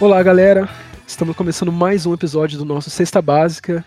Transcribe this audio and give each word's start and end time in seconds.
Olá, 0.00 0.22
galera. 0.22 0.68
Estamos 1.06 1.36
começando 1.36 1.72
mais 1.72 2.04
um 2.06 2.12
episódio 2.14 2.58
do 2.58 2.64
nosso 2.64 2.90
Sexta 2.90 3.22
Básica 3.22 3.84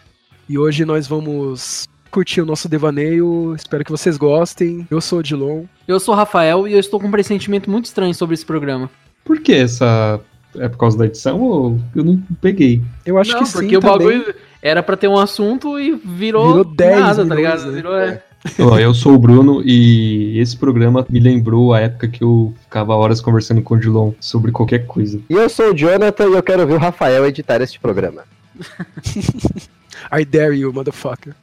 e 0.47 0.57
hoje 0.57 0.85
nós 0.85 1.07
vamos 1.07 1.87
curtir 2.09 2.41
o 2.41 2.45
nosso 2.45 2.67
devaneio. 2.67 3.53
Espero 3.55 3.83
que 3.83 3.91
vocês 3.91 4.17
gostem. 4.17 4.87
Eu 4.89 5.01
sou 5.01 5.19
o 5.19 5.23
Dilon. 5.23 5.65
Eu 5.87 5.99
sou 5.99 6.13
o 6.13 6.17
Rafael 6.17 6.67
e 6.67 6.73
eu 6.73 6.79
estou 6.79 6.99
com 6.99 7.07
um 7.07 7.11
pressentimento 7.11 7.69
muito 7.69 7.85
estranho 7.85 8.13
sobre 8.13 8.33
esse 8.33 8.45
programa. 8.45 8.89
Por 9.23 9.39
que 9.39 9.53
essa. 9.53 10.19
É 10.55 10.67
por 10.67 10.79
causa 10.79 10.97
da 10.97 11.05
edição 11.05 11.39
ou 11.41 11.79
eu 11.95 12.03
não 12.03 12.19
peguei? 12.41 12.81
Eu 13.05 13.19
acho 13.19 13.33
Não, 13.33 13.39
que 13.41 13.45
sim. 13.45 13.53
porque 13.59 13.77
o 13.77 13.79
também. 13.79 13.97
bagulho 14.19 14.35
era 14.63 14.81
pra 14.81 14.97
ter 14.97 15.07
um 15.07 15.17
assunto 15.19 15.79
e 15.79 15.91
virou, 15.95 16.47
Virou 16.47 16.65
10 16.65 16.99
nada, 16.99 17.25
tá 17.27 17.35
ligado? 17.35 17.65
né? 17.67 17.71
Virou, 17.71 17.95
é. 17.95 18.23
Eu 18.57 18.93
sou 18.93 19.13
o 19.13 19.19
Bruno 19.19 19.61
e 19.65 20.39
esse 20.39 20.55
programa 20.55 21.05
me 21.09 21.19
lembrou 21.19 21.73
a 21.73 21.81
época 21.81 22.07
que 22.07 22.23
eu 22.23 22.53
ficava 22.61 22.95
horas 22.95 23.19
conversando 23.19 23.61
com 23.61 23.73
o 23.73 23.79
Dilon 23.79 24.13
sobre 24.19 24.51
qualquer 24.51 24.85
coisa. 24.85 25.19
E 25.29 25.33
eu 25.33 25.49
sou 25.49 25.71
o 25.71 25.75
Jonathan 25.75 26.29
e 26.29 26.33
eu 26.33 26.43
quero 26.43 26.65
ver 26.65 26.73
o 26.73 26.77
Rafael 26.77 27.25
editar 27.27 27.61
este 27.61 27.79
programa. 27.79 28.23
I 30.11 30.23
dare 30.23 30.57
you, 30.57 30.71
motherfucker. 30.71 31.35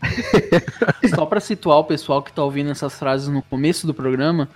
Só 1.15 1.27
pra 1.27 1.41
situar 1.41 1.79
o 1.79 1.85
pessoal 1.85 2.23
que 2.23 2.33
tá 2.33 2.43
ouvindo 2.43 2.71
essas 2.71 2.99
frases 2.99 3.29
no 3.29 3.43
começo 3.43 3.87
do 3.87 3.93
programa, 3.93 4.49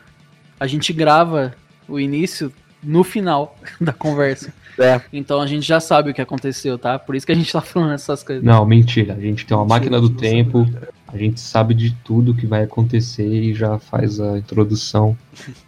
a 0.58 0.66
gente 0.66 0.92
grava 0.92 1.54
o 1.86 2.00
início 2.00 2.50
no 2.82 3.04
final 3.04 3.56
da 3.80 3.92
conversa. 3.92 4.52
É. 4.78 5.00
Então 5.12 5.42
a 5.42 5.46
gente 5.46 5.66
já 5.66 5.78
sabe 5.78 6.10
o 6.10 6.14
que 6.14 6.22
aconteceu, 6.22 6.78
tá? 6.78 6.98
Por 6.98 7.14
isso 7.14 7.26
que 7.26 7.32
a 7.32 7.34
gente 7.34 7.52
tá 7.52 7.60
falando 7.60 7.92
essas 7.92 8.22
coisas. 8.22 8.42
Não, 8.42 8.64
mentira. 8.64 9.12
A 9.12 9.20
gente 9.20 9.44
tem 9.44 9.54
uma 9.54 9.64
Mentira, 9.64 9.78
máquina 9.78 10.00
do 10.00 10.08
tempo, 10.08 10.64
sabe. 10.64 10.88
A 11.12 11.16
gente 11.18 11.40
sabe 11.40 11.74
de 11.74 11.92
tudo 12.04 12.34
que 12.34 12.46
vai 12.46 12.62
acontecer 12.62 13.26
e 13.26 13.54
já 13.54 13.78
faz 13.78 14.20
a 14.20 14.38
introdução, 14.38 15.16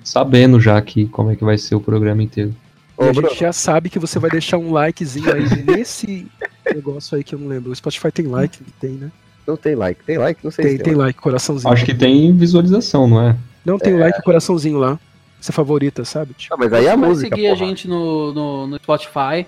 sabendo 0.05 0.61
já 0.61 0.81
que 0.81 1.07
como 1.07 1.31
é 1.31 1.37
que 1.37 1.45
vai 1.45 1.59
ser 1.59 1.75
o 1.75 1.81
programa 1.81 2.23
inteiro. 2.23 2.55
E 2.99 3.05
Ô, 3.05 3.09
a 3.09 3.13
Bruno, 3.13 3.29
gente 3.31 3.41
já 3.41 3.53
sabe 3.53 3.91
que 3.91 3.99
você 3.99 4.19
vai 4.19 4.31
deixar 4.31 4.59
um 4.59 4.73
likezinho 4.73 5.33
aí 5.33 5.65
nesse 5.65 6.27
negócio 6.73 7.17
aí 7.17 7.25
que 7.25 7.35
eu 7.35 7.39
não 7.39 7.49
lembro. 7.49 7.71
O 7.73 7.75
Spotify 7.75 8.13
tem 8.13 8.27
like? 8.27 8.63
Tem, 8.81 8.93
né? 8.93 9.11
não 9.47 9.57
tem 9.57 9.75
like. 9.75 10.05
Tem 10.05 10.19
like? 10.19 10.41
Não 10.45 10.51
sei 10.51 10.65
Tem, 10.65 10.77
se 10.77 10.83
tem 10.83 10.95
like, 10.95 11.19
coraçãozinho. 11.19 11.73
Acho 11.73 11.85
que 11.85 11.95
tem 11.95 12.33
visualização, 12.37 13.09
não 13.09 13.21
é? 13.21 13.37
Não 13.65 13.79
tem 13.79 13.97
like, 13.99 14.23
coraçãozinho 14.23 14.79
lá. 14.79 14.99
Você 15.41 15.51
favorita, 15.51 16.05
sabe? 16.05 16.35
Tipo, 16.35 16.55
Não, 16.55 16.65
mas 16.65 16.73
aí 16.73 16.87
é 16.87 16.91
a 16.91 16.95
Você 16.95 17.01
vai 17.01 17.09
música, 17.09 17.37
seguir 17.37 17.47
a 17.49 17.55
porra. 17.55 17.67
gente 17.67 17.89
no, 17.89 18.33
no, 18.33 18.67
no 18.69 18.77
Spotify, 18.77 19.47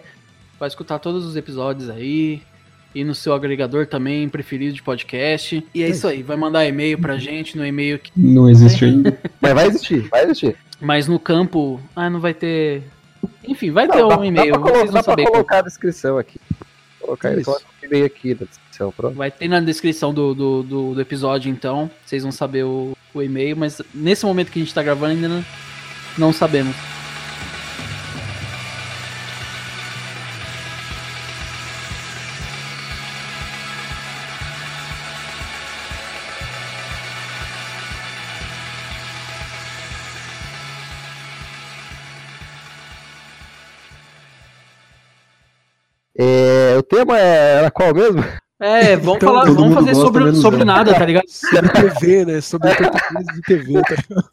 vai 0.58 0.68
escutar 0.68 0.98
todos 0.98 1.24
os 1.24 1.36
episódios 1.36 1.88
aí. 1.88 2.42
E 2.94 3.02
no 3.04 3.14
seu 3.14 3.34
agregador 3.34 3.86
também, 3.86 4.28
preferido 4.28 4.72
de 4.74 4.82
podcast. 4.82 5.66
E 5.74 5.82
é 5.82 5.88
isso 5.88 6.06
aí, 6.06 6.22
vai 6.22 6.36
mandar 6.36 6.64
e-mail 6.66 6.96
pra 6.98 7.16
gente 7.16 7.56
no 7.58 7.66
e-mail 7.66 7.98
que 7.98 8.12
Não 8.16 8.48
existe 8.48 8.84
ainda. 8.84 9.18
Mas 9.40 9.52
vai 9.52 9.66
existir, 9.66 10.00
vai 10.08 10.24
existir. 10.24 10.56
Mas 10.80 11.08
no 11.08 11.18
campo, 11.18 11.80
ah, 11.96 12.08
não 12.08 12.20
vai 12.20 12.32
ter. 12.34 12.82
Enfim, 13.48 13.70
vai 13.70 13.86
Não, 13.86 13.94
ter 13.94 14.06
dá, 14.08 14.18
um 14.20 14.24
e-mail, 14.24 14.52
dá 14.52 14.58
pra, 14.60 14.70
colo- 14.70 14.84
vão 14.84 14.92
dá 14.94 15.02
pra 15.02 15.02
saber. 15.02 15.22
qual. 15.22 15.32
colocar 15.32 15.58
a 15.58 15.62
descrição 15.62 16.18
aqui. 16.18 16.38
Colocar 17.00 17.32
Isso. 17.34 17.44
coloca 17.44 17.64
o 17.82 17.86
e-mail 17.86 18.06
aqui 18.06 18.30
na 18.38 18.46
descrição, 18.46 18.92
pronto. 18.92 19.14
Vai 19.16 19.30
ter 19.30 19.48
na 19.48 19.60
descrição 19.60 20.14
do, 20.14 20.34
do, 20.34 20.62
do, 20.62 20.94
do 20.94 21.00
episódio, 21.00 21.50
então. 21.50 21.90
Vocês 22.04 22.22
vão 22.22 22.32
saber 22.32 22.64
o, 22.64 22.96
o 23.12 23.22
e-mail, 23.22 23.56
mas 23.56 23.80
nesse 23.94 24.24
momento 24.24 24.50
que 24.50 24.58
a 24.58 24.62
gente 24.62 24.72
tá 24.74 24.82
gravando 24.82 25.12
ainda 25.14 25.28
não, 25.28 25.44
não 26.16 26.32
sabemos. 26.32 26.74
É, 46.24 46.76
o 46.78 46.82
tema 46.82 47.18
é- 47.18 47.56
era 47.58 47.70
qual 47.70 47.94
mesmo? 47.94 48.24
É, 48.60 48.96
vamos 48.96 49.16
Então, 49.16 49.28
falar, 49.34 49.50
vamos 49.50 49.74
fazer 49.74 49.94
sobre, 49.94 50.34
sobre 50.36 50.64
nada, 50.64 50.94
tá 50.94 51.04
ligado? 51.04 51.24
sobre 51.28 51.68
TV, 51.68 52.24
né? 52.24 52.40
Sobre 52.40 52.68
português 52.76 53.26
de 53.34 53.40
TV, 53.42 53.82
tá 53.82 53.94
ligado? 54.08 54.28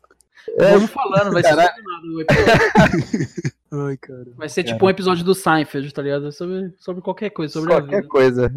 É, 0.59 0.71
Vamos 0.73 0.91
falando, 0.91 1.31
vai 1.33 1.43
ser 1.43 1.49
Caralho. 1.49 1.69
sobre 1.69 1.83
nada 1.91 2.07
o 2.07 2.21
episódio. 2.21 3.51
Ai, 3.87 3.97
cara. 3.97 4.25
Vai 4.35 4.49
ser 4.49 4.63
tipo 4.63 4.85
um 4.85 4.89
episódio 4.89 5.23
do 5.23 5.33
Seinfeld, 5.33 5.93
tá 5.93 6.01
ligado? 6.01 6.31
Sobre, 6.31 6.73
sobre 6.77 7.01
qualquer 7.01 7.29
coisa, 7.29 7.53
sobre 7.53 7.73
a 7.73 7.77
qualquer 7.77 7.95
vida. 7.97 8.07
coisa. 8.07 8.53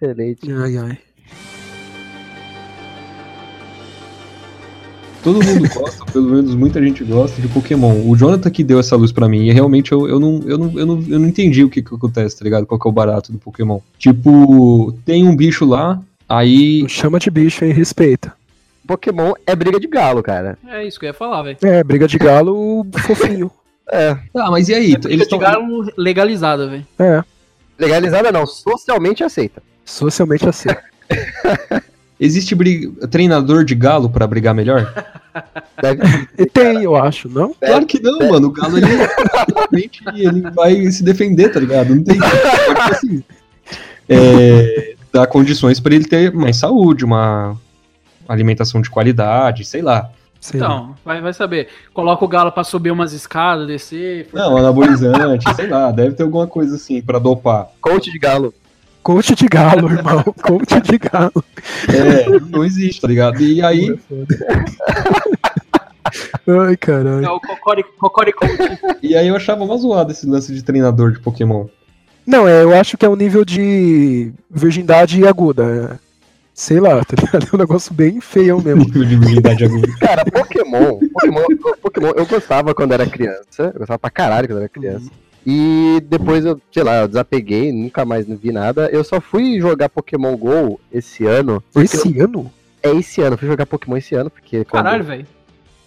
Excelente. 0.00 0.52
Ai, 0.52 0.76
ai. 0.76 0.98
Todo 5.22 5.42
mundo 5.44 5.68
gosta, 5.74 6.04
pelo 6.06 6.30
menos 6.30 6.54
muita 6.54 6.82
gente 6.82 7.02
gosta 7.04 7.40
de 7.40 7.48
Pokémon. 7.48 8.08
O 8.08 8.16
Jonathan 8.16 8.50
que 8.50 8.62
deu 8.64 8.78
essa 8.78 8.96
luz 8.96 9.12
pra 9.12 9.28
mim, 9.28 9.46
e 9.46 9.52
realmente 9.52 9.92
eu, 9.92 10.08
eu, 10.08 10.20
não, 10.20 10.40
eu, 10.46 10.58
não, 10.58 10.78
eu, 10.78 10.86
não, 10.86 11.04
eu 11.08 11.18
não 11.18 11.26
entendi 11.28 11.64
o 11.64 11.70
que, 11.70 11.82
que 11.82 11.94
acontece, 11.94 12.38
tá 12.38 12.44
ligado? 12.44 12.66
Qual 12.66 12.78
que 12.80 12.86
é 12.86 12.90
o 12.90 12.92
barato 12.92 13.32
do 13.32 13.38
Pokémon. 13.38 13.80
Tipo, 13.98 14.92
tem 15.04 15.26
um 15.26 15.34
bicho 15.36 15.64
lá, 15.64 16.00
aí. 16.28 16.88
Chama 16.88 17.18
de 17.18 17.30
bicho, 17.30 17.64
hein? 17.64 17.72
Respeita. 17.72 18.32
Pokémon 18.86 19.32
é 19.46 19.54
briga 19.54 19.78
de 19.78 19.86
galo, 19.86 20.22
cara. 20.22 20.56
É 20.66 20.86
isso 20.86 20.98
que 20.98 21.04
eu 21.04 21.08
ia 21.08 21.14
falar, 21.14 21.42
velho. 21.42 21.58
É, 21.62 21.84
briga 21.84 22.06
de 22.08 22.18
galo 22.18 22.86
fofinho. 23.06 23.50
É. 23.90 24.10
Ah, 24.36 24.50
mas 24.50 24.68
e 24.68 24.74
aí? 24.74 24.92
Briga 24.92 25.08
Eles 25.08 25.16
de 25.16 25.22
estão. 25.22 25.38
galo 25.38 25.90
legalizada, 25.96 26.68
velho. 26.68 26.86
É, 26.98 27.24
Legalizada 27.78 28.30
não, 28.30 28.46
socialmente 28.46 29.24
aceita. 29.24 29.62
socialmente 29.82 30.46
assim. 30.46 30.68
Existe 32.20 32.54
briga... 32.54 33.06
treinador 33.08 33.64
de 33.64 33.74
galo 33.74 34.10
pra 34.10 34.26
brigar 34.26 34.54
melhor? 34.54 34.92
Deve 35.80 36.28
E 36.36 36.46
tem, 36.46 36.82
eu 36.82 36.96
acho, 36.96 37.28
não? 37.28 37.54
Claro 37.54 37.86
que 37.86 38.02
não, 38.02 38.18
mano. 38.18 38.48
O 38.48 38.50
galo 38.50 38.76
ele, 38.76 39.90
ele 40.16 40.50
vai 40.50 40.90
se 40.90 41.04
defender, 41.04 41.50
tá 41.52 41.60
ligado? 41.60 41.94
Não 41.94 42.02
tem. 42.02 42.18
Pode, 42.18 42.92
assim, 42.92 43.24
é, 44.08 44.94
dar 45.12 45.26
condições 45.26 45.78
pra 45.78 45.94
ele 45.94 46.04
ter 46.04 46.32
mais 46.32 46.56
saúde, 46.56 47.04
uma 47.04 47.56
alimentação 48.28 48.80
de 48.80 48.90
qualidade, 48.90 49.64
sei 49.64 49.82
lá. 49.82 50.10
Sei 50.40 50.60
lá. 50.60 50.66
Então, 50.66 50.94
vai, 51.04 51.20
vai 51.20 51.32
saber. 51.32 51.68
Coloca 51.92 52.24
o 52.24 52.28
galo 52.28 52.52
pra 52.52 52.64
subir 52.64 52.90
umas 52.90 53.12
escadas, 53.12 53.66
descer. 53.66 54.28
Não, 54.32 54.56
anabolizante, 54.56 55.52
sei 55.54 55.66
lá, 55.66 55.90
deve 55.90 56.14
ter 56.14 56.22
alguma 56.22 56.46
coisa 56.46 56.76
assim 56.76 57.02
pra 57.02 57.18
dopar. 57.18 57.68
coach 57.80 58.10
de 58.10 58.18
galo. 58.18 58.54
Coach 59.08 59.34
de 59.34 59.48
galo, 59.48 59.88
irmão. 59.90 60.22
Coach 60.22 60.82
de 60.82 60.98
galo. 60.98 61.42
É, 61.88 62.28
não 62.50 62.62
existe, 62.62 63.00
tá 63.00 63.08
ligado? 63.08 63.40
E 63.40 63.62
aí, 63.62 63.98
Ai, 66.46 66.76
caralho. 66.76 67.24
É 67.24 67.30
o 67.30 67.40
Cocori, 67.40 67.82
Cocori 67.98 68.32
Coach. 68.34 68.58
e 69.02 69.16
aí 69.16 69.28
eu 69.28 69.34
achava 69.36 69.64
uma 69.64 69.78
zoada 69.78 70.12
esse 70.12 70.26
lance 70.26 70.52
de 70.52 70.62
treinador 70.62 71.12
de 71.12 71.20
Pokémon. 71.20 71.68
Não, 72.26 72.46
é, 72.46 72.62
eu 72.62 72.74
acho 72.74 72.98
que 72.98 73.06
é 73.06 73.08
um 73.08 73.16
nível 73.16 73.46
de 73.46 74.30
virgindade 74.50 75.26
aguda. 75.26 75.64
é. 76.04 76.08
Sei 76.52 76.78
lá, 76.78 77.02
tá 77.02 77.16
ligado? 77.18 77.48
É 77.50 77.56
um 77.56 77.58
negócio 77.58 77.94
bem 77.94 78.20
feião 78.20 78.60
mesmo. 78.60 78.84
Nível 78.84 79.04
de 79.06 79.14
habilidade 79.14 79.64
aguda. 79.64 79.88
Cara, 80.00 80.22
Pokémon, 80.26 80.98
Pokémon, 81.14 81.44
Pokémon, 81.80 82.10
eu 82.14 82.26
gostava 82.26 82.74
quando 82.74 82.92
era 82.92 83.06
criança. 83.06 83.70
Eu 83.72 83.78
gostava 83.78 83.98
pra 83.98 84.10
caralho 84.10 84.48
quando 84.48 84.58
era 84.58 84.68
criança. 84.68 85.10
E 85.50 86.00
depois 86.02 86.44
eu, 86.44 86.60
sei 86.70 86.82
lá, 86.82 86.96
eu 87.00 87.08
desapeguei, 87.08 87.72
nunca 87.72 88.04
mais 88.04 88.28
não 88.28 88.36
vi 88.36 88.52
nada. 88.52 88.90
Eu 88.92 89.02
só 89.02 89.18
fui 89.18 89.58
jogar 89.58 89.88
Pokémon 89.88 90.36
GO 90.36 90.78
esse 90.92 91.24
ano. 91.24 91.62
Esse 91.74 92.20
ano? 92.20 92.52
É 92.82 92.90
esse 92.90 93.22
ano, 93.22 93.32
eu 93.32 93.38
fui 93.38 93.48
jogar 93.48 93.64
Pokémon 93.64 93.96
esse 93.96 94.14
ano, 94.14 94.28
porque. 94.28 94.62
quando- 94.66 94.84
Caralho, 94.84 95.04
velho. 95.04 95.26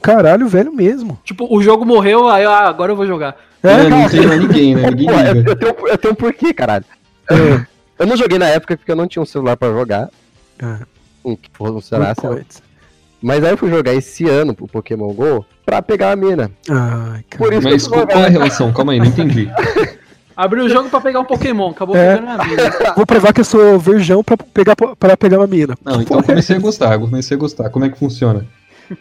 Caralho, 0.01 0.47
velho 0.47 0.73
mesmo. 0.73 1.19
Tipo, 1.23 1.45
o 1.55 1.61
jogo 1.61 1.85
morreu, 1.85 2.27
aí 2.27 2.43
ah, 2.43 2.67
agora 2.67 2.91
eu 2.91 2.95
vou 2.95 3.05
jogar. 3.05 3.37
É, 3.61 3.87
não 3.87 4.09
tem 4.09 4.25
mais 4.25 4.41
ninguém, 4.41 4.73
né? 4.73 4.81
É, 4.85 4.89
Ninguém 4.89 5.05
pô, 5.07 5.13
eu, 5.13 5.33
liga. 5.33 5.51
eu 5.51 5.55
tenho, 5.55 5.87
eu 5.89 5.97
tenho 5.99 6.13
um 6.13 6.15
porquê, 6.15 6.51
caralho. 6.55 6.85
É. 7.29 7.65
Eu 7.99 8.07
não 8.07 8.17
joguei 8.17 8.39
na 8.39 8.47
época 8.47 8.75
porque 8.75 8.91
eu 8.91 8.95
não 8.95 9.07
tinha 9.07 9.21
um 9.21 9.27
celular 9.27 9.55
pra 9.55 9.69
jogar. 9.71 10.09
Ah, 10.59 10.79
Um 11.23 11.35
que 11.35 11.51
funcionasse. 11.53 12.19
good 12.21 12.33
point. 12.37 12.63
Mas 13.21 13.43
aí 13.43 13.51
eu 13.51 13.57
fui 13.57 13.69
jogar 13.69 13.93
esse 13.93 14.27
ano 14.27 14.53
pro 14.53 14.67
Pokémon 14.67 15.13
GO 15.13 15.45
pra 15.65 15.81
pegar 15.81 16.11
a 16.11 16.15
mina. 16.15 16.49
Ai, 16.69 17.23
Por 17.37 17.49
cara. 17.49 17.55
isso 17.55 17.69
Mas 17.69 17.87
que 17.87 17.93
eu 17.99 18.07
qual, 18.07 18.23
é 18.23 18.25
a 18.25 18.29
relação? 18.29 18.73
Calma 18.73 18.93
aí, 18.93 18.99
não 18.99 19.05
entendi. 19.05 19.47
Abriu 20.35 20.63
o 20.65 20.69
jogo 20.69 20.89
pra 20.89 20.99
pegar 21.01 21.19
um 21.19 21.25
Pokémon, 21.25 21.69
acabou 21.69 21.95
É. 21.95 22.15
pegando 22.17 22.41
a 22.41 22.43
vida. 22.43 22.71
Vou 22.95 23.05
provar 23.05 23.31
que 23.33 23.41
eu 23.41 23.45
sou 23.45 23.77
virgão 23.77 24.23
pra 24.23 24.35
pegar, 24.37 24.75
pra 24.75 25.15
pegar 25.15 25.37
uma 25.37 25.45
mina. 25.47 25.77
Não, 25.85 26.01
então 26.01 26.17
eu 26.17 26.23
comecei 26.23 26.55
a 26.55 26.59
gostar, 26.59 26.97
comecei 26.97 27.37
a 27.37 27.39
gostar. 27.39 27.69
Como 27.69 27.85
é 27.85 27.89
que 27.89 27.99
funciona? 27.99 28.45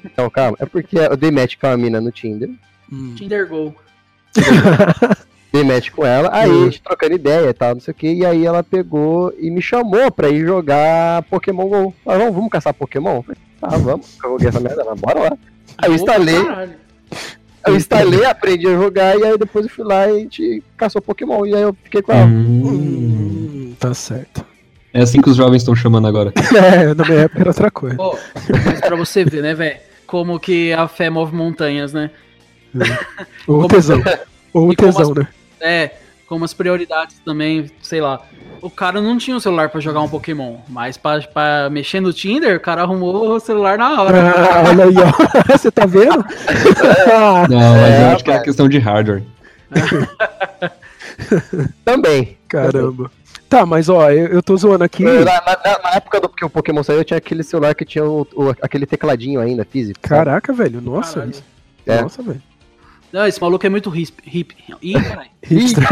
Então, 0.05 0.28
calma. 0.28 0.56
É 0.61 0.67
porque 0.67 0.99
eu 0.99 1.17
dei 1.17 1.31
match 1.31 1.55
com 1.58 1.67
a 1.69 1.76
mina 1.76 2.00
no 2.00 2.11
Tinder. 2.12 2.50
Hum. 2.93 3.14
Tinder 3.17 3.49
Go. 3.49 3.75
Dei 5.52 5.64
match 5.64 5.90
com 5.90 6.05
ela. 6.06 6.28
Aí 6.32 6.49
Hum. 6.50 6.61
a 6.62 6.64
gente 6.67 6.82
trocando 6.82 7.14
ideia 7.14 7.49
e 7.49 7.52
tal, 7.52 7.75
não 7.75 7.81
sei 7.81 7.90
o 7.93 7.94
que. 7.94 8.12
E 8.12 8.25
aí 8.25 8.44
ela 8.46 8.62
pegou 8.62 9.32
e 9.38 9.50
me 9.50 9.61
chamou 9.61 10.11
pra 10.11 10.28
ir 10.28 10.44
jogar 10.46 11.22
Pokémon 11.25 11.67
GO. 11.69 11.94
Falei, 12.05 12.20
vamos, 12.20 12.34
vamos 12.37 12.50
caçar 12.50 12.72
Pokémon? 12.75 13.22
Tá, 13.60 13.68
vamos. 13.76 14.16
Eu 14.22 14.30
joguei 14.30 14.48
essa 14.48 14.60
merda, 14.60 14.84
mas 14.84 15.00
bora 15.00 15.20
lá. 15.20 15.32
Aí 15.78 15.90
eu 15.90 15.94
instalei, 15.94 16.44
Caralho. 16.44 16.72
eu 17.66 17.76
instalei, 17.76 18.24
aprendi 18.24 18.66
a 18.66 18.70
jogar. 18.76 19.18
E 19.18 19.24
aí 19.24 19.38
depois 19.38 19.66
eu 19.66 19.70
fui 19.70 19.84
lá 19.84 20.08
e 20.08 20.16
a 20.16 20.18
gente 20.18 20.62
caçou 20.76 21.02
Pokémon. 21.02 21.44
E 21.46 21.54
aí 21.54 21.62
eu 21.62 21.76
fiquei 21.84 22.02
com 22.02 22.12
ela. 22.12 22.26
Hum, 22.26 22.62
Hum, 22.66 23.74
tá 23.78 23.92
certo. 23.94 24.44
é 24.92 25.02
assim 25.02 25.20
que 25.20 25.28
os 25.30 25.36
jovens 25.36 25.62
estão 25.62 25.74
chamando 25.74 26.06
agora. 26.08 26.32
É, 26.56 26.94
na 26.94 27.04
minha 27.04 27.20
época 27.20 27.40
era 27.40 27.50
outra 27.50 27.70
coisa. 27.70 27.96
Pô, 27.96 28.16
mas 28.64 28.80
pra 28.80 28.96
você 28.96 29.24
ver, 29.24 29.42
né, 29.42 29.54
velho? 29.54 29.78
Como 30.06 30.40
que 30.40 30.72
a 30.72 30.88
fé 30.88 31.08
move 31.10 31.34
montanhas, 31.34 31.92
né? 31.92 32.10
Ou 33.46 33.62
o 33.64 33.68
tesão. 33.68 34.02
Ou 34.52 34.68
o 34.70 34.74
tesão, 34.74 35.02
as- 35.12 35.16
né? 35.16 35.28
É, 35.60 35.90
como 36.31 36.44
as 36.44 36.55
prioridades 36.55 37.19
também, 37.25 37.69
sei 37.82 38.00
lá. 38.00 38.21
O 38.62 38.71
cara 38.71 39.00
não 39.03 39.19
tinha 39.19 39.37
um 39.37 39.41
celular 39.41 39.69
pra 39.69 39.81
jogar 39.81 40.00
um 40.00 40.09
Pokémon, 40.09 40.59
mas 40.69 40.97
pra, 40.97 41.21
pra 41.23 41.69
mexer 41.71 41.99
no 41.99 42.12
Tinder, 42.12 42.56
o 42.56 42.61
cara 42.61 42.82
arrumou 42.82 43.35
o 43.35 43.41
celular 43.41 43.77
na 43.77 44.00
hora. 44.00 44.31
Ah, 44.31 44.69
olha 44.69 44.85
aí, 44.85 44.94
ó. 44.97 45.11
Você 45.59 45.73
tá 45.73 45.87
vendo? 45.87 46.25
Não, 47.49 47.73
mas 47.75 47.91
É, 47.91 48.03
eu 48.03 48.15
acho 48.15 48.25
que 48.25 48.31
é 48.31 48.38
questão 48.38 48.69
de 48.69 48.79
hardware. 48.79 49.25
Também. 51.85 52.37
Caramba. 52.49 53.11
Tá, 53.49 53.67
mas 53.67 53.88
ó, 53.88 54.09
eu, 54.11 54.29
eu 54.29 54.43
tô 54.43 54.56
zoando 54.56 54.85
aqui. 54.85 55.03
Na, 55.03 55.25
na- 55.25 55.79
na 55.82 55.91
época 55.97 56.21
do 56.21 56.29
que 56.29 56.44
o 56.44 56.50
Pokémon 56.50 56.85
saiu, 56.85 56.99
eu 56.99 57.05
tinha 57.05 57.19
aquele 57.19 57.43
celular 57.43 57.75
que 57.75 57.85
tinha 57.85 58.05
o- 58.05 58.25
o- 58.35 58.50
aquele 58.62 58.87
tecladinho 58.87 59.41
ainda, 59.41 59.65
físico. 59.65 59.99
sabe? 60.00 60.25
Caraca, 60.25 60.53
velho. 60.53 60.81
Nossa, 60.81 61.15
Caralho. 61.15 61.31
isso- 61.32 61.44
É. 61.87 62.00
nossa, 62.03 62.23
velho. 62.23 62.41
Não, 63.12 63.26
esse 63.26 63.40
maluco 63.40 63.66
é 63.66 63.68
muito 63.68 63.94
hip. 63.96 64.12
hip. 64.26 64.56
Ih, 64.82 64.92
caralho. 64.94 65.30
Hipster. 65.42 65.86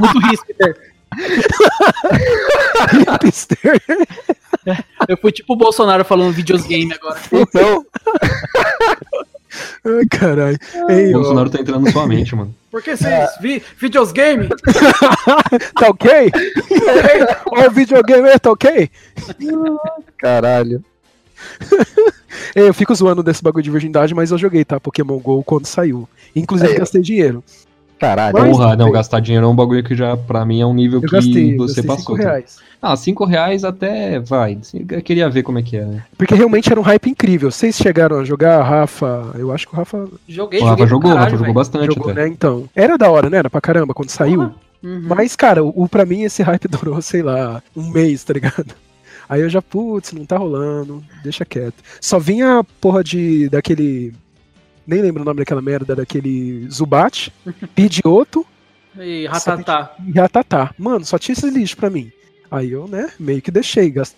Muito 0.00 0.18
hipster. 0.30 0.94
Hipster. 3.22 3.82
Eu 5.08 5.16
fui 5.18 5.30
tipo 5.30 5.52
o 5.52 5.56
Bolsonaro 5.56 6.04
falando 6.04 6.32
videogame 6.32 6.92
agora. 6.92 7.20
Então, 7.32 7.84
Ai, 9.84 10.06
caralho. 10.10 10.58
Ei, 10.88 11.14
O 11.14 11.18
ó, 11.18 11.20
Bolsonaro 11.20 11.50
tá 11.50 11.60
entrando 11.60 11.84
na 11.84 11.92
sua 11.92 12.06
mente, 12.06 12.34
mano. 12.34 12.54
Por 12.70 12.82
que 12.82 12.96
vocês 12.96 13.30
vi 13.40 13.62
videogame? 13.78 14.48
tá 15.78 15.88
ok? 15.88 16.10
Ó, 17.46 17.66
o 17.68 17.70
videogame 17.70 18.28
aí, 18.28 18.38
tá 18.38 18.50
ok? 18.50 18.90
caralho. 20.18 20.84
Ei, 22.54 22.68
eu 22.68 22.74
fico 22.74 22.94
zoando 22.94 23.22
desse 23.22 23.42
bagulho 23.42 23.62
de 23.64 23.70
virgindade, 23.70 24.14
mas 24.14 24.30
eu 24.30 24.38
joguei, 24.38 24.64
tá? 24.64 24.78
Pokémon 24.80 25.18
GO 25.18 25.42
quando 25.44 25.66
saiu. 25.66 26.08
Inclusive, 26.34 26.70
Aí, 26.70 26.76
ó. 26.76 26.80
gastei 26.80 27.02
dinheiro. 27.02 27.42
Caralho. 27.98 28.36
Mas- 28.36 28.50
Porra, 28.50 28.76
não, 28.76 28.90
gastar 28.90 29.20
dinheiro 29.20 29.46
é 29.46 29.48
um 29.48 29.54
bagulho 29.54 29.82
que 29.82 29.94
já, 29.94 30.16
pra 30.16 30.44
mim, 30.44 30.60
é 30.60 30.66
um 30.66 30.74
nível 30.74 31.00
Eu 31.00 31.08
que 31.08 31.14
gastei, 31.14 31.56
você 31.56 31.80
gastei 31.80 31.84
passou. 31.84 32.16
5 32.16 32.16
tá? 32.16 32.22
reais. 32.28 32.56
Ah, 32.82 32.96
5 32.96 33.24
reais 33.24 33.64
até 33.64 34.18
vai. 34.18 34.58
Eu 34.90 35.00
queria 35.00 35.30
ver 35.30 35.42
como 35.42 35.58
é 35.58 35.62
que 35.62 35.76
é, 35.76 35.84
né? 35.84 36.02
Porque 36.18 36.34
realmente 36.34 36.70
era 36.70 36.78
um 36.78 36.82
hype 36.82 37.08
incrível. 37.08 37.50
Vocês 37.50 37.74
chegaram 37.76 38.18
a 38.18 38.24
jogar, 38.24 38.62
Rafa? 38.62 39.30
Eu 39.38 39.50
acho 39.52 39.66
que 39.66 39.74
o 39.74 39.76
Rafa 39.76 40.06
Joguei, 40.28 40.58
O 40.60 40.60
joguei 40.60 40.60
Rafa 40.64 40.76
pra 40.76 40.86
jogou, 40.86 41.10
o 41.10 41.14
caralho, 41.14 41.30
Rafa 41.32 41.38
jogou 41.38 41.54
bastante 41.54 41.86
jogou, 41.94 42.10
até. 42.10 42.22
né? 42.22 42.28
Então. 42.28 42.64
Era 42.74 42.98
da 42.98 43.08
hora, 43.10 43.30
né? 43.30 43.38
Era 43.38 43.48
pra 43.48 43.60
caramba 43.60 43.94
quando 43.94 44.10
saiu. 44.10 44.50
Uhum. 44.82 45.00
Mas, 45.06 45.34
cara, 45.34 45.64
o, 45.64 45.72
o- 45.84 45.88
pra 45.88 46.04
mim 46.04 46.24
esse 46.24 46.42
hype 46.42 46.68
durou, 46.68 47.00
sei 47.00 47.22
lá, 47.22 47.62
um 47.74 47.88
mês, 47.90 48.22
tá 48.22 48.34
ligado? 48.34 48.66
Aí 49.28 49.40
eu 49.40 49.48
já, 49.48 49.60
putz, 49.62 50.12
não 50.12 50.24
tá 50.26 50.36
rolando, 50.36 51.02
deixa 51.22 51.44
quieto. 51.44 51.82
Só 52.00 52.18
vinha 52.18 52.58
a 52.60 52.64
porra 52.64 53.02
de. 53.02 53.48
daquele. 53.48 54.14
Nem 54.86 55.00
lembro 55.00 55.22
o 55.22 55.24
nome 55.24 55.38
daquela 55.38 55.62
merda, 55.62 55.96
daquele 55.96 56.68
Zubat, 56.70 57.32
Pidgeotto 57.74 58.44
E 58.98 59.26
Ratatá. 59.26 59.94
e 60.06 60.12
Ratatá. 60.12 60.74
Mano, 60.78 61.04
só 61.06 61.18
tinha 61.18 61.32
esses 61.32 61.52
lixos 61.52 61.74
pra 61.74 61.88
mim. 61.88 62.12
Aí 62.50 62.70
eu, 62.72 62.86
né, 62.86 63.10
meio 63.18 63.40
que 63.40 63.50
deixei, 63.50 63.90
gas- 63.90 64.14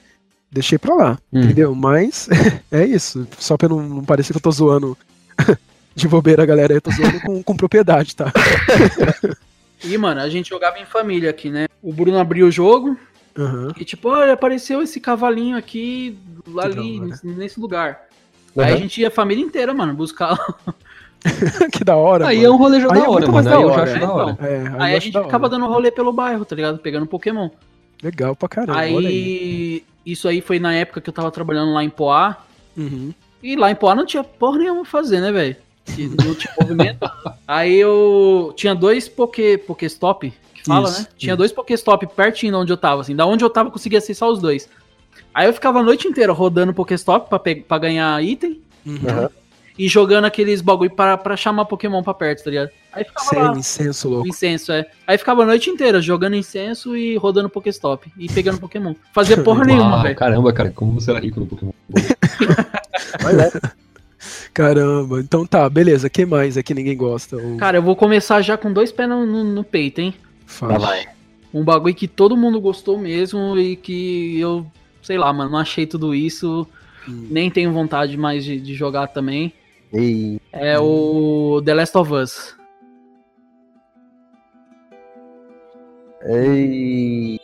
deixei 0.50 0.76
pra 0.76 0.94
lá, 0.94 1.19
Hum. 1.32 1.41
entendeu? 1.43 1.75
Mas 1.75 2.29
é 2.73 2.85
isso, 2.85 3.26
só 3.38 3.56
pra 3.56 3.69
não, 3.69 3.81
não 3.81 4.05
parecer 4.05 4.32
que 4.32 4.38
eu 4.38 4.43
tô 4.43 4.50
zoando 4.50 4.99
de 5.94 6.09
bobeira, 6.09 6.44
galera, 6.44 6.75
eu 6.75 6.81
tô 6.81 6.91
zoando 6.91 7.20
com, 7.20 7.43
com 7.43 7.56
propriedade, 7.56 8.14
tá? 8.17 8.32
E, 9.85 9.97
mano, 9.97 10.20
a 10.20 10.29
gente 10.29 10.49
jogava 10.50 10.79
em 10.79 10.85
família 10.85 11.31
aqui, 11.31 11.49
né? 11.50 11.67
O 11.82 11.93
Bruno 11.93 12.19
abriu 12.19 12.47
o 12.47 12.50
jogo 12.50 12.99
Aham. 13.38 13.73
e, 13.79 13.85
tipo, 13.85 14.09
olha, 14.09 14.33
apareceu 14.33 14.81
esse 14.83 15.00
cavalinho 15.00 15.56
aqui, 15.56 16.17
ali, 16.59 16.75
da 16.75 17.00
hora. 17.03 17.06
nesse, 17.11 17.27
nesse 17.27 17.61
lugar. 17.61 18.06
Aí 18.56 18.65
a 18.71 18.75
Uhum. 18.75 18.79
gente 18.83 19.00
ia 19.00 19.09
a 19.09 19.11
família 19.11 19.44
inteira, 19.44 19.75
mano, 19.75 19.93
buscar. 19.94 20.37
que 21.73 21.85
da 21.85 21.97
hora. 21.97 22.27
Aí 22.27 22.37
mano. 22.38 22.49
é 22.49 22.50
um 22.50 22.56
rolê 22.56 22.81
já 22.81 22.87
Aí 22.93 23.00
da 23.00 23.05
é 23.05 23.09
muito 23.09 23.33
mais. 23.33 23.47
Aí 23.47 23.53
da 23.53 23.61
eu 23.61 23.69
já 23.69 23.75
hora, 23.75 23.83
acho 23.91 24.00
da 24.00 24.12
hora. 24.12 24.38
É, 24.41 24.73
aí, 24.79 24.94
a 24.94 24.99
gente 24.99 25.12
da 25.12 25.19
hora. 25.21 25.29
ficava 25.29 25.49
dando 25.49 25.67
rolê 25.67 25.91
pelo 25.91 26.12
bairro, 26.12 26.44
tá 26.44 26.55
ligado? 26.56 26.79
Pegando 26.79 27.06
Pokémon. 27.06 27.50
Legal 28.03 28.35
pra 28.37 28.49
caramba. 28.49 28.79
olha 28.79 28.87
aí. 28.88 29.06
Aí, 29.06 29.85
isso 30.05 30.29
aí 30.29 30.41
foi 30.41 30.59
na 30.59 30.73
época 30.75 31.00
que 31.00 31.09
eu 31.11 31.15
tava 31.15 31.31
trabalhando 31.31 31.73
lá 31.73 31.83
em 31.83 31.91
Poá. 31.91 32.37
Uhum. 32.77 33.12
E 33.43 33.56
lá 33.56 33.71
em 33.71 33.75
Poá 33.75 33.94
não 33.94 34.06
tinha 34.06 34.23
porra 34.25 34.59
nenhuma 34.59 34.83
pra 34.83 34.91
fazer, 34.91 35.21
né, 35.21 35.33
velho? 35.33 35.56
Não 36.25 36.35
tinha 36.35 36.53
movimento. 36.61 36.99
Aí 37.47 37.75
eu 37.77 38.53
tinha 38.56 38.75
dois 38.75 39.09
Poké, 39.09 39.56
Pokéstop, 39.56 40.33
fala, 40.66 40.88
Isso, 40.88 41.00
né? 41.02 41.06
Tinha 41.16 41.32
isso. 41.32 41.38
dois 41.38 41.52
Pokéstop 41.52 42.06
pertinho 42.08 42.52
de 42.52 42.58
onde 42.58 42.72
eu 42.72 42.76
tava, 42.76 43.00
assim. 43.02 43.14
Da 43.16 43.24
onde 43.26 43.44
eu 43.44 43.50
tava, 43.50 43.68
eu 43.68 43.72
conseguia 43.72 43.98
acessar 43.98 44.28
os 44.28 44.38
dois. 44.40 44.68
Aí 45.34 45.46
eu 45.46 45.52
ficava 45.52 45.80
a 45.80 45.82
noite 45.82 46.06
inteira 46.08 46.32
rodando 46.32 46.72
Pokéstop 46.74 47.28
pra, 47.28 47.38
pra 47.38 47.78
ganhar 47.78 48.22
item 48.22 48.60
Uhum. 48.84 49.28
E 49.78 49.88
jogando 49.88 50.24
aqueles 50.24 50.62
bagulho 50.62 50.90
pra, 50.90 51.18
pra 51.18 51.36
chamar 51.36 51.66
Pokémon 51.66 52.02
pra 52.02 52.14
perto, 52.14 52.42
tá 52.44 52.48
ligado? 52.50 52.70
Aí 52.92 53.04
ficava 53.04 53.26
Sem 53.28 53.38
lá. 53.42 53.52
incenso 53.58 54.08
louco. 54.08 54.26
Incenso, 54.28 54.72
é. 54.72 54.86
Aí 55.06 55.18
ficava 55.18 55.42
a 55.42 55.46
noite 55.46 55.68
inteira 55.68 56.00
jogando 56.00 56.34
incenso 56.34 56.96
e 56.96 57.14
rodando 57.16 57.50
Pokéstop. 57.50 58.10
E 58.16 58.26
pegando 58.26 58.58
Pokémon. 58.58 58.94
Fazia 59.12 59.36
porra 59.36 59.64
nenhuma, 59.66 60.02
velho. 60.02 60.16
caramba, 60.16 60.50
cara, 60.52 60.70
como 60.74 60.92
você 60.98 61.10
era 61.10 61.20
rico 61.20 61.40
no 61.40 61.46
Pokémon. 61.46 61.72
Mas 63.22 63.38
é. 63.38 63.50
Caramba, 64.54 65.20
então 65.20 65.46
tá, 65.46 65.68
beleza. 65.68 66.08
que 66.08 66.24
mais 66.24 66.56
é 66.56 66.62
que 66.62 66.72
ninguém 66.72 66.96
gosta? 66.96 67.36
Ou 67.36 67.56
Cara, 67.58 67.76
eu 67.76 67.82
vou 67.82 67.94
começar 67.94 68.40
já 68.40 68.56
com 68.56 68.72
dois 68.72 68.90
pés 68.90 69.08
no, 69.08 69.26
no- 69.26 69.44
no 69.44 69.62
peito, 69.64 70.00
hein? 70.00 70.14
Fala? 70.46 70.78
Lá 70.78 70.87
vai. 70.87 71.08
Um 71.52 71.64
bagulho 71.64 71.94
que 71.94 72.08
todo 72.08 72.37
mundo 72.37 72.60
gostou 72.60 72.98
mesmo 72.98 73.58
e 73.58 73.76
que 73.76 74.38
eu, 74.38 74.66
sei 75.02 75.19
lá, 75.19 75.32
mano, 75.32 75.50
não 75.50 75.58
achei 75.58 75.87
tudo 75.87 76.14
isso. 76.14 76.66
Hum. 77.08 77.28
Nem 77.31 77.50
tenho 77.50 77.72
vontade 77.72 78.16
mais 78.16 78.44
de, 78.44 78.60
de 78.60 78.75
jogar 78.75 79.08
também. 79.08 79.52
E 79.93 80.40
É 80.52 80.78
o 80.78 81.62
The 81.64 81.75
Last 81.75 81.96
of 81.96 82.12
Us. 82.12 82.56
Ei, 86.28 87.38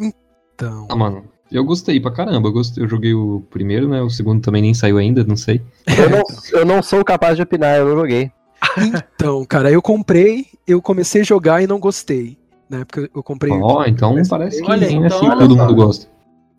Então. 0.00 0.88
Ah, 0.88 0.96
mano, 0.96 1.28
eu 1.52 1.64
gostei 1.64 2.00
pra 2.00 2.10
caramba. 2.10 2.48
Eu, 2.48 2.52
gostei, 2.52 2.82
eu 2.82 2.88
joguei 2.88 3.12
o 3.12 3.44
primeiro, 3.50 3.88
né? 3.88 4.00
O 4.00 4.08
segundo 4.08 4.40
também 4.42 4.62
nem 4.62 4.74
saiu 4.74 4.98
ainda, 4.98 5.22
não 5.22 5.36
sei. 5.36 5.60
eu, 5.86 6.10
não, 6.10 6.22
eu 6.52 6.64
não 6.64 6.82
sou 6.82 7.04
capaz 7.04 7.36
de 7.36 7.42
opinar, 7.42 7.76
eu 7.76 7.88
não 7.88 7.96
joguei. 7.96 8.32
Então, 8.78 9.44
cara, 9.44 9.70
eu 9.70 9.80
comprei, 9.82 10.46
eu 10.66 10.80
comecei 10.82 11.22
a 11.22 11.24
jogar 11.24 11.62
e 11.62 11.66
não 11.66 11.78
gostei. 11.78 12.36
Na 12.68 12.78
época 12.78 13.08
eu 13.14 13.22
comprei. 13.22 13.52
Ó, 13.52 13.84
então 13.84 14.14
Parece- 14.28 14.62
que 14.62 14.70
Olha, 14.70 14.86
é 14.86 14.90
então, 14.92 15.06
assim, 15.06 15.28
olha 15.28 15.38
todo 15.38 15.54
só. 15.56 15.62
mundo 15.62 15.74
gosta. 15.74 16.06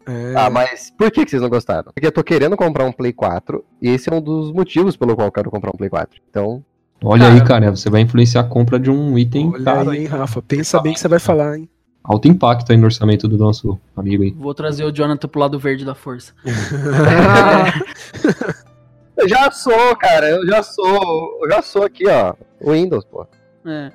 É, 0.08 0.34
Ah, 0.38 0.50
mas 0.50 0.89
por 0.98 1.12
que, 1.12 1.25
que 1.25 1.32
vocês 1.32 1.42
não 1.42 1.50
gostaram? 1.50 1.92
Porque 1.94 2.08
eu 2.08 2.12
tô 2.12 2.24
querendo 2.24 2.56
comprar 2.56 2.86
um 2.86 2.94
Play 2.94 3.12
4 3.12 3.63
e 3.82 3.89
esse 3.89 4.10
é 4.10 4.16
um 4.16 4.22
dos 4.22 4.51
motivos 4.54 4.96
pelo 4.96 5.16
qual 5.16 5.27
eu 5.27 5.32
quero 5.32 5.51
comprar 5.51 5.70
um 5.72 5.77
Play 5.77 5.89
4. 5.89 6.20
Então, 6.30 6.63
Olha 7.04 7.25
Cara, 7.25 7.34
aí, 7.36 7.44
cara, 7.44 7.75
você 7.75 7.89
vai 7.92 8.01
influenciar 8.01 8.42
a 8.42 8.46
compra 8.46 8.80
de 8.80 8.89
um 8.89 9.16
item 9.20 9.51
olha 9.54 9.63
caro, 9.63 9.89
aí, 9.92 10.06
Rafa. 10.06 10.42
Pensa 10.42 10.82
bem 10.82 10.94
que 10.96 11.00
você 11.00 11.08
vai 11.08 11.20
falar, 11.20 11.56
hein? 11.58 11.70
Alto 12.04 12.27
impacto 12.27 12.72
aí 12.72 12.77
no 12.77 12.86
orçamento 12.86 13.27
do 13.27 13.38
nosso 13.38 13.77
amigo 13.96 14.24
aí. 14.24 14.32
Vou 14.32 14.54
trazer 14.56 14.84
o 14.86 14.92
Jonathan 14.92 15.27
pro 15.27 15.39
lado 15.42 15.60
verde 15.60 15.86
da 15.86 15.94
força. 15.94 16.34
eu 19.18 19.28
já 19.28 19.50
sou, 19.52 19.96
cara, 19.96 20.30
eu 20.30 20.46
já 20.46 20.62
sou, 20.64 21.40
eu 21.44 21.50
já 21.50 21.62
sou 21.62 21.84
aqui, 21.84 22.08
ó, 22.08 22.34
o 22.62 22.72
Windows, 22.72 23.06
pô. 23.06 23.26
É. 23.70 23.92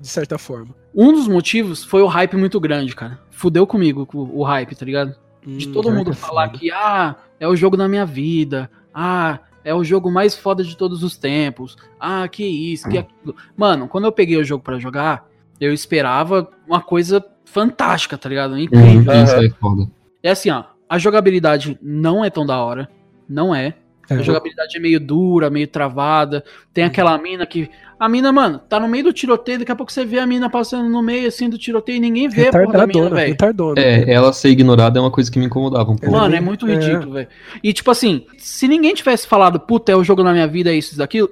De 0.00 0.08
certa 0.08 0.38
forma. 0.38 0.74
Um 0.94 1.12
dos 1.12 1.28
motivos 1.28 1.84
foi 1.84 2.00
o 2.00 2.06
hype 2.06 2.34
muito 2.36 2.58
grande, 2.58 2.96
cara. 2.96 3.18
Fudeu 3.30 3.66
comigo 3.66 4.08
o, 4.14 4.40
o 4.40 4.42
hype, 4.42 4.74
tá 4.74 4.86
ligado? 4.86 5.14
De 5.46 5.68
Hum, 5.68 5.72
todo 5.72 5.84
cara, 5.88 5.96
mundo 5.96 6.10
que 6.12 6.16
falar 6.16 6.46
foda. 6.46 6.58
que, 6.58 6.70
ah, 6.72 7.14
é 7.38 7.46
o 7.46 7.54
jogo 7.54 7.76
da 7.76 7.86
minha 7.86 8.06
vida. 8.06 8.70
Ah, 8.94 9.38
é 9.62 9.74
o 9.74 9.84
jogo 9.84 10.10
mais 10.10 10.34
foda 10.34 10.64
de 10.64 10.74
todos 10.76 11.02
os 11.02 11.16
tempos. 11.18 11.76
Ah, 11.98 12.26
que 12.28 12.42
isso, 12.44 12.88
que 12.88 12.96
aquilo. 12.96 13.36
Mano, 13.54 13.86
quando 13.86 14.04
eu 14.04 14.12
peguei 14.12 14.38
o 14.38 14.44
jogo 14.44 14.64
pra 14.64 14.78
jogar, 14.78 15.28
eu 15.60 15.72
esperava 15.74 16.48
uma 16.66 16.80
coisa 16.80 17.22
fantástica, 17.44 18.16
tá 18.16 18.28
ligado? 18.30 18.58
Incrível. 18.58 19.12
Uhum, 19.12 19.24
isso 19.24 19.34
aí 19.36 19.46
é 19.46 19.50
foda. 19.50 19.90
É 20.22 20.30
assim, 20.30 20.48
ó, 20.50 20.64
a 20.88 20.96
jogabilidade 20.98 21.78
não 21.82 22.24
é 22.24 22.30
tão 22.30 22.46
da 22.46 22.58
hora. 22.58 22.88
Não 23.28 23.54
é. 23.54 23.74
É, 24.10 24.14
A 24.14 24.22
jogabilidade 24.22 24.76
é 24.76 24.80
meio 24.80 24.98
dura, 24.98 25.48
meio 25.48 25.68
travada. 25.68 26.44
Tem 26.74 26.84
aquela 26.84 27.16
mina 27.16 27.46
que. 27.46 27.70
A 27.98 28.08
mina, 28.08 28.32
mano, 28.32 28.58
tá 28.58 28.80
no 28.80 28.88
meio 28.88 29.04
do 29.04 29.12
tiroteio, 29.12 29.58
daqui 29.58 29.70
a 29.70 29.76
pouco 29.76 29.92
você 29.92 30.06
vê 30.06 30.18
a 30.18 30.26
mina 30.26 30.48
passando 30.48 30.88
no 30.88 31.02
meio 31.02 31.28
assim 31.28 31.50
do 31.50 31.58
tiroteio 31.58 31.96
e 31.96 32.00
ninguém 32.00 32.30
vê 32.30 32.48
a 32.48 32.50
porra 32.50 32.78
da 32.78 32.86
mina, 32.86 33.14
retardadona. 33.14 33.78
É, 33.78 34.10
ela 34.10 34.32
ser 34.32 34.48
ignorada 34.48 34.98
é 34.98 35.02
uma 35.02 35.10
coisa 35.10 35.30
que 35.30 35.38
me 35.38 35.44
incomodava 35.44 35.90
um 35.90 35.96
pouco. 35.96 36.10
Mano, 36.10 36.34
É, 36.34 36.38
é 36.38 36.40
muito 36.40 36.66
é. 36.66 36.72
ridículo, 36.72 37.12
velho. 37.12 37.28
E 37.62 37.74
tipo 37.74 37.90
assim, 37.90 38.24
se 38.38 38.66
ninguém 38.66 38.94
tivesse 38.94 39.26
falado, 39.26 39.60
puta, 39.60 39.92
é 39.92 39.96
o 39.96 40.02
jogo 40.02 40.22
na 40.22 40.32
minha 40.32 40.46
vida, 40.46 40.70
é 40.70 40.74
isso, 40.74 40.92
isso, 40.92 40.98
daquilo, 40.98 41.28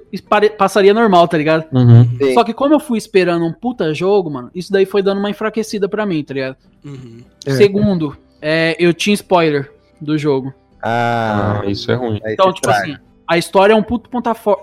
passaria 0.59 0.93
normal, 0.93 1.27
tá 1.27 1.39
ligado? 1.39 1.65
Uhum. 1.73 2.07
Só 2.35 2.43
que 2.43 2.53
como 2.53 2.75
eu 2.75 2.79
fui 2.79 2.99
esperando 2.99 3.43
um 3.45 3.51
puta 3.51 3.91
jogo, 3.91 4.29
mano, 4.29 4.51
isso 4.53 4.71
daí 4.71 4.85
foi 4.85 5.01
dando 5.01 5.17
uma 5.17 5.29
enfraquecida 5.31 5.89
pra 5.89 6.05
mim, 6.05 6.23
tá 6.23 6.35
ligado? 6.35 6.55
Uhum. 6.85 7.21
É. 7.47 7.51
Segundo, 7.51 8.15
é, 8.39 8.75
eu 8.79 8.93
tinha 8.93 9.15
spoiler 9.15 9.71
do 9.99 10.17
jogo. 10.19 10.53
Ah, 10.81 11.61
Ah, 11.63 11.65
isso 11.69 11.91
é 11.91 11.95
ruim. 11.95 12.19
Então, 12.25 12.53
tipo 12.53 12.69
assim, 12.69 12.95
a 13.27 13.37
história 13.37 13.73
é 13.73 13.75
um 13.75 13.83
ponto, 13.83 14.09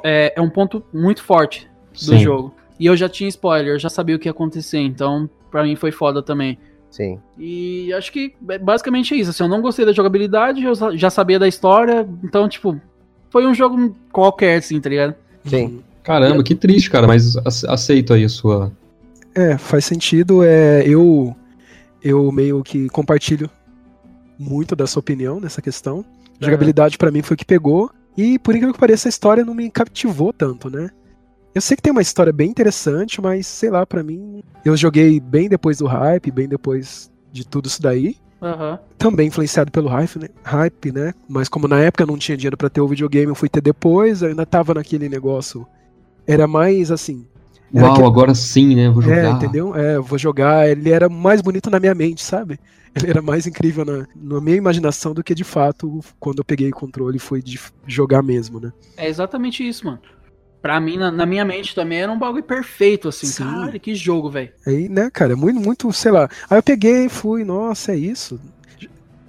é, 0.02 0.32
é 0.36 0.40
um 0.40 0.50
ponto 0.50 0.82
muito 0.92 1.22
forte 1.22 1.68
do 1.92 1.98
Sim. 1.98 2.18
jogo. 2.18 2.54
E 2.78 2.86
eu 2.86 2.96
já 2.96 3.08
tinha 3.08 3.28
spoiler, 3.28 3.74
eu 3.74 3.78
já 3.78 3.88
sabia 3.88 4.16
o 4.16 4.18
que 4.18 4.28
ia 4.28 4.32
acontecer, 4.32 4.78
então 4.78 5.28
pra 5.50 5.62
mim 5.62 5.76
foi 5.76 5.90
foda 5.90 6.22
também. 6.22 6.58
Sim. 6.90 7.18
E 7.38 7.92
acho 7.94 8.10
que 8.12 8.34
é 8.50 8.58
basicamente 8.58 9.14
é 9.14 9.18
isso. 9.18 9.30
Assim, 9.30 9.42
eu 9.42 9.48
não 9.48 9.60
gostei 9.60 9.84
da 9.84 9.92
jogabilidade, 9.92 10.62
eu 10.62 10.74
já 10.96 11.10
sabia 11.10 11.38
da 11.38 11.46
história, 11.48 12.06
então, 12.22 12.48
tipo, 12.48 12.80
foi 13.30 13.46
um 13.46 13.54
jogo 13.54 13.94
qualquer, 14.12 14.58
assim, 14.58 14.80
tá 14.80 14.88
ligado? 14.88 15.14
Sim. 15.44 15.82
Caramba, 16.02 16.42
que 16.42 16.54
triste, 16.54 16.88
cara, 16.90 17.06
mas 17.06 17.34
ace- 17.44 17.66
aceito 17.68 18.14
aí 18.14 18.24
a 18.24 18.28
sua. 18.28 18.70
É, 19.34 19.58
faz 19.58 19.84
sentido. 19.84 20.42
É, 20.44 20.82
eu, 20.86 21.34
eu 22.02 22.30
meio 22.30 22.62
que 22.62 22.88
compartilho 22.88 23.50
muito 24.38 24.74
da 24.76 24.86
sua 24.86 25.00
opinião 25.00 25.40
nessa 25.40 25.62
questão. 25.62 26.04
Jogabilidade 26.40 26.98
pra 26.98 27.10
mim 27.10 27.22
foi 27.22 27.34
o 27.34 27.38
que 27.38 27.44
pegou. 27.44 27.90
E 28.16 28.38
por 28.38 28.54
incrível 28.54 28.72
que 28.74 28.80
pareça, 28.80 29.08
a 29.08 29.10
história 29.10 29.44
não 29.44 29.54
me 29.54 29.70
cativou 29.70 30.32
tanto, 30.32 30.70
né? 30.70 30.90
Eu 31.54 31.60
sei 31.60 31.76
que 31.76 31.82
tem 31.82 31.90
uma 31.92 32.02
história 32.02 32.32
bem 32.32 32.50
interessante, 32.50 33.20
mas 33.20 33.46
sei 33.46 33.70
lá, 33.70 33.86
pra 33.86 34.02
mim. 34.02 34.42
Eu 34.64 34.76
joguei 34.76 35.18
bem 35.20 35.48
depois 35.48 35.78
do 35.78 35.86
hype, 35.86 36.30
bem 36.30 36.46
depois 36.48 37.10
de 37.32 37.46
tudo 37.46 37.66
isso 37.66 37.80
daí. 37.80 38.16
Aham. 38.42 38.78
Também 38.98 39.28
influenciado 39.28 39.70
pelo 39.72 39.88
hype, 39.88 40.18
né? 40.18 40.28
hype, 40.44 40.92
né? 40.92 41.14
Mas 41.26 41.48
como 41.48 41.66
na 41.66 41.80
época 41.80 42.02
eu 42.02 42.06
não 42.06 42.18
tinha 42.18 42.36
dinheiro 42.36 42.56
pra 42.56 42.68
ter 42.68 42.80
o 42.82 42.88
videogame, 42.88 43.28
eu 43.28 43.34
fui 43.34 43.48
ter 43.48 43.62
depois, 43.62 44.20
eu 44.20 44.28
ainda 44.28 44.44
tava 44.44 44.74
naquele 44.74 45.08
negócio. 45.08 45.66
Era 46.26 46.46
mais 46.46 46.90
assim. 46.90 47.26
Uau, 47.74 47.94
que- 47.94 48.02
agora 48.02 48.34
sim, 48.34 48.74
né? 48.76 48.90
Vou 48.90 49.00
jogar. 49.02 49.16
É, 49.16 49.30
entendeu? 49.30 49.74
É, 49.74 49.96
eu 49.96 50.02
vou 50.02 50.18
jogar. 50.18 50.68
Ele 50.68 50.90
era 50.90 51.08
mais 51.08 51.40
bonito 51.40 51.70
na 51.70 51.80
minha 51.80 51.94
mente, 51.94 52.22
sabe? 52.22 52.58
Ele 53.02 53.10
era 53.10 53.20
mais 53.20 53.46
incrível 53.46 53.84
na, 53.84 54.06
na 54.16 54.40
minha 54.40 54.56
imaginação 54.56 55.12
do 55.12 55.22
que 55.22 55.34
de 55.34 55.44
fato 55.44 56.00
quando 56.18 56.38
eu 56.38 56.44
peguei 56.44 56.70
o 56.70 56.74
controle 56.74 57.18
foi 57.18 57.42
de 57.42 57.60
jogar 57.86 58.22
mesmo, 58.22 58.58
né? 58.58 58.72
É 58.96 59.06
exatamente 59.06 59.66
isso, 59.66 59.84
mano. 59.84 60.00
Pra 60.62 60.80
mim, 60.80 60.96
na, 60.96 61.12
na 61.12 61.26
minha 61.26 61.44
mente 61.44 61.74
também 61.74 62.00
era 62.00 62.10
um 62.10 62.18
bagulho 62.18 62.42
perfeito, 62.42 63.08
assim. 63.08 63.26
Sim. 63.26 63.44
Cara, 63.44 63.78
que 63.78 63.94
jogo, 63.94 64.30
velho. 64.30 64.50
Aí, 64.66 64.88
né, 64.88 65.10
cara, 65.12 65.34
é 65.34 65.36
muito, 65.36 65.60
muito, 65.60 65.92
sei 65.92 66.10
lá. 66.10 66.28
Aí 66.50 66.58
eu 66.58 66.62
peguei 66.62 67.04
e 67.04 67.08
fui, 67.08 67.44
nossa, 67.44 67.92
é 67.92 67.96
isso. 67.96 68.40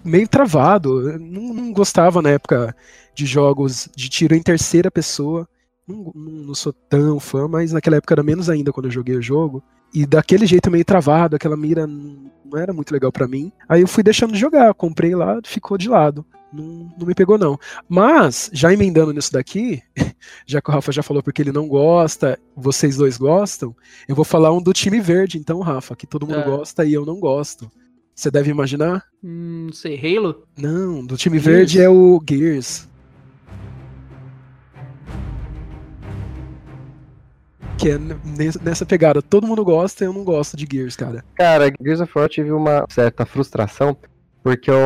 Meio 0.03 0.27
travado. 0.27 1.11
Eu 1.11 1.19
não, 1.19 1.53
não 1.53 1.73
gostava 1.73 2.21
na 2.21 2.29
época 2.29 2.75
de 3.13 3.25
jogos 3.25 3.89
de 3.95 4.09
tiro 4.09 4.33
em 4.33 4.41
terceira 4.41 4.89
pessoa. 4.89 5.47
Não, 5.87 6.11
não, 6.13 6.53
sou 6.55 6.73
tão 6.73 7.19
fã, 7.19 7.47
mas 7.47 7.71
naquela 7.71 7.95
época 7.97 8.13
era 8.13 8.23
menos 8.23 8.49
ainda 8.49 8.71
quando 8.73 8.87
eu 8.87 8.91
joguei 8.91 9.15
o 9.15 9.21
jogo. 9.21 9.63
E 9.93 10.05
daquele 10.05 10.45
jeito 10.45 10.69
meio 10.69 10.83
travado, 10.83 11.35
aquela 11.35 11.55
mira 11.55 11.87
não, 11.87 12.29
era 12.55 12.73
muito 12.73 12.91
legal 12.91 13.11
pra 13.11 13.27
mim. 13.27 13.51
Aí 13.69 13.81
eu 13.81 13.87
fui 13.87 14.03
deixando 14.03 14.33
de 14.33 14.39
jogar, 14.39 14.73
comprei 14.73 15.15
lá, 15.15 15.39
ficou 15.45 15.77
de 15.77 15.87
lado. 15.87 16.25
Não, 16.51 16.91
não 16.97 17.07
me 17.07 17.13
pegou, 17.15 17.37
não. 17.37 17.57
Mas, 17.87 18.49
já 18.53 18.71
emendando 18.73 19.13
nisso 19.13 19.31
daqui, 19.31 19.81
já 20.45 20.61
que 20.61 20.69
o 20.69 20.73
Rafa 20.73 20.91
já 20.91 21.03
falou 21.03 21.21
porque 21.23 21.41
ele 21.41 21.51
não 21.51 21.67
gosta, 21.67 22.37
vocês 22.55 22.97
dois 22.97 23.17
gostam, 23.17 23.75
eu 24.07 24.15
vou 24.15 24.25
falar 24.25 24.51
um 24.53 24.61
do 24.61 24.73
time 24.73 24.99
verde, 24.99 25.37
então, 25.37 25.59
Rafa, 25.61 25.95
que 25.95 26.07
todo 26.07 26.25
mundo 26.27 26.39
É. 26.39 26.45
gosta 26.45 26.83
e 26.85 26.93
eu 26.93 27.05
não 27.05 27.19
gosto. 27.19 27.69
Você 28.15 28.31
deve 28.31 28.49
imaginar? 28.49 29.03
Hum, 29.23 29.65
não 29.67 29.73
sei, 29.73 29.95
Halo? 30.17 30.43
Não, 30.57 31.05
do 31.05 31.15
time 31.15 31.37
Gears. 31.37 31.57
verde 31.57 31.81
é 31.81 31.89
o 31.89 32.21
Gears. 32.27 32.89
Que 37.77 37.91
é 37.91 37.97
nes- 37.97 38.59
nessa 38.59 38.85
pegada. 38.85 39.21
Todo 39.21 39.45
mundo 39.47 39.63
gosta 39.63 40.03
e 40.03 40.07
eu 40.07 40.13
não 40.13 40.23
gosto 40.23 40.57
de 40.57 40.67
Gears, 40.71 40.95
cara. 40.95 41.23
Cara, 41.35 41.71
Gears 41.81 42.01
of 42.01 42.11
War 42.15 42.25
eu 42.25 42.29
tive 42.29 42.51
uma 42.51 42.85
certa 42.89 43.25
frustração, 43.25 43.95
porque 44.43 44.69
eu, 44.71 44.77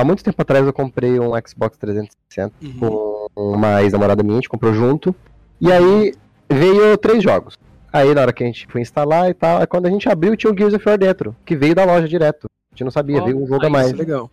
há 0.00 0.04
muito 0.04 0.22
tempo 0.22 0.40
atrás 0.40 0.66
eu 0.66 0.72
comprei 0.72 1.18
um 1.18 1.30
Xbox 1.46 1.78
360 1.78 2.52
Uhum. 2.62 2.78
com 2.78 3.54
uma 3.54 3.82
ex-namorada 3.82 4.22
minha, 4.22 4.34
a 4.34 4.40
gente 4.40 4.48
comprou 4.48 4.74
junto, 4.74 5.14
e 5.60 5.72
aí 5.72 6.12
veio 6.50 6.96
três 6.98 7.22
jogos. 7.22 7.56
Aí 7.92 8.12
na 8.14 8.20
hora 8.22 8.32
que 8.32 8.42
a 8.42 8.46
gente 8.46 8.66
foi 8.68 8.80
instalar 8.80 9.30
e 9.30 9.34
tal, 9.34 9.60
aí 9.60 9.66
quando 9.66 9.86
a 9.86 9.90
gente 9.90 10.08
abriu 10.08 10.36
tinha 10.36 10.52
o 10.52 10.56
Gears 10.56 10.74
of 10.74 10.86
War 10.86 10.98
dentro, 10.98 11.34
que 11.46 11.56
veio 11.56 11.74
da 11.74 11.84
loja 11.84 12.06
direto. 12.08 12.46
A 12.72 12.74
gente 12.74 12.84
não 12.84 12.90
sabia, 12.90 13.22
Ó, 13.22 13.24
veio 13.24 13.42
um 13.42 13.46
jogo 13.46 13.64
a 13.66 13.70
mais. 13.70 13.86
Isso 13.86 13.94
é 13.96 13.98
legal. 13.98 14.30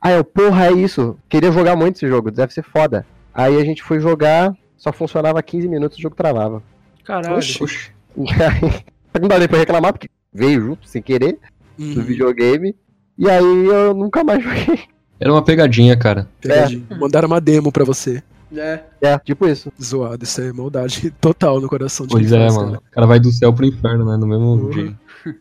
Aí 0.00 0.14
eu, 0.14 0.24
porra, 0.24 0.68
é 0.68 0.72
isso. 0.72 1.18
Queria 1.28 1.52
jogar 1.52 1.76
muito 1.76 1.96
esse 1.96 2.06
jogo, 2.08 2.30
deve 2.30 2.54
ser 2.54 2.62
foda. 2.62 3.04
Aí 3.34 3.60
a 3.60 3.64
gente 3.64 3.82
foi 3.82 4.00
jogar, 4.00 4.54
só 4.78 4.92
funcionava 4.92 5.42
15 5.42 5.68
minutos 5.68 5.98
e 5.98 6.00
o 6.00 6.02
jogo 6.02 6.14
travava. 6.16 6.62
Caralho. 7.04 7.36
Oxi. 7.36 7.90
E 8.16 8.22
aí, 8.42 8.84
não 9.20 9.28
dá 9.28 9.38
nem 9.38 9.48
pra 9.48 9.58
reclamar, 9.58 9.92
porque 9.92 10.08
veio 10.32 10.60
junto, 10.60 10.86
sem 10.88 11.00
querer, 11.02 11.38
do 11.78 11.84
Uhum. 11.84 12.02
videogame. 12.04 12.74
E 13.18 13.28
aí 13.28 13.66
eu 13.66 13.94
nunca 13.94 14.22
mais 14.24 14.42
joguei. 14.42 14.80
Era 15.18 15.32
uma 15.32 15.42
pegadinha, 15.42 15.96
cara. 15.96 16.28
Pegadinho. 16.40 16.86
Mandaram 16.98 17.26
uma 17.28 17.40
demo 17.40 17.70
pra 17.70 17.84
você. 17.84 18.22
É. 18.56 18.80
É, 19.00 19.18
tipo 19.18 19.46
isso. 19.46 19.70
Zoado, 19.80 20.24
isso 20.24 20.40
é 20.40 20.52
maldade 20.52 21.10
total 21.20 21.60
no 21.60 21.68
coração 21.68 22.06
de 22.06 22.12
Pois 22.12 22.32
é, 22.32 22.38
faz, 22.38 22.56
mano. 22.56 22.72
cara. 22.72 22.82
O 22.86 22.90
cara 22.94 23.06
vai 23.06 23.20
do 23.20 23.30
céu 23.30 23.52
pro 23.52 23.66
inferno, 23.66 24.04
né? 24.10 24.16
No 24.16 24.26
mesmo 24.26 24.44
Uhum. 24.54 24.70
dia. 24.70 24.98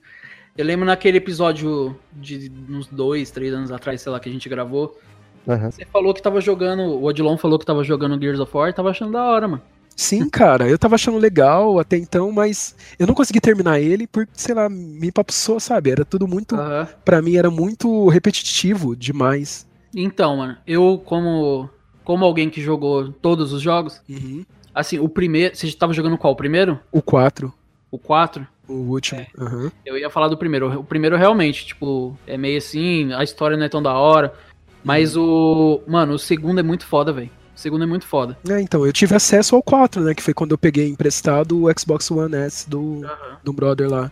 Eu 0.57 0.65
lembro 0.65 0.85
naquele 0.85 1.17
episódio 1.17 1.97
de 2.11 2.51
uns 2.69 2.87
dois, 2.87 3.31
três 3.31 3.53
anos 3.53 3.71
atrás, 3.71 4.01
sei 4.01 4.11
lá, 4.11 4.19
que 4.19 4.27
a 4.27 4.31
gente 4.31 4.49
gravou. 4.49 4.99
Aham. 5.47 5.71
Você 5.71 5.85
falou 5.85 6.13
que 6.13 6.21
tava 6.21 6.41
jogando. 6.41 6.81
O 6.81 7.05
Odilon 7.05 7.37
falou 7.37 7.57
que 7.57 7.65
tava 7.65 7.81
jogando 7.83 8.19
Gears 8.21 8.39
of 8.41 8.51
War 8.55 8.69
e 8.69 8.73
tava 8.73 8.89
achando 8.89 9.13
da 9.13 9.23
hora, 9.23 9.47
mano. 9.47 9.61
Sim, 9.99 10.29
cara, 10.29 10.65
eu 10.69 10.79
tava 10.79 10.95
achando 10.95 11.17
legal 11.17 11.77
até 11.77 11.97
então, 11.97 12.31
mas 12.31 12.73
eu 12.97 13.05
não 13.05 13.13
consegui 13.13 13.41
terminar 13.41 13.81
ele 13.81 14.07
porque, 14.07 14.31
sei 14.33 14.55
lá, 14.55 14.69
me 14.69 15.11
papuçou, 15.11 15.59
sabe? 15.59 15.91
Era 15.91 16.05
tudo 16.05 16.25
muito. 16.25 16.55
Aham. 16.55 16.87
Pra 17.03 17.21
mim 17.21 17.35
era 17.35 17.51
muito 17.51 18.07
repetitivo 18.07 18.95
demais. 18.95 19.67
Então, 19.93 20.37
mano, 20.37 20.55
eu, 20.65 21.01
como. 21.03 21.69
Como 22.05 22.23
alguém 22.23 22.49
que 22.49 22.61
jogou 22.61 23.11
todos 23.11 23.51
os 23.51 23.61
jogos, 23.61 24.01
Uhum. 24.09 24.45
assim, 24.73 24.97
o 24.99 25.09
primeiro. 25.09 25.53
Você 25.53 25.69
tava 25.73 25.91
jogando 25.91 26.17
qual? 26.17 26.31
O 26.31 26.35
primeiro? 26.37 26.79
O 26.93 27.01
4, 27.01 27.53
O 27.91 27.99
4? 27.99 28.47
o 28.69 28.73
último. 28.73 29.27
Aham. 29.37 29.69
Eu 29.85 29.97
ia 29.97 30.09
falar 30.09 30.29
do 30.29 30.37
primeiro. 30.37 30.79
O 30.79 30.83
primeiro 30.85 31.17
realmente, 31.17 31.65
tipo, 31.65 32.17
é 32.25 32.37
meio 32.37 32.57
assim, 32.57 33.11
a 33.11 33.21
história 33.21 33.57
não 33.57 33.65
é 33.65 33.69
tão 33.69 33.83
da 33.83 33.93
hora. 33.95 34.33
Mas 34.81 35.17
o. 35.17 35.81
Mano, 35.85 36.13
o 36.13 36.19
segundo 36.19 36.59
é 36.61 36.63
muito 36.63 36.85
foda, 36.85 37.11
velho. 37.11 37.29
O 37.59 37.61
segundo 37.61 37.83
é 37.83 37.87
muito 37.87 38.07
foda. 38.07 38.37
É, 38.47 38.61
então, 38.61 38.85
eu 38.85 38.93
tive 38.93 39.13
acesso 39.13 39.53
ao 39.53 39.61
4, 39.61 40.01
né? 40.01 40.13
Que 40.13 40.23
foi 40.23 40.33
quando 40.33 40.51
eu 40.51 40.57
peguei 40.57 40.87
emprestado 40.87 41.65
o 41.65 41.69
Xbox 41.77 42.09
One 42.09 42.33
S 42.33 42.69
do, 42.69 43.01
do 43.43 43.51
brother 43.51 43.89
lá. 43.89 44.09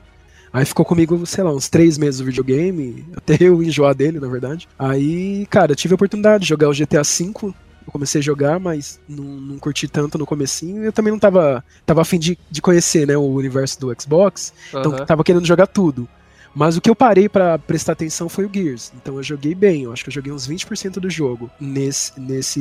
Aí 0.51 0.66
ficou 0.66 0.84
comigo, 0.84 1.25
sei 1.25 1.46
lá, 1.46 1.54
uns 1.54 1.70
três 1.70 1.98
meses 1.98 2.20
o 2.20 2.25
videogame, 2.25 3.06
até 3.16 3.38
eu 3.39 3.63
enjoar 3.63 3.96
dele, 3.96 4.20
na 4.20 4.27
verdade. 4.27 4.68
Aí, 4.77 5.46
cara, 5.50 5.72
eu 5.72 5.77
tive 5.77 5.94
a 5.94 5.96
oportunidade 5.96 6.44
de 6.44 6.50
jogar 6.50 6.68
o 6.68 6.74
GTA 6.74 7.04
V. 7.04 7.32
Eu 7.42 7.92
comecei 7.94 8.20
a 8.20 8.24
jogar, 8.24 8.60
mas 8.60 9.00
não, 9.08 9.24
não 9.24 9.58
curti 9.58 9.88
tanto 9.88 10.18
no 10.18 10.25
comecinho. 10.25 10.84
E 10.84 10.88
eu 10.88 10.92
também 10.92 11.13
não 11.13 11.20
tava, 11.20 11.63
tava 11.86 12.01
afim 12.01 12.20
de, 12.20 12.38
de 12.51 12.62
conhecer, 12.62 13.08
né, 13.08 13.16
o 13.16 13.27
universo 13.27 13.80
do 13.80 13.96
Xbox. 13.98 14.54
Então 14.68 14.92
Aham. 14.92 15.06
tava 15.06 15.24
querendo 15.24 15.46
jogar 15.46 15.68
tudo. 15.68 16.06
Mas 16.57 16.75
o 16.75 16.81
que 16.81 16.89
eu 16.89 16.95
parei 16.95 17.29
pra 17.29 17.59
prestar 17.59 17.91
atenção 17.91 18.27
foi 18.27 18.45
o 18.45 18.49
Gears. 18.51 18.91
Então 18.95 19.17
eu 19.17 19.21
joguei 19.23 19.53
bem, 19.53 19.83
eu 19.83 19.93
acho 19.93 20.03
que 20.03 20.09
eu 20.09 20.13
joguei 20.13 20.33
uns 20.33 20.47
20% 20.47 20.99
do 20.99 21.07
jogo 21.07 21.51
nesse, 21.61 22.19
nesse 22.19 22.59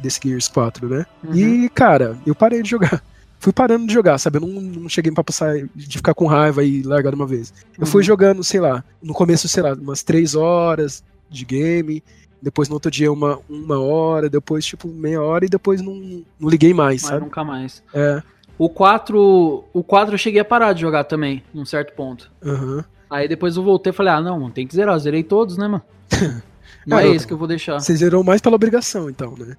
desse 0.00 0.20
Gears 0.22 0.48
4, 0.48 0.86
né? 0.86 1.06
Uhum. 1.24 1.34
E, 1.34 1.68
cara, 1.70 2.18
eu 2.26 2.34
parei 2.34 2.62
de 2.62 2.68
jogar. 2.68 3.02
Fui 3.40 3.50
parando 3.52 3.86
de 3.86 3.92
jogar, 3.94 4.18
sabe? 4.18 4.36
Eu 4.36 4.42
não, 4.42 4.60
não 4.60 4.88
cheguei 4.88 5.10
pra 5.12 5.24
passar 5.24 5.54
de 5.74 5.96
ficar 5.96 6.12
com 6.12 6.26
raiva 6.26 6.62
e 6.62 6.82
largar 6.82 7.10
de 7.10 7.16
uma 7.16 7.26
vez. 7.26 7.54
Eu 7.78 7.86
fui 7.86 8.00
Uhum. 8.02 8.06
jogando, 8.06 8.44
sei 8.44 8.60
lá, 8.60 8.84
no 9.02 9.14
começo, 9.14 9.48
sei 9.48 9.62
lá, 9.62 9.72
umas 9.72 10.02
três 10.02 10.34
horas 10.34 11.02
de 11.30 11.44
game, 11.46 12.02
depois 12.42 12.68
no 12.68 12.74
outro 12.74 12.90
dia 12.90 13.10
uma, 13.10 13.38
uma 13.48 13.80
hora, 13.80 14.28
depois 14.28 14.66
tipo 14.66 14.88
meia 14.88 15.22
hora 15.22 15.46
e 15.46 15.48
depois 15.48 15.80
não, 15.80 15.94
não 16.38 16.50
liguei 16.50 16.74
mais, 16.74 17.00
Mas 17.02 17.10
sabe? 17.10 17.22
nunca 17.24 17.42
mais. 17.44 17.82
É, 17.94 18.20
O 18.58 18.68
4. 18.68 19.64
O 19.72 19.84
4 19.84 20.14
eu 20.14 20.18
cheguei 20.18 20.40
a 20.40 20.44
parar 20.44 20.72
de 20.74 20.80
jogar 20.82 21.04
também, 21.04 21.42
num 21.54 21.64
certo 21.64 21.94
ponto. 21.94 22.30
aham. 22.44 22.84
Aí 23.10 23.26
depois 23.26 23.56
eu 23.56 23.62
voltei 23.62 23.90
e 23.90 23.94
falei, 23.94 24.12
ah, 24.12 24.20
não, 24.20 24.50
tem 24.50 24.66
que 24.66 24.74
zerar, 24.74 24.94
eu 24.94 24.98
zerei 24.98 25.22
todos, 25.22 25.56
né, 25.56 25.66
mano? 25.68 25.82
Não 26.86 26.98
é 26.98 27.08
esse 27.08 27.26
que 27.26 27.32
eu 27.34 27.36
vou 27.36 27.46
deixar. 27.46 27.78
Você 27.78 27.94
zerou 27.94 28.24
mais 28.24 28.40
pela 28.40 28.56
obrigação, 28.56 29.10
então, 29.10 29.34
né? 29.38 29.56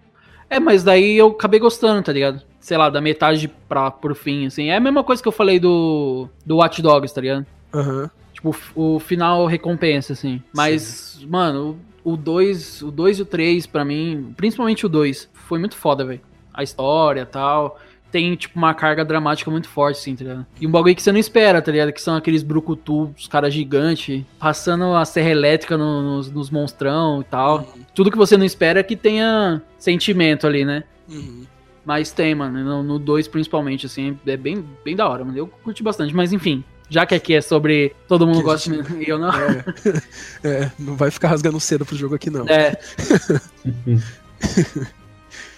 É, 0.49 0.59
mas 0.59 0.83
daí 0.83 1.15
eu 1.15 1.27
acabei 1.27 1.59
gostando, 1.59 2.01
tá 2.01 2.11
ligado? 2.11 2.41
Sei 2.59 2.75
lá, 2.75 2.89
da 2.89 2.99
metade 2.99 3.47
pra, 3.67 3.91
pro 3.91 4.15
fim, 4.15 4.47
assim. 4.47 4.69
É 4.69 4.77
a 4.77 4.79
mesma 4.79 5.03
coisa 5.03 5.21
que 5.21 5.27
eu 5.27 5.31
falei 5.31 5.59
do, 5.59 6.27
do 6.43 6.57
Watch 6.57 6.81
Dogs, 6.81 7.13
tá 7.13 7.21
ligado? 7.21 7.45
Aham. 7.71 8.09
Tipo, 8.33 8.55
o 8.75 8.95
o 8.95 8.99
final 8.99 9.45
recompensa, 9.45 10.13
assim. 10.13 10.41
Mas, 10.55 11.23
mano, 11.27 11.77
o 12.03 12.17
2 12.17 12.81
o 12.81 12.89
2 12.91 13.19
e 13.19 13.21
o 13.21 13.25
3, 13.25 13.67
pra 13.67 13.85
mim, 13.85 14.33
principalmente 14.35 14.85
o 14.85 14.89
2, 14.89 15.29
foi 15.33 15.59
muito 15.59 15.75
foda, 15.75 16.03
velho. 16.03 16.21
A 16.51 16.63
história 16.63 17.21
e 17.21 17.25
tal. 17.25 17.79
Tem, 18.11 18.35
tipo, 18.35 18.57
uma 18.57 18.73
carga 18.73 19.05
dramática 19.05 19.51
muito 19.51 19.69
forte, 19.69 19.97
assim, 19.99 20.15
tá 20.15 20.23
ligado? 20.23 20.45
E 20.59 20.65
um 20.65 20.71
bagulho 20.71 20.95
que 20.95 21.01
você 21.01 21.11
não 21.11 21.19
espera, 21.19 21.61
tá 21.61 21.71
ligado? 21.71 21.93
Que 21.93 22.01
são 22.01 22.15
aqueles 22.15 22.41
brucutu, 22.41 23.13
os 23.17 23.27
caras 23.27 23.53
gigantes, 23.53 24.23
passando 24.39 24.95
a 24.95 25.05
serra 25.05 25.29
elétrica 25.29 25.77
no- 25.77 26.01
nos, 26.01 26.31
nos 26.31 26.49
monstrão 26.49 27.21
e 27.21 27.23
tal. 27.25 27.71
Tudo 27.93 28.09
que 28.09 28.17
você 28.17 28.35
não 28.35 28.45
espera 28.45 28.79
é 28.79 28.83
que 28.83 28.95
tenha 28.95 29.61
sentimento 29.77 30.47
ali, 30.47 30.65
né? 30.65 30.83
Uhum. 31.07 31.45
Mas 31.85 32.11
tem, 32.11 32.33
mano. 32.35 32.83
No 32.83 32.97
2, 32.99 33.27
principalmente, 33.27 33.85
assim, 33.85 34.17
é 34.25 34.37
bem, 34.37 34.65
bem 34.83 34.95
da 34.95 35.07
hora, 35.07 35.23
mano. 35.23 35.37
Eu 35.37 35.47
curti 35.47 35.83
bastante. 35.83 36.13
Mas 36.15 36.33
enfim, 36.33 36.63
já 36.89 37.05
que 37.05 37.13
aqui 37.15 37.35
é 37.35 37.41
sobre 37.41 37.95
todo 38.07 38.25
mundo 38.25 38.39
Que 38.39 38.43
gosta 38.43 38.73
gente- 38.73 38.91
de- 38.91 39.03
e 39.05 39.09
eu 39.09 39.19
não. 39.19 39.29
É. 40.43 40.43
É, 40.43 40.71
não 40.79 40.95
vai 40.95 41.11
ficar 41.11 41.27
rasgando 41.29 41.59
cedo 41.59 41.85
pro 41.85 41.95
jogo 41.95 42.15
aqui, 42.15 42.29
não. 42.29 42.45
É, 42.47 42.77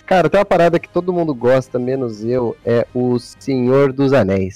Cara, 0.05 0.29
tem 0.29 0.39
uma 0.39 0.45
parada 0.45 0.79
que 0.79 0.89
todo 0.89 1.13
mundo 1.13 1.33
gosta, 1.33 1.79
menos 1.79 2.23
eu, 2.23 2.55
é 2.65 2.85
o 2.93 3.17
Senhor 3.19 3.93
dos 3.93 4.11
Anéis. 4.13 4.55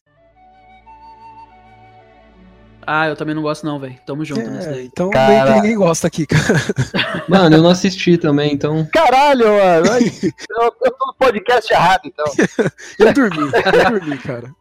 Ah, 2.88 3.08
eu 3.08 3.16
também 3.16 3.34
não 3.34 3.42
gosto, 3.42 3.66
não, 3.66 3.80
velho. 3.80 3.96
Tamo 4.06 4.24
junto 4.24 4.48
nessa 4.48 4.70
É, 4.70 4.74
daí. 4.74 4.86
então 4.86 5.10
Cara- 5.10 5.56
ninguém 5.56 5.76
gosta 5.76 6.06
aqui, 6.06 6.28
cara. 6.28 6.44
Mano, 7.28 7.56
eu 7.56 7.62
não 7.64 7.72
assisti 7.72 8.16
também, 8.16 8.54
então. 8.54 8.86
Caralho, 8.94 9.46
mano! 9.48 9.88
Eu, 10.52 10.64
eu 10.84 10.92
tô 10.92 11.06
no 11.08 11.14
podcast 11.18 11.74
errado, 11.74 12.02
então. 12.06 12.26
Eu 13.00 13.12
dormi, 13.12 13.38
eu 13.40 13.90
dormi, 14.00 14.18
cara. 14.20 14.52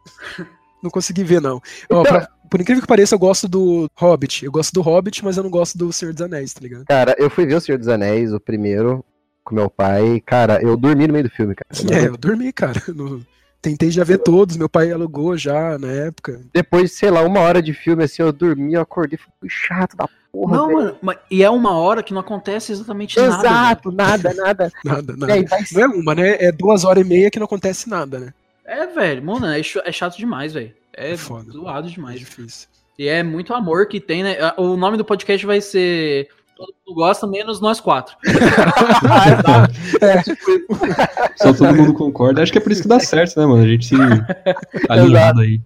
não 0.81 0.89
consegui 0.89 1.23
ver, 1.23 1.39
não. 1.39 1.61
Ó, 1.91 2.01
pra- 2.03 2.27
por 2.49 2.59
incrível 2.61 2.81
que 2.81 2.87
pareça, 2.87 3.13
eu 3.15 3.19
gosto 3.19 3.47
do 3.47 3.87
Hobbit. 3.95 4.43
Eu 4.45 4.51
gosto 4.51 4.71
do 4.73 4.81
Hobbit, 4.81 5.23
mas 5.23 5.37
eu 5.37 5.43
não 5.43 5.49
gosto 5.49 5.77
do 5.77 5.91
Senhor 5.93 6.13
dos 6.13 6.21
Anéis, 6.23 6.53
tá 6.53 6.61
ligado? 6.61 6.85
Cara, 6.85 7.15
eu 7.19 7.29
fui 7.29 7.45
ver 7.45 7.55
o 7.55 7.61
Senhor 7.61 7.77
dos 7.77 7.87
Anéis, 7.87 8.33
o 8.33 8.39
primeiro, 8.39 9.03
com 9.45 9.55
meu 9.55 9.69
pai. 9.69 10.21
Cara, 10.25 10.59
eu 10.61 10.75
dormi 10.75 11.07
no 11.07 11.13
meio 11.13 11.23
do 11.25 11.29
filme, 11.29 11.55
cara. 11.55 11.69
Eu 11.79 11.85
não 11.85 11.93
É, 11.97 12.07
eu 12.09 12.17
dormi, 12.17 12.51
cara. 12.51 12.81
No- 12.87 13.25
Tentei 13.61 13.89
já 13.89 14.03
ver 14.03 14.19
todos, 14.19 14.57
meu 14.57 14.69
pai 14.69 14.91
alugou 14.91 15.35
já 15.35 15.79
na 15.79 15.87
época. 15.87 16.39
Depois, 16.53 16.91
sei 16.91 17.09
lá, 17.09 17.21
uma 17.23 17.39
hora 17.39 17.63
de 17.63 17.73
filme, 17.73 18.03
assim, 18.03 18.21
eu 18.21 18.31
dormi, 18.31 18.73
eu 18.75 18.81
acordei, 18.81 19.17
fui 19.39 19.49
chato 19.49 19.97
da 19.97 20.07
porra. 20.31 20.55
Não, 20.57 20.67
velho. 20.67 20.97
mano, 21.01 21.19
e 21.31 21.43
é 21.43 21.49
uma 21.49 21.71
hora 21.71 22.03
que 22.03 22.13
não 22.13 22.21
acontece 22.21 22.71
exatamente 22.71 23.17
nada. 23.17 23.31
velho. 23.31 23.39
Exato, 23.47 23.91
nada, 23.95 24.33
nada. 24.35 24.71
Nada, 24.83 25.15
nada. 25.17 25.27
vai 25.49 25.63
Não 25.73 25.81
é 25.81 25.87
uma, 25.87 26.13
né? 26.13 26.35
É 26.39 26.51
duas 26.51 26.83
horas 26.83 27.03
e 27.03 27.09
meia 27.09 27.31
que 27.31 27.39
não 27.39 27.45
acontece 27.45 27.89
nada, 27.89 28.19
né? 28.19 28.33
É, 28.65 28.85
velho, 28.85 29.23
mano, 29.23 29.47
é, 29.47 29.63
ch- 29.63 29.81
é 29.83 29.91
chato 29.91 30.15
demais, 30.17 30.53
velho. 30.53 30.71
É, 30.95 31.13
É 31.13 31.17
foda. 31.17 31.51
zoado 31.51 31.87
É 31.87 31.91
demais. 31.91 32.19
difícil. 32.19 32.67
E 32.99 33.07
é 33.07 33.23
muito 33.23 33.51
amor 33.51 33.87
que 33.87 33.99
tem, 33.99 34.23
né? 34.23 34.37
O 34.57 34.77
nome 34.77 34.95
do 34.95 35.03
podcast 35.03 35.43
vai 35.43 35.59
ser 35.59 36.29
Todo 36.55 36.73
mundo 36.87 36.95
gosta, 36.95 37.27
menos 37.27 37.59
nós 37.59 37.81
quatro. 37.81 38.15
Só 41.35 41.53
todo 41.53 41.75
mundo 41.75 41.93
concorda. 41.93 42.41
Acho 42.41 42.51
que 42.51 42.57
é 42.57 42.61
por 42.61 42.71
isso 42.71 42.81
que 42.83 42.87
dá 42.87 42.99
certo, 42.99 43.39
né, 43.39 43.45
mano? 43.45 43.63
A 43.63 43.67
gente 43.67 43.85
se 43.87 43.95
alinhado 44.89 45.41
aí. 45.41 45.61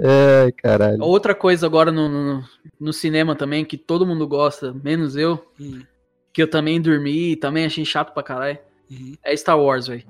Ai, 0.00 0.52
caralho. 0.52 1.02
Outra 1.02 1.34
coisa 1.34 1.66
agora 1.66 1.90
no, 1.90 2.08
no, 2.08 2.44
no 2.78 2.92
cinema 2.92 3.34
também, 3.34 3.64
que 3.64 3.76
todo 3.76 4.06
mundo 4.06 4.28
gosta, 4.28 4.72
menos 4.72 5.16
eu, 5.16 5.44
Hum, 5.60 5.82
que 6.32 6.40
eu 6.42 6.48
também 6.48 6.80
dormi, 6.80 7.34
também 7.34 7.66
achei 7.66 7.84
chato 7.84 8.14
pra 8.14 8.22
caralho, 8.22 8.58
uhum. 8.88 9.14
é 9.24 9.36
Star 9.36 9.58
Wars, 9.58 9.88
velho. 9.88 10.04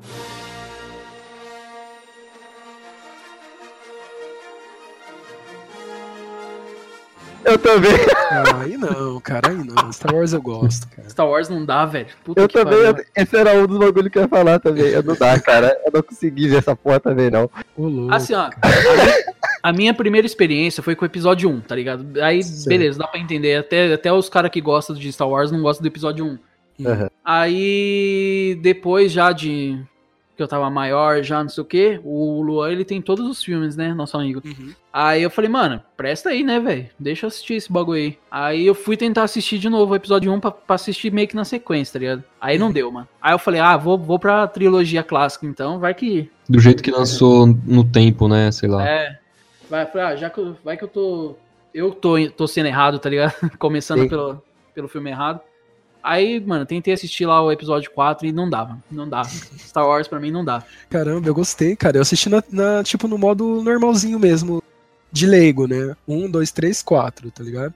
Eu 7.45 7.57
também, 7.59 7.91
Ah, 8.31 8.61
aí 8.63 8.77
não, 8.77 9.21
cara, 9.21 9.51
aí 9.51 9.57
não. 9.57 9.93
Star 9.93 10.15
Wars 10.15 10.33
eu 10.33 10.43
gosto, 10.43 10.89
cara. 10.89 11.09
Star 11.09 11.27
Wars 11.29 11.49
não 11.49 11.65
dá, 11.65 11.87
velho. 11.87 12.07
Puta 12.25 12.41
eu 12.43 12.49
que 12.49 12.55
também. 12.55 12.93
pariu. 12.93 13.05
Esse 13.17 13.37
era 13.37 13.55
um 13.55 13.67
dos 13.67 13.79
bagulhos 13.79 14.11
que 14.11 14.19
eu 14.19 14.23
ia 14.23 14.29
falar 14.29 14.59
também. 14.59 14.87
Eu 14.89 15.03
não 15.03 15.15
dá, 15.15 15.39
cara. 15.41 15.79
Eu 15.87 15.93
não 15.95 16.03
consegui 16.03 16.49
ver 16.49 16.57
essa 16.59 16.75
porra 16.77 17.01
também, 17.01 17.31
não. 17.31 17.49
Ô, 17.77 17.87
louco. 17.87 18.13
Assim, 18.15 18.35
ó, 18.35 18.51
a 18.61 18.93
minha, 19.05 19.25
a 19.63 19.73
minha 19.73 19.95
primeira 19.95 20.27
experiência 20.27 20.83
foi 20.83 20.95
com 20.95 21.05
o 21.05 21.07
episódio 21.07 21.49
1, 21.49 21.61
tá 21.61 21.75
ligado? 21.75 22.21
Aí, 22.21 22.43
Certo. 22.43 22.69
beleza, 22.69 22.99
dá 22.99 23.07
pra 23.07 23.21
entender. 23.21 23.57
Até, 23.57 23.93
até 23.95 24.13
os 24.13 24.29
caras 24.29 24.51
que 24.51 24.61
gostam 24.61 24.95
de 24.97 25.11
Star 25.13 25.29
Wars 25.29 25.51
não 25.51 25.63
gostam 25.63 25.83
do 25.83 25.89
episódio 25.89 26.25
1. 26.27 26.29
Hum. 26.29 26.39
Aham. 26.87 27.09
Aí, 27.25 28.59
depois 28.63 29.11
já 29.11 29.33
de 29.33 29.81
que 30.39 30.43
eu 30.45 30.47
tava 30.47 30.71
maior, 30.71 31.21
já 31.21 31.43
não 31.43 31.49
sei 31.49 31.63
o 31.63 31.67
que, 31.67 32.01
o 32.05 32.41
Luan, 32.41 32.71
ele 32.71 32.85
tem 32.85 33.03
todos 33.03 33.29
os 33.29 33.43
filmes, 33.43 33.77
né, 33.77 33.93
nosso 33.93 34.17
amigo. 34.17 34.41
Uhum. 34.45 34.73
Aí 34.93 35.21
eu 35.21 35.31
falei, 35.31 35.51
mano, 35.51 35.83
presta 35.97 36.29
aí, 36.29 36.45
né, 36.45 36.61
velho? 36.61 36.87
Deixa 36.97 37.27
eu 37.27 37.29
assistir 37.29 37.55
esse 37.55 37.73
bagulho 37.73 37.99
aí. 37.99 38.19
Aí 38.31 38.65
eu 38.65 38.73
fui 38.73 38.97
tentar 38.97 39.25
assistir 39.25 39.59
de 39.59 39.69
novo 39.69 39.93
o 39.93 39.97
episódio 39.97 40.33
1 40.33 40.39
pra, 40.39 40.53
pra 40.53 40.77
assistir 40.77 41.13
meio 41.13 41.27
que 41.27 41.35
na 41.35 41.45
sequência, 41.45 41.95
tá 41.95 41.99
ligado? 41.99 42.23
Aí 42.41 42.57
não 42.57 42.71
deu, 42.71 42.89
mano. 42.93 43.09
Aí 43.21 43.35
eu 43.35 43.39
falei, 43.39 43.61
ah, 43.61 43.77
vou, 43.77 43.99
vou 43.99 44.17
pra 44.17 44.47
trilogia 44.47 45.03
clássica 45.03 45.45
então, 45.45 45.81
vai 45.81 45.93
que 45.93 46.31
Do 46.49 46.61
jeito 46.61 46.85
que 46.85 46.93
lançou 46.93 47.45
no 47.67 47.83
tempo, 47.83 48.29
né? 48.29 48.53
Sei 48.53 48.69
lá. 48.69 48.89
é. 48.89 49.19
Vai, 49.69 49.87
falei, 49.87 50.07
ah, 50.07 50.17
já 50.17 50.31
que 50.31 50.39
eu, 50.39 50.57
vai 50.65 50.77
que 50.77 50.85
eu 50.85 50.89
tô. 50.89 51.35
Eu 51.75 51.91
tô, 51.91 52.15
tô 52.31 52.47
sendo 52.47 52.67
errado, 52.67 53.01
tá 53.01 53.11
ligado? 53.11 53.35
Começando 53.59 54.03
Sim. 54.03 54.09
pelo, 54.09 54.43
pelo 54.73 54.89
filme 54.89 55.11
errado. 55.11 55.41
Aí, 56.03 56.41
mano, 56.41 56.65
tentei 56.65 56.95
assistir 56.95 57.27
lá 57.27 57.43
o 57.43 57.53
episódio 57.53 57.91
4 57.91 58.27
e 58.27 58.33
não 58.33 58.49
dava. 58.49 58.79
Não 58.91 59.09
dava. 59.09 59.29
Star 59.59 59.87
Wars 59.87 60.09
pra 60.09 60.21
mim 60.21 60.31
não 60.31 60.45
dá. 60.45 60.63
Caramba, 60.89 61.29
eu 61.29 61.35
gostei, 61.35 61.77
cara. 61.77 61.99
Eu 61.99 62.03
assisti 62.03 62.29
na, 62.29 62.43
na, 62.51 62.83
tipo, 62.83 63.09
no 63.09 63.19
modo 63.19 63.63
normalzinho 63.63 64.19
mesmo, 64.19 64.63
de 65.13 65.27
leigo, 65.27 65.67
né? 65.67 65.97
Um, 66.07 66.31
dois, 66.31 66.51
três, 66.51 66.83
quatro, 66.83 67.31
tá 67.31 67.43
ligado? 67.43 67.75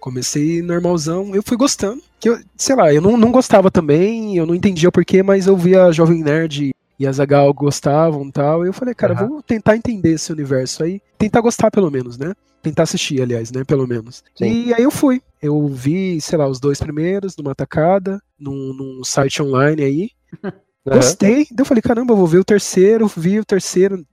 Comecei 0.00 0.62
normalzão, 0.62 1.34
eu 1.34 1.42
fui 1.42 1.56
gostando. 1.56 2.02
Que 2.20 2.28
eu, 2.28 2.38
sei 2.56 2.74
lá, 2.76 2.92
eu 2.92 3.00
não, 3.00 3.16
não 3.16 3.30
gostava 3.30 3.70
também, 3.70 4.36
eu 4.36 4.46
não 4.46 4.54
entendia 4.54 4.88
o 4.88 4.92
porquê, 4.92 5.22
mas 5.22 5.46
eu 5.46 5.56
via 5.56 5.84
a 5.84 5.92
Jovem 5.92 6.22
Nerd 6.22 6.70
e 6.98 7.06
a 7.06 7.12
Zagal 7.12 7.52
gostavam 7.52 8.26
e 8.26 8.32
tal. 8.32 8.64
E 8.64 8.68
eu 8.68 8.72
falei, 8.72 8.94
cara, 8.94 9.14
Aham. 9.14 9.28
vou 9.28 9.42
tentar 9.42 9.76
entender 9.76 10.12
esse 10.12 10.32
universo 10.32 10.82
aí. 10.82 11.00
Tentar 11.16 11.40
gostar, 11.40 11.70
pelo 11.70 11.90
menos, 11.90 12.16
né? 12.18 12.32
Tentar 12.62 12.84
assistir, 12.84 13.22
aliás, 13.22 13.50
né? 13.52 13.64
Pelo 13.64 13.86
menos. 13.86 14.22
Sim. 14.36 14.66
E 14.66 14.74
aí 14.74 14.82
eu 14.82 14.90
fui. 14.90 15.22
Eu 15.40 15.68
vi, 15.68 16.20
sei 16.20 16.36
lá, 16.36 16.48
os 16.48 16.58
dois 16.58 16.80
primeiros 16.80 17.36
numa 17.36 17.54
tacada, 17.54 18.20
num, 18.38 18.72
num 18.74 19.04
site 19.04 19.42
online 19.42 19.82
aí. 19.82 20.10
Gostei. 20.84 21.46
Daí 21.50 21.60
eu 21.60 21.64
falei, 21.64 21.82
caramba, 21.82 22.12
eu 22.12 22.16
vou 22.16 22.26
ver 22.26 22.38
o 22.38 22.44
terceiro, 22.44 23.06
vi 23.06 23.38
o 23.38 23.44
terceiro, 23.44 24.04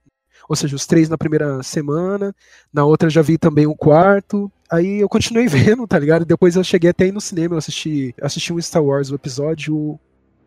ou 0.48 0.54
seja, 0.54 0.76
os 0.76 0.86
três 0.86 1.08
na 1.08 1.18
primeira 1.18 1.62
semana, 1.62 2.34
na 2.72 2.84
outra 2.84 3.10
já 3.10 3.22
vi 3.22 3.38
também 3.38 3.66
o 3.66 3.74
quarto. 3.74 4.50
Aí 4.70 5.00
eu 5.00 5.08
continuei 5.08 5.46
vendo, 5.48 5.86
tá 5.86 5.98
ligado? 5.98 6.24
Depois 6.24 6.56
eu 6.56 6.64
cheguei 6.64 6.90
até 6.90 7.04
aí 7.04 7.12
no 7.12 7.20
cinema, 7.20 7.54
eu 7.54 7.58
assisti, 7.58 8.14
assisti 8.20 8.52
um 8.52 8.60
Star 8.60 8.84
Wars, 8.84 9.10
o 9.10 9.14
episódio 9.14 9.98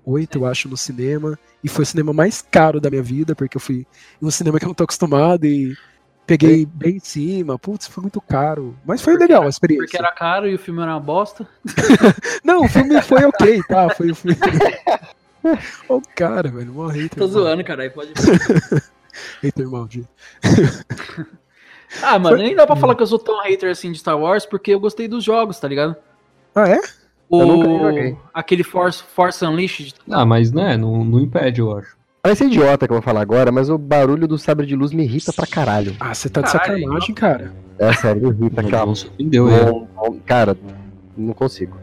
8, 0.05 0.37
eu 0.37 0.45
acho, 0.45 0.69
no 0.69 0.77
cinema. 0.77 1.37
E 1.63 1.67
foi 1.67 1.83
o 1.83 1.85
cinema 1.85 2.13
mais 2.13 2.41
caro 2.41 2.79
da 2.79 2.89
minha 2.89 3.03
vida, 3.03 3.35
porque 3.35 3.57
eu 3.57 3.61
fui 3.61 3.85
em 4.21 4.25
um 4.25 4.31
cinema 4.31 4.59
que 4.59 4.65
eu 4.65 4.69
não 4.69 4.75
tô 4.75 4.83
acostumado 4.83 5.45
e 5.45 5.75
peguei 6.29 6.63
bem 6.63 6.97
em 6.97 6.99
cima. 6.99 7.57
Putz, 7.57 7.87
foi 7.87 8.03
muito 8.03 8.21
caro. 8.21 8.75
Mas 8.85 9.01
foi 9.01 9.13
Porque 9.13 9.25
legal 9.25 9.45
a 9.45 9.49
experiência. 9.49 9.85
Porque 9.85 9.97
era 9.97 10.11
caro 10.11 10.47
e 10.47 10.53
o 10.53 10.59
filme 10.59 10.79
era 10.81 10.91
uma 10.91 10.99
bosta. 10.99 11.47
Não, 12.45 12.65
o 12.65 12.69
filme 12.69 13.01
foi 13.01 13.25
ok, 13.25 13.63
tá? 13.67 13.89
Foi 13.89 14.11
o 14.11 14.15
filme. 14.15 14.37
Ô, 15.89 15.99
cara, 16.15 16.49
velho, 16.49 16.71
mó 16.71 16.87
hater. 16.87 17.17
Tô 17.17 17.27
zoando, 17.27 17.63
caralho. 17.63 17.91
Pode... 17.91 18.13
Hater 19.41 19.67
maldito. 19.67 20.07
Ah, 22.03 22.19
mano, 22.19 22.37
nem 22.37 22.55
dá 22.55 22.67
pra 22.67 22.75
falar 22.75 22.95
que 22.95 23.01
eu 23.01 23.07
sou 23.07 23.17
tão 23.17 23.41
hater 23.41 23.71
assim 23.71 23.91
de 23.91 23.97
Star 23.97 24.17
Wars, 24.17 24.45
porque 24.45 24.71
eu 24.71 24.79
gostei 24.79 25.07
dos 25.07 25.23
jogos, 25.23 25.59
tá 25.59 25.67
ligado? 25.67 25.95
Ah, 26.53 26.69
é? 26.69 26.79
O... 27.27 27.41
Eu 27.41 27.47
nunca 27.47 27.67
nem 27.67 27.79
joguei. 27.79 28.17
Aquele 28.33 28.63
Force, 28.63 29.03
Force 29.03 29.43
Unleashed. 29.43 29.95
Ah, 30.09 30.25
mas 30.25 30.51
né, 30.51 30.77
não, 30.77 31.03
não 31.03 31.19
impede, 31.19 31.59
eu 31.59 31.75
acho. 31.75 31.97
Vai 32.23 32.35
ser 32.35 32.45
idiota 32.45 32.85
que 32.85 32.91
eu 32.91 32.95
vou 32.95 33.01
falar 33.01 33.21
agora, 33.21 33.51
mas 33.51 33.69
o 33.69 33.77
barulho 33.77 34.27
do 34.27 34.37
sabre 34.37 34.65
de 34.65 34.75
luz 34.75 34.91
me 34.91 35.03
irrita 35.03 35.31
pra 35.31 35.47
caralho. 35.47 35.95
Ah, 35.99 36.13
você 36.13 36.29
tá 36.29 36.41
de 36.41 36.51
Caralho, 36.51 36.79
sacanagem, 36.81 37.15
cara. 37.15 37.53
É 37.77 37.93
sério, 37.93 38.21
me 38.21 38.29
irrita. 38.29 38.61
Não, 38.61 38.85
não 38.87 38.95
surpreendeu 38.95 39.49
ele. 39.49 39.71
Bom, 39.71 39.87
bom, 39.95 40.19
Cara, 40.25 40.57
não 41.15 41.33
consigo. 41.33 41.77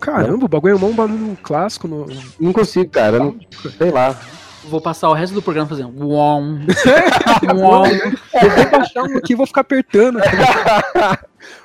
Caramba, 0.00 0.44
o 0.44 0.48
bagulho 0.48 0.72
é 0.72 0.84
um 0.84 0.92
barulho 0.92 1.38
clássico. 1.42 1.86
No... 1.86 2.06
Não 2.38 2.52
consigo, 2.52 2.90
cara. 2.90 3.18
Não, 3.18 3.36
sei 3.78 3.90
lá. 3.90 4.18
Vou 4.64 4.80
passar 4.80 5.08
o 5.08 5.14
resto 5.14 5.34
do 5.34 5.42
programa 5.42 5.68
fazendo. 5.68 5.90
Uom, 6.04 6.58
uom. 7.54 7.86
Eu 7.86 8.50
vou 8.50 8.70
baixar 8.70 9.02
um 9.04 9.16
aqui 9.16 9.34
e 9.34 9.36
vou 9.36 9.46
ficar 9.46 9.60
apertando. 9.60 10.18
cara. 10.20 11.20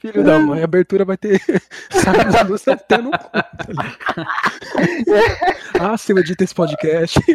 Filho 0.00 0.22
da 0.22 0.38
mãe, 0.38 0.60
a 0.60 0.64
abertura 0.64 1.04
vai 1.04 1.16
ter. 1.16 1.42
Sabe, 1.90 2.24
da 2.30 2.42
luz 2.42 2.66
até 2.68 2.98
no 2.98 3.10
cu. 3.10 3.30
ah, 5.80 5.96
se 5.96 6.12
eu 6.12 6.18
edito 6.18 6.44
esse 6.44 6.54
podcast. 6.54 7.18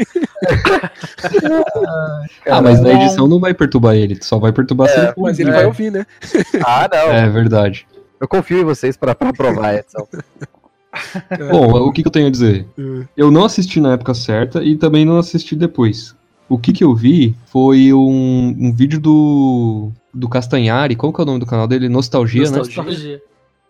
Ah, 2.45 2.62
mas 2.62 2.81
na 2.81 2.91
edição 2.91 3.27
não 3.27 3.39
vai 3.39 3.53
perturbar 3.53 3.95
ele, 3.95 4.21
só 4.21 4.38
vai 4.38 4.51
perturbar 4.51 4.89
se 4.89 4.99
ele 4.99 5.13
Mas 5.17 5.39
ele 5.39 5.51
vai 5.51 5.65
ouvir, 5.65 5.89
né? 5.89 6.05
Ah, 6.65 6.89
não. 6.91 7.12
É 7.12 7.29
verdade. 7.29 7.88
Eu 8.19 8.27
confio 8.27 8.59
em 8.59 8.63
vocês 8.63 8.97
pra, 8.97 9.15
pra 9.15 9.31
provar, 9.31 9.75
Edson. 9.75 10.05
Bom, 11.51 11.88
o 11.88 11.91
que, 11.91 12.01
que 12.01 12.07
eu 12.07 12.12
tenho 12.12 12.27
a 12.27 12.31
dizer? 12.31 12.65
Hum. 12.77 13.05
Eu 13.15 13.31
não 13.31 13.45
assisti 13.45 13.79
na 13.79 13.93
época 13.93 14.13
certa 14.13 14.63
e 14.63 14.75
também 14.75 15.05
não 15.05 15.17
assisti 15.17 15.55
depois. 15.55 16.15
O 16.49 16.57
que, 16.57 16.73
que 16.73 16.83
eu 16.83 16.93
vi 16.93 17.36
foi 17.47 17.93
um, 17.93 18.55
um 18.59 18.73
vídeo 18.73 18.99
do, 18.99 19.91
do 20.13 20.30
Castanhari, 20.30 20.95
qual 20.95 21.12
que 21.12 21.19
é 21.19 21.23
o 21.23 21.26
nome 21.26 21.39
do 21.39 21.45
canal 21.45 21.67
dele? 21.67 21.89
Nostalgia, 21.89 22.49
né? 22.49 22.58
Nostalgia. 22.58 23.21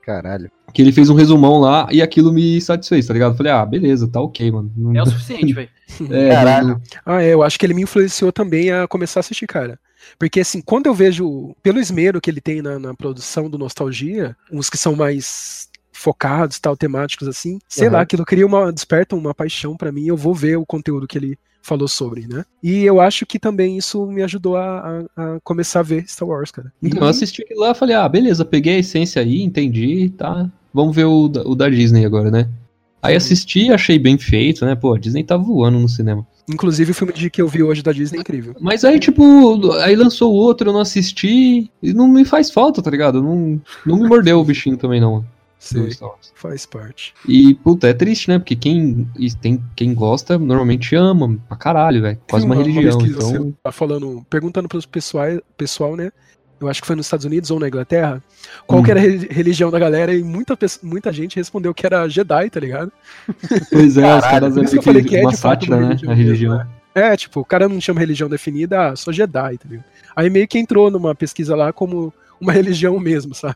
Caralho. 0.06 0.52
Que 0.74 0.82
ele 0.82 0.92
fez 0.92 1.10
um 1.10 1.14
resumão 1.16 1.60
lá 1.60 1.88
e 1.90 2.02
aquilo 2.02 2.34
me 2.34 2.60
satisfez, 2.60 3.08
tá 3.08 3.14
ligado? 3.14 3.32
Eu 3.34 3.38
Falei, 3.38 3.52
ah, 3.54 3.66
beleza, 3.66 4.08
tá 4.08 4.20
ok, 4.20 4.52
mano. 4.52 4.70
Não- 4.76 4.94
É 4.96 5.02
o 5.02 5.06
suficiente, 5.06 5.54
velho. 5.54 5.70
é, 6.12 6.30
Caralho. 6.30 6.68
não- 6.68 6.82
Ah, 7.06 7.22
é, 7.24 7.34
eu 7.34 7.42
acho 7.42 7.58
que 7.58 7.66
ele 7.66 7.74
me 7.74 7.84
influenciou 7.84 8.32
também 8.32 8.70
a 8.72 8.86
começar 8.88 9.20
a 9.20 9.22
assistir, 9.22 9.48
cara. 9.48 9.80
Porque, 10.20 10.42
assim, 10.42 10.62
quando 10.62 10.88
eu 10.88 10.94
vejo, 10.94 11.56
pelo 11.64 11.80
esmero 11.80 12.20
que 12.20 12.30
ele 12.30 12.42
tem 12.42 12.62
na, 12.62 12.78
na 12.78 12.94
produção 12.94 13.50
do 13.50 13.58
Nostalgia, 13.58 14.36
uns 14.52 14.70
que 14.70 14.78
são 14.78 14.94
mais 14.96 15.70
focados, 16.04 16.60
tal, 16.60 16.76
temáticos, 16.76 17.28
assim, 17.28 17.60
sei 17.68 17.88
Uhum. 17.88 17.94
lá, 17.94 18.02
aquilo 18.02 18.26
cria 18.26 18.46
uma, 18.46 18.72
desperta 18.74 19.16
uma 19.16 19.34
paixão 19.34 19.78
pra 19.78 19.92
mim, 19.92 20.06
eu 20.06 20.18
vou 20.18 20.34
ver 20.36 20.58
o 20.58 20.66
conteúdo 20.66 21.08
que 21.08 21.18
ele 21.18 21.38
falou 21.62 21.88
sobre, 21.88 22.28
né? 22.28 22.44
E 22.62 22.84
eu 22.84 23.00
acho 23.00 23.26
que 23.26 23.40
também 23.40 23.78
isso 23.78 24.06
me 24.06 24.22
ajudou 24.22 24.58
a, 24.58 24.80
a- 25.16 25.24
a 25.36 25.40
começar 25.42 25.80
a 25.80 25.84
ver 25.84 26.04
Star 26.10 26.28
Wars, 26.28 26.52
cara. 26.52 26.74
Então, 26.84 27.04
eu 27.04 27.08
assisti 27.08 27.42
aquilo 27.42 27.62
lá 27.62 27.72
e 27.72 27.76
falei, 27.76 27.96
ah, 27.96 28.10
beleza, 28.10 28.44
peguei 28.44 28.76
a 28.76 28.80
essência 28.80 29.22
aí, 29.22 29.42
entendi, 29.42 30.10
tá. 30.18 30.50
Vamos 30.74 30.94
ver 30.94 31.06
o, 31.06 31.30
da- 31.30 31.44
o 31.44 31.56
da 31.56 31.70
Disney 31.70 32.04
agora, 32.06 32.30
né? 32.30 32.50
Aí 33.02 33.16
assisti, 33.16 33.70
achei 33.72 33.98
bem 34.00 34.18
feito, 34.18 34.66
né? 34.66 34.76
Pô, 34.76 34.94
a 34.94 35.00
Disney 35.00 35.24
tá 35.24 35.36
voando 35.38 35.78
no 35.80 35.88
cinema. 35.90 36.26
Inclusive 36.50 36.92
o 36.92 36.94
filme 36.94 37.14
de 37.14 37.30
que 37.30 37.42
eu 37.42 37.48
vi 37.48 37.64
hoje 37.64 37.82
da 37.82 37.92
Disney 37.94 38.18
é 38.18 38.22
incrível. 38.22 38.56
Mas 38.60 38.84
aí, 38.84 39.00
tipo, 39.00 39.72
aí 39.82 39.96
lançou 39.96 40.34
o 40.34 40.36
outro, 40.36 40.70
eu 40.70 40.74
não 40.74 40.80
assisti, 40.82 41.70
e 41.82 41.94
não 41.94 42.08
me 42.08 42.26
faz 42.26 42.50
falta, 42.52 42.82
tá 42.82 42.90
ligado? 42.92 43.22
Não, 43.22 43.62
não 43.86 43.98
me 44.00 44.08
mordeu 44.08 44.40
o 44.40 44.44
bichinho 44.44 44.76
também, 44.78 45.00
não. 45.00 45.24
Sei, 45.64 45.92
faz 46.36 46.66
parte. 46.66 47.14
E, 47.26 47.54
puta, 47.56 47.88
é 47.88 47.94
triste, 47.94 48.28
né? 48.28 48.38
Porque 48.38 48.54
quem, 48.54 49.08
tem, 49.40 49.64
quem 49.78 49.94
gosta 49.94 50.38
normalmente 50.38 50.94
ama 50.94 51.40
pra 51.48 51.56
caralho, 51.56 52.02
velho. 52.02 52.20
Quase 52.30 52.46
uma, 52.46 52.54
religião. 52.56 52.98
pesquisa, 52.98 53.30
então, 53.30 53.56
tá 53.64 53.72
falando, 53.72 54.26
perguntando 54.30 54.68
pros 54.68 54.86
pessoal, 54.86 55.28
pessoal, 55.56 55.96
né? 55.96 56.12
Eu 56.60 56.68
acho 56.68 56.82
que 56.82 56.88
foi 56.88 56.98
nos 56.98 57.06
Estados 57.06 57.26
Unidos 57.26 57.50
ou 57.50 57.62
na 57.62 57.70
Inglaterra. 57.70 58.22
Qual 58.68 58.82
Hum. 58.82 58.84
que 58.84 58.92
era 58.92 59.00
a 59.00 59.04
re- 59.04 59.28
religião 59.32 59.72
da 59.72 59.80
galera? 59.80 60.14
E 60.14 60.22
muita, 60.22 60.58
muita 60.82 61.14
gente 61.14 61.38
respondeu 61.38 61.74
que 61.74 61.86
era 61.86 62.10
Jedi, 62.10 62.50
tá 62.50 62.60
ligado? 62.60 62.92
pois 63.72 63.96
é, 63.98 64.16
os 64.18 64.22
caras 64.26 64.58
é 64.58 64.60
que 64.60 64.66
eu 64.68 64.72
meio 64.72 64.82
falei 64.84 65.02
que 65.04 65.10
que 65.10 65.16
é 65.18 65.22
uma 65.22 65.32
sátira, 65.34 65.78
uma 65.78 65.82
né? 65.82 65.88
religião 65.88 66.12
A 66.12 66.16
mesmo, 66.16 66.28
religião. 66.28 66.68
É, 66.94 67.16
tipo, 67.16 67.40
o 67.40 67.46
cara 67.46 67.70
não 67.70 67.80
chama 67.80 68.02
religião 68.02 68.30
definida, 68.30 68.90
ah, 68.90 68.96
sou 68.98 69.14
Jedi, 69.14 69.58
tá 69.58 69.70
ligado? 69.70 69.86
Aí 70.14 70.30
meio 70.30 70.48
que 70.48 70.60
entrou 70.60 70.92
numa 70.92 71.16
pesquisa 71.16 71.56
lá 71.56 71.72
como 71.72 72.14
uma 72.40 72.52
religião 72.52 73.00
mesmo, 73.00 73.34
sabe? 73.34 73.56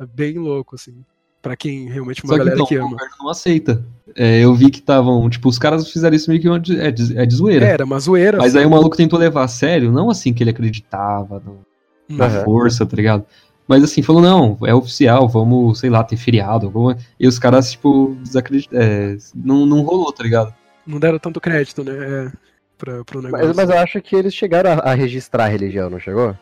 É 0.00 0.06
bem 0.06 0.38
louco, 0.38 0.74
assim. 0.76 1.04
Pra 1.42 1.56
quem 1.56 1.88
realmente 1.88 2.22
uma 2.22 2.28
Só 2.28 2.34
que 2.34 2.38
galera 2.40 2.54
então, 2.56 2.66
que 2.66 2.76
o 2.76 2.80
ama. 2.82 2.90
governo 2.90 3.14
não 3.20 3.28
aceita. 3.30 3.82
É, 4.14 4.40
eu 4.40 4.54
vi 4.54 4.70
que 4.70 4.78
estavam, 4.80 5.28
tipo, 5.30 5.48
os 5.48 5.58
caras 5.58 5.90
fizeram 5.90 6.14
isso 6.14 6.28
meio 6.28 6.40
que 6.42 6.48
uma 6.48 6.60
de, 6.60 6.78
é, 6.78 6.90
de, 6.90 7.16
é 7.16 7.24
de 7.24 7.34
zoeira. 7.34 7.64
Era 7.66 7.84
uma 7.84 7.98
zoeira. 7.98 8.38
Mas 8.38 8.48
assim. 8.54 8.58
aí 8.58 8.66
o 8.66 8.70
maluco 8.70 8.96
tentou 8.96 9.18
levar 9.18 9.44
a 9.44 9.48
sério, 9.48 9.90
não 9.92 10.10
assim 10.10 10.32
que 10.34 10.42
ele 10.42 10.50
acreditava 10.50 11.40
no- 11.44 11.60
na 12.08 12.26
Uhum. 12.26 12.30
Aham. 12.32 12.44
força, 12.44 12.84
tá 12.84 12.96
ligado? 12.96 13.24
Mas 13.68 13.84
assim, 13.84 14.02
falou, 14.02 14.20
não, 14.20 14.58
é 14.66 14.74
oficial, 14.74 15.28
vamos, 15.28 15.78
sei 15.78 15.88
lá, 15.88 16.02
ter 16.04 16.16
feriado. 16.16 16.66
alguma- 16.66 16.96
E 17.18 17.26
os 17.28 17.38
caras, 17.38 17.70
tipo, 17.70 18.16
desacreditaram. 18.20 18.82
É, 18.84 19.16
não, 19.34 19.64
não 19.64 19.82
rolou, 19.82 20.12
tá 20.12 20.24
ligado? 20.24 20.52
Não 20.86 20.98
deram 20.98 21.18
tanto 21.20 21.40
crédito, 21.40 21.84
né? 21.84 21.92
É, 22.26 22.32
pra, 22.76 23.04
pro 23.04 23.22
negócio. 23.22 23.46
Mas, 23.46 23.56
mas 23.56 23.70
eu 23.70 23.78
acho 23.78 24.02
que 24.02 24.16
eles 24.16 24.34
chegaram 24.34 24.72
a, 24.72 24.74
a 24.90 24.94
registrar 24.94 25.44
a 25.44 25.48
religião, 25.48 25.88
não 25.88 26.00
chegou? 26.00 26.36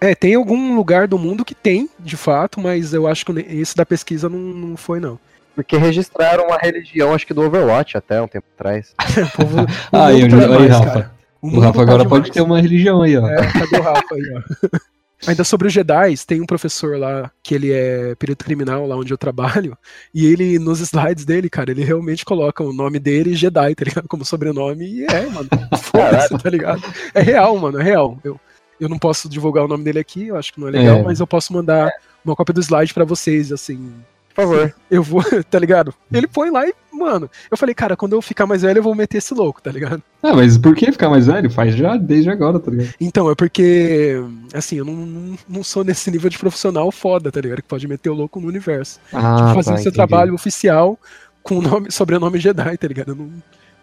É, 0.00 0.14
tem 0.14 0.34
algum 0.34 0.74
lugar 0.74 1.06
do 1.06 1.18
mundo 1.18 1.44
que 1.44 1.54
tem, 1.54 1.88
de 1.98 2.16
fato, 2.16 2.58
mas 2.58 2.94
eu 2.94 3.06
acho 3.06 3.24
que 3.26 3.32
esse 3.48 3.76
da 3.76 3.84
pesquisa 3.84 4.28
não, 4.28 4.38
não 4.38 4.76
foi, 4.76 4.98
não. 4.98 5.18
Porque 5.54 5.76
registraram 5.76 6.50
a 6.52 6.56
religião, 6.56 7.12
acho 7.12 7.26
que 7.26 7.34
do 7.34 7.42
Overwatch 7.42 7.96
até 7.96 8.20
um 8.22 8.28
tempo 8.28 8.46
atrás. 8.56 8.94
O 9.34 9.36
povo, 9.36 9.62
o 9.62 9.66
Ah, 9.92 10.12
eu 10.12 10.28
tá 10.28 10.36
aí, 10.36 10.40
demais, 10.40 10.70
Rafa. 10.70 10.84
cara. 10.86 11.12
O 11.42 11.48
mundo 11.48 11.60
Rafa 11.60 11.74
tá 11.76 11.82
agora 11.82 12.02
demais. 12.04 12.22
pode 12.22 12.32
ter 12.32 12.40
uma 12.40 12.60
religião 12.60 13.02
aí, 13.02 13.16
ó. 13.16 13.26
É, 13.28 13.36
cadê 13.52 13.76
o 13.78 13.82
Rafa 13.82 14.14
aí, 14.14 14.22
ó? 14.36 14.78
Ainda 15.26 15.44
sobre 15.44 15.66
os 15.68 15.72
Jedi, 15.74 16.14
tem 16.26 16.40
um 16.40 16.46
professor 16.46 16.98
lá, 16.98 17.30
que 17.42 17.54
ele 17.54 17.70
é 17.70 18.14
perito 18.14 18.42
criminal, 18.42 18.86
lá 18.86 18.96
onde 18.96 19.12
eu 19.12 19.18
trabalho, 19.18 19.76
e 20.14 20.24
ele, 20.24 20.58
nos 20.58 20.80
slides 20.80 21.26
dele, 21.26 21.50
cara, 21.50 21.70
ele 21.70 21.84
realmente 21.84 22.24
coloca 22.24 22.64
o 22.64 22.72
nome 22.72 22.98
dele 22.98 23.34
Jedi, 23.34 23.74
tá 23.74 23.84
ligado? 23.84 24.08
Como 24.08 24.24
sobrenome, 24.24 24.86
e 24.86 25.04
é, 25.04 25.26
mano. 25.26 25.46
Foda-se, 25.82 26.38
tá 26.38 26.48
ligado? 26.48 26.82
É 27.14 27.20
real, 27.20 27.54
mano, 27.58 27.78
é 27.78 27.82
real. 27.82 28.18
Eu, 28.24 28.40
eu 28.80 28.88
não 28.88 28.98
posso 28.98 29.28
divulgar 29.28 29.64
o 29.64 29.68
nome 29.68 29.84
dele 29.84 29.98
aqui, 29.98 30.28
eu 30.28 30.36
acho 30.36 30.52
que 30.52 30.60
não 30.60 30.68
é 30.68 30.70
legal, 30.72 30.96
É. 30.98 31.02
mas 31.02 31.20
eu 31.20 31.26
posso 31.26 31.52
mandar 31.52 31.92
uma 32.24 32.34
cópia 32.34 32.54
do 32.54 32.60
slide 32.60 32.92
pra 32.94 33.04
vocês, 33.04 33.52
assim, 33.52 33.92
Por 34.34 34.42
favor. 34.42 34.74
eu 34.90 35.02
vou, 35.02 35.22
tá 35.50 35.58
ligado? 35.58 35.92
Ele 36.12 36.26
põe 36.26 36.50
lá 36.50 36.66
e, 36.66 36.74
mano, 36.92 37.30
eu 37.50 37.56
falei, 37.56 37.74
cara, 37.74 37.96
quando 37.96 38.12
eu 38.14 38.22
ficar 38.22 38.46
mais 38.46 38.62
velho, 38.62 38.78
eu 38.78 38.82
vou 38.82 38.94
meter 38.94 39.18
esse 39.18 39.32
louco, 39.34 39.60
tá 39.62 39.70
ligado? 39.70 40.02
Ah, 40.22 40.34
mas 40.34 40.56
por 40.58 40.74
que 40.74 40.90
ficar 40.92 41.08
mais 41.10 41.26
velho? 41.26 41.50
Faz 41.50 41.74
já 41.74 41.96
desde 41.96 42.30
agora, 42.30 42.58
tá 42.58 42.70
ligado? 42.70 42.94
Então, 43.00 43.30
é 43.30 43.34
porque, 43.34 44.16
assim, 44.54 44.76
eu 44.76 44.84
não, 44.84 44.94
não, 44.94 45.38
não 45.48 45.62
sou 45.64 45.82
nesse 45.84 46.10
nível 46.10 46.28
de 46.30 46.38
profissional 46.38 46.90
foda, 46.92 47.30
tá 47.32 47.40
ligado? 47.40 47.62
Que 47.62 47.68
pode 47.68 47.86
meter 47.88 48.10
o 48.10 48.14
louco 48.14 48.40
no 48.40 48.48
universo. 48.48 49.00
Ah, 49.12 49.36
tipo, 49.36 49.54
fazendo 49.54 49.64
tá, 49.64 49.64
seu 49.64 49.90
entendi. 49.90 49.94
trabalho 49.94 50.34
oficial 50.34 50.98
com 51.42 51.58
o 51.58 51.62
nome, 51.62 51.90
sobrenome 51.90 52.38
Jedi, 52.38 52.76
tá 52.76 52.86
ligado? 52.88 53.12
Eu 53.12 53.16
não, 53.16 53.30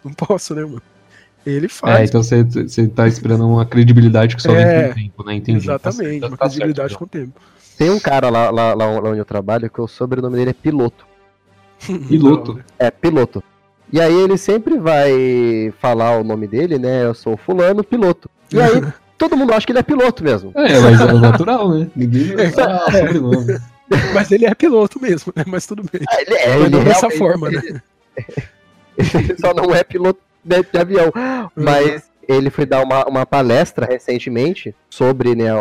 não 0.06 0.14
posso, 0.14 0.54
né, 0.54 0.64
mano? 0.64 0.82
Ele 1.50 1.66
É, 1.68 1.70
faz. 1.70 2.10
então 2.10 2.22
você, 2.24 2.44
você 2.44 2.88
tá 2.88 3.08
esperando 3.08 3.48
uma 3.48 3.66
credibilidade 3.66 4.36
que 4.36 4.42
só 4.42 4.52
É, 4.54 4.66
vem 4.66 4.84
com 4.86 4.92
o 4.92 4.96
tempo, 4.96 5.24
né? 5.24 5.34
Entendi. 5.36 5.58
exatamente, 5.66 5.98
Tá 5.98 6.04
uma 6.04 6.20
certo, 6.20 6.22
tá 6.22 6.28
certo, 6.28 6.38
credibilidade 6.40 6.94
então. 6.94 6.98
com 7.00 7.06
o 7.06 7.08
tempo. 7.08 7.42
Tem 7.78 7.90
um 7.90 8.00
cara 8.00 8.30
lá, 8.30 8.50
lá, 8.50 8.74
lá 8.74 8.88
onde 8.88 9.20
eu 9.20 9.26
trabalho 9.26 9.70
que 9.70 9.80
o 9.80 9.88
sobrenome 9.88 10.36
dele 10.36 10.50
é 10.50 10.54
Piloto. 10.54 11.06
Piloto. 12.10 12.60
É, 12.80 12.90
Piloto. 12.92 13.44
E 13.94 14.02
aí 14.02 14.14
ele 14.14 14.38
sempre 14.38 14.78
vai 14.78 15.72
falar 15.80 16.18
o 16.20 16.24
nome 16.24 16.48
dele, 16.48 16.78
né? 16.78 17.06
Eu 17.06 17.14
sou 17.14 17.38
fulano 17.38 17.84
piloto. 17.86 18.30
E 18.52 18.60
aí 18.60 18.82
todo 19.18 19.38
mundo 19.38 19.54
acha 19.54 19.66
que 19.66 19.72
ele 19.72 19.80
é 19.80 19.84
piloto 19.84 20.24
mesmo. 20.26 20.52
É, 20.56 20.78
mas 20.80 21.00
é 21.00 21.14
natural, 21.14 21.70
né? 21.70 21.88
Ninguém 21.96 22.36
vai 22.36 22.52
falar 22.52 22.86
É. 22.90 22.92
sobrenome. 23.08 23.58
Mas 24.14 24.30
ele 24.34 24.46
é 24.46 24.54
piloto 24.54 25.02
mesmo, 25.02 25.32
né? 25.34 25.46
Mas 25.48 25.66
tudo 25.66 25.82
bem. 25.82 26.02
Ah, 26.10 26.22
Ele 26.22 26.34
é, 26.34 26.48
Mas 26.50 26.60
ele 26.66 26.70
não 26.76 26.84
dessa 26.84 27.10
forma, 27.10 27.50
né? 27.50 27.62
Ele 28.98 29.38
só 29.40 29.54
não 29.54 29.74
é 29.74 29.82
piloto 29.84 30.20
de, 30.48 30.64
de 30.72 30.78
avião. 30.80 31.12
Mas 31.56 32.10
ele 32.28 32.50
foi 32.50 32.66
dar 32.66 32.84
uma, 32.84 33.06
uma 33.06 33.26
palestra 33.26 33.86
recentemente 33.86 34.76
sobre 34.90 35.36
né, 35.36 35.50
a, 35.52 35.60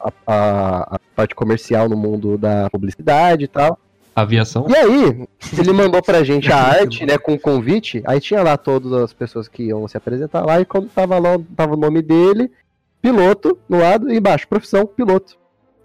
a- 0.00 0.12
a- 0.26 0.96
a 0.96 0.98
parte 1.14 1.34
comercial 1.34 1.88
no 1.88 1.96
mundo 1.96 2.36
da 2.38 2.68
publicidade 2.70 3.44
e 3.44 3.48
tal. 3.48 3.78
Aviação? 4.14 4.66
E 4.68 4.74
aí, 4.76 5.24
ele 5.56 5.72
mandou 5.72 6.02
pra 6.02 6.24
gente 6.24 6.50
a 6.52 6.56
arte, 6.80 7.06
né, 7.06 7.16
com 7.16 7.38
convite. 7.38 8.02
Aí 8.04 8.20
tinha 8.20 8.42
lá 8.42 8.56
todas 8.56 8.92
as 8.92 9.12
pessoas 9.12 9.46
que 9.48 9.64
iam 9.64 9.86
se 9.86 9.96
apresentar 9.96 10.44
lá. 10.44 10.60
E 10.60 10.64
quando 10.64 10.88
tava 10.88 11.16
lá, 11.18 11.38
tava 11.56 11.74
o 11.74 11.78
nome 11.78 12.02
dele, 12.02 12.50
piloto, 13.00 13.56
no 13.68 13.78
lado, 13.78 14.10
e 14.12 14.16
embaixo, 14.16 14.48
profissão, 14.48 14.84
piloto. 14.86 15.38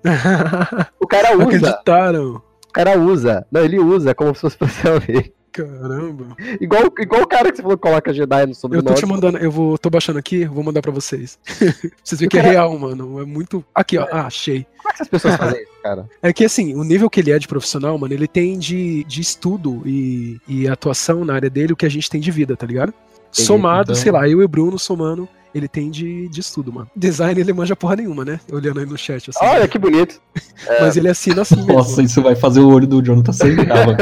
O 1.00 1.08
cara 1.08 1.36
usa, 1.38 1.44
Acreditaram. 1.44 2.42
o 2.68 2.72
cara 2.74 2.98
usa. 3.00 3.46
Não, 3.52 3.64
ele 3.64 3.80
usa 3.80 4.14
como 4.16 4.34
se 4.34 4.42
fosse 4.42 4.58
profissão 4.58 4.98
dele. 5.00 5.34
Caramba. 5.56 6.36
Igual, 6.60 6.84
igual 7.00 7.22
o 7.22 7.28
cara 7.28 7.50
que 7.50 7.56
você 7.58 7.62
falou 7.62 7.78
que 7.78 7.84
coloca 7.84 8.14
Jedi 8.14 8.46
no 8.46 8.52
Eu 8.52 8.56
sobrenome. 8.56 8.88
tô 8.88 8.94
te 8.94 9.06
mandando, 9.06 9.38
eu 9.38 9.50
vou, 9.50 9.78
tô 9.78 9.90
baixando 9.90 10.20
aqui, 10.20 10.46
vou 10.46 10.64
mandar 10.64 10.82
pra 10.82 10.92
vocês. 10.92 11.40
vocês 12.04 12.20
verem 12.20 12.30
que 12.30 12.38
é 12.38 12.42
cara- 12.42 12.52
real, 12.54 12.78
mano. 12.78 13.22
É 13.22 13.26
muito. 13.26 13.64
Aqui, 13.74 13.98
ó. 13.98 14.08
Ah, 14.12 14.26
achei. 14.28 14.66
Como 14.78 14.90
é 14.90 14.92
que 14.92 14.96
essas 14.96 15.08
pessoas 15.08 15.36
fazem 15.36 15.62
isso, 15.62 15.72
cara? 15.82 16.10
É 16.22 16.34
que 16.34 16.44
assim, 16.44 16.76
o 16.76 16.84
nível 16.84 17.10
que 17.10 17.20
ele 17.20 17.32
é 17.32 17.40
de 17.40 17.48
profissional, 17.48 17.98
mano, 17.98 18.14
ele 18.14 18.28
tem 18.28 18.58
de, 18.60 19.04
de 19.06 19.22
estudo 19.22 19.82
e, 19.86 20.40
e 20.48 20.68
atuação 20.68 21.24
na 21.24 21.34
área 21.36 21.50
dele 21.50 21.74
o 21.74 21.76
que 21.76 21.86
a 21.86 21.90
gente 21.90 22.10
tem 22.10 22.20
de 22.20 22.32
vida, 22.32 22.56
tá 22.58 22.66
ligado? 22.66 22.94
Somado, 23.32 23.92
então. 23.92 23.96
sei 24.02 24.12
lá, 24.12 24.28
eu 24.28 24.42
e 24.42 24.46
o 24.46 24.48
Bruno 24.48 24.80
somando, 24.80 25.28
ele 25.56 25.70
tem 25.70 25.90
de, 25.90 26.28
de 26.28 26.42
estudo, 26.42 26.72
mano. 26.74 26.90
Design 26.94 27.40
ele 27.40 27.54
manja 27.54 27.78
porra 27.78 27.96
nenhuma, 27.96 28.26
né? 28.26 28.42
Olhando 28.52 28.82
aí 28.82 28.86
no 28.86 28.98
chat, 28.98 29.30
assim. 29.30 29.40
Olha 29.42 29.66
que 29.70 29.80
bonito. 29.80 30.20
Mas 30.82 30.98
ele 30.98 31.08
assina 31.08 31.44
assim 31.44 31.56
mesmo. 31.56 31.74
Nossa, 31.74 32.02
isso 32.04 32.22
vai 32.22 32.36
fazer 32.36 32.60
o 32.60 32.68
olho 32.68 32.86
do 32.86 33.02
Jonathan 33.02 33.32
sangrar, 33.32 33.86
mano. 33.88 33.98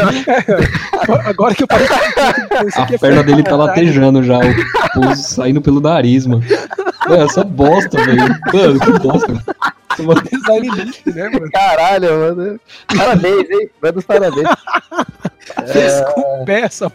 Agora- 1.00 1.30
Agora 1.30 1.54
que 1.56 1.62
eu 1.62 1.68
parei 1.68 1.86
de 1.88 1.94
A 1.94 2.88
é 2.92 2.98
perna 2.98 3.24
dele 3.24 3.44
tá 3.44 3.56
latejando 3.56 4.24
já, 4.24 4.40
o 4.40 5.00
pulso 5.00 5.22
saindo 5.36 5.62
pelo 5.62 5.80
nariz, 5.80 6.26
mano. 6.26 6.44
Mano, 7.08 7.24
essa 7.24 7.44
bosta, 7.44 8.04
velho. 8.04 8.18
Mano, 8.52 8.80
que 8.80 9.00
bosta. 9.00 9.34
Mano, 10.00 10.24
Design 10.24 10.70
lixo, 10.84 11.02
né, 11.06 11.30
mano? 11.30 11.52
Caralho, 11.52 12.10
mano. 12.36 12.60
Parabéns, 12.98 13.48
hein? 13.52 13.70
Manda 13.80 14.00
os 14.00 14.06
parabéns. 14.06 14.50
Fez 15.72 16.02
com 16.16 16.42
o 16.42 16.46
pé 16.46 16.62
essa 16.62 16.92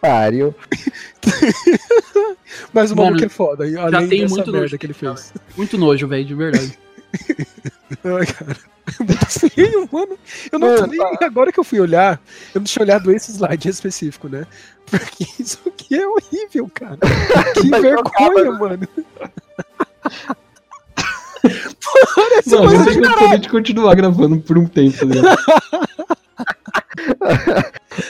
Pariu. 0.00 0.54
Mas 2.72 2.90
o 2.90 2.96
Mano, 2.96 3.10
maluco 3.10 3.24
é 3.24 3.28
foda, 3.28 3.66
hein? 3.66 3.76
além 3.76 4.08
tenho 4.08 4.22
dessa 4.22 4.34
muito 4.34 4.52
merda 4.52 4.60
nojo 4.60 4.78
que 4.78 4.86
ele 4.86 4.94
fez. 4.94 5.32
Muito 5.56 5.76
nojo, 5.78 6.06
velho, 6.06 6.24
de 6.24 6.34
verdade. 6.34 6.78
Ai, 8.04 8.26
cara. 8.26 8.56
Muito 9.00 9.50
feio, 9.50 9.88
mano. 9.92 10.18
Eu 10.50 10.58
não 10.58 10.74
tô 10.74 10.80
Mano, 10.82 10.92
nem. 10.92 11.00
Agora 11.20 11.52
que 11.52 11.60
eu 11.60 11.64
fui 11.64 11.80
olhar, 11.80 12.20
eu 12.54 12.60
não 12.60 12.64
tinha 12.64 12.82
olhado 12.82 13.12
esse 13.12 13.32
slide 13.32 13.68
específico, 13.68 14.28
né? 14.28 14.46
Porque 14.86 15.26
isso 15.38 15.58
aqui 15.66 15.96
é 15.96 16.06
horrível, 16.06 16.70
cara. 16.72 16.98
Que 17.54 17.68
Mas 17.68 17.82
vergonha, 17.82 18.52
mano. 18.52 18.88
Parece 22.14 22.50
Mano, 22.50 22.68
coisa 22.68 22.84
de 22.84 22.90
tenho 22.90 23.08
gostaria 23.08 23.38
de 23.38 23.48
continuar 23.48 23.94
gravando 23.94 24.38
por 24.40 24.58
um 24.58 24.66
tempo, 24.66 24.98
tá 24.98 25.06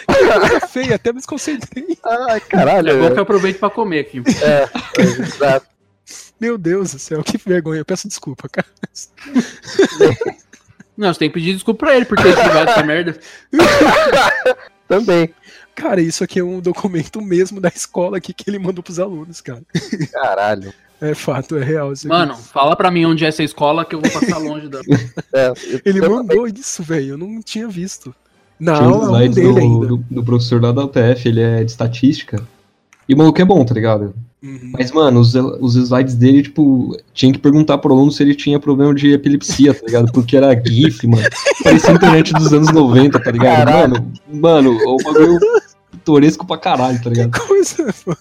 coisa 0.07 0.67
feia, 0.67 0.95
até 0.97 1.13
me 1.13 1.19
desconcentrei. 1.19 1.99
Ai, 2.05 2.41
caralho. 2.41 2.91
É 2.91 2.97
bom 2.97 3.11
que 3.13 3.19
eu 3.19 3.23
aproveito 3.23 3.59
pra 3.59 3.71
comer 3.71 4.01
aqui. 4.01 4.23
É, 4.43 4.69
exato. 5.01 5.67
Meu 6.41 6.57
Deus 6.57 6.93
do 6.93 6.99
céu, 6.99 7.23
que 7.23 7.37
vergonha. 7.37 7.81
Eu 7.81 7.85
peço 7.85 8.09
desculpa, 8.09 8.49
cara. 8.49 8.67
Não, 10.97 11.13
você 11.13 11.19
tem 11.21 11.29
que 11.29 11.35
pedir 11.35 11.55
desculpa 11.55 11.87
pra 11.87 11.97
ele 11.97 12.05
por 12.05 12.17
ter 12.17 12.29
escrevado 12.29 12.71
essa 12.71 12.83
merda. 12.83 13.19
Também. 14.89 15.35
Cara, 15.75 16.01
isso 16.01 16.25
aqui 16.25 16.41
é 16.41 16.45
um 16.45 16.61
documento 16.61 17.21
mesmo 17.21 17.61
da 17.61 17.69
escola 17.69 18.17
aqui 18.17 18.33
que 18.33 18.51
ele 18.51 18.59
mandou 18.59 18.83
pros 18.83 18.99
alunos, 18.99 19.41
cara. 19.41 19.63
Caralho. 20.13 20.75
É 21.01 21.15
fato, 21.15 21.57
é 21.57 21.63
real. 21.63 21.93
isso 21.93 22.09
aqui. 22.09 22.17
Mano, 22.17 22.37
fala 22.37 22.75
pra 22.75 22.91
mim 22.91 23.05
onde 23.05 23.25
é 23.25 23.29
essa 23.29 23.45
escola 23.45 23.85
que 23.85 23.95
eu 23.95 24.01
vou 24.01 24.11
passar 24.11 24.39
longe 24.39 24.69
da. 24.69 24.81
É, 25.33 25.53
Ele 25.85 26.01
mandou 26.01 26.49
isso, 26.49 26.83
velho. 26.83 27.11
Eu 27.11 27.19
não 27.19 27.41
tinha 27.41 27.69
visto. 27.69 28.13
Aula 28.67 28.99
um 28.99 29.05
slides 29.05 29.37
dele 29.37 29.53
do, 29.53 29.59
ainda. 29.59 29.87
do, 29.87 30.05
do 30.11 30.25
professor 30.25 30.63
lá 30.63 30.73
da 30.73 30.85
UTF, 30.85 31.29
ele 31.29 31.41
é 31.41 31.65
de 31.65 31.71
estatística. 31.71 32.43
E 33.09 33.15
o 33.15 33.17
maluco 33.17 33.41
é 33.41 33.45
bom, 33.45 33.65
tá 33.65 33.75
ligado? 33.75 34.15
Uhum. 34.43 34.73
Mas, 34.73 34.93
mano, 34.93 35.21
os, 35.21 35.35
os 35.35 35.75
slides 35.75 36.15
dele, 36.15 36.43
tipo, 36.43 36.97
tinha 37.13 37.33
que 37.33 37.39
perguntar 37.39 37.79
pro 37.79 37.93
aluno 37.93 38.13
se 38.13 38.23
ele 38.23 38.35
tinha 38.35 38.61
problema 38.61 38.95
de 38.95 39.13
epilepsia, 39.13 39.75
tá 39.75 39.85
ligado? 39.85 40.13
Porque 40.13 40.37
era 40.37 40.55
GIF, 40.55 41.07
mano. 41.07 41.27
Parecia 41.65 41.91
a 41.91 41.95
internet 41.95 42.33
dos 42.35 42.53
anos 42.53 42.71
90, 42.73 43.19
tá 43.19 43.31
ligado? 43.31 43.67
Caralho. 43.67 44.07
Mano, 44.29 44.73
mano, 44.75 44.79
o 44.87 44.97
bagulho 45.03 45.41
pitoresco 45.91 46.47
pra 46.47 46.59
caralho, 46.59 47.03
tá 47.03 47.11
ligado? 47.11 47.33
Que 47.33 47.41
coisa, 47.41 47.95
mano. 48.07 48.19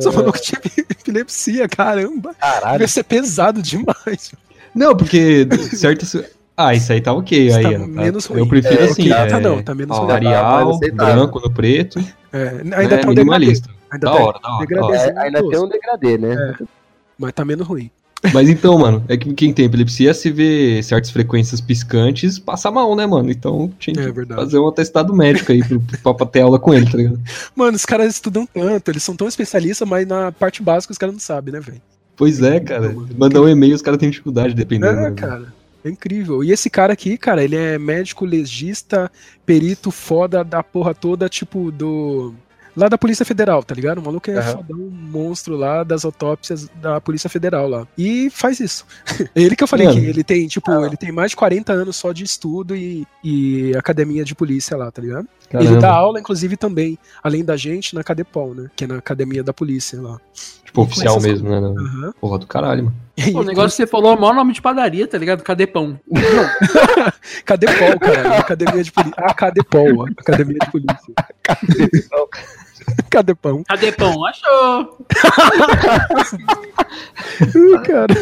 Só 0.00 0.12
falou 0.12 0.32
que 0.32 0.42
tinha 0.42 0.60
epilepsia, 0.90 1.68
caramba. 1.68 2.34
Caralho. 2.34 2.78
Deve 2.78 2.92
ser 2.92 3.04
pesado 3.04 3.62
demais. 3.62 4.32
Não, 4.74 4.94
porque 4.96 5.48
certas. 5.72 6.16
Ah, 6.60 6.74
isso 6.74 6.92
aí 6.92 7.00
tá 7.00 7.12
ok. 7.12 7.46
Isso 7.46 7.56
Aí, 7.56 7.62
tá 7.62 7.70
tá- 7.70 7.78
menos 7.86 8.26
ruim. 8.26 8.40
Eu 8.40 8.48
prefiro 8.48 8.80
É, 8.80 8.84
assim. 8.86 9.12
é, 9.12 9.26
tá 9.26 9.38
não, 9.38 9.62
tá 9.62 9.74
menos 9.76 9.96
ó, 9.96 10.00
ruim. 10.02 10.10
Arial, 10.12 10.80
branco 10.92 11.38
no 11.40 11.50
preto. 11.52 12.00
É, 12.32 12.48
ainda 12.48 12.64
né, 12.64 12.76
tá 12.78 12.84
um 12.84 12.88
degradê. 13.14 13.14
minimalista. 13.20 13.70
Ainda 13.92 14.06
Da 14.06 14.12
tá 14.12 14.22
hora, 14.24 14.38
da 14.40 14.48
hora. 14.48 14.58
da 14.58 14.66
degradê. 14.66 14.86
hora. 14.86 14.96
É, 14.96 15.18
ainda 15.20 15.48
tem 15.48 15.58
um 15.60 15.68
degradê, 15.68 16.18
né? 16.18 16.54
Mas 17.16 17.32
tá 17.32 17.44
menos 17.44 17.64
ruim. 17.64 17.88
Mas 18.34 18.48
então, 18.48 18.76
mano, 18.76 19.04
é 19.08 19.16
que 19.16 19.32
quem 19.32 19.52
tem 19.52 19.66
epilepsia, 19.66 20.12
se 20.12 20.32
vê 20.32 20.82
certas 20.82 21.10
frequências 21.12 21.60
piscantes, 21.60 22.36
passa 22.40 22.68
mal, 22.68 22.96
né, 22.96 23.06
mano? 23.06 23.30
Então 23.30 23.72
tinha 23.78 23.94
que 23.94 24.00
É 24.00 24.10
verdade. 24.10 24.40
fazer 24.40 24.58
um 24.58 24.66
atestado 24.66 25.14
médico 25.14 25.52
aí 25.52 25.62
pro, 25.62 25.80
pra, 26.02 26.12
pra 26.14 26.26
ter 26.26 26.40
aula 26.40 26.58
com 26.58 26.74
ele, 26.74 26.90
tá 26.90 26.96
ligado? 26.96 27.20
Mano, 27.54 27.76
os 27.76 27.86
caras 27.86 28.12
estudam 28.14 28.44
tanto, 28.52 28.90
eles 28.90 29.04
são 29.04 29.14
tão 29.14 29.28
especialistas, 29.28 29.88
mas 29.88 30.04
na 30.08 30.32
parte 30.32 30.60
básica 30.60 30.90
os 30.90 30.98
caras 30.98 31.14
não 31.14 31.20
sabem, 31.20 31.52
né, 31.54 31.60
velho? 31.60 31.80
Pois 32.16 32.42
é, 32.42 32.58
cara. 32.58 32.92
Mandar 33.16 33.40
um 33.40 33.48
e-mail, 33.48 33.76
os 33.76 33.82
caras 33.82 34.00
têm 34.00 34.10
dificuldade, 34.10 34.52
dependendo. 34.52 34.98
É, 34.98 35.10
né? 35.10 35.12
cara. 35.12 35.54
É 35.88 35.90
incrível. 35.90 36.44
E 36.44 36.52
esse 36.52 36.68
cara 36.68 36.92
aqui, 36.92 37.16
cara, 37.16 37.42
ele 37.42 37.56
é 37.56 37.78
médico 37.78 38.24
legista, 38.24 39.10
perito 39.44 39.90
foda 39.90 40.44
da 40.44 40.62
porra 40.62 40.94
toda, 40.94 41.28
tipo, 41.28 41.70
do. 41.72 42.34
Lá 42.76 42.88
da 42.88 42.96
Polícia 42.96 43.24
Federal, 43.26 43.60
tá 43.64 43.74
ligado? 43.74 43.98
O 43.98 44.02
maluco 44.02 44.30
é 44.30 44.38
Aham. 44.38 44.58
fodão, 44.58 44.78
um 44.78 44.90
monstro 44.90 45.56
lá 45.56 45.82
das 45.82 46.04
autópsias 46.04 46.68
da 46.80 47.00
Polícia 47.00 47.28
Federal 47.28 47.68
lá. 47.68 47.88
E 47.98 48.30
faz 48.30 48.60
isso. 48.60 48.86
É 49.34 49.42
ele 49.42 49.56
que 49.56 49.64
eu 49.64 49.66
falei 49.66 49.88
Mano. 49.88 50.00
que 50.00 50.06
ele 50.06 50.22
tem, 50.22 50.46
tipo, 50.46 50.70
ele 50.84 50.96
tem 50.96 51.10
mais 51.10 51.30
de 51.32 51.36
40 51.36 51.72
anos 51.72 51.96
só 51.96 52.12
de 52.12 52.22
estudo 52.22 52.76
e, 52.76 53.04
e 53.24 53.72
academia 53.76 54.24
de 54.24 54.32
polícia 54.32 54.76
lá, 54.76 54.92
tá 54.92 55.02
ligado? 55.02 55.26
Ele 55.50 55.64
Caramba. 55.64 55.80
dá 55.80 55.90
aula, 55.90 56.20
inclusive, 56.20 56.56
também, 56.56 56.98
além 57.22 57.44
da 57.44 57.56
gente, 57.56 57.94
na 57.94 58.04
Cadepol, 58.04 58.54
né? 58.54 58.70
Que 58.76 58.84
é 58.84 58.86
na 58.86 58.96
academia 58.96 59.42
da 59.42 59.52
polícia 59.52 60.00
lá. 60.00 60.18
Tipo, 60.62 60.82
oficial 60.82 61.16
essas 61.16 61.30
mesmo, 61.30 61.48
né? 61.48 61.56
Aham. 61.56 62.12
Porra 62.20 62.38
do 62.38 62.46
caralho, 62.46 62.84
mano. 62.84 62.96
Pô, 63.32 63.40
o 63.40 63.44
negócio 63.44 63.70
que 63.70 63.76
você 63.76 63.86
falou 63.86 64.12
é 64.12 64.16
o 64.16 64.20
maior 64.20 64.34
nome 64.34 64.52
de 64.52 64.60
padaria, 64.60 65.08
tá 65.08 65.16
ligado? 65.16 65.42
Cadê 65.42 65.66
pão? 65.66 65.98
Cadepol, 67.46 67.98
cara. 67.98 68.38
Academia 68.38 68.82
de 68.82 68.92
polícia. 68.92 69.14
Ah, 69.16 69.32
Cadepol, 69.32 70.06
Academia 70.18 70.58
de 70.60 70.70
polícia. 70.70 71.14
Cadepão. 73.10 73.62
Cadê 73.64 73.92
pão? 73.92 74.26
Achou! 74.26 74.98
Ih, 77.42 77.78
cara. 77.86 78.14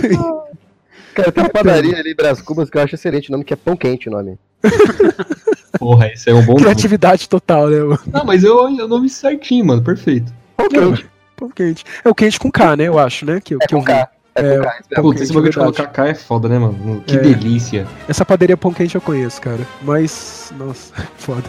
Cara, 1.14 1.32
tem 1.32 1.42
uma 1.42 1.50
padaria 1.50 1.98
ali 1.98 2.12
em 2.12 2.14
Brás 2.14 2.40
Cubas 2.40 2.70
que 2.70 2.76
eu 2.76 2.82
acho 2.82 2.94
excelente, 2.94 3.28
o 3.28 3.32
nome 3.32 3.44
que 3.44 3.52
é 3.52 3.56
Pão 3.56 3.76
Quente 3.76 4.08
o 4.08 4.12
nome. 4.12 4.38
Porra, 5.78 6.08
esse 6.08 6.28
é 6.30 6.34
um 6.34 6.40
bom 6.44 6.52
nome. 6.52 6.62
Criatividade 6.62 7.28
total, 7.28 7.68
né? 7.68 7.78
mano? 7.80 7.98
Não, 8.12 8.24
mas 8.24 8.42
eu, 8.44 8.58
eu 8.76 8.88
nome 8.88 9.08
certinho, 9.08 9.64
mano. 9.66 9.82
Perfeito. 9.82 10.32
Pão 10.56 10.68
Quente. 10.68 11.06
Pão 11.36 11.50
quente. 11.50 11.84
É 12.04 12.08
o 12.08 12.14
quente 12.14 12.38
com 12.40 12.50
K, 12.50 12.76
né? 12.76 12.84
Eu 12.84 12.98
acho, 12.98 13.26
né? 13.26 13.40
Que, 13.44 13.54
É 13.54 13.58
que 13.58 13.74
eu 13.74 13.78
com 13.78 13.84
vi. 13.84 13.92
K. 13.92 14.08
É 14.34 14.40
É, 14.40 14.56
com 14.56 14.62
K. 14.64 14.78
espera. 14.80 15.02
Pão 15.02 15.02
Puta, 15.02 15.14
esse 15.16 15.24
quente, 15.26 15.34
bagulho 15.34 15.50
de 15.52 15.58
colocar 15.58 15.86
K 15.88 16.08
é 16.08 16.14
foda, 16.14 16.48
né, 16.48 16.58
mano? 16.58 17.02
Que 17.06 17.16
É. 17.16 17.20
delícia. 17.20 17.86
Essa 18.08 18.24
padaria 18.24 18.56
pão 18.56 18.72
quente 18.72 18.94
eu 18.94 19.00
conheço, 19.00 19.40
cara. 19.40 19.60
Mas, 19.82 20.52
nossa, 20.58 20.94
foda. 21.18 21.44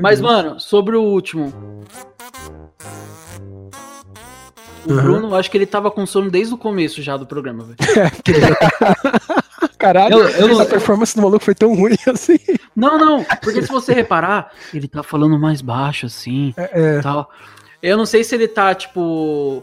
Mas, 0.00 0.20
mano, 0.20 0.58
sobre 0.58 0.96
o 0.96 1.02
último. 1.02 1.52
O 4.86 4.90
Uhum. 4.92 5.02
Bruno, 5.02 5.34
acho 5.34 5.50
que 5.50 5.56
ele 5.56 5.64
tava 5.66 5.90
com 5.90 6.04
sono 6.04 6.30
desde 6.30 6.52
o 6.52 6.58
começo 6.58 7.00
já 7.00 7.16
do 7.16 7.26
programa, 7.26 7.64
velho. 7.64 7.76
Caralho, 9.78 10.18
Eu- 10.18 10.48
eu 10.48 10.60
a 10.60 10.66
performance 10.66 11.14
do 11.16 11.22
maluco 11.22 11.42
foi 11.44 11.54
tão 11.54 11.74
ruim 11.74 11.94
assim. 12.06 12.38
Não, 12.76 12.98
não, 12.98 13.24
porque 13.42 13.62
se 13.62 13.68
você 13.68 13.94
reparar, 13.94 14.50
ele 14.74 14.88
tá 14.88 15.02
falando 15.02 15.38
mais 15.38 15.62
baixo, 15.62 16.06
assim, 16.06 16.52
É, 16.56 16.96
é. 16.96 17.00
tal. 17.00 17.30
Eu 17.82 17.96
não 17.96 18.04
sei 18.04 18.24
se 18.24 18.34
ele 18.34 18.48
tá, 18.48 18.74
tipo, 18.74 19.62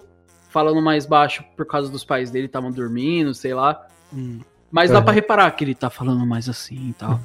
falando 0.50 0.82
mais 0.82 1.06
baixo 1.06 1.44
por 1.58 1.65
causa 1.67 1.91
dos 1.91 2.04
pais 2.06 2.32
dele 2.32 2.46
estavam 2.46 2.72
dormindo, 2.72 3.34
sei 3.34 3.54
lá. 3.54 3.86
Hum. 4.13 4.39
Mas 4.72 4.89
dá 4.89 5.00
É. 5.00 5.02
pra 5.02 5.12
reparar 5.12 5.52
que 5.52 5.63
ele 5.63 5.76
tá 5.76 5.89
falando 5.89 6.26
mais 6.26 6.48
assim 6.48 6.89
e 6.89 6.94
tal. 6.94 7.20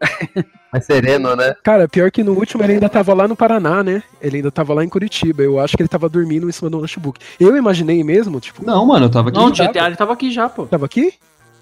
Mais 0.72 0.84
sereno, 0.86 1.36
né? 1.36 1.54
Cara, 1.62 1.86
pior 1.86 2.10
que 2.10 2.24
no 2.24 2.32
último 2.32 2.62
ele 2.62 2.72
ainda 2.74 2.88
tava 2.88 3.12
lá 3.12 3.28
no 3.28 3.36
Paraná, 3.36 3.82
né? 3.84 4.02
Ele 4.22 4.36
ainda 4.38 4.50
tava 4.50 4.72
lá 4.72 4.82
em 4.82 4.88
Curitiba. 4.88 5.42
Eu 5.42 5.60
acho 5.60 5.76
que 5.76 5.82
ele 5.82 5.88
tava 5.88 6.08
dormindo 6.08 6.48
em 6.48 6.52
cima 6.52 6.70
do 6.70 6.80
notebook. 6.80 7.20
Eu 7.38 7.54
imaginei 7.56 8.02
mesmo, 8.02 8.40
tipo, 8.40 8.64
Não, 8.64 8.86
mano, 8.86 9.06
eu 9.06 9.10
tava 9.10 9.28
aqui. 9.28 9.38
Não, 9.38 9.48
o 9.48 9.52
tava. 9.52 9.68
GTA 9.70 9.86
ele 9.86 9.96
tava 9.96 10.12
aqui 10.14 10.30
já, 10.30 10.48
pô. 10.48 10.64
tava 10.66 10.86
aqui? 10.86 11.12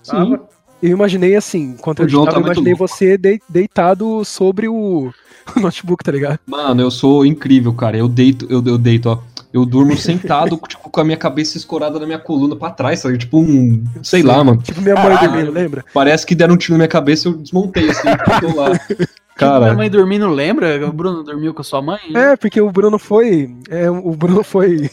Sim. 0.03 0.39
Eu 0.83 0.91
imaginei 0.91 1.35
assim, 1.37 1.75
enquanto 1.79 1.99
O 1.99 2.03
eu 2.03 2.07
digitava, 2.07 2.31
tá 2.31 2.37
eu 2.39 2.45
imaginei 2.45 2.73
louco. 2.73 2.89
você 2.89 3.19
dei- 3.19 3.41
deitado 3.49 4.25
sobre 4.25 4.67
o 4.69 5.13
notebook, 5.59 6.05
tá 6.05 6.13
ligado? 6.13 6.39
Mano, 6.47 6.81
eu 6.83 6.91
sou 6.91 7.25
incrível, 7.25 7.73
cara. 7.73 7.97
Eu 7.97 8.09
deito, 8.09 8.47
eu, 8.51 8.63
eu 8.65 8.77
deito, 8.79 9.09
ó. 9.09 9.19
Eu 9.53 9.67
durmo 9.67 9.97
sentado, 9.97 10.57
tipo, 10.69 10.89
com 10.89 11.01
a 11.01 11.05
minha 11.05 11.17
cabeça 11.17 11.57
escorada 11.57 11.99
na 11.99 12.07
minha 12.07 12.19
coluna 12.21 12.55
pra 12.55 12.71
trás, 12.71 13.01
sabe? 13.01 13.19
Tipo 13.19 13.41
um. 13.41 13.83
Sei 14.03 14.23
lá, 14.23 14.45
mano. 14.45 14.63
Tipo 14.63 14.81
minha 14.81 14.95
mãe 14.95 15.17
dormindo, 15.19 15.51
lembra? 15.51 15.85
Parece 15.93 16.25
que 16.25 16.35
deram 16.37 16.55
um 16.55 16.57
tiro 16.57 16.75
na 16.75 16.79
minha 16.79 16.89
cabeça 16.89 17.29
e 17.29 17.33
eu 17.33 17.37
desmontei, 17.39 17.91
assim, 17.91 18.09
eu 18.09 18.41
tô 18.53 18.57
lá. 18.61 18.71
Minha 19.41 19.53
Cara, 19.53 19.75
mãe 19.75 19.89
dormindo, 19.89 20.29
lembra? 20.29 20.87
O 20.87 20.93
Bruno 20.93 21.23
dormiu 21.25 21.55
com 21.55 21.63
a 21.63 21.65
sua 21.65 21.81
mãe? 21.81 21.99
É, 22.15 22.37
porque 22.37 22.61
o 22.61 22.71
Bruno 22.71 22.99
foi. 22.99 23.57
É, 23.71 23.91
o 23.91 24.11
Bruno 24.11 24.43
foi. 24.45 24.91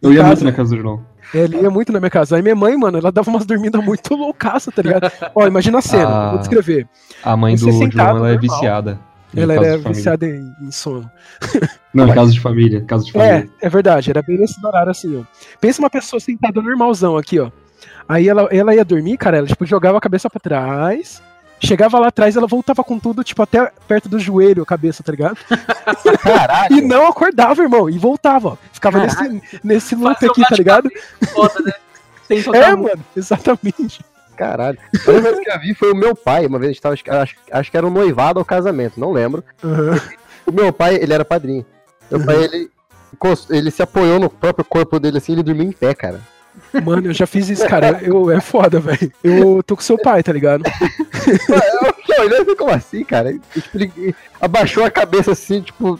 eu 0.00 0.10
ia 0.10 0.22
casa. 0.22 0.28
muito 0.28 0.44
na 0.44 0.52
casa 0.52 0.74
do 0.74 0.80
João. 0.80 1.00
Ele 1.34 1.58
ia 1.60 1.70
muito 1.70 1.92
na 1.92 2.00
minha 2.00 2.08
casa. 2.08 2.36
Aí 2.36 2.40
minha 2.42 2.54
mãe, 2.56 2.74
mano, 2.78 2.96
ela 2.96 3.12
dava 3.12 3.28
umas 3.28 3.44
dormidas 3.44 3.84
muito 3.84 4.14
loucaça, 4.14 4.72
tá 4.72 4.80
ligado? 4.80 5.12
Ó, 5.34 5.46
imagina 5.46 5.78
a 5.78 5.82
cena, 5.82 6.08
Ah. 6.08 6.30
vou 6.30 6.38
descrever. 6.38 6.88
A 7.22 7.36
mãe 7.36 7.54
Você 7.54 7.66
do 7.66 7.72
sentado, 7.76 7.92
João, 7.92 8.16
ela 8.24 8.28
é 8.30 8.32
normal. 8.32 8.40
viciada. 8.40 8.98
Ela 9.34 9.54
era 9.54 9.78
viciada 9.78 10.26
em, 10.26 10.54
em 10.60 10.70
sono. 10.70 11.10
Não, 11.94 12.08
em 12.08 12.14
casa 12.14 12.32
de 12.32 12.40
família. 12.40 12.82
Casa 12.84 13.04
de 13.04 13.10
É, 13.10 13.12
família. 13.12 13.50
é 13.60 13.68
verdade, 13.68 14.10
era 14.10 14.22
bem 14.22 14.38
nesse 14.38 14.64
horário 14.64 14.90
assim, 14.90 15.18
ó. 15.20 15.24
Pensa 15.60 15.80
uma 15.80 15.90
pessoa 15.90 16.20
sentada 16.20 16.60
normalzão 16.60 17.16
aqui, 17.16 17.38
ó. 17.40 17.50
Aí 18.08 18.28
ela, 18.28 18.48
ela 18.50 18.74
ia 18.74 18.84
dormir, 18.84 19.16
cara, 19.16 19.38
ela 19.38 19.46
tipo, 19.46 19.64
jogava 19.64 19.98
a 19.98 20.00
cabeça 20.00 20.28
pra 20.28 20.40
trás. 20.40 21.22
Chegava 21.64 21.96
lá 21.98 22.08
atrás, 22.08 22.34
ela 22.36 22.48
voltava 22.48 22.82
com 22.82 22.98
tudo, 22.98 23.22
tipo, 23.22 23.40
até 23.40 23.70
perto 23.86 24.08
do 24.08 24.18
joelho, 24.18 24.64
a 24.64 24.66
cabeça, 24.66 25.00
tá 25.02 25.12
ligado? 25.12 25.36
Caralho. 26.20 26.76
E 26.76 26.80
não 26.80 27.06
acordava, 27.06 27.62
irmão, 27.62 27.88
e 27.88 27.96
voltava, 27.98 28.48
ó. 28.48 28.56
Ficava 28.72 28.98
nesse, 28.98 29.42
nesse 29.62 29.94
loop 29.94 30.26
aqui, 30.26 30.42
tá 30.42 30.56
ligado? 30.56 30.90
Foda, 31.32 31.60
né? 31.64 31.72
É, 32.54 32.74
mano, 32.74 33.04
exatamente. 33.14 34.02
Caralho. 34.36 34.78
A 35.06 35.10
única 35.10 35.30
vez 35.32 35.40
que 35.40 35.50
eu 35.50 35.60
vi 35.60 35.74
foi 35.74 35.92
o 35.92 35.96
meu 35.96 36.14
pai. 36.16 36.46
Uma 36.46 36.58
vez 36.58 36.70
a 36.70 36.72
gente 36.72 36.82
tava. 36.82 37.22
Acho, 37.22 37.34
acho 37.50 37.70
que 37.70 37.76
era 37.76 37.86
um 37.86 37.90
noivado 37.90 38.38
ou 38.38 38.44
casamento, 38.44 38.98
não 38.98 39.12
lembro. 39.12 39.44
Aham. 39.62 40.00
O 40.46 40.52
meu 40.52 40.72
pai, 40.72 40.96
ele 40.96 41.12
era 41.12 41.24
padrinho. 41.24 41.64
Meu 42.10 42.24
pai, 42.24 42.44
ele. 42.44 42.70
encost- 43.14 43.50
Ele 43.50 43.70
se 43.70 43.82
apoiou 43.82 44.18
no 44.18 44.28
próprio 44.28 44.64
corpo 44.64 44.98
dele 44.98 45.18
assim, 45.18 45.32
ele 45.32 45.42
dormia 45.42 45.66
em 45.68 45.72
pé, 45.72 45.94
cara. 45.94 46.20
Mano, 46.84 47.08
eu 47.08 47.14
já 47.14 47.26
fiz 47.26 47.48
isso, 47.48 47.66
cara. 47.66 47.98
Eu, 48.02 48.30
é 48.30 48.40
foda, 48.40 48.78
velho. 48.80 49.10
Eu 49.24 49.62
tô 49.62 49.74
com 49.76 49.82
seu 49.82 49.96
pai, 49.96 50.22
tá 50.22 50.32
ligado? 50.32 50.62
Olhando 52.20 52.42
assim, 52.42 52.56
como 52.56 52.70
assim, 52.70 53.04
cara? 53.04 53.32
E, 53.32 53.38
tipo, 53.60 53.76
ele 53.78 54.14
abaixou 54.40 54.84
a 54.84 54.90
cabeça 54.90 55.32
assim, 55.32 55.60
tipo, 55.62 55.98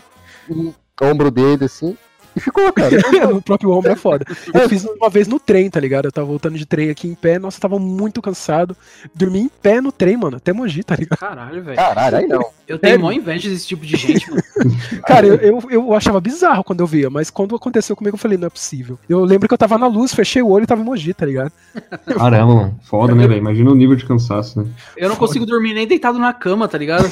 no 0.48 0.74
ombro 1.00 1.30
dele, 1.30 1.64
assim, 1.64 1.96
e 2.36 2.40
ficou, 2.40 2.72
cara. 2.72 2.90
no 3.32 3.42
próprio 3.42 3.70
ombro 3.70 3.90
é 3.92 3.96
foda. 3.96 4.24
Eu 4.52 4.68
fiz 4.68 4.84
uma 4.84 5.08
vez 5.10 5.26
no 5.28 5.38
trem, 5.40 5.68
tá 5.70 5.78
ligado? 5.80 6.06
Eu 6.06 6.12
tava 6.12 6.26
voltando 6.26 6.56
de 6.56 6.66
trem 6.66 6.90
aqui 6.90 7.08
em 7.08 7.14
pé, 7.14 7.38
nossa, 7.38 7.58
eu 7.58 7.62
tava 7.62 7.78
muito 7.78 8.20
cansado. 8.22 8.76
Dormi 9.14 9.40
em 9.40 9.48
pé 9.48 9.80
no 9.80 9.92
trem, 9.92 10.16
mano, 10.16 10.36
até 10.36 10.52
Mogi, 10.52 10.82
tá 10.82 10.94
ligado? 10.96 11.18
Caralho, 11.18 11.62
velho. 11.62 11.76
Caralho, 11.76 12.16
aí 12.16 12.26
não. 12.26 12.44
Eu 12.66 12.78
tenho 12.78 12.92
Sério? 12.92 13.00
mó 13.04 13.12
inveja 13.12 13.50
desse 13.50 13.66
tipo 13.66 13.84
de 13.84 13.96
gente, 13.96 14.30
mano. 14.30 14.42
Cara, 15.06 15.26
eu, 15.26 15.36
eu, 15.36 15.62
eu 15.70 15.94
achava 15.94 16.20
bizarro 16.20 16.64
quando 16.64 16.80
eu 16.80 16.86
via, 16.86 17.10
mas 17.10 17.28
quando 17.28 17.54
aconteceu 17.54 17.94
comigo 17.96 18.14
eu 18.14 18.18
falei, 18.20 18.38
não 18.38 18.46
é 18.46 18.50
possível. 18.50 18.98
Eu 19.08 19.24
lembro 19.24 19.46
que 19.48 19.54
eu 19.54 19.58
tava 19.58 19.76
na 19.76 19.86
luz, 19.86 20.14
fechei 20.14 20.40
o 20.42 20.48
olho 20.48 20.62
e 20.64 20.66
tava 20.66 20.80
em 20.80 20.84
Mogi, 20.84 21.12
tá 21.12 21.26
ligado? 21.26 21.52
Caramba, 22.16 22.54
mano. 22.54 22.80
Foda, 22.82 23.14
né, 23.14 23.26
velho? 23.26 23.38
Imagina 23.40 23.70
o 23.70 23.74
nível 23.74 23.96
de 23.96 24.06
cansaço, 24.06 24.62
né? 24.62 24.68
Eu 24.96 25.08
não 25.08 25.16
consigo 25.16 25.44
dormir 25.44 25.74
nem 25.74 25.86
deitado 25.86 26.18
na 26.18 26.32
cama, 26.32 26.66
tá 26.68 26.78
ligado? 26.78 27.08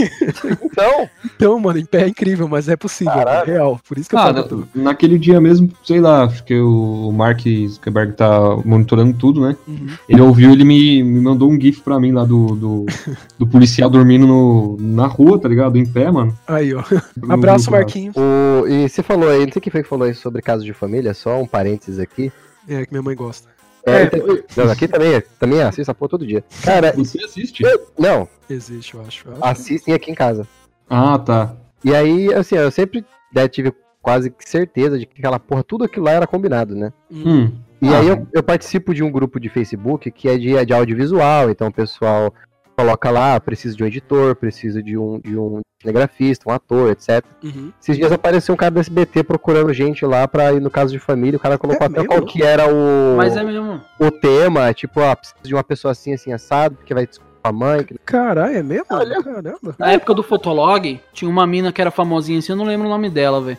Então, 0.63 1.09
Então, 1.25 1.59
mano, 1.61 1.79
em 1.79 1.85
pé 1.85 2.05
é 2.05 2.09
incrível, 2.09 2.49
mas 2.49 2.69
é 2.69 2.77
possível, 2.77 3.13
Caralho. 3.13 3.51
é 3.51 3.53
real. 3.55 3.81
Por 3.87 3.99
isso 3.99 4.09
que 4.09 4.15
eu 4.15 4.19
Ah, 4.19 4.23
falo 4.25 4.37
na- 4.37 4.43
tudo. 4.45 4.69
naquele 4.75 5.10
dia 5.19 5.41
mesmo, 5.41 5.71
sei 5.85 6.01
lá, 6.01 6.25
acho 6.25 6.45
que 6.45 6.59
o 6.59 7.11
Mark 7.13 7.41
Zuckerberg 7.69 8.13
tá 8.15 8.57
monitorando 8.65 9.13
tudo, 9.17 9.41
né? 9.41 9.57
Uhum. 9.67 9.87
Ele 10.09 10.21
ouviu, 10.21 10.51
ele 10.53 10.65
me, 10.65 11.03
me 11.03 11.21
mandou 11.21 11.51
um 11.51 11.61
gif 11.61 11.81
pra 11.83 11.99
mim 12.01 12.13
lá 12.13 12.25
do, 12.25 12.55
do, 12.57 12.87
do 13.39 13.47
policial 13.47 13.89
dormindo 13.91 14.27
no, 14.27 14.77
na 14.81 15.07
rua, 15.07 15.39
tá 15.39 15.49
ligado? 15.49 15.77
Em 15.77 15.87
pé, 15.87 16.11
mano. 16.11 16.37
Aí, 16.47 16.75
ó. 16.75 16.83
No 17.17 17.33
Abraço, 17.35 17.65
grupo. 17.71 17.79
Marquinhos. 17.79 18.15
o, 18.17 18.67
e 18.69 18.89
você 18.89 19.03
falou 19.03 19.29
aí, 19.29 19.45
não 19.47 19.53
sei 19.53 19.63
quem 19.63 19.71
foi 19.71 19.83
que 19.83 19.89
falou 19.89 20.09
isso 20.09 20.21
sobre 20.23 20.43
casos 20.43 20.65
de 20.65 20.73
família, 20.73 21.15
só 21.15 21.41
um 21.41 21.47
parênteses 21.47 21.99
aqui. 21.99 22.33
É, 22.69 22.85
que 22.85 22.93
minha 22.93 23.03
mãe 23.03 23.17
gosta. 23.17 23.49
É, 23.87 24.03
É, 24.03 24.07
tem- 24.07 24.23
não, 24.57 24.71
aqui 24.71 24.87
também, 24.87 25.23
também 25.39 25.63
assisto 25.63 25.91
a 25.91 25.95
porra 25.95 26.11
todo 26.11 26.27
dia. 26.27 26.45
Cara, 26.63 26.93
Você 26.97 27.23
assiste? 27.25 27.63
eu- 27.65 27.87
não, 27.99 28.29
Existe, 28.49 28.95
eu 28.95 29.01
acho. 29.01 29.27
eu 29.27 29.33
acho. 29.33 29.45
assistem 29.45 29.95
aqui 29.95 30.11
em 30.11 30.15
casa. 30.15 30.47
Ah, 30.89 31.19
tá. 31.19 31.57
E 31.83 31.95
aí, 31.95 32.33
assim, 32.35 32.57
eu 32.57 32.71
sempre 32.71 33.03
né, 33.35 33.49
tive 33.49 33.73
quase 34.03 34.31
que 34.31 34.49
certeza 34.49 34.99
de 34.99 35.07
que 35.07 35.19
aquela 35.19 35.39
porra, 35.39 35.63
tudo 35.63 35.85
aquilo 35.85 36.07
lá 36.07 36.13
era 36.13 36.27
combinado, 36.27 36.75
né? 36.75 36.93
Hum. 37.11 37.53
E 37.83 37.89
Ah, 37.89 37.99
aí 38.01 38.09
eu, 38.09 38.27
eu 38.33 38.43
participo 38.43 38.93
de 38.95 39.03
um 39.03 39.11
grupo 39.11 39.39
de 39.41 39.49
Facebook 39.49 40.11
que 40.11 40.29
é 40.29 40.37
de, 40.37 40.65
de 40.65 40.73
audiovisual, 40.73 41.51
então 41.51 41.69
o 41.69 41.73
pessoal 41.73 42.33
coloca 42.77 43.11
lá, 43.11 43.39
precisa 43.39 43.77
de 43.77 43.83
um 43.83 43.87
editor, 43.87 44.35
precisa 44.37 44.83
de 44.83 44.97
um, 44.97 45.19
de 45.21 45.37
um 45.37 45.61
cinegrafista, 45.83 46.49
um 46.51 46.53
ator, 46.53 46.91
etc. 46.91 47.23
Uhum. 47.45 47.71
Esses 47.81 47.97
dias 47.97 48.11
apareceu 48.13 48.55
um 48.55 48.57
cara 48.57 48.71
do 48.71 48.81
SBT 48.81 49.23
procurando 49.23 49.73
gente 49.73 50.05
lá 50.07 50.27
pra 50.27 50.53
ir 50.53 50.61
no 50.61 50.71
caso 50.71 50.93
de 50.93 50.99
família, 50.99 51.37
o 51.37 51.41
cara 51.41 51.59
colocou 51.59 51.83
É 51.85 51.87
até 51.87 51.99
mesmo? 52.01 52.09
qual 52.09 52.23
que 52.23 52.43
era 52.43 52.67
o, 52.73 53.17
Mas 53.17 53.37
é 53.37 53.43
mesmo. 53.43 53.81
o 53.99 54.11
tema, 54.11 54.73
tipo, 54.73 55.01
ó, 55.01 55.15
precisa 55.15 55.37
de 55.43 55.55
uma 55.55 55.65
pessoa 55.65 55.93
assim, 55.93 56.15
assim, 56.15 56.33
assado, 56.33 56.77
porque 56.77 56.95
vai 56.95 57.07
a 57.43 57.53
mãe. 57.53 57.83
que- 57.85 57.97
Caralho, 58.05 58.57
é 58.57 58.63
mesmo? 58.63 58.85
Olha. 58.91 59.23
Caramba. 59.23 59.75
Na 59.79 59.93
época 59.93 60.13
do 60.15 60.23
Fotolog, 60.23 61.01
tinha 61.13 61.31
uma 61.31 61.47
mina 61.47 61.73
que 61.73 61.81
era 61.81 61.91
famosinha 61.91 62.39
assim, 62.39 62.53
eu 62.53 62.57
não 62.57 62.65
lembro 62.67 62.87
o 62.87 62.91
nome 62.91 63.09
dela, 63.11 63.41
velho. 63.43 63.59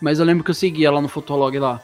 Mas 0.00 0.18
eu 0.18 0.24
lembro 0.24 0.42
que 0.44 0.50
eu 0.50 0.54
seguia 0.54 0.88
ela 0.88 1.00
no 1.00 1.08
Fotolog 1.08 1.58
lá. 1.58 1.80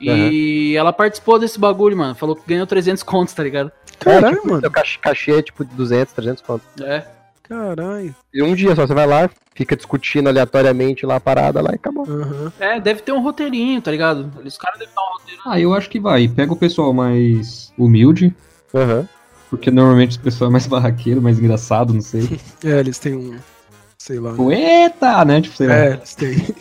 E 0.00 0.74
ela 0.76 0.92
participou 0.92 1.38
desse 1.38 1.58
bagulho, 1.58 1.96
mano. 1.96 2.14
Falou 2.14 2.36
que 2.36 2.42
ganhou 2.46 2.66
300 2.66 3.02
contos, 3.02 3.34
tá 3.34 3.42
ligado? 3.42 3.70
Caralho, 3.98 4.36
tipo, 4.36 4.48
mano. 4.48 4.60
Seu 4.60 4.70
cach- 4.70 4.98
cachê 5.00 5.32
é 5.32 5.42
tipo 5.42 5.64
200, 5.64 6.12
300 6.14 6.42
conto. 6.42 6.62
É. 6.82 7.04
Caralho. 7.42 8.14
E 8.32 8.42
um 8.42 8.54
dia 8.54 8.76
só, 8.76 8.86
você 8.86 8.94
vai 8.94 9.06
lá, 9.06 9.28
fica 9.54 9.74
discutindo 9.74 10.28
aleatoriamente 10.28 11.04
lá 11.06 11.16
a 11.16 11.20
parada 11.20 11.60
lá 11.60 11.70
e 11.72 11.76
acabou. 11.76 12.04
Aham. 12.08 12.52
É, 12.60 12.78
deve 12.78 13.02
ter 13.02 13.10
um 13.12 13.22
roteirinho, 13.22 13.80
tá 13.82 13.90
ligado? 13.90 14.30
Os 14.44 14.56
caras 14.58 14.78
devem 14.78 14.94
ter 14.94 15.00
um 15.00 15.12
roteiro. 15.18 15.40
Ah, 15.46 15.58
eu 15.58 15.74
acho 15.74 15.88
que 15.90 15.98
vai. 15.98 16.28
Pega 16.28 16.52
o 16.52 16.56
pessoal 16.56 16.92
mais 16.92 17.72
humilde, 17.76 18.32
Aham. 18.74 19.08
porque 19.50 19.70
normalmente 19.70 20.16
o 20.18 20.20
pessoal 20.20 20.50
é 20.50 20.52
mais 20.52 20.66
barraqueiro, 20.68 21.20
mais 21.22 21.38
engraçado, 21.40 21.92
não 21.92 22.02
sei. 22.02 22.38
É, 22.64 22.78
eles 22.78 22.98
têm 22.98 23.14
um. 23.16 23.36
Sei 23.98 24.20
lá. 24.20 24.30
Tipo, 24.30 24.52
Eita, 24.52 25.24
né? 25.24 25.40
Tipo, 25.40 25.56
sei 25.56 25.66
lá. 25.66 25.74
É, 25.74 25.92
eles 25.94 26.14
têm. 26.14 26.54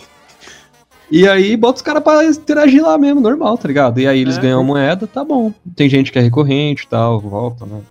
E 1.10 1.28
aí 1.28 1.56
bota 1.56 1.78
os 1.78 1.82
caras 1.82 2.04
pra 2.04 2.24
interagir 2.26 2.84
lá 2.84 2.98
mesmo, 2.98 3.22
normal, 3.22 3.58
tá 3.58 3.68
ligado? 3.68 4.00
E 4.00 4.08
aí 4.08 4.20
eles 4.20 4.38
É. 4.38 4.42
ganham 4.42 4.64
moeda, 4.64 5.08
tá 5.08 5.24
bom. 5.24 5.54
Tem 5.76 5.90
gente 5.90 6.12
que 6.12 6.20
é 6.20 6.22
recorrente 6.22 6.84
e 6.84 6.88
tal, 6.88 7.20
volta, 7.20 7.66
né? 7.66 7.82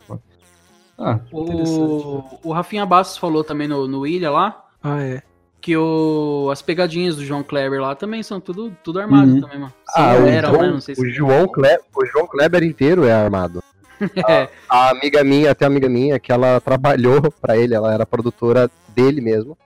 Ah, 0.98 1.18
O, 1.33 2.22
o 2.44 2.52
Rafinha 2.52 2.87
Bastos 2.87 3.18
falou 3.18 3.44
também 3.44 3.68
no, 3.68 3.87
no 3.87 4.07
Ilha 4.07 4.31
lá 4.31 4.64
Ah, 4.83 5.02
é. 5.02 5.22
que 5.61 5.76
o, 5.76 6.48
as 6.50 6.62
pegadinhas 6.62 7.16
do 7.16 7.24
João 7.24 7.42
Kleber 7.42 7.81
lá 7.81 7.94
também 7.94 8.22
são 8.22 8.40
tudo, 8.40 8.72
tudo 8.83 8.98
armado 9.00 9.31
Uhum. 9.33 9.40
também, 9.40 9.59
mano. 9.61 9.72
Ah, 9.94 10.14
Sim, 10.16 10.22
o, 10.22 10.26
eram, 10.26 10.50
João, 10.50 10.62
né? 10.62 10.70
Não 10.70 10.81
sei 10.81 10.94
se 10.94 11.00
o, 11.02 11.11
João 11.11 11.48
Kleber, 11.48 11.81
o 11.94 12.07
João 12.07 12.26
Kleber 12.26 12.62
inteiro 12.62 13.05
é 13.05 13.12
armado. 13.12 13.62
É. 14.29 14.48
A 14.68 14.90
amiga 14.90 15.24
minha, 15.24 15.50
até 15.52 15.64
a 15.64 15.68
amiga 15.68 15.88
minha, 15.88 16.18
que 16.18 16.31
ela 16.31 16.61
trabalhou 16.61 17.22
pra 17.40 17.57
ele, 17.57 17.74
ela 17.74 17.92
era 17.94 18.05
produtora 18.05 18.70
dele 18.94 19.22
mesmo. 19.22 19.57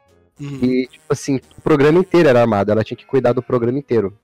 Uhum. 0.40 0.59
E, 0.62 0.87
tipo 0.87 1.05
assim, 1.11 1.40
o 1.59 1.61
programa 1.61 1.98
inteiro 1.98 2.29
era 2.29 2.40
armado, 2.40 2.72
ela 2.72 2.85
tinha 2.85 2.96
que 2.96 3.07
cuidar 3.07 3.33
do 3.33 3.42
programa 3.42 3.79
inteiro. 3.79 4.16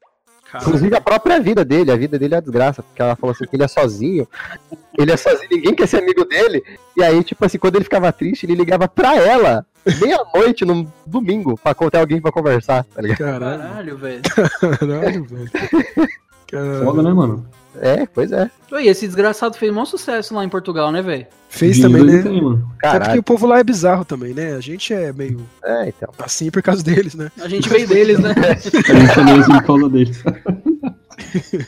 Cara, 0.51 0.65
Inclusive 0.65 0.95
a 0.95 1.01
própria 1.01 1.41
vida 1.41 1.65
dele, 1.65 1.91
a 1.91 1.97
vida 1.97 2.19
dele 2.19 2.35
é 2.35 2.37
uma 2.37 2.43
desgraça, 2.43 2.83
porque 2.83 3.03
ela 3.03 3.17
falou 3.17 3.33
assim 3.33 3.47
que 3.47 3.57
ele 3.57 3.65
é 3.65 3.69
sozinho, 3.69 4.29
ele 4.97 5.13
é 5.13 5.17
sozinho, 5.17 5.49
ninguém 5.51 5.75
quer 5.75 5.89
ser 5.89 5.99
amigo 5.99 6.25
dele. 6.25 6.63
E 6.97 7.03
aí, 7.03 7.23
tipo 7.25 7.45
assim, 7.45 7.59
quando 7.59 7.77
ele 7.77 7.85
ficava 7.85 8.13
triste, 8.13 8.47
ele 8.47 8.55
ligava 8.55 8.87
pra 8.87 9.17
ela, 9.17 9.67
meia-noite, 10.01 10.65
no 10.65 10.91
domingo, 11.05 11.59
pra 11.59 11.75
ter 11.75 11.99
alguém 11.99 12.21
pra 12.21 12.31
conversar, 12.31 12.85
tá 12.85 13.03
ligado? 13.03 13.19
Caralho. 13.19 13.63
caralho, 13.63 13.99
velho. 13.99 14.23
Caralho, 14.79 15.25
velho. 15.25 15.51
Caralho. 16.47 16.85
foda, 16.85 17.03
né, 17.03 17.13
mano? 17.13 17.47
É, 17.81 18.07
pois 18.07 18.33
é. 18.33 18.51
E 18.73 18.89
esse 18.89 19.07
desgraçado 19.07 19.57
fez 19.57 19.75
um 19.75 19.85
sucesso 19.85 20.35
lá 20.35 20.45
em 20.45 20.49
Portugal, 20.49 20.91
né, 20.93 21.03
velho? 21.03 21.27
Fez 21.49 21.77
Dinheiro 21.77 21.99
também, 21.99 22.17
né? 22.17 22.23
tem, 22.23 22.43
mano. 22.43 22.59
Sabe 22.59 22.75
que 22.77 22.81
Caralho. 22.83 23.21
o 23.21 23.23
povo 23.23 23.47
lá 23.47 23.59
é 23.59 23.65
bizarro 23.65 24.05
também, 24.05 24.35
né? 24.35 24.55
A 24.55 24.61
gente 24.61 24.93
é 24.93 25.13
meio 25.13 25.41
É, 25.65 25.89
então. 25.89 26.13
assim 26.19 26.51
por 26.51 26.63
causa 26.63 26.83
deles, 26.83 27.15
né? 27.15 27.31
A 27.41 27.49
gente 27.49 27.69
veio 27.69 27.87
deles, 27.89 28.19
né? 28.19 28.35
A 28.37 28.55
gente 28.55 29.21
é 29.21 29.25
mesmo 29.25 29.55
por 29.55 29.65
causa 29.65 29.89
dele. 29.89 30.13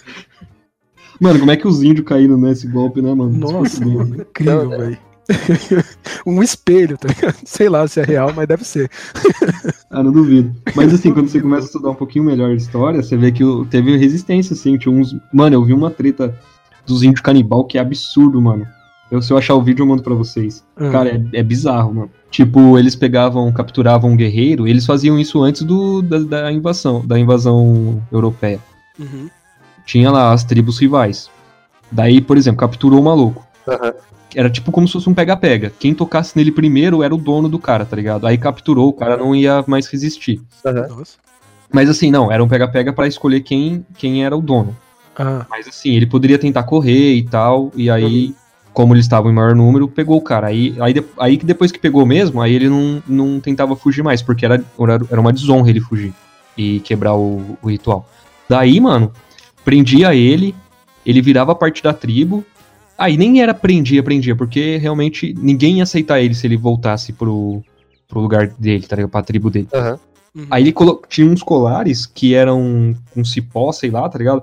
Mano, 1.21 1.41
como 1.41 1.51
é 1.51 1.57
que 1.57 1.67
os 1.67 1.83
índios 1.83 2.07
caíram 2.07 2.37
nesse 2.37 2.69
golpe, 2.69 3.03
né, 3.03 3.13
mano? 3.13 3.37
Nossa, 3.37 3.63
Desculpa, 3.81 4.05
mano, 4.05 4.23
incrível, 4.23 4.69
velho. 4.69 4.99
um 6.27 6.43
espelho, 6.43 6.97
tá 6.97 7.09
ligado? 7.09 7.37
Sei 7.45 7.69
lá 7.69 7.87
se 7.87 8.01
é 8.01 8.05
real, 8.05 8.33
mas 8.35 8.47
deve 8.47 8.65
ser. 8.65 8.91
Ah, 9.91 10.03
não 10.03 10.13
duvido. 10.13 10.55
Mas 10.77 10.93
assim, 10.93 11.15
quando 11.15 11.29
você 11.29 11.41
começa 11.41 11.63
a 11.63 11.69
estudar 11.69 11.89
um 11.89 11.95
pouquinho 11.95 12.23
melhor 12.23 12.51
a 12.51 12.55
história, 12.55 13.03
você 13.03 13.17
vê 13.17 13.33
que 13.33 13.43
teve 13.71 13.97
resistência, 13.97 14.53
assim. 14.53 14.77
Tinha 14.77 14.95
uns. 14.95 15.17
Mano, 15.33 15.57
eu 15.57 15.65
vi 15.65 15.73
uma 15.73 15.91
treta 15.91 16.39
dos 16.87 17.03
índios 17.03 17.23
canibal 17.23 17.65
que 17.65 17.79
é 17.79 17.81
absurdo, 17.81 18.39
mano. 18.39 18.67
Eu, 19.11 19.23
se 19.23 19.33
eu 19.33 19.39
achar 19.39 19.55
o 19.55 19.63
vídeo, 19.63 19.83
eu 19.83 19.87
mando 19.87 20.03
pra 20.03 20.13
vocês. 20.15 20.63
Ah, 20.77 20.91
Cara, 20.91 21.09
é, 21.33 21.39
é 21.39 21.43
bizarro, 21.43 21.95
mano. 21.95 22.11
Tipo, 22.31 22.79
eles 22.79 22.95
pegavam, 22.95 23.51
capturavam 23.51 24.11
um 24.11 24.17
guerreiro, 24.17 24.69
eles 24.69 24.85
faziam 24.85 25.19
isso 25.19 25.43
antes 25.43 25.63
do, 25.63 26.03
da, 26.03 26.19
da 26.19 26.53
invasão, 26.53 27.01
da 27.07 27.19
invasão 27.19 28.03
europeia. 28.13 28.61
uhum. 28.99 29.31
Tinha 29.87 30.11
lá 30.11 30.35
as 30.35 30.45
tribos 30.45 30.79
rivais. 30.79 31.31
Daí, 31.91 32.21
por 32.21 32.37
exemplo, 32.37 32.61
capturou 32.61 33.01
o 33.01 33.05
maluco. 33.05 33.43
Aham. 33.67 33.95
Era 34.35 34.51
tipo 34.51 34.71
como 34.71 34.87
se 34.87 34.93
fosse 34.93 35.09
um 35.09 35.15
pega-pega. 35.15 35.73
Quem 35.79 35.95
tocasse 35.95 36.37
nele 36.37 36.53
primeiro 36.53 37.03
era 37.03 37.15
o 37.15 37.19
dono 37.19 37.49
do 37.49 37.59
cara, 37.59 37.85
tá 37.85 37.97
ligado? 37.97 38.27
Aí 38.27 38.37
capturou, 38.37 38.89
o 38.89 38.93
cara 38.93 39.17
não 39.17 39.35
ia 39.35 39.65
mais 39.67 39.87
resistir. 39.87 40.41
Nossa. 40.65 41.17
Mas 41.73 41.89
assim, 41.89 42.11
não, 42.11 42.31
era 42.31 42.43
um 42.43 42.49
pega-pega 42.49 42.93
pra 42.93 43.07
escolher 43.07 43.41
quem, 43.41 43.85
quem 43.97 44.25
era 44.25 44.37
o 44.37 44.43
dono. 44.43 44.77
Ah, 45.19 45.47
Mas 45.51 45.67
assim, 45.67 45.95
ele 45.95 46.07
poderia 46.07 46.39
tentar 46.39 46.63
correr 46.63 47.15
e 47.15 47.25
tal, 47.25 47.73
e 47.75 47.91
aí, 47.91 48.35
como 48.73 48.95
eles 48.95 49.05
estavam 49.05 49.31
em 49.31 49.35
maior 49.35 49.55
número, 49.55 49.89
pegou 49.89 50.17
o 50.17 50.23
cara. 50.23 50.47
Aí, 50.47 50.77
aí, 50.81 50.95
aí 51.19 51.37
que 51.37 51.45
depois 51.45 51.73
que 51.73 51.79
pegou 51.79 52.07
mesmo, 52.07 52.41
aí 52.41 52.55
ele 52.55 52.69
não, 52.69 53.03
não 53.07 53.41
tentava 53.41 53.75
fugir 53.75 54.03
mais, 54.03 54.23
porque 54.23 54.45
era, 54.45 54.63
era 55.11 55.21
uma 55.21 55.33
desonra 55.33 55.69
ele 55.69 55.81
fugir 55.81 56.15
e 56.57 56.81
quebrar 56.81 57.15
o, 57.15 57.59
o 57.61 57.69
ritual. 57.69 58.09
Daí, 58.49 58.81
mano, 58.81 59.13
prendia 59.65 60.15
ele, 60.15 60.55
ele 61.05 61.21
virava 61.21 61.55
parte 61.55 61.83
da 61.83 61.93
tribo. 61.93 62.45
Aí 62.99 63.17
nem 63.17 63.41
era 63.41 63.55
prendia, 63.55 64.03
prendia, 64.03 64.35
porque 64.35 64.77
realmente 64.77 65.33
ninguém 65.39 65.77
ia 65.77 65.85
aceitar 65.85 66.21
ele 66.21 66.35
se 66.35 66.47
ele 66.47 66.57
voltasse 66.57 67.13
pro, 67.13 67.63
pro 68.09 68.21
lugar 68.21 68.49
dele, 68.49 68.85
tá 68.87 68.97
ligado? 68.97 69.11
Pra 69.11 69.23
tribo 69.23 69.49
dele. 69.51 69.69
Aham. 69.73 69.99
uhum. 70.35 70.47
Aí 70.51 70.65
ele 70.65 70.73
colo- 70.73 71.01
tinha 71.09 71.27
uns 71.27 71.43
colares 71.43 72.07
que 72.07 72.35
eram 72.35 72.95
com 73.15 73.25
cipó, 73.25 73.71
sei 73.71 73.91
lá, 73.91 74.09
tá 74.09 74.19
ligado? 74.19 74.43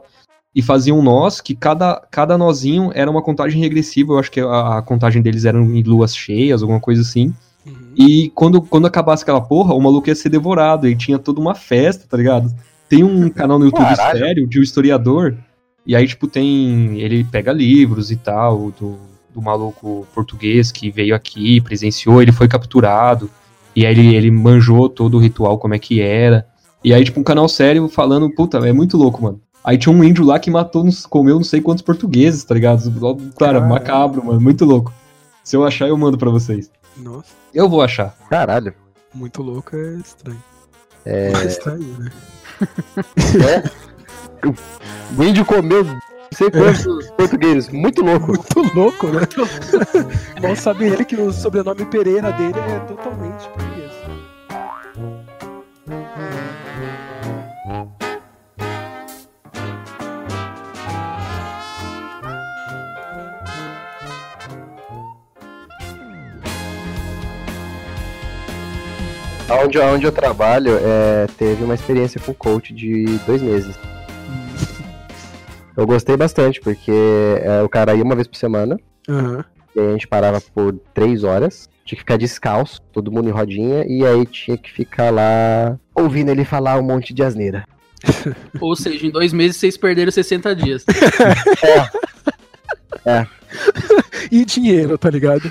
E 0.56 0.62
faziam 0.62 1.02
nós, 1.02 1.42
que 1.42 1.54
cada, 1.54 2.02
cada 2.10 2.38
nozinho 2.38 2.90
era 2.96 3.12
uma 3.12 3.22
contagem 3.22 3.60
regressiva. 3.62 4.14
Eu 4.14 4.20
acho 4.20 4.32
que 4.32 4.40
a, 4.40 4.78
a 4.78 4.82
contagem 4.82 5.22
deles 5.22 5.44
era 5.44 5.60
em 5.60 5.84
luas 5.84 6.16
cheias, 6.16 6.62
alguma 6.62 6.80
coisa 6.80 7.02
assim. 7.02 7.34
Uhum. 7.66 7.74
E 7.98 8.32
quando, 8.34 8.62
quando 8.62 8.88
acabasse 8.88 9.24
aquela 9.24 9.42
porra, 9.42 9.74
o 9.74 9.82
maluco 9.82 10.08
ia 10.08 10.16
ser 10.16 10.30
devorado. 10.30 10.88
E 10.88 10.96
tinha 10.96 11.20
toda 11.20 11.42
uma 11.42 11.56
festa, 11.56 12.06
tá 12.10 12.16
ligado? 12.16 12.56
Tem 12.88 13.04
um 13.04 13.30
canal 13.30 13.60
no 13.60 13.66
YouTube 13.66 13.84
Caralho. 13.84 14.20
sério 14.20 14.48
de 14.48 14.58
um 14.60 14.64
historiador. 14.64 15.36
E 15.86 15.96
aí, 15.96 16.08
tipo, 16.08 16.28
tem. 16.28 17.00
Ele 17.00 17.24
pega 17.24 17.52
livros 17.52 18.12
e 18.12 18.16
tal, 18.16 18.72
do, 18.72 18.98
do 19.34 19.42
maluco 19.42 20.08
português 20.14 20.72
que 20.72 20.90
veio 20.90 21.16
aqui, 21.16 21.62
presenciou, 21.62 22.22
ele 22.22 22.32
foi 22.32 22.48
capturado. 22.48 23.30
E 23.76 23.86
aí 23.86 23.94
ele, 23.94 24.16
ele 24.16 24.32
manjou 24.32 24.88
todo 24.90 25.16
o 25.18 25.20
ritual, 25.20 25.58
como 25.58 25.74
é 25.74 25.80
que 25.80 26.02
era. 26.02 26.48
E 26.84 26.94
aí, 26.94 27.04
tipo, 27.04 27.20
um 27.20 27.24
canal 27.24 27.48
sério 27.50 27.88
falando, 27.90 28.30
puta, 28.34 28.58
é 28.60 28.72
muito 28.72 28.96
louco, 28.98 29.22
mano. 29.22 29.42
Aí 29.64 29.78
tinha 29.78 29.94
um 29.94 30.04
índio 30.04 30.24
lá 30.24 30.38
que 30.40 30.52
matou, 30.52 30.88
comeu 31.10 31.36
não 31.36 31.44
sei 31.44 31.60
quantos 31.60 31.82
portugueses, 31.82 32.44
tá 32.44 32.54
ligado? 32.54 32.84
Cara, 32.92 33.60
Caralho. 33.60 33.68
macabro, 33.68 34.24
mano, 34.26 34.40
muito 34.40 34.64
louco. 34.64 34.94
Se 35.44 35.56
eu 35.58 35.64
achar, 35.66 35.88
eu 35.88 35.98
mando 35.98 36.18
pra 36.18 36.30
vocês. 36.30 36.70
Nossa, 36.98 37.34
Eu 37.54 37.68
vou 37.68 37.82
achar. 37.82 38.16
Caralho. 38.30 38.74
muito 39.14 39.42
louco 39.42 39.76
é 39.76 39.96
estranho. 39.96 40.44
É. 41.04 41.32
É 41.34 41.46
estranho, 41.46 41.96
né? 42.00 42.12
O 45.18 45.24
índio 45.24 45.46
comeu 45.46 45.84
não 45.84 46.00
sei 46.32 46.52
quantos 46.52 47.10
portugueses. 47.12 47.70
Muito 47.70 48.04
louco. 48.04 48.34
Muito 48.34 48.76
louco, 48.76 49.08
né? 49.08 49.22
Mal 50.42 50.56
sabe 50.56 50.86
ele 50.86 51.06
que 51.06 51.16
o 51.16 51.32
sobrenome 51.32 51.86
Pereira 51.86 52.32
dele 52.32 52.60
é 52.60 52.80
totalmente 52.80 53.48
português. 53.50 53.92
Onde, 69.64 69.80
onde 69.80 70.06
eu 70.06 70.12
trabalho, 70.12 70.78
é, 70.82 71.28
teve 71.38 71.64
uma 71.64 71.76
experiência 71.76 72.20
com 72.20 72.34
coach 72.34 72.74
de 72.74 73.06
dois 73.26 73.42
meses. 73.42 73.76
Eu 75.76 75.86
gostei 75.86 76.16
bastante, 76.16 76.62
porque 76.62 76.92
é, 76.92 77.62
o 77.62 77.70
cara 77.70 77.94
ia 77.94 78.04
uma 78.04 78.16
vez 78.16 78.28
por 78.28 78.38
semana, 78.38 78.78
Aham. 79.10 79.44
e 79.76 79.80
aí 79.80 79.88
a 79.88 79.92
gente 79.92 80.08
parava 80.08 80.40
por 80.42 80.74
três 80.94 81.24
horas. 81.24 81.70
Tinha 81.86 81.98
que 81.98 82.02
ficar 82.02 82.18
descalço, 82.18 82.82
todo 82.92 83.12
mundo 83.12 83.30
em 83.30 83.32
rodinha, 83.32 83.86
e 83.88 84.06
aí 84.06 84.26
tinha 84.26 84.58
que 84.58 84.72
ficar 84.72 85.12
lá 85.12 85.78
ouvindo 85.94 86.30
ele 86.32 86.44
falar 86.44 86.80
um 86.80 86.84
monte 86.84 87.14
de 87.14 87.22
asneira. 87.24 87.66
Ou 88.60 88.76
seja, 88.76 89.06
em 89.06 89.12
dois 89.12 89.34
meses 89.34 89.58
vocês 89.58 89.78
perderam 89.78 90.12
60 90.12 90.56
dias. 90.56 90.86
E 93.04 93.36
e 94.32 94.46
dinheiro, 94.46 94.98
tá 94.98 95.10
ligado? 95.10 95.50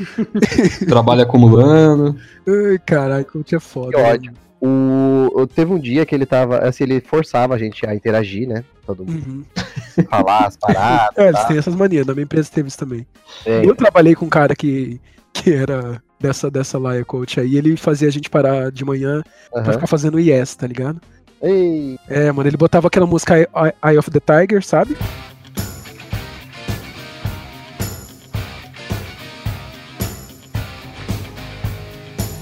Trabalho 0.86 1.22
acumulando. 1.22 2.16
Ai, 2.46 2.78
caralho, 2.84 3.24
coach 3.24 3.54
é 3.54 3.60
foda. 3.60 3.92
Que 3.92 3.96
ódio. 3.96 4.32
O, 4.66 5.46
teve 5.46 5.72
um 5.72 5.78
dia 5.78 6.06
que 6.06 6.14
ele 6.14 6.24
tava, 6.24 6.58
assim, 6.58 6.84
ele 6.84 7.00
forçava 7.00 7.54
a 7.54 7.58
gente 7.58 7.86
a 7.86 7.94
interagir, 7.94 8.48
né? 8.48 8.64
Todo 8.86 9.04
mundo 9.04 9.26
Uhum. 9.26 9.44
falar 10.08 10.46
as 10.46 10.56
paradas. 10.56 11.08
É, 11.16 11.28
eles 11.28 11.40
tá? 11.40 11.46
têm 11.48 11.58
essas 11.58 11.74
manias, 11.74 12.06
na 12.06 12.14
minha 12.14 12.24
empresa 12.24 12.50
teve 12.52 12.68
isso 12.68 12.78
também. 12.78 13.06
É, 13.44 13.64
Eu 13.66 13.74
trabalhei 13.76 14.14
com 14.14 14.24
um 14.24 14.30
cara 14.30 14.54
que, 14.56 14.98
que 15.32 15.52
era 15.52 16.02
dessa, 16.18 16.50
dessa 16.50 16.78
laia 16.78 17.04
coach 17.04 17.38
aí, 17.40 17.56
ele 17.56 17.76
fazia 17.76 18.08
a 18.08 18.10
gente 18.10 18.30
parar 18.30 18.70
de 18.72 18.84
manhã 18.84 19.22
pra 19.50 19.60
aham. 19.60 19.72
ficar 19.74 19.86
fazendo 19.86 20.18
yes, 20.18 20.56
tá 20.56 20.66
ligado? 20.66 20.98
Ei, 21.42 21.98
É, 22.08 22.32
mano, 22.32 22.48
ele 22.48 22.56
botava 22.56 22.86
aquela 22.86 23.06
música 23.06 23.36
Eye 23.38 23.98
of 23.98 24.10
the 24.10 24.20
Tiger, 24.20 24.64
sabe? 24.64 24.96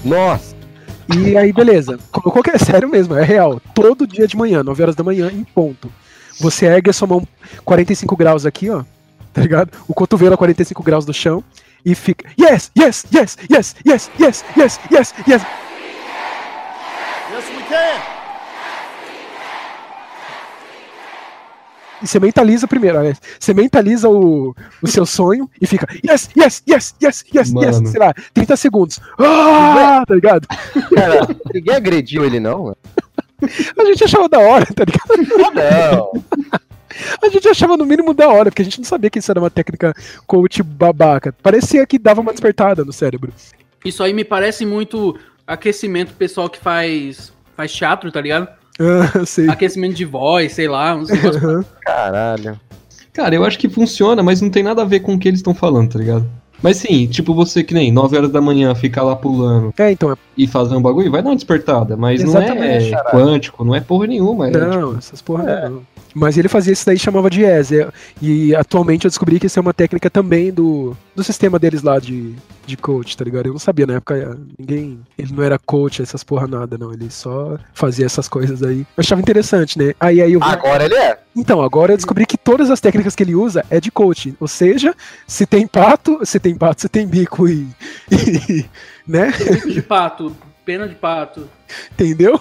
nossa, 0.03 0.52
E 1.09 1.37
aí, 1.37 1.51
beleza. 1.51 1.99
Colocou 2.11 2.43
que 2.43 2.51
é 2.51 2.57
sério 2.59 2.89
mesmo, 2.89 3.15
é 3.15 3.23
real. 3.23 3.61
Todo 3.73 4.07
dia 4.07 4.27
de 4.27 4.37
manhã, 4.37 4.63
9 4.63 4.81
horas 4.83 4.95
da 4.95 5.03
manhã, 5.03 5.29
em 5.31 5.43
ponto. 5.43 5.91
Você 6.39 6.65
ergue 6.65 6.89
a 6.89 6.93
sua 6.93 7.07
mão 7.07 7.27
45 7.63 8.15
graus 8.15 8.45
aqui, 8.45 8.69
ó. 8.69 8.83
Tá 9.33 9.41
ligado? 9.41 9.71
O 9.87 9.93
cotovelo 9.93 10.35
a 10.35 10.37
45 10.37 10.83
graus 10.83 11.05
do 11.05 11.13
chão. 11.13 11.43
E 11.85 11.93
fica. 11.95 12.29
Yes, 12.39 12.71
yes, 12.77 13.05
yes, 13.13 13.37
yes, 13.51 13.75
yes, 13.85 14.09
yes, 14.17 14.45
yes, 14.57 14.79
yes, 14.89 15.13
yes. 15.27 15.41
Yes, 17.31 17.49
we 17.49 17.63
can. 17.67 18.12
E 22.03 22.07
você 22.07 22.19
mentaliza 22.19 22.67
primeiro, 22.67 22.99
olha. 22.99 23.17
Você 23.39 23.53
mentaliza 23.53 24.09
o, 24.09 24.53
o 24.81 24.87
seu 24.87 25.05
sonho 25.05 25.49
e 25.61 25.65
fica. 25.65 25.87
Yes, 26.05 26.29
yes, 26.37 26.61
yes, 26.67 26.95
yes, 27.01 27.25
yes, 27.33 27.53
yes. 27.55 27.79
Mano. 27.79 27.87
Sei 27.87 27.99
lá, 27.99 28.13
30 28.33 28.57
segundos. 28.57 28.99
Ah, 29.17 30.03
tá 30.05 30.13
ligado? 30.13 30.45
cara, 30.93 31.27
ninguém 31.53 31.75
agrediu 31.75 32.25
ele 32.25 32.41
não. 32.41 32.75
A 33.77 33.85
gente 33.85 34.03
achava 34.03 34.27
da 34.27 34.39
hora, 34.39 34.65
tá 34.65 34.83
ligado? 34.85 35.53
Não, 35.53 36.23
A 37.21 37.29
gente 37.29 37.47
achava 37.47 37.75
no 37.75 37.85
mínimo 37.85 38.13
da 38.13 38.29
hora, 38.29 38.49
porque 38.49 38.61
a 38.61 38.65
gente 38.65 38.77
não 38.77 38.85
sabia 38.85 39.09
que 39.09 39.19
isso 39.19 39.31
era 39.31 39.39
uma 39.39 39.49
técnica 39.49 39.93
coach 40.25 40.63
babaca. 40.63 41.33
Parecia 41.43 41.85
que 41.85 41.99
dava 41.99 42.21
uma 42.21 42.31
despertada 42.31 42.85
no 42.85 42.93
cérebro. 42.93 43.33
Isso 43.83 44.01
aí 44.01 44.13
me 44.13 44.23
parece 44.23 44.65
muito 44.65 45.17
aquecimento 45.45 46.13
pessoal 46.13 46.49
que 46.49 46.59
faz, 46.59 47.33
faz 47.55 47.73
teatro, 47.73 48.11
tá 48.11 48.21
ligado? 48.21 48.47
Sei. 49.25 49.49
Aquecimento 49.49 49.95
de 49.95 50.05
voz, 50.05 50.53
sei 50.53 50.67
lá, 50.67 50.95
uns 50.95 51.09
caralho. 51.81 52.59
Cara, 53.11 53.35
eu 53.35 53.45
acho 53.45 53.59
que 53.59 53.69
funciona, 53.69 54.23
mas 54.23 54.41
não 54.41 54.49
tem 54.49 54.63
nada 54.63 54.81
a 54.81 54.85
ver 54.85 55.01
com 55.01 55.13
o 55.13 55.19
que 55.19 55.27
eles 55.27 55.39
estão 55.39 55.53
falando, 55.53 55.91
tá 55.91 55.99
ligado? 55.99 56.25
Mas 56.61 56.77
sim, 56.77 57.05
tipo 57.07 57.33
você 57.33 57.61
que 57.61 57.73
nem 57.73 57.91
9 57.91 58.15
horas 58.15 58.31
da 58.31 58.39
manhã 58.39 58.73
ficar 58.73 59.03
lá 59.03 59.15
pulando 59.17 59.73
É, 59.77 59.91
então, 59.91 60.11
é- 60.13 60.15
e 60.37 60.47
fazer 60.47 60.73
um 60.75 60.81
bagulho, 60.81 61.11
vai 61.11 61.21
dar 61.21 61.29
uma 61.29 61.35
despertada, 61.35 61.97
mas 61.97 62.21
não 62.23 62.29
Exatamente, 62.29 62.87
é 62.87 62.91
caralho. 62.91 63.11
quântico, 63.11 63.65
não 63.65 63.75
é 63.75 63.81
porra 63.81 64.07
nenhuma. 64.07 64.47
É, 64.47 64.51
não, 64.51 64.87
tipo, 64.87 64.97
essas 64.97 65.21
porra 65.21 65.43
não. 65.69 65.81
Mas 66.13 66.37
ele 66.37 66.47
fazia 66.47 66.73
isso 66.73 66.85
daí 66.85 66.95
e 66.95 66.99
chamava 66.99 67.29
de 67.29 67.41
yes. 67.41 67.71
é- 67.71 67.89
E 68.21 68.55
atualmente 68.55 69.05
eu 69.05 69.09
descobri 69.09 69.39
que 69.39 69.47
isso 69.47 69.57
é 69.59 69.61
uma 69.61 69.73
técnica 69.73 70.09
também 70.09 70.51
do, 70.51 70.95
do 71.15 71.23
sistema 71.23 71.57
deles 71.57 71.81
lá 71.81 71.99
de, 71.99 72.35
de 72.65 72.77
coach, 72.77 73.17
tá 73.17 73.23
ligado? 73.25 73.47
Eu 73.47 73.53
não 73.53 73.59
sabia 73.59 73.87
na 73.87 73.95
época, 73.95 74.37
ninguém. 74.57 74.99
Ele 75.17 75.33
não 75.33 75.43
era 75.43 75.57
coach, 75.57 76.01
essas 76.01 76.23
porra 76.23 76.47
nada, 76.47 76.77
não. 76.77 76.93
Ele 76.93 77.09
só 77.09 77.57
fazia 77.73 78.05
essas 78.05 78.27
coisas 78.27 78.61
aí. 78.61 78.79
Eu 78.81 78.85
achava 79.01 79.21
interessante, 79.21 79.77
né? 79.77 79.93
Aí, 79.99 80.21
aí 80.21 80.33
eu 80.33 80.43
Agora 80.43 80.85
ele 80.85 80.95
é. 80.95 81.17
Então, 81.35 81.61
agora 81.61 81.93
eu 81.93 81.97
descobri 81.97 82.25
que 82.25 82.37
todas 82.37 82.69
as 82.69 82.79
técnicas 82.79 83.15
que 83.15 83.23
ele 83.23 83.33
usa 83.35 83.65
é 83.69 83.79
de 83.79 83.89
coaching. 83.91 84.35
Ou 84.39 84.47
seja, 84.47 84.95
se 85.27 85.45
tem 85.45 85.65
pato, 85.65 86.19
se 86.23 86.39
tem 86.39 86.55
pato, 86.55 86.81
se 86.81 86.89
tem 86.89 87.07
bico 87.07 87.47
e. 87.47 87.67
e- 88.11 88.65
né? 89.07 89.31
Bico 89.31 89.69
de 89.71 89.81
pato, 89.81 90.35
pena 90.63 90.87
de 90.87 90.95
pato. 90.95 91.49
Entendeu? 91.91 92.39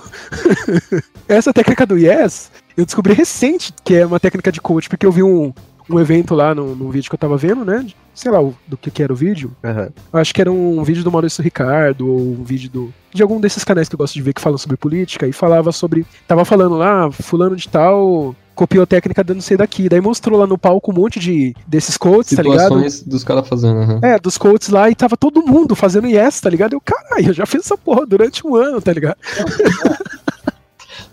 Essa 1.27 1.53
técnica 1.53 1.87
do 1.87 1.97
yes, 1.97 2.51
eu 2.77 2.85
descobri 2.85 3.12
recente 3.12 3.73
que 3.85 3.95
é 3.95 4.07
uma 4.07 4.20
técnica 4.20 4.51
de 4.53 4.61
coach, 4.61 4.89
porque 4.89 5.05
eu 5.07 5.12
vi 5.12 5.23
um, 5.23 5.53
um 5.91 6.01
evento 6.01 6.35
lá 6.35 6.55
no, 6.55 6.75
no 6.77 6.91
vídeo 6.91 7.09
que 7.11 7.14
eu 7.14 7.18
tava 7.18 7.37
vendo, 7.37 7.64
né? 7.64 7.87
Sei 8.14 8.31
lá 8.31 8.43
o- 8.43 8.55
do 8.68 8.77
que, 8.77 8.91
que 8.91 9.03
era 9.03 9.12
o 9.12 9.16
vídeo. 9.16 9.53
Eu 9.62 10.18
Acho 10.20 10.35
que 10.35 10.41
era 10.41 10.53
um 10.53 10.83
vídeo 10.85 11.03
do 11.03 11.11
Maurício 11.11 11.43
Ricardo, 11.43 12.07
ou 12.09 12.18
um 12.20 12.45
vídeo 12.45 12.68
do. 12.70 12.95
De 13.12 13.23
algum 13.23 13.41
desses 13.41 13.64
canais 13.64 13.89
que 13.89 13.95
eu 13.95 13.99
gosto 13.99 14.14
de 14.14 14.23
ver 14.23 14.33
que 14.35 14.41
falam 14.41 14.59
sobre 14.59 14.77
política, 14.77 15.27
e 15.27 15.33
falava 15.33 15.73
sobre. 15.73 16.07
Tava 16.29 16.45
falando 16.45 16.77
lá, 16.77 17.11
fulano 17.11 17.57
de 17.57 17.68
tal 17.68 18.35
copiou 18.55 18.83
a 18.83 18.87
técnica 18.87 19.25
de 19.25 19.33
não 19.33 19.41
sei 19.41 19.57
daqui. 19.57 19.89
Daí 19.89 19.99
mostrou 20.03 20.39
lá 20.39 20.47
no 20.47 20.59
palco 20.59 20.91
um 20.93 20.95
monte 20.95 21.18
de 21.18 21.57
desses 21.66 21.97
coaches, 21.97 22.37
tá 22.37 22.43
ligado? 22.43 22.61
situações 22.64 23.03
dos 23.03 23.25
caras 23.25 23.49
fazendo. 23.49 23.79
aham. 23.81 24.01
É, 24.03 24.18
dos 24.18 24.37
coaches 24.37 24.68
lá 24.68 24.91
e 24.91 24.95
tava 24.95 25.16
todo 25.16 25.43
mundo 25.43 25.75
fazendo 25.75 26.07
yes, 26.07 26.39
tá 26.39 26.51
ligado? 26.51 26.75
Eu, 26.75 26.81
caralho, 26.83 27.29
eu 27.29 27.33
já 27.33 27.47
fiz 27.47 27.62
essa 27.64 27.79
porra 27.79 28.05
durante 28.05 28.47
um 28.47 28.55
ano, 28.55 28.81
tá 28.83 28.93
ligado? 28.93 29.16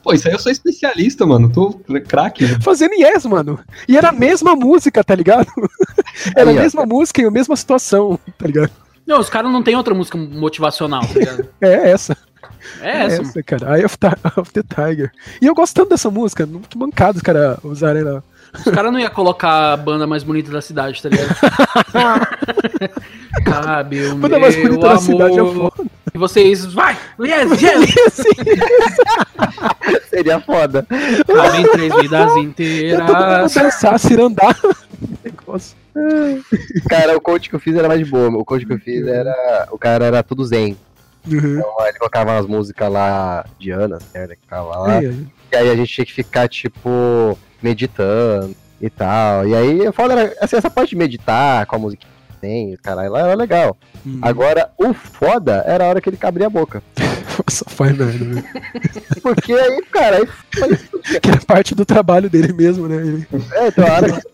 Pô, 0.03 0.13
isso 0.13 0.27
aí 0.27 0.33
eu 0.33 0.39
sou 0.39 0.51
especialista, 0.51 1.25
mano. 1.25 1.51
Tô 1.51 1.79
craque. 2.07 2.45
né? 2.45 2.57
Fazendo 2.61 2.93
yes, 2.93 3.25
mano. 3.25 3.59
E 3.87 3.97
era 3.97 4.09
a 4.09 4.13
mesma 4.13 4.55
música, 4.55 5.03
tá 5.03 5.15
ligado? 5.15 5.47
Era 6.35 6.49
Aí, 6.49 6.57
a 6.57 6.59
ó. 6.59 6.63
mesma 6.63 6.85
música 6.85 7.21
e 7.21 7.25
a 7.25 7.31
mesma 7.31 7.55
situação, 7.55 8.19
tá 8.37 8.45
ligado? 8.47 8.71
Não, 9.07 9.19
os 9.19 9.29
caras 9.29 9.51
não 9.51 9.63
tem 9.63 9.75
outra 9.75 9.93
música 9.93 10.17
motivacional, 10.17 11.01
tá 11.01 11.13
ligado? 11.13 11.45
É 11.61 11.91
essa. 11.91 12.17
É 12.81 13.05
essa, 13.05 13.21
mano. 13.21 13.33
cara. 13.45 13.77
Eye 13.77 13.85
of, 13.85 13.97
of 14.37 14.51
the 14.51 14.61
Tiger. 14.63 15.11
E 15.41 15.45
eu 15.45 15.55
gosto 15.55 15.73
tanto 15.75 15.89
dessa 15.89 16.09
música. 16.11 16.47
Que 16.69 16.77
mancado 16.77 17.17
os 17.17 17.23
caras 17.23 17.57
usarem 17.63 18.03
lá. 18.03 18.21
Os 18.53 18.63
caras 18.73 18.91
não 18.91 18.99
iam 18.99 19.09
colocar 19.11 19.73
a 19.73 19.77
banda 19.77 20.07
mais 20.07 20.23
bonita 20.23 20.51
da 20.51 20.61
cidade, 20.61 21.01
tá 21.01 21.09
ligado? 21.09 21.35
Cabe 23.45 24.05
o 24.07 24.15
Banda 24.15 24.39
mais 24.39 24.55
bonita 24.55 24.87
da 24.87 24.97
cidade 24.97 25.37
é 25.37 25.39
amor. 25.39 25.73
foda. 25.75 25.89
E 26.13 26.17
vocês, 26.17 26.65
vai! 26.65 26.97
Yes, 27.19 27.61
yes! 27.61 28.15
Seria 30.09 30.39
foda. 30.39 30.85
Cabem 31.27 31.71
três 31.71 31.93
vidas 31.95 32.35
inteiras. 32.37 33.53
dançar, 33.53 33.99
cirandar. 33.99 34.57
Negócio. 35.23 35.77
Cara, 36.89 37.15
o 37.15 37.21
coach 37.21 37.49
que 37.49 37.55
eu 37.55 37.59
fiz 37.59 37.75
era 37.75 37.87
mais 37.87 38.03
de 38.03 38.09
boa. 38.09 38.29
O 38.29 38.45
coach 38.45 38.65
que 38.65 38.73
eu 38.73 38.79
fiz 38.79 39.05
era. 39.05 39.67
O 39.71 39.77
cara 39.77 40.05
era 40.05 40.23
tudo 40.23 40.45
zen. 40.45 40.75
Uhum. 41.27 41.59
Então 41.59 41.87
ele 41.87 41.97
colocava 41.99 42.31
umas 42.31 42.47
músicas 42.47 42.91
lá 42.91 43.45
de 43.59 43.71
Ana, 43.71 43.99
né, 44.13 44.27
que 44.27 44.41
ficava 44.41 44.77
lá. 44.77 45.03
É, 45.03 45.05
é. 45.05 45.13
E 45.51 45.55
aí 45.55 45.69
a 45.69 45.75
gente 45.75 45.93
tinha 45.93 46.05
que 46.05 46.13
ficar, 46.13 46.47
tipo, 46.47 47.37
meditando 47.61 48.55
e 48.81 48.89
tal. 48.89 49.47
E 49.47 49.55
aí, 49.55 49.87
o 49.87 49.93
foda 49.93 50.13
era, 50.13 50.35
assim, 50.41 50.55
essa 50.55 50.69
parte 50.69 50.91
de 50.91 50.95
meditar 50.95 51.65
com 51.65 51.75
a 51.75 51.79
música 51.79 52.05
que 52.05 52.37
tem, 52.39 52.75
caralho, 52.77 53.11
lá 53.11 53.21
era 53.21 53.33
legal. 53.35 53.77
Uhum. 54.05 54.19
Agora, 54.21 54.69
o 54.77 54.93
foda 54.93 55.63
era 55.65 55.83
a 55.83 55.87
hora 55.87 56.01
que 56.01 56.09
ele 56.09 56.17
abria 56.21 56.47
a 56.47 56.49
boca. 56.49 56.81
Só 57.49 57.65
faz 57.67 57.95
merda, 57.97 58.25
né? 58.25 58.43
Porque 59.21 59.53
aí, 59.53 59.81
cara, 59.91 60.17
aí 60.17 60.27
Que 61.21 61.31
é 61.31 61.39
parte 61.45 61.73
do 61.73 61.85
trabalho 61.85 62.29
dele 62.29 62.53
mesmo, 62.53 62.87
né? 62.87 62.97
Ele- 62.97 63.27
é, 63.53 63.67
então 63.67 63.87
a 63.87 63.93
hora 63.93 64.11
que, 64.11 64.27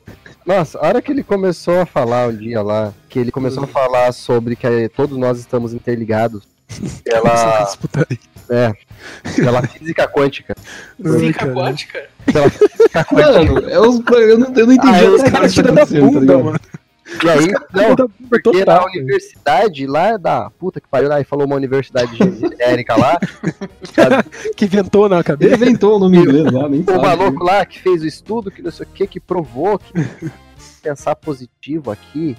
Nossa, 0.45 0.77
a 0.79 0.87
hora 0.87 1.01
que 1.01 1.11
ele 1.11 1.23
começou 1.23 1.81
a 1.81 1.85
falar 1.85 2.29
um 2.29 2.35
dia 2.35 2.61
lá, 2.61 2.93
que 3.09 3.19
ele 3.19 3.31
começou 3.31 3.63
a 3.63 3.67
falar 3.67 4.11
sobre 4.11 4.55
que 4.55 4.89
todos 4.89 5.17
nós 5.17 5.39
estamos 5.39 5.73
interligados 5.73 6.43
putaria. 7.77 8.19
É, 8.49 8.73
pela 9.35 9.61
física 9.63 10.07
quântica. 10.07 10.55
Cara. 10.55 11.29
aquática. 11.51 12.05
Pela 12.31 12.49
física 12.49 13.05
quântica. 13.05 13.43
Mano, 13.43 13.69
é 13.69 13.79
os, 13.79 13.99
eu, 14.11 14.37
não, 14.37 14.53
eu 14.53 14.65
não 14.67 14.73
entendi 14.73 14.87
Ah, 15.05 15.09
os 15.09 15.21
os 15.23 15.29
caras 15.29 15.31
Cara, 15.31 15.47
que 15.47 15.55
tá 15.55 15.61
tira 15.63 15.71
da 15.71 15.81
acontecendo, 15.83 16.01
tá 16.01 16.07
bunda, 16.11 16.19
ligado? 16.21 16.43
mano. 16.45 16.59
E 17.23 17.29
aí, 17.29 17.53
não, 17.71 18.09
Porque 18.27 18.65
na 18.65 18.83
universidade 18.83 19.85
lá 19.85 20.07
é 20.13 20.17
da 20.17 20.49
puta 20.49 20.81
que 20.81 20.87
pariu, 20.87 21.07
lá 21.07 21.21
e 21.21 21.23
falou 21.23 21.45
uma 21.45 21.55
universidade 21.55 22.15
genérica 22.17 22.95
lá. 22.97 23.19
Que 24.57 24.65
inventou 24.65 25.07
na 25.07 25.17
Ele 25.17 25.23
cabeça. 25.23 25.55
inventou 25.55 25.97
o 25.97 25.99
nome 25.99 26.17
inglês 26.17 26.51
lá, 26.51 26.67
nem 26.67 26.81
O 26.81 26.85
sabe. 26.85 26.97
maluco 27.01 27.43
lá 27.43 27.63
que 27.65 27.79
fez 27.79 28.01
o 28.01 28.07
estudo, 28.07 28.49
que 28.49 28.61
não 28.61 28.71
sei 28.71 28.85
o 28.85 28.89
que, 28.89 29.05
que 29.05 29.19
provou 29.19 29.77
que 29.77 29.93
pensar 30.81 31.15
positivo 31.15 31.91
aqui, 31.91 32.35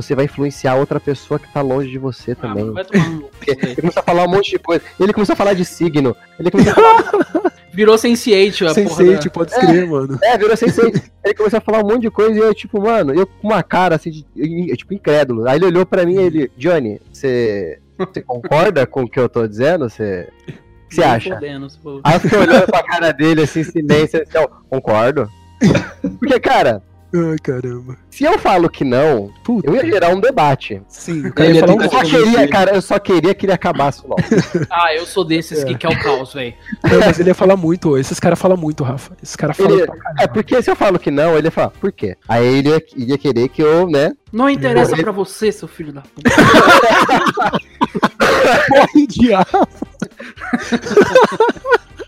você 0.00 0.14
vai 0.14 0.26
influenciar 0.26 0.76
outra 0.76 1.00
pessoa 1.00 1.40
que 1.40 1.52
tá 1.52 1.60
longe 1.60 1.90
de 1.90 1.98
você 1.98 2.32
Ah, 2.32 2.36
também. 2.36 2.70
vai 2.70 2.84
tomar 2.84 3.04
cu, 3.18 3.30
Ele 3.48 3.76
começou 3.76 4.00
a 4.00 4.02
falar 4.04 4.24
um 4.24 4.28
monte 4.28 4.50
de 4.52 4.58
coisa. 4.60 4.84
Ele 5.00 5.12
começou 5.12 5.32
a 5.32 5.36
falar 5.36 5.54
de 5.54 5.64
signo. 5.64 6.16
Ele 6.38 6.50
começou 6.52 6.72
a 6.72 6.76
falar, 6.76 7.52
Virou 7.74 7.96
Sense8 7.96 8.54
a 8.62 8.74
porra 8.74 8.74
Sensei, 8.74 9.16
da... 9.16 9.30
pode 9.30 9.50
escrever, 9.52 9.86
mano. 9.86 10.18
é, 10.22 10.38
virou 10.38 10.56
sensei. 10.56 10.92
Ele 11.24 11.34
começou 11.34 11.58
a 11.58 11.60
falar 11.60 11.78
um 11.84 11.88
monte 11.88 12.02
de 12.02 12.10
coisa 12.10 12.32
e 12.38 12.42
eu, 12.42 12.54
tipo, 12.54 12.80
mano, 12.80 13.12
eu 13.12 13.26
com 13.26 13.48
uma 13.48 13.62
cara 13.62 13.96
assim, 13.96 14.10
de, 14.10 14.26
eu, 14.36 14.76
tipo, 14.76 14.94
incrédulo. 14.94 15.48
Aí 15.48 15.58
ele 15.58 15.66
olhou 15.66 15.84
pra 15.86 16.04
mim 16.06 16.14
e 16.14 16.22
ele, 16.22 16.52
Johnny, 16.56 17.00
você, 17.12 17.78
você 17.98 18.22
concorda 18.22 18.86
com 18.86 19.02
o 19.02 19.08
que 19.08 19.18
eu 19.18 19.28
tô 19.28 19.46
dizendo? 19.46 19.88
Você, 19.88 20.28
o 20.48 20.88
que 20.88 20.94
você 20.96 21.02
acha? 21.02 21.38
for. 21.82 22.00
Aí 22.04 22.14
eu 22.14 22.20
fiquei 22.20 22.38
olhando 22.38 22.66
pra 22.66 22.82
cara 22.82 23.12
dele, 23.12 23.42
assim, 23.42 23.62
silêncio, 23.62 24.22
assim, 24.22 24.38
ó, 24.38 24.48
concordo. 24.68 25.28
Porque, 26.18 26.40
cara, 26.40 26.82
Ai, 27.14 27.36
caramba. 27.42 27.96
Se 28.10 28.24
eu 28.24 28.38
falo 28.38 28.68
que 28.68 28.84
não, 28.84 29.30
Puta, 29.42 29.66
eu 29.66 29.74
ia 29.76 29.86
gerar 29.86 30.10
um 30.10 30.20
debate. 30.20 30.82
sim, 30.88 31.22
o 31.22 31.26
Ele 31.26 31.32
cara 31.32 31.48
ia 31.48 31.54
ia 31.54 31.66
falar 31.66 31.84
Eu 31.84 31.90
só 31.90 32.02
queria, 32.02 32.48
cara, 32.48 32.74
eu 32.74 32.82
só 32.82 32.98
queria 32.98 33.34
que 33.34 33.46
ele 33.46 33.52
acabasse 33.52 34.02
logo. 34.06 34.20
Ah, 34.70 34.94
eu 34.94 35.06
sou 35.06 35.24
desses 35.24 35.64
que 35.64 35.74
quer 35.74 35.88
o 35.88 35.98
caos, 36.00 36.34
velho. 36.34 36.52
Não, 36.84 37.00
mas 37.00 37.18
ele 37.18 37.30
ia 37.30 37.34
falar 37.34 37.56
muito, 37.56 37.96
esses 37.96 38.20
caras 38.20 38.38
falam 38.38 38.56
muito, 38.58 38.84
Rafa. 38.84 39.16
Esses 39.22 39.36
caras 39.36 39.56
falam 39.56 39.78
Ele-. 39.78 39.88
É 40.18 40.26
porque 40.26 40.60
se 40.62 40.70
eu 40.70 40.76
falo 40.76 40.98
que 40.98 41.10
não, 41.10 41.34
ele 41.36 41.46
ia 41.46 41.50
falar, 41.50 41.70
por 41.70 41.90
quê? 41.92 42.16
Aí 42.28 42.44
ele 42.46 42.68
ia, 42.68 42.82
ia 42.96 43.18
querer 43.18 43.48
que 43.48 43.62
eu, 43.62 43.88
né? 43.88 44.12
Não 44.30 44.50
interessa 44.50 44.94
pra 44.96 45.10
você, 45.10 45.50
seu 45.50 45.66
filho 45.66 45.92
da 45.92 46.02
puta. 46.02 46.30
Morre 48.70 49.06
diabo. 49.06 49.66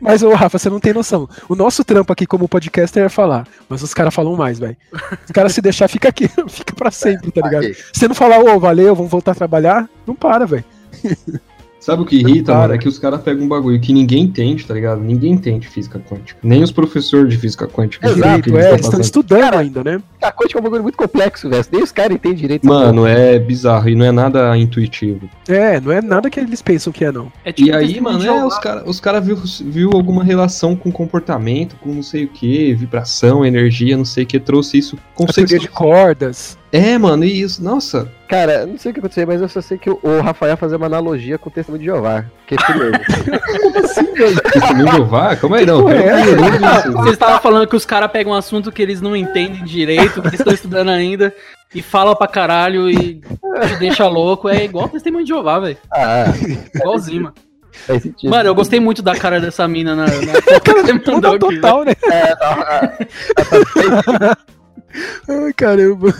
Mas, 0.00 0.22
ô, 0.22 0.32
Rafa, 0.34 0.58
você 0.58 0.68
não 0.68 0.80
tem 0.80 0.92
noção. 0.92 1.28
O 1.48 1.54
nosso 1.54 1.84
trampo 1.84 2.12
aqui 2.12 2.26
como 2.26 2.48
podcaster 2.48 3.04
é 3.04 3.08
falar, 3.08 3.46
mas 3.68 3.82
os 3.82 3.94
caras 3.94 4.14
falam 4.14 4.36
mais, 4.36 4.58
velho. 4.58 4.76
Os 5.24 5.30
caras 5.32 5.52
se 5.52 5.60
deixar, 5.60 5.88
fica 5.88 6.08
aqui, 6.08 6.28
fica 6.48 6.74
pra 6.74 6.90
sempre, 6.90 7.30
tá 7.30 7.40
ligado? 7.42 7.64
Se 7.74 7.92
você 7.94 8.08
não 8.08 8.14
falar, 8.14 8.38
ô, 8.38 8.58
valeu, 8.58 8.94
vamos 8.94 9.10
voltar 9.10 9.32
a 9.32 9.36
trabalhar, 9.36 9.88
não 10.06 10.14
para, 10.14 10.46
velho. 10.46 10.64
Sabe 11.82 12.02
o 12.02 12.04
que 12.04 12.14
irrita, 12.14 12.54
mano? 12.54 12.74
É 12.74 12.78
que 12.78 12.86
os 12.86 12.96
caras 12.96 13.20
pegam 13.22 13.44
um 13.44 13.48
bagulho 13.48 13.80
que 13.80 13.92
ninguém 13.92 14.22
entende, 14.22 14.64
tá 14.64 14.72
ligado? 14.72 15.00
Ninguém 15.00 15.32
entende 15.32 15.66
física 15.66 15.98
quântica. 15.98 16.38
Nem 16.40 16.62
os 16.62 16.70
professores 16.70 17.28
de 17.28 17.36
física 17.36 17.66
quântica. 17.66 18.08
Exato, 18.08 18.56
é, 18.56 18.74
eles 18.74 18.86
estão 18.86 19.00
estudando 19.00 19.54
ainda, 19.54 19.82
né? 19.82 20.00
A 20.22 20.30
quântica 20.30 20.56
é 20.56 20.60
um 20.60 20.62
bagulho 20.62 20.84
muito 20.84 20.96
complexo, 20.96 21.50
velho. 21.50 21.64
Nem 21.72 21.82
os 21.82 21.90
caras 21.90 22.14
entendem 22.14 22.38
direito. 22.38 22.64
Mano, 22.64 23.04
é 23.04 23.36
bizarro 23.36 23.88
e 23.88 23.96
não 23.96 24.06
é 24.06 24.12
nada 24.12 24.56
intuitivo. 24.56 25.28
É, 25.48 25.80
não 25.80 25.90
é 25.90 26.00
nada 26.00 26.30
que 26.30 26.38
eles 26.38 26.62
pensam 26.62 26.92
que 26.92 27.04
é, 27.04 27.10
não. 27.10 27.32
É 27.44 27.50
tipo 27.50 27.70
E 27.70 27.72
aí, 27.72 28.00
mano, 28.00 28.24
é, 28.24 28.46
os 28.46 28.58
caras 28.58 28.84
os 28.86 29.00
cara 29.00 29.20
viu, 29.20 29.36
viu 29.64 29.90
alguma 29.92 30.22
relação 30.22 30.76
com 30.76 30.92
comportamento, 30.92 31.74
com 31.80 31.92
não 31.92 32.02
sei 32.02 32.26
o 32.26 32.28
que, 32.28 32.72
vibração, 32.74 33.44
energia, 33.44 33.96
não 33.96 34.04
sei 34.04 34.22
o 34.22 34.26
que, 34.28 34.38
trouxe 34.38 34.78
isso. 34.78 34.94
A 34.94 34.98
teoria 34.98 35.26
Conceito. 35.26 35.58
de 35.58 35.68
cordas. 35.68 36.61
É, 36.72 36.96
mano, 36.96 37.22
e 37.22 37.42
isso, 37.42 37.62
nossa. 37.62 38.08
Cara, 38.26 38.64
não 38.64 38.78
sei 38.78 38.90
o 38.90 38.94
que 38.94 39.00
aconteceu, 39.00 39.26
mas 39.26 39.42
eu 39.42 39.48
só 39.48 39.60
sei 39.60 39.76
que 39.76 39.90
o, 39.90 40.00
o 40.02 40.22
Rafael 40.22 40.52
ia 40.52 40.56
fazer 40.56 40.76
uma 40.76 40.86
analogia 40.86 41.36
com 41.36 41.50
o 41.50 41.52
testemunho 41.52 41.80
de 41.80 41.84
Jeová. 41.84 42.24
Que 42.46 42.54
é 42.54 42.58
esse 42.58 42.78
mesmo. 42.78 44.40
Testemunho 44.52 44.86
de 44.86 44.92
Jeová? 44.92 45.36
Calma 45.36 45.58
aí, 45.58 45.66
não. 45.66 45.82
porra 45.82 45.94
é 45.96 46.86
não. 46.86 46.92
Vocês 46.94 47.12
estavam 47.12 47.38
falando 47.40 47.66
que 47.66 47.76
os 47.76 47.84
caras 47.84 48.10
pegam 48.10 48.32
um 48.32 48.36
assunto 48.36 48.72
que 48.72 48.80
eles 48.80 49.02
não 49.02 49.14
entendem 49.14 49.62
direito, 49.64 50.22
que 50.22 50.28
eles 50.28 50.40
estão 50.40 50.54
estudando 50.54 50.88
ainda, 50.88 51.34
e 51.74 51.82
falam 51.82 52.16
pra 52.16 52.26
caralho 52.26 52.88
e 52.88 53.16
te 53.20 53.76
deixa 53.78 54.08
louco. 54.08 54.48
É 54.48 54.64
igual 54.64 54.88
testemunho 54.88 55.24
de 55.24 55.28
Jeová, 55.28 55.60
velho. 55.60 55.76
ah, 55.92 56.24
Igualzinho, 56.74 57.24
mano. 57.24 57.34
faz 57.86 58.02
sentido. 58.02 58.30
Mano, 58.30 58.48
eu 58.48 58.54
gostei 58.54 58.80
muito 58.80 59.02
da 59.02 59.14
cara 59.14 59.38
dessa 59.38 59.68
mina 59.68 59.94
na, 59.94 60.06
na 60.06 60.60
que 60.60 60.72
você 60.72 60.94
mandou 60.94 61.38
Total, 61.38 61.42
aqui, 61.48 61.48
velho. 61.48 61.60
total, 61.60 61.84
né? 61.84 61.94
É, 62.10 62.34
tá, 62.34 64.36
Ai, 65.28 65.52
caramba. 65.54 66.14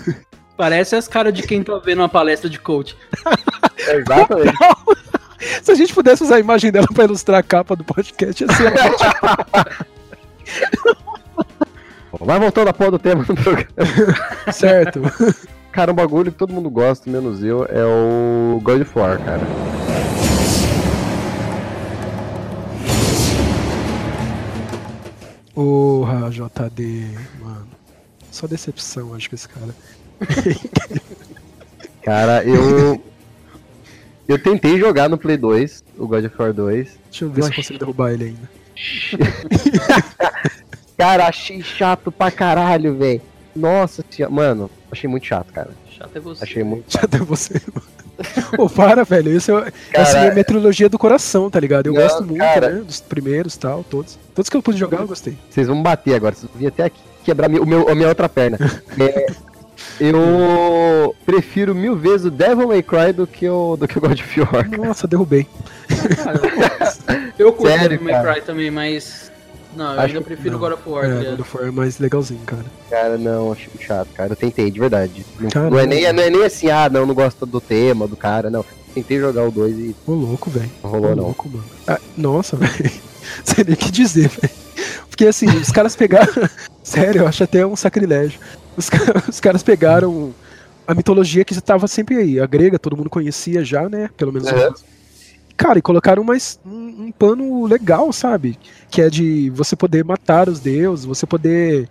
Parece 0.63 0.95
as 0.95 1.09
caras 1.09 1.35
de 1.35 1.43
quem 1.43 1.61
tá 1.61 1.77
vendo 1.85 1.99
uma 1.99 2.09
palestra 2.09 2.49
de 2.49 2.57
coach. 2.57 2.97
é, 3.85 3.97
exatamente. 3.99 4.57
Se 5.61 5.73
a 5.73 5.75
gente 5.75 5.93
pudesse 5.93 6.23
usar 6.23 6.37
a 6.37 6.39
imagem 6.39 6.71
dela 6.71 6.87
pra 6.87 7.03
ilustrar 7.03 7.41
a 7.41 7.43
capa 7.43 7.75
do 7.75 7.83
podcast, 7.83 8.45
ia 8.45 8.53
ser 8.53 8.69
ótimo, 8.69 9.11
Vai 12.25 12.39
voltando 12.39 12.69
a 12.69 12.73
porra 12.73 12.93
do 12.93 12.99
tema 13.01 13.25
do 13.25 13.35
programa. 13.35 13.67
certo? 14.53 15.01
Cara, 15.73 15.91
um 15.91 15.97
bagulho 15.97 16.31
que 16.31 16.39
todo 16.39 16.53
mundo 16.53 16.71
gosta, 16.71 17.11
menos 17.11 17.43
eu, 17.43 17.65
é 17.65 17.85
o 17.85 18.61
God 18.63 18.83
of 18.83 18.97
War, 18.97 19.19
cara. 19.19 19.43
Porra, 25.53 26.31
JD, 26.31 27.09
mano. 27.41 27.67
Só 28.31 28.47
decepção, 28.47 29.13
acho 29.13 29.29
que 29.29 29.35
esse 29.35 29.49
cara. 29.49 29.75
Cara, 32.03 32.43
eu. 32.45 33.03
Eu 34.29 34.41
tentei 34.43 34.79
jogar 34.79 35.09
no 35.09 35.19
Play 35.19 35.37
2, 35.37 35.85
o 35.99 36.07
God 36.07 36.25
of 36.25 36.35
War 36.39 36.53
2. 36.53 36.89
Deixa 37.11 37.25
eu 37.25 37.31
ver 37.31 37.35
se 37.35 37.41
eu 37.41 37.47
Oxi. 37.51 37.57
consigo 37.57 37.79
derrubar 37.79 38.13
ele 38.13 38.25
ainda. 38.27 38.51
Cara, 40.97 41.27
achei 41.27 41.63
chato 41.63 42.11
pra 42.13 42.31
caralho, 42.31 42.97
velho. 42.97 43.21
Nossa 43.55 44.05
senhora. 44.09 44.33
Mano, 44.33 44.71
achei 44.91 45.09
muito 45.11 45.27
chato, 45.27 45.53
cara. 45.53 45.71
Chato 45.91 46.17
é 46.17 46.21
você. 46.21 46.45
Achei 46.45 46.65
muito 46.65 46.91
Já 46.91 47.03
deu 47.07 47.25
você. 47.25 47.61
Pô, 48.57 48.69
para, 48.71 49.05
velho. 49.05 49.37
Esse 49.37 49.53
é, 49.53 49.73
essa 49.93 50.19
é 50.19 50.29
a 50.29 50.33
minha 50.33 50.45
trilogia 50.45 50.89
do 50.89 50.99
coração, 50.99 51.51
tá 51.51 51.59
ligado? 51.61 51.89
Eu 51.89 51.93
Não, 51.95 52.01
gosto 52.03 52.25
muito, 52.25 52.39
cara. 52.39 52.71
né? 52.71 52.81
Dos 52.83 53.01
primeiros 53.01 53.57
tal, 53.57 53.85
todos. 53.85 54.19
Todos 54.35 54.49
que 54.49 54.57
eu 54.57 54.63
pude 54.63 54.79
jogar, 54.79 55.01
eu 55.01 55.07
gostei. 55.09 55.37
Vocês 55.51 55.67
vão 55.67 55.83
bater 55.83 56.15
agora, 56.15 56.35
vocês 56.35 56.51
vão 56.51 56.59
vir 56.61 56.69
até 56.69 56.85
aqui 56.85 57.01
quebrar 57.25 57.49
o 57.51 57.67
meu, 57.67 57.89
a 57.89 57.95
minha 57.95 58.09
outra 58.09 58.29
perna. 58.29 58.59
É, 58.99 59.27
eu 60.11 61.15
prefiro 61.25 61.75
mil 61.75 61.97
vezes 61.97 62.27
o 62.27 62.31
Devil 62.31 62.69
May 62.69 62.83
Cry 62.83 63.13
do 63.13 63.27
que 63.27 63.49
o, 63.49 63.77
do 63.77 63.87
que 63.87 63.99
o 63.99 64.01
God 64.01 64.19
of 64.19 64.41
War. 64.41 64.69
Nossa, 64.71 65.07
derrubei. 65.07 65.47
Eu 67.39 67.53
curto 67.53 67.69
Sério, 67.71 67.89
Devil 67.91 68.05
May 68.05 68.13
cara? 68.15 68.33
Cry 68.35 68.43
também, 68.43 68.71
mas. 68.71 69.31
Não, 69.77 69.87
eu 69.95 70.01
Acho 70.01 70.07
ainda 70.09 70.21
prefiro 70.21 70.53
não. 70.53 70.59
God 70.59 70.73
of 70.73 70.83
War, 70.89 71.05
É? 71.05 71.31
God 71.31 71.41
of 71.41 71.57
War 71.57 71.67
é 71.67 71.71
mais 71.71 71.99
legalzinho, 71.99 72.41
cara. 72.45 72.65
Cara, 72.91 73.17
não, 73.17 73.53
achei 73.53 73.69
muito 73.69 73.83
chato, 73.87 74.09
cara. 74.15 74.33
Eu 74.33 74.37
tentei, 74.37 74.71
de 74.71 74.79
verdade. 74.79 75.25
Não, 75.41 75.49
Caramba. 75.49 75.71
não 75.71 75.79
é 75.79 75.87
nem, 75.87 76.13
não 76.13 76.23
é 76.23 76.31
nem 76.31 76.45
assim, 76.45 76.69
ah, 76.71 76.91
não, 76.91 77.07
não 77.07 77.15
gosto 77.15 77.47
do 77.47 77.61
tema, 77.61 78.07
do 78.07 78.17
cara, 78.17 78.51
não. 78.51 78.65
Tentei 78.95 79.19
jogar 79.19 79.45
o 79.45 79.51
2 79.51 79.79
e 79.79 79.97
Ô, 80.07 80.13
louco, 80.13 80.51
velho. 80.51 80.71
não 80.83 80.91
Ô, 80.91 80.93
rolou, 80.93 81.17
não. 81.17 81.25
louco, 81.25 81.49
mano. 81.49 81.65
Ah, 81.87 81.99
nossa, 82.17 82.57
velho. 82.59 82.91
Sei 83.45 83.65
nem 83.65 83.73
o 83.75 83.77
que 83.79 83.91
dizer, 83.91 84.29
velho. 84.29 84.53
Porque 85.09 85.27
assim, 85.27 85.47
os 85.49 85.71
caras 85.71 85.97
pegaram. 85.97 86.31
Sério, 86.83 87.23
eu 87.23 87.27
acho 87.29 87.43
até 87.45 87.65
um 87.67 87.75
sacrilégio. 87.77 88.39
Os, 88.77 88.91
os 89.29 89.41
caras 89.41 89.63
pegaram 89.63 90.35
a 90.87 90.95
mitologia 90.95 91.45
que 91.45 91.53
estava 91.53 91.87
sempre 91.87 92.17
aí. 92.17 92.41
A 92.41 92.47
grega, 92.47 92.79
todo 92.79 92.97
mundo 92.97 93.11
conhecia 93.11 93.65
já, 93.65 93.89
né? 93.89 94.09
Pelo 94.17 94.33
menos. 94.33 94.51
Uhum. 94.51 94.73
Cara, 95.57 95.79
e 95.79 95.83
colocaram 95.83 96.25
mais 96.25 96.59
um, 96.65 97.05
um 97.07 97.13
pano 97.13 97.67
legal, 97.67 98.13
sabe? 98.13 98.59
Que 98.91 99.03
é 99.03 99.11
de 99.11 99.51
você 99.51 99.77
poder 99.77 100.05
matar 100.05 100.49
os 100.49 100.59
deuses, 100.61 101.05
você 101.05 101.27
poder. 101.27 101.89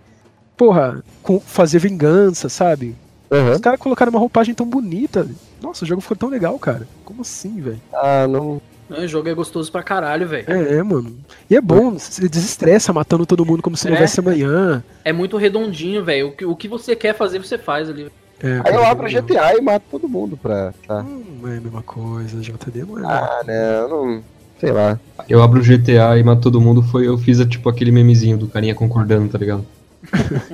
Porra, 0.56 1.02
com- 1.22 1.40
fazer 1.40 1.78
vingança, 1.78 2.48
sabe? 2.48 2.94
Aham. 3.30 3.52
Os 3.52 3.60
caras 3.60 3.80
colocaram 3.80 4.10
uma 4.10 4.18
roupagem 4.18 4.54
tão 4.54 4.66
bonita. 4.66 5.26
Nossa, 5.62 5.84
o 5.84 5.88
jogo 5.88 6.02
ficou 6.02 6.16
tão 6.16 6.28
legal, 6.28 6.58
cara. 6.58 6.86
Como 7.04 7.22
assim, 7.22 7.60
velho? 7.60 7.80
Ah, 7.94 8.26
não. 8.28 8.60
Não, 8.92 9.04
O 9.04 9.08
jogo 9.08 9.28
é 9.28 9.34
gostoso 9.34 9.70
pra 9.72 9.82
caralho, 9.82 10.26
velho. 10.28 10.44
É, 10.48 10.74
é, 10.76 10.82
mano. 10.82 11.16
E 11.50 11.56
é 11.56 11.60
bom, 11.60 11.92
você 11.98 12.28
desestressa 12.28 12.92
matando 12.92 13.26
todo 13.26 13.44
mundo 13.44 13.62
como 13.62 13.76
se 13.76 13.86
não 13.86 13.92
É. 13.92 13.96
houvesse 13.96 14.20
amanhã. 14.20 14.82
É 15.04 15.12
muito 15.12 15.36
redondinho, 15.36 16.04
velho. 16.04 16.28
O 16.28 16.32
que, 16.32 16.44
o 16.44 16.56
que 16.56 16.68
você 16.68 16.94
quer 16.96 17.14
fazer, 17.14 17.38
você 17.38 17.58
faz 17.58 17.88
ali. 17.88 18.10
É, 18.42 18.60
Aí 18.64 18.74
eu 18.74 18.84
abro 18.84 19.06
o 19.06 19.08
GTA 19.10 19.56
e 19.56 19.60
mato 19.60 19.84
todo 19.90 20.08
mundo 20.08 20.36
pra. 20.36 20.74
Tá. 20.86 21.02
Não 21.02 21.48
é 21.52 21.58
a 21.58 21.60
mesma 21.60 21.82
coisa, 21.82 22.40
JD 22.40 22.84
não 22.84 22.98
é. 22.98 23.02
Ah, 23.06 23.40
não, 23.46 23.88
não. 23.88 24.24
Sei 24.58 24.72
lá. 24.72 24.98
Eu 25.28 25.42
abro 25.42 25.60
o 25.60 25.62
GTA 25.62 26.16
e 26.18 26.22
mato 26.24 26.42
todo 26.42 26.60
mundo, 26.60 26.82
foi 26.82 27.06
eu 27.06 27.16
fiz 27.18 27.38
tipo 27.46 27.68
aquele 27.68 27.90
memezinho 27.92 28.36
do 28.36 28.48
carinha 28.48 28.74
concordando, 28.74 29.28
tá 29.28 29.38
ligado? 29.38 29.64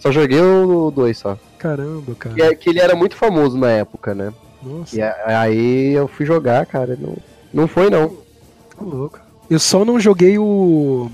Só 0.00 0.10
joguei 0.10 0.40
o 0.40 0.90
2 0.90 1.16
só. 1.16 1.38
Caramba, 1.58 2.14
cara. 2.18 2.34
Que, 2.34 2.42
é- 2.42 2.54
que 2.54 2.70
ele 2.70 2.80
era 2.80 2.94
muito 2.96 3.14
famoso 3.14 3.56
na 3.56 3.70
época, 3.70 4.14
né? 4.14 4.32
Nossa, 4.62 4.96
E 4.96 5.02
aí 5.02 5.92
eu 5.92 6.08
fui 6.08 6.26
jogar, 6.26 6.66
cara. 6.66 6.96
Não, 7.00 7.16
não 7.52 7.66
foi, 7.68 7.90
não. 7.90 8.08
tá 8.08 8.84
louco. 8.84 9.20
Eu 9.50 9.58
só 9.58 9.84
não 9.84 9.98
joguei 10.00 10.38
o. 10.38 11.10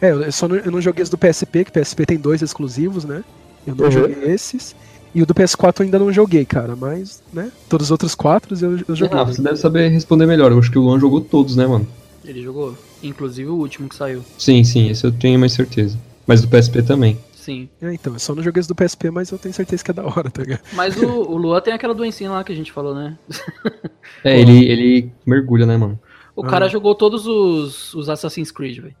É, 0.00 0.10
eu 0.12 0.32
só 0.32 0.48
não, 0.48 0.56
eu 0.56 0.70
não 0.72 0.80
joguei 0.80 1.02
os 1.02 1.10
do 1.10 1.18
PSP, 1.18 1.64
que 1.64 1.72
PSP 1.72 2.06
tem 2.06 2.18
dois 2.18 2.42
exclusivos, 2.42 3.04
né? 3.04 3.22
Eu 3.66 3.74
não 3.74 3.84
Uhum. 3.86 3.90
joguei 3.90 4.24
esses. 4.32 4.74
E 5.14 5.20
o 5.22 5.26
do 5.26 5.34
PS4 5.34 5.80
eu 5.80 5.84
ainda 5.84 5.98
não 5.98 6.12
joguei, 6.12 6.44
cara. 6.44 6.74
Mas, 6.76 7.20
né? 7.32 7.50
Todos 7.68 7.88
os 7.88 7.90
outros 7.90 8.14
quatro 8.14 8.56
eu, 8.60 8.78
eu 8.88 8.96
joguei. 8.96 9.18
Ah, 9.18 9.24
você 9.24 9.42
deve 9.42 9.56
saber 9.56 9.88
responder 9.88 10.24
melhor. 10.26 10.52
Eu 10.52 10.58
acho 10.58 10.70
que 10.70 10.78
o 10.78 10.82
Luan 10.82 10.98
jogou 11.00 11.20
todos, 11.20 11.56
né, 11.56 11.66
mano? 11.66 11.86
Ele 12.24 12.42
jogou. 12.42 12.76
Inclusive 13.02 13.48
o 13.50 13.54
último 13.56 13.88
que 13.88 13.94
saiu. 13.96 14.22
Sim, 14.38 14.62
sim, 14.62 14.88
esse 14.88 15.04
eu 15.04 15.10
tenho 15.12 15.38
mais 15.38 15.52
certeza. 15.52 15.98
Mas 16.26 16.42
do 16.42 16.48
PSP 16.48 16.82
também. 16.82 17.18
Sim. 17.50 17.68
É, 17.82 17.92
então, 17.92 18.12
eu 18.12 18.18
só 18.20 18.34
não 18.34 18.42
joguei 18.42 18.62
do 18.62 18.74
PSP, 18.74 19.10
mas 19.10 19.30
eu 19.30 19.38
tenho 19.38 19.52
certeza 19.54 19.82
que 19.84 19.90
é 19.90 19.94
da 19.94 20.04
hora, 20.04 20.30
tá 20.30 20.42
ligado? 20.42 20.62
Mas 20.72 20.96
o, 20.96 21.06
o 21.08 21.36
Lua 21.36 21.60
tem 21.60 21.72
aquela 21.74 21.94
doencinha 21.94 22.30
lá 22.30 22.44
que 22.44 22.52
a 22.52 22.54
gente 22.56 22.70
falou, 22.72 22.94
né? 22.94 23.18
É, 24.24 24.38
ele, 24.38 24.66
ele 24.68 25.12
mergulha, 25.24 25.64
né, 25.64 25.76
mano? 25.78 25.98
O 26.36 26.42
cara 26.42 26.66
Ah. 26.66 26.68
jogou 26.68 26.94
todos 26.94 27.26
os, 27.26 27.94
os 27.94 28.08
Assassin's 28.10 28.50
Creed, 28.50 28.78
velho. 28.80 28.94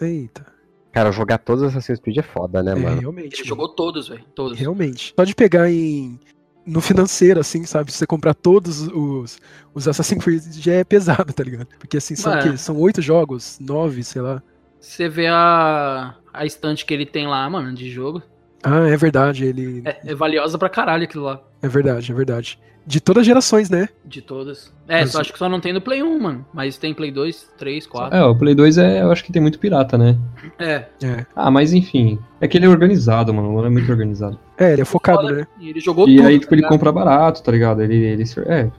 Eita. 0.00 0.46
Cara, 0.92 1.10
jogar 1.12 1.38
todos 1.38 1.62
os 1.62 1.68
Assassin's 1.70 2.00
Creed 2.00 2.18
é 2.18 2.22
foda, 2.22 2.62
né, 2.62 2.72
É, 2.72 2.74
mano? 2.74 3.00
realmente. 3.00 3.26
Ele 3.34 3.36
mano. 3.36 3.48
jogou 3.48 3.68
todos, 3.68 4.08
velho. 4.08 4.24
Todos. 4.34 4.58
Realmente. 4.58 5.12
Só 5.18 5.24
de 5.24 5.34
pegar 5.34 5.70
em. 5.70 6.18
No 6.68 6.80
financeiro, 6.80 7.40
assim, 7.40 7.64
sabe? 7.64 7.90
Se 7.90 7.98
você 7.98 8.06
comprar 8.06 8.34
todos 8.34 8.82
os, 8.82 9.38
os 9.74 9.88
Assassin's 9.88 10.22
Creed 10.22 10.42
já 10.52 10.74
é 10.74 10.84
pesado, 10.84 11.32
tá 11.32 11.42
ligado? 11.42 11.66
Porque 11.78 11.96
assim, 11.96 12.14
são 12.14 12.32
É. 12.34 12.56
São 12.56 12.76
oito 12.76 13.00
jogos? 13.00 13.58
Nove, 13.60 14.04
sei 14.04 14.22
lá. 14.22 14.42
Você 14.80 15.08
vê 15.08 15.26
a, 15.26 16.14
a 16.32 16.44
estante 16.46 16.84
que 16.84 16.94
ele 16.94 17.06
tem 17.06 17.26
lá, 17.26 17.48
mano, 17.48 17.74
de 17.74 17.90
jogo. 17.90 18.22
Ah, 18.62 18.88
é 18.88 18.96
verdade, 18.96 19.44
ele. 19.44 19.82
É, 19.84 20.00
é 20.04 20.14
valiosa 20.14 20.58
pra 20.58 20.68
caralho 20.68 21.04
aquilo 21.04 21.24
lá. 21.24 21.40
É 21.62 21.68
verdade, 21.68 22.10
é 22.10 22.14
verdade. 22.14 22.58
De 22.88 23.00
todas 23.02 23.20
as 23.20 23.26
gerações, 23.26 23.68
né? 23.68 23.86
De 24.02 24.22
todas. 24.22 24.72
É, 24.88 25.00
Mas- 25.00 25.12
só 25.12 25.20
acho 25.20 25.30
que 25.30 25.38
só 25.38 25.46
não 25.50 25.60
tem 25.60 25.74
no 25.74 25.80
Play 25.82 26.02
1, 26.02 26.18
mano. 26.18 26.46
Mas 26.54 26.78
tem 26.78 26.94
Play 26.94 27.10
2, 27.12 27.46
3, 27.58 27.86
4. 27.86 28.16
É, 28.16 28.24
o 28.24 28.34
Play 28.34 28.54
2 28.54 28.78
é, 28.78 29.02
eu 29.02 29.12
acho 29.12 29.22
que 29.22 29.30
tem 29.30 29.42
muito 29.42 29.58
pirata, 29.58 29.98
né? 29.98 30.16
É. 30.58 30.86
É. 31.04 31.26
Ah, 31.36 31.50
mas 31.50 31.74
enfim. 31.74 32.18
É 32.40 32.46
que 32.48 32.56
ele 32.56 32.64
é 32.64 32.68
organizado, 32.68 33.34
mano. 33.34 33.48
O 33.50 33.52
Luan 33.56 33.66
é 33.66 33.70
muito 33.70 33.90
organizado. 33.90 34.38
É, 34.56 34.72
ele 34.72 34.80
é 34.82 34.84
focado, 34.84 35.22
Foda. 35.22 35.32
né? 35.34 35.46
E 35.60 35.68
ele 35.68 35.80
jogou 35.80 36.08
E 36.08 36.16
tudo. 36.16 36.26
aí, 36.28 36.38
tipo, 36.38 36.50
tá 36.50 36.56
ele 36.56 36.66
compra 36.66 36.90
barato, 36.92 37.42
tá 37.42 37.52
ligado? 37.52 37.82
Ele. 37.82 37.96
ele 37.96 38.22
é, 38.46 38.70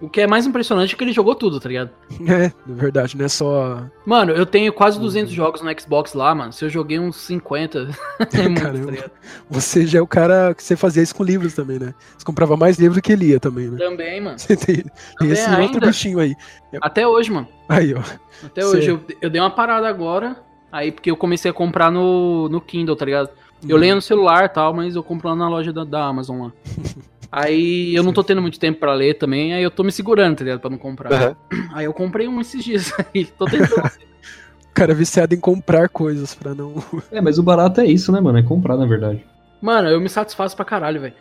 O 0.00 0.08
que 0.08 0.20
é 0.20 0.26
mais 0.26 0.46
impressionante 0.46 0.94
é 0.94 0.98
que 0.98 1.02
ele 1.02 1.12
jogou 1.12 1.34
tudo, 1.34 1.58
tá 1.58 1.68
ligado? 1.68 1.90
É, 2.28 2.52
na 2.66 2.74
verdade, 2.74 3.16
não 3.16 3.24
é 3.24 3.28
só. 3.28 3.82
Mano, 4.04 4.32
eu 4.32 4.46
tenho 4.46 4.72
quase 4.72 5.00
200 5.00 5.30
Uhum. 5.30 5.36
jogos 5.36 5.62
no 5.62 5.80
Xbox 5.80 6.12
lá, 6.14 6.32
mano. 6.34 6.52
Se 6.52 6.64
eu 6.64 6.68
joguei 6.70 6.98
uns 7.00 7.16
50, 7.16 7.88
é 8.32 8.42
muito, 8.48 8.60
Caramba. 8.62 8.92
tá? 8.92 9.10
Você 9.50 9.86
já 9.86 9.98
é 9.98 10.02
o 10.02 10.06
cara 10.06 10.54
que 10.54 10.62
você 10.62 10.76
fazia 10.76 11.02
isso 11.02 11.14
com 11.14 11.24
livros 11.24 11.54
também, 11.54 11.78
né? 11.80 11.92
Você 12.16 12.24
comprava 12.24 12.56
mais 12.56 12.78
livro 12.78 12.94
do 12.94 13.02
que 13.02 13.16
lia 13.16 13.40
também, 13.40 13.55
né? 13.64 13.78
Também, 13.78 14.20
mano. 14.20 14.38
Você 14.38 14.56
tem, 14.56 14.76
tem 14.76 14.84
Também 15.18 15.32
esse 15.32 15.48
outro 15.50 15.62
ainda. 15.62 15.86
bichinho 15.86 16.18
aí. 16.18 16.34
Até 16.80 17.06
hoje, 17.06 17.30
mano. 17.30 17.48
Aí, 17.68 17.94
ó. 17.94 18.00
Até 18.44 18.62
Sei. 18.62 18.70
hoje. 18.78 18.90
Eu, 18.90 19.00
eu 19.22 19.30
dei 19.30 19.40
uma 19.40 19.50
parada 19.50 19.88
agora. 19.88 20.36
Aí, 20.70 20.92
porque 20.92 21.10
eu 21.10 21.16
comecei 21.16 21.50
a 21.50 21.54
comprar 21.54 21.90
no, 21.90 22.48
no 22.48 22.60
Kindle, 22.60 22.96
tá 22.96 23.04
ligado? 23.04 23.28
Uhum. 23.62 23.70
Eu 23.70 23.76
leio 23.76 23.94
no 23.94 24.02
celular 24.02 24.44
e 24.44 24.48
tal, 24.48 24.74
mas 24.74 24.94
eu 24.94 25.02
compro 25.02 25.28
lá 25.28 25.36
na 25.36 25.48
loja 25.48 25.72
da, 25.72 25.84
da 25.84 26.04
Amazon 26.04 26.42
lá. 26.42 26.52
Aí 27.32 27.94
eu 27.94 28.02
não 28.02 28.12
tô 28.12 28.22
tendo 28.22 28.40
muito 28.40 28.58
tempo 28.58 28.78
pra 28.78 28.94
ler 28.94 29.14
também, 29.14 29.52
aí 29.52 29.62
eu 29.62 29.70
tô 29.70 29.82
me 29.82 29.90
segurando, 29.90 30.36
tá 30.36 30.44
ligado? 30.44 30.60
Pra 30.60 30.70
não 30.70 30.78
comprar. 30.78 31.12
Aham. 31.12 31.36
Aí 31.74 31.84
eu 31.84 31.92
comprei 31.92 32.28
um 32.28 32.40
esses 32.40 32.64
dias 32.64 32.92
aí. 33.12 33.24
Tô 33.24 33.44
tentando. 33.46 33.84
O 33.84 34.72
cara 34.72 34.92
é 34.92 34.94
viciado 34.94 35.34
em 35.34 35.40
comprar 35.40 35.88
coisas 35.88 36.34
pra 36.34 36.54
não. 36.54 36.74
É, 37.10 37.20
mas 37.20 37.38
o 37.38 37.42
barato 37.42 37.80
é 37.80 37.86
isso, 37.86 38.12
né, 38.12 38.20
mano? 38.20 38.38
É 38.38 38.42
comprar, 38.42 38.76
na 38.76 38.86
verdade. 38.86 39.24
Mano, 39.60 39.88
eu 39.88 40.00
me 40.00 40.08
satisfaço 40.08 40.54
pra 40.54 40.64
caralho, 40.64 41.00
velho. 41.00 41.14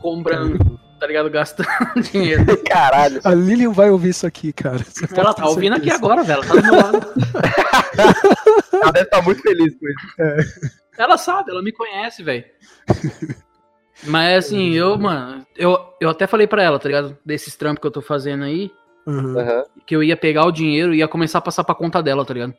Comprando, 0.00 0.78
tá 0.98 1.06
ligado? 1.06 1.30
Gastando 1.30 1.68
dinheiro. 2.12 2.44
Caralho. 2.64 3.20
A 3.24 3.34
Lilian 3.34 3.72
vai 3.72 3.90
ouvir 3.90 4.10
isso 4.10 4.26
aqui, 4.26 4.52
cara. 4.52 4.78
Você 4.78 5.06
Ela 5.18 5.32
tá 5.34 5.46
ouvindo 5.46 5.74
aqui 5.74 5.90
certeza. 5.90 6.04
agora, 6.04 6.22
velho. 6.22 6.42
Ela 6.42 6.46
tá 6.46 6.54
do 6.54 6.62
meu 6.62 6.74
lado. 6.74 7.06
Ela 8.72 8.92
deve 8.92 9.04
estar 9.06 9.22
muito 9.22 9.42
feliz 9.42 9.74
com 9.78 9.88
isso. 9.88 10.78
Ela 10.98 11.16
sabe, 11.18 11.50
ela 11.50 11.62
me 11.62 11.72
conhece, 11.72 12.22
velho. 12.22 12.44
Mas 14.04 14.46
assim, 14.46 14.74
eu, 14.74 14.96
mano, 14.96 15.44
eu, 15.56 15.76
eu 16.00 16.08
até 16.08 16.26
falei 16.26 16.46
pra 16.46 16.62
ela, 16.62 16.78
tá 16.78 16.88
ligado? 16.88 17.18
Desses 17.24 17.56
trampos 17.56 17.80
que 17.80 17.86
eu 17.86 17.90
tô 17.90 18.00
fazendo 18.00 18.44
aí, 18.44 18.70
Uhum. 19.06 19.64
Que 19.86 19.96
eu 19.96 20.02
ia 20.02 20.18
pegar 20.18 20.44
o 20.44 20.52
dinheiro 20.52 20.92
e 20.92 20.98
ia 20.98 21.08
começar 21.08 21.38
a 21.38 21.40
passar 21.40 21.64
pra 21.64 21.74
conta 21.74 22.02
dela, 22.02 22.26
tá 22.26 22.34
ligado? 22.34 22.52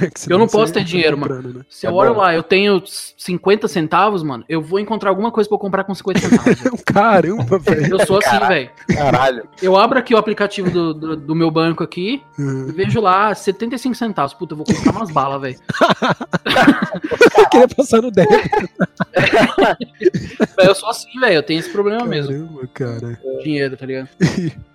É 0.00 0.32
Eu 0.32 0.38
não 0.38 0.46
posso 0.48 0.72
ter 0.72 0.84
dinheiro, 0.84 1.18
mano. 1.18 1.42
né? 1.42 1.60
Se 1.68 1.86
É 1.86 1.90
eu 1.90 1.94
olho 1.94 2.14
bom. 2.14 2.20
lá, 2.20 2.34
eu 2.34 2.42
tenho 2.42 2.82
50 2.84 3.68
centavos, 3.68 4.22
mano, 4.22 4.42
eu 4.48 4.62
vou 4.62 4.78
encontrar 4.80 5.10
alguma 5.10 5.30
coisa 5.30 5.48
pra 5.48 5.56
eu 5.56 5.60
comprar 5.60 5.84
com 5.84 5.94
50 5.94 6.18
centavos. 6.20 6.82
Caramba, 6.86 7.58
velho. 7.58 7.98
Eu 7.98 8.06
sou 8.06 8.18
assim, 8.18 8.38
velho. 8.46 8.70
Caralho. 8.88 9.46
Eu 9.60 9.76
abro 9.76 9.98
aqui 9.98 10.14
o 10.14 10.18
aplicativo 10.18 10.70
do, 10.70 10.94
do, 10.94 11.16
do 11.16 11.34
meu 11.34 11.50
banco 11.50 11.82
aqui 11.82 12.22
e 12.38 12.42
Uhum. 12.42 12.72
vejo 12.72 13.00
lá 13.00 13.34
75 13.34 13.94
centavos. 13.94 14.32
Puta, 14.34 14.54
eu 14.54 14.56
vou 14.58 14.66
comprar 14.66 14.92
umas 14.92 15.10
balas, 15.10 15.40
velho. 15.42 15.58
Eu 17.38 17.48
queria 17.48 17.68
passar 17.68 18.02
no 18.02 18.10
débito. 18.10 18.68
Eu 20.58 20.74
sou 20.74 20.88
assim, 20.88 21.08
velho. 21.20 21.34
Eu 21.34 21.42
tenho 21.42 21.60
esse 21.60 21.70
problema 21.70 22.04
mesmo. 22.04 22.32
Caramba, 22.32 22.68
cara. 22.72 23.20
Dinheiro, 23.42 23.76
tá 23.76 23.86
ligado? 23.86 24.08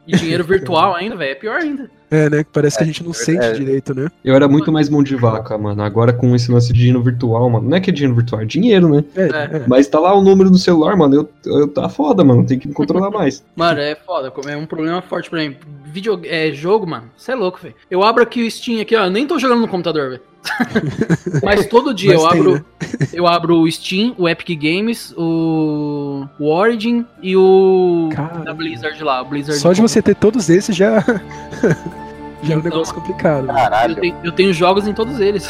E 0.07 0.15
dinheiro 0.15 0.43
virtual 0.43 0.95
ainda, 0.95 1.15
velho. 1.15 1.31
É 1.31 1.35
pior 1.35 1.59
ainda. 1.59 1.89
É, 2.09 2.29
né? 2.29 2.45
Parece 2.53 2.77
que 2.77 2.83
a 2.83 2.87
gente 2.87 3.03
não 3.03 3.11
é 3.11 3.13
sente 3.13 3.39
verdade. 3.39 3.59
direito, 3.59 3.93
né? 3.93 4.07
Eu 4.23 4.33
era 4.33 4.47
muito 4.47 4.71
mais 4.71 4.87
mão 4.89 5.03
de 5.03 5.13
vaca, 5.15 5.57
mano. 5.57 5.81
Agora 5.83 6.13
com 6.13 6.33
esse 6.33 6.49
lance 6.49 6.71
de 6.71 6.79
dinheiro 6.79 7.03
virtual, 7.03 7.49
mano. 7.49 7.69
Não 7.69 7.75
é 7.75 7.81
que 7.81 7.89
é 7.89 7.93
dinheiro 7.93 8.15
virtual, 8.15 8.41
é 8.41 8.45
dinheiro, 8.45 8.87
né? 8.87 9.03
É, 9.13 9.23
É. 9.23 9.57
é. 9.57 9.65
Mas 9.67 9.87
tá 9.87 9.99
lá 9.99 10.13
o 10.13 10.21
número 10.21 10.49
do 10.49 10.57
celular, 10.57 10.95
mano. 10.95 11.15
Eu, 11.15 11.29
eu 11.45 11.67
tá 11.67 11.89
foda, 11.89 12.23
mano. 12.23 12.45
Tem 12.45 12.57
que 12.57 12.67
me 12.67 12.73
controlar 12.73 13.11
mais. 13.11 13.43
Mano, 13.57 13.79
é 13.81 13.93
foda. 13.95 14.31
como 14.31 14.49
É 14.49 14.55
um 14.55 14.65
problema 14.65 15.01
forte 15.01 15.29
pra 15.29 15.39
mim. 15.39 15.57
Video, 15.85 16.21
é, 16.23 16.51
jogo, 16.51 16.87
mano. 16.87 17.09
Você 17.17 17.31
é 17.33 17.35
louco, 17.35 17.59
velho. 17.61 17.75
Eu 17.91 18.03
abro 18.03 18.23
aqui 18.23 18.43
o 18.43 18.49
Steam 18.51 18.79
aqui, 18.81 18.95
ó. 18.95 19.05
Eu 19.05 19.09
nem 19.11 19.27
tô 19.27 19.37
jogando 19.37 19.59
no 19.61 19.67
computador, 19.67 20.09
velho. 20.11 20.21
Mas 21.43 21.65
todo 21.67 21.93
dia 21.93 22.13
Mas 22.13 22.21
eu 22.23 22.29
tem, 22.29 22.39
abro. 22.39 22.53
né? 22.55 22.63
Eu 23.13 23.27
abro 23.27 23.59
o 23.61 23.71
Steam, 23.71 24.13
o 24.17 24.27
Epic 24.29 24.57
Games, 24.61 25.13
o, 25.17 26.25
o 26.39 26.49
Origin 26.49 27.05
e 27.21 27.35
o. 27.35 28.09
Cara. 28.13 28.39
Da 28.43 28.53
Blizzard 28.53 29.01
lá. 29.03 29.21
O 29.21 29.25
Blizzard 29.25 29.59
Só 29.59 29.73
de 29.73 29.81
você 29.81 30.01
ter 30.01 30.15
todos 30.15 30.49
esses 30.49 30.75
já. 30.75 30.99
já 32.43 32.53
é 32.53 32.55
um 32.55 32.59
Então, 32.59 32.61
negócio 32.61 32.93
complicado. 32.93 33.45
né? 33.45 33.53
Eu 33.53 33.55
Caralho. 33.57 33.95
tenho, 33.97 34.15
eu 34.23 34.31
tenho 34.31 34.53
jogos 34.53 34.87
em 34.87 34.93
todos 34.93 35.19
eles. 35.19 35.47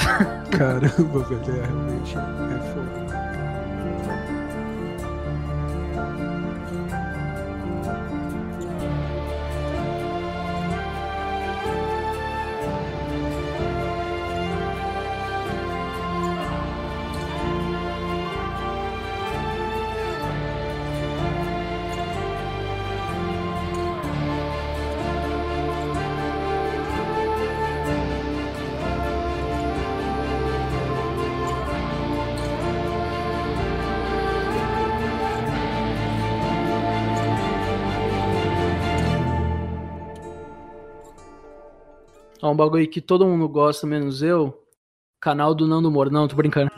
Caramba, 0.51 1.19
velho. 1.29 1.86
Um 42.51 42.55
bagulho 42.55 42.87
que 42.89 43.01
todo 43.01 43.25
mundo 43.25 43.47
gosta, 43.47 43.87
menos 43.87 44.21
eu. 44.21 44.57
Canal 45.21 45.53
do 45.55 45.67
Nando 45.67 45.89
Moro. 45.91 46.09
Não, 46.11 46.27
tô 46.27 46.35
brincando. 46.35 46.71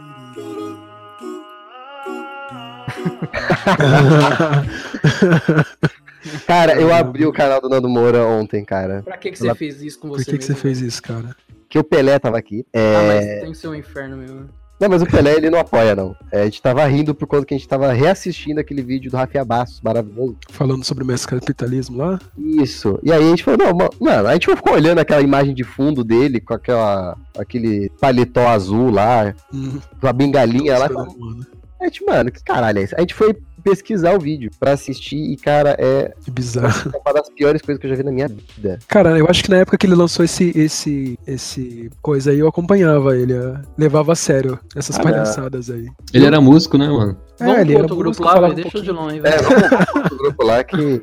Cara, 6.46 6.80
eu 6.80 6.94
abri 6.94 7.26
o 7.26 7.32
canal 7.32 7.62
do 7.62 7.70
Nando 7.70 7.88
Moura 7.88 8.26
ontem, 8.26 8.64
cara. 8.66 9.02
Pra 9.04 9.18
que, 9.18 9.32
que 9.32 9.38
você 9.38 9.46
Ela- 9.48 9.56
fez 9.56 9.82
isso 9.82 10.00
com 10.00 10.10
Por 10.10 10.20
você 10.20 10.32
que, 10.32 10.38
que 10.38 10.44
você 10.44 10.52
mesmo, 10.52 10.62
fez 10.62 10.82
isso, 10.82 11.02
cara? 11.02 11.36
Que 11.70 11.80
o 11.80 11.84
Pelé 11.84 12.20
tava 12.20 12.38
aqui. 12.38 12.66
É... 12.74 12.96
Ah, 12.96 13.04
mas 13.08 13.26
tem 13.42 13.52
que 13.52 13.58
ser 13.58 13.68
um 13.68 13.76
inferno 13.76 14.18
mesmo. 14.18 14.50
Não, 14.80 14.88
mas 14.90 15.02
o 15.02 15.06
Pelé 15.06 15.36
ele 15.36 15.50
não 15.50 15.60
apoia, 15.60 15.94
não. 15.96 16.16
É, 16.32 16.42
a 16.42 16.46
gente 16.46 16.62
tava 16.62 16.86
rindo 16.86 17.14
por 17.14 17.28
conta 17.28 17.46
que 17.46 17.54
a 17.54 17.58
gente 17.58 17.68
tava 17.68 17.92
reassistindo 17.92 18.60
aquele 18.62 18.82
vídeo 18.82 19.12
do 19.12 19.18
Rafinha 19.18 19.44
Bastos, 19.44 19.82
maravilhoso. 19.82 20.38
Falando 20.50 20.86
sobre 20.86 21.04
o 21.04 21.08
mestre 21.08 21.38
capitalismo 21.40 21.98
lá? 21.98 22.20
Isso. 22.38 22.98
E 23.04 23.12
aí 23.12 23.24
a 23.26 23.30
gente 23.30 23.44
falou, 23.44 23.58
não, 23.60 23.74
ma- 23.76 23.90
mano, 24.00 24.28
a 24.30 24.34
gente 24.34 24.48
ficou 24.56 24.74
olhando 24.74 25.00
aquela 25.00 25.22
imagem 25.22 25.54
de 25.54 25.64
fundo 25.66 26.04
dele 26.04 26.40
com 26.40 26.54
aquela, 26.54 27.18
aquele 27.38 27.92
paletó 28.00 28.48
azul 28.48 28.90
lá, 28.90 29.34
Hum, 29.54 29.80
com 30.00 30.08
a 30.08 30.14
bengalinha 30.14 30.78
lá. 30.78 30.88
mano. 30.88 31.46
A 31.82 31.86
gente, 31.86 32.06
mano, 32.06 32.30
que 32.32 32.44
caralho 32.44 32.80
é 32.80 32.84
isso? 32.84 32.96
A 32.98 33.00
gente 33.02 33.14
foi 33.14 33.34
pesquisar 33.60 34.14
o 34.16 34.20
vídeo 34.20 34.50
pra 34.60 34.74
assistir 34.74 35.18
e, 35.18 35.36
cara, 35.38 35.76
é 35.80 36.14
Que 36.24 36.32
bizarro. 36.32 36.92
uma 37.06 37.14
das 37.14 37.30
piores 37.30 37.62
coisas 37.62 37.80
que 37.80 37.86
eu 37.88 37.92
já 37.92 37.96
vi 37.98 38.04
na 38.04 38.12
minha 38.12 38.28
vida. 38.28 38.80
Cara, 38.88 39.18
eu 39.18 39.28
acho 39.30 39.44
que 39.44 39.50
na 39.50 39.58
época 39.58 39.78
que 39.78 39.86
ele 39.86 39.96
lançou 39.96 40.24
esse, 40.26 40.52
esse, 40.58 41.18
esse 41.28 41.90
coisa 42.02 42.32
aí, 42.32 42.40
eu 42.40 42.48
acompanhava 42.48 43.16
ele, 43.18 43.34
eh, 43.34 43.54
levava 43.78 44.14
a 44.14 44.16
sério 44.16 44.60
essas 44.76 44.98
Ah, 45.00 45.04
palhaçadas 45.04 45.70
aí. 45.70 45.88
Ele 46.14 46.26
era 46.26 46.40
músico, 46.42 46.78
né, 46.78 46.88
mano? 46.88 47.18
Vamos 47.40 47.56
É, 47.56 47.62
ele 47.62 47.66
pro 47.72 47.74
era 47.74 47.82
outro 47.84 47.96
grupo 47.96 48.24
lá, 48.24 48.40
velho. 48.40 48.52
um 48.52 48.56
Deixa 48.56 48.78
eu 48.78 48.82
de 48.82 48.92
longe, 48.92 49.18
É, 49.20 49.22
velho. 49.22 49.44
vamos 49.44 50.08
pro 50.10 50.18
grupo 50.18 50.44
lá 50.46 50.64
que 50.64 51.02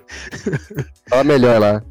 fala 1.08 1.24
melhor 1.24 1.58
lá. 1.60 1.82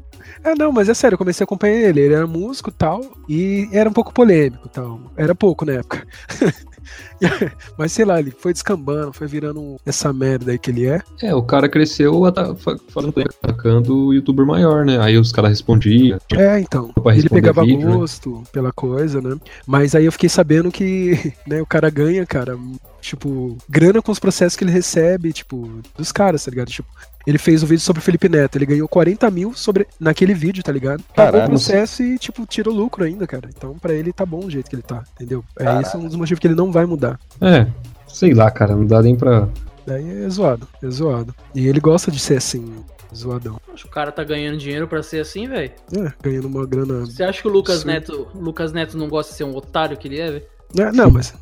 É, 0.44 0.54
não, 0.54 0.70
mas 0.70 0.88
é 0.88 0.94
sério, 0.94 1.14
eu 1.14 1.18
comecei 1.18 1.42
a 1.42 1.46
acompanhar 1.46 1.74
ele. 1.88 2.00
Ele 2.00 2.14
era 2.14 2.26
músico 2.26 2.70
e 2.70 2.72
tal, 2.72 3.00
e 3.28 3.68
era 3.72 3.88
um 3.88 3.92
pouco 3.92 4.12
polêmico 4.14 4.66
e 4.66 4.70
tal. 4.70 5.00
Era 5.16 5.34
pouco 5.34 5.64
na 5.64 5.72
época. 5.72 6.06
mas 7.76 7.92
sei 7.92 8.04
lá, 8.04 8.18
ele 8.18 8.30
foi 8.30 8.52
descambando, 8.52 9.12
foi 9.12 9.26
virando 9.26 9.76
essa 9.84 10.12
merda 10.12 10.52
aí 10.52 10.58
que 10.58 10.70
ele 10.70 10.86
é. 10.86 11.00
É, 11.22 11.34
o 11.34 11.42
cara 11.42 11.68
cresceu 11.68 12.24
atacando 12.24 14.06
o 14.06 14.14
youtuber 14.14 14.46
maior, 14.46 14.84
né? 14.84 14.98
Aí 15.00 15.18
os 15.18 15.32
caras 15.32 15.50
respondiam. 15.50 16.18
É, 16.32 16.60
então. 16.60 16.92
Ele 17.06 17.28
pegava 17.28 17.64
vídeo, 17.64 17.88
né? 17.88 17.96
gosto 17.96 18.42
pela 18.52 18.72
coisa, 18.72 19.20
né? 19.20 19.36
Mas 19.66 19.94
aí 19.94 20.04
eu 20.04 20.12
fiquei 20.12 20.28
sabendo 20.28 20.70
que, 20.70 21.32
né, 21.46 21.60
o 21.60 21.66
cara 21.66 21.88
ganha, 21.90 22.26
cara, 22.26 22.58
tipo, 23.00 23.56
grana 23.68 24.02
com 24.02 24.12
os 24.12 24.18
processos 24.18 24.56
que 24.56 24.64
ele 24.64 24.72
recebe, 24.72 25.32
tipo, 25.32 25.80
dos 25.96 26.10
caras, 26.12 26.44
tá 26.44 26.50
ligado? 26.50 26.68
Tipo, 26.68 26.88
ele 27.26 27.38
fez 27.38 27.62
um 27.62 27.66
vídeo 27.66 27.82
sobre 27.82 28.00
o 28.00 28.02
Felipe 28.02 28.28
Neto, 28.28 28.56
ele 28.56 28.66
ganhou 28.66 28.88
40 28.88 29.28
mil 29.30 29.52
sobre, 29.52 29.86
naquele 29.98 30.32
vídeo, 30.32 30.62
tá 30.62 30.70
ligado? 30.70 31.02
Pagou 31.14 31.42
o 31.42 31.46
processo 31.46 32.02
e, 32.02 32.18
tipo, 32.18 32.46
tirou 32.46 32.72
lucro 32.72 33.04
ainda, 33.04 33.26
cara. 33.26 33.48
Então, 33.54 33.74
pra 33.78 33.92
ele 33.92 34.12
tá 34.12 34.24
bom 34.24 34.44
o 34.44 34.50
jeito 34.50 34.70
que 34.70 34.76
ele 34.76 34.82
tá, 34.82 35.02
entendeu? 35.14 35.44
É 35.58 35.80
esse 35.80 35.96
um 35.96 36.06
dos 36.06 36.14
motivos 36.14 36.38
que 36.38 36.46
ele 36.46 36.54
não 36.54 36.70
vai 36.70 36.86
mudar. 36.86 37.05
É, 37.40 37.66
sei 38.08 38.32
lá, 38.34 38.50
cara, 38.50 38.74
não 38.74 38.86
dá 38.86 39.02
nem 39.02 39.14
pra. 39.16 39.48
Daí 39.86 40.24
é 40.24 40.28
zoado, 40.28 40.66
é 40.82 40.90
zoado. 40.90 41.34
E 41.54 41.68
ele 41.68 41.78
gosta 41.80 42.10
de 42.10 42.18
ser 42.18 42.38
assim, 42.38 42.74
zoadão. 43.14 43.60
Acho 43.72 43.84
que 43.84 43.90
o 43.90 43.92
cara 43.92 44.10
tá 44.10 44.24
ganhando 44.24 44.58
dinheiro 44.58 44.88
pra 44.88 45.02
ser 45.02 45.20
assim, 45.20 45.46
velho. 45.48 45.70
É, 45.96 46.12
ganhando 46.22 46.48
uma 46.48 46.66
grana. 46.66 47.06
Você 47.06 47.22
acha 47.22 47.40
que 47.40 47.46
o 47.48 47.50
Lucas 47.52 47.80
Sim. 47.80 47.86
Neto, 47.88 48.26
Lucas 48.34 48.72
Neto 48.72 48.96
não 48.98 49.08
gosta 49.08 49.30
de 49.32 49.38
ser 49.38 49.44
um 49.44 49.54
otário 49.54 49.96
que 49.96 50.08
ele 50.08 50.18
é, 50.18 50.30
velho? 50.32 50.44
É, 50.76 50.90
Não, 50.90 51.08
mas 51.08 51.32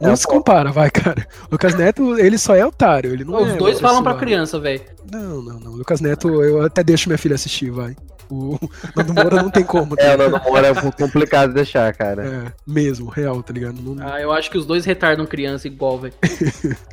não 0.00 0.12
É, 0.12 0.16
se 0.16 0.26
compara, 0.26 0.72
vai, 0.72 0.90
cara. 0.90 1.26
Lucas 1.50 1.74
Neto, 1.74 2.18
ele 2.18 2.38
só 2.38 2.54
é 2.56 2.64
otário, 2.64 3.12
ele 3.12 3.22
não 3.24 3.42
Os 3.42 3.50
é 3.50 3.56
dois 3.56 3.78
falam 3.78 4.02
pra 4.02 4.12
pessoal. 4.14 4.26
criança, 4.26 4.58
velho. 4.58 4.80
Não, 5.12 5.42
não, 5.42 5.60
não. 5.60 5.72
Lucas 5.72 6.00
Neto, 6.00 6.42
eu 6.42 6.62
até 6.64 6.82
deixo 6.82 7.08
minha 7.10 7.18
filha 7.18 7.34
assistir, 7.34 7.70
vai. 7.70 7.94
O 8.32 8.58
Nando 8.96 9.14
Moura 9.14 9.42
não 9.42 9.50
tem 9.50 9.64
como. 9.64 9.96
tá 9.96 10.02
É, 10.02 10.08
o 10.08 10.12
ligado? 10.12 10.30
Nando 10.32 10.44
Moura 10.44 10.66
é 10.68 10.90
complicado 10.92 11.48
de 11.50 11.54
deixar, 11.56 11.92
cara. 11.94 12.24
É, 12.26 12.52
mesmo, 12.66 13.08
real, 13.10 13.42
tá 13.42 13.52
ligado? 13.52 13.80
Não, 13.82 13.96
Ah, 14.06 14.20
eu 14.20 14.32
acho 14.32 14.50
que 14.50 14.58
os 14.58 14.64
dois 14.66 14.84
retardam 14.84 15.26
criança 15.26 15.66
igual, 15.66 15.98
velho. 15.98 16.14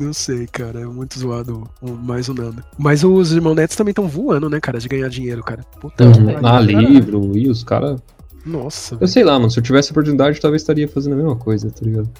não 0.00 0.12
sei, 0.12 0.46
cara. 0.46 0.80
É 0.80 0.84
muito 0.86 1.18
zoado 1.18 1.68
o- 1.80 1.92
mais 1.92 2.28
o 2.28 2.34
Nando. 2.34 2.62
Mas 2.78 3.04
os 3.04 3.32
irmãos 3.32 3.54
Netos 3.54 3.76
também 3.76 3.92
estão 3.92 4.08
voando, 4.08 4.48
né, 4.48 4.60
cara? 4.60 4.78
De 4.78 4.88
ganhar 4.88 5.08
dinheiro, 5.08 5.42
cara. 5.42 5.62
Puta 5.80 6.10
que 6.10 6.22
pariu. 6.24 6.46
Ah, 6.46 6.60
livro, 6.60 7.36
e 7.36 7.48
os 7.48 7.64
caras. 7.64 8.00
Nossa, 8.50 8.94
Eu 8.94 8.98
velho. 9.00 9.08
sei 9.10 9.24
lá, 9.24 9.34
mano. 9.38 9.50
Se 9.50 9.58
eu 9.58 9.62
tivesse 9.62 9.90
oportunidade, 9.90 10.40
talvez 10.40 10.62
estaria 10.62 10.88
fazendo 10.88 11.12
a 11.12 11.16
mesma 11.16 11.36
coisa, 11.36 11.70
tá 11.70 11.80
ligado? 11.84 12.10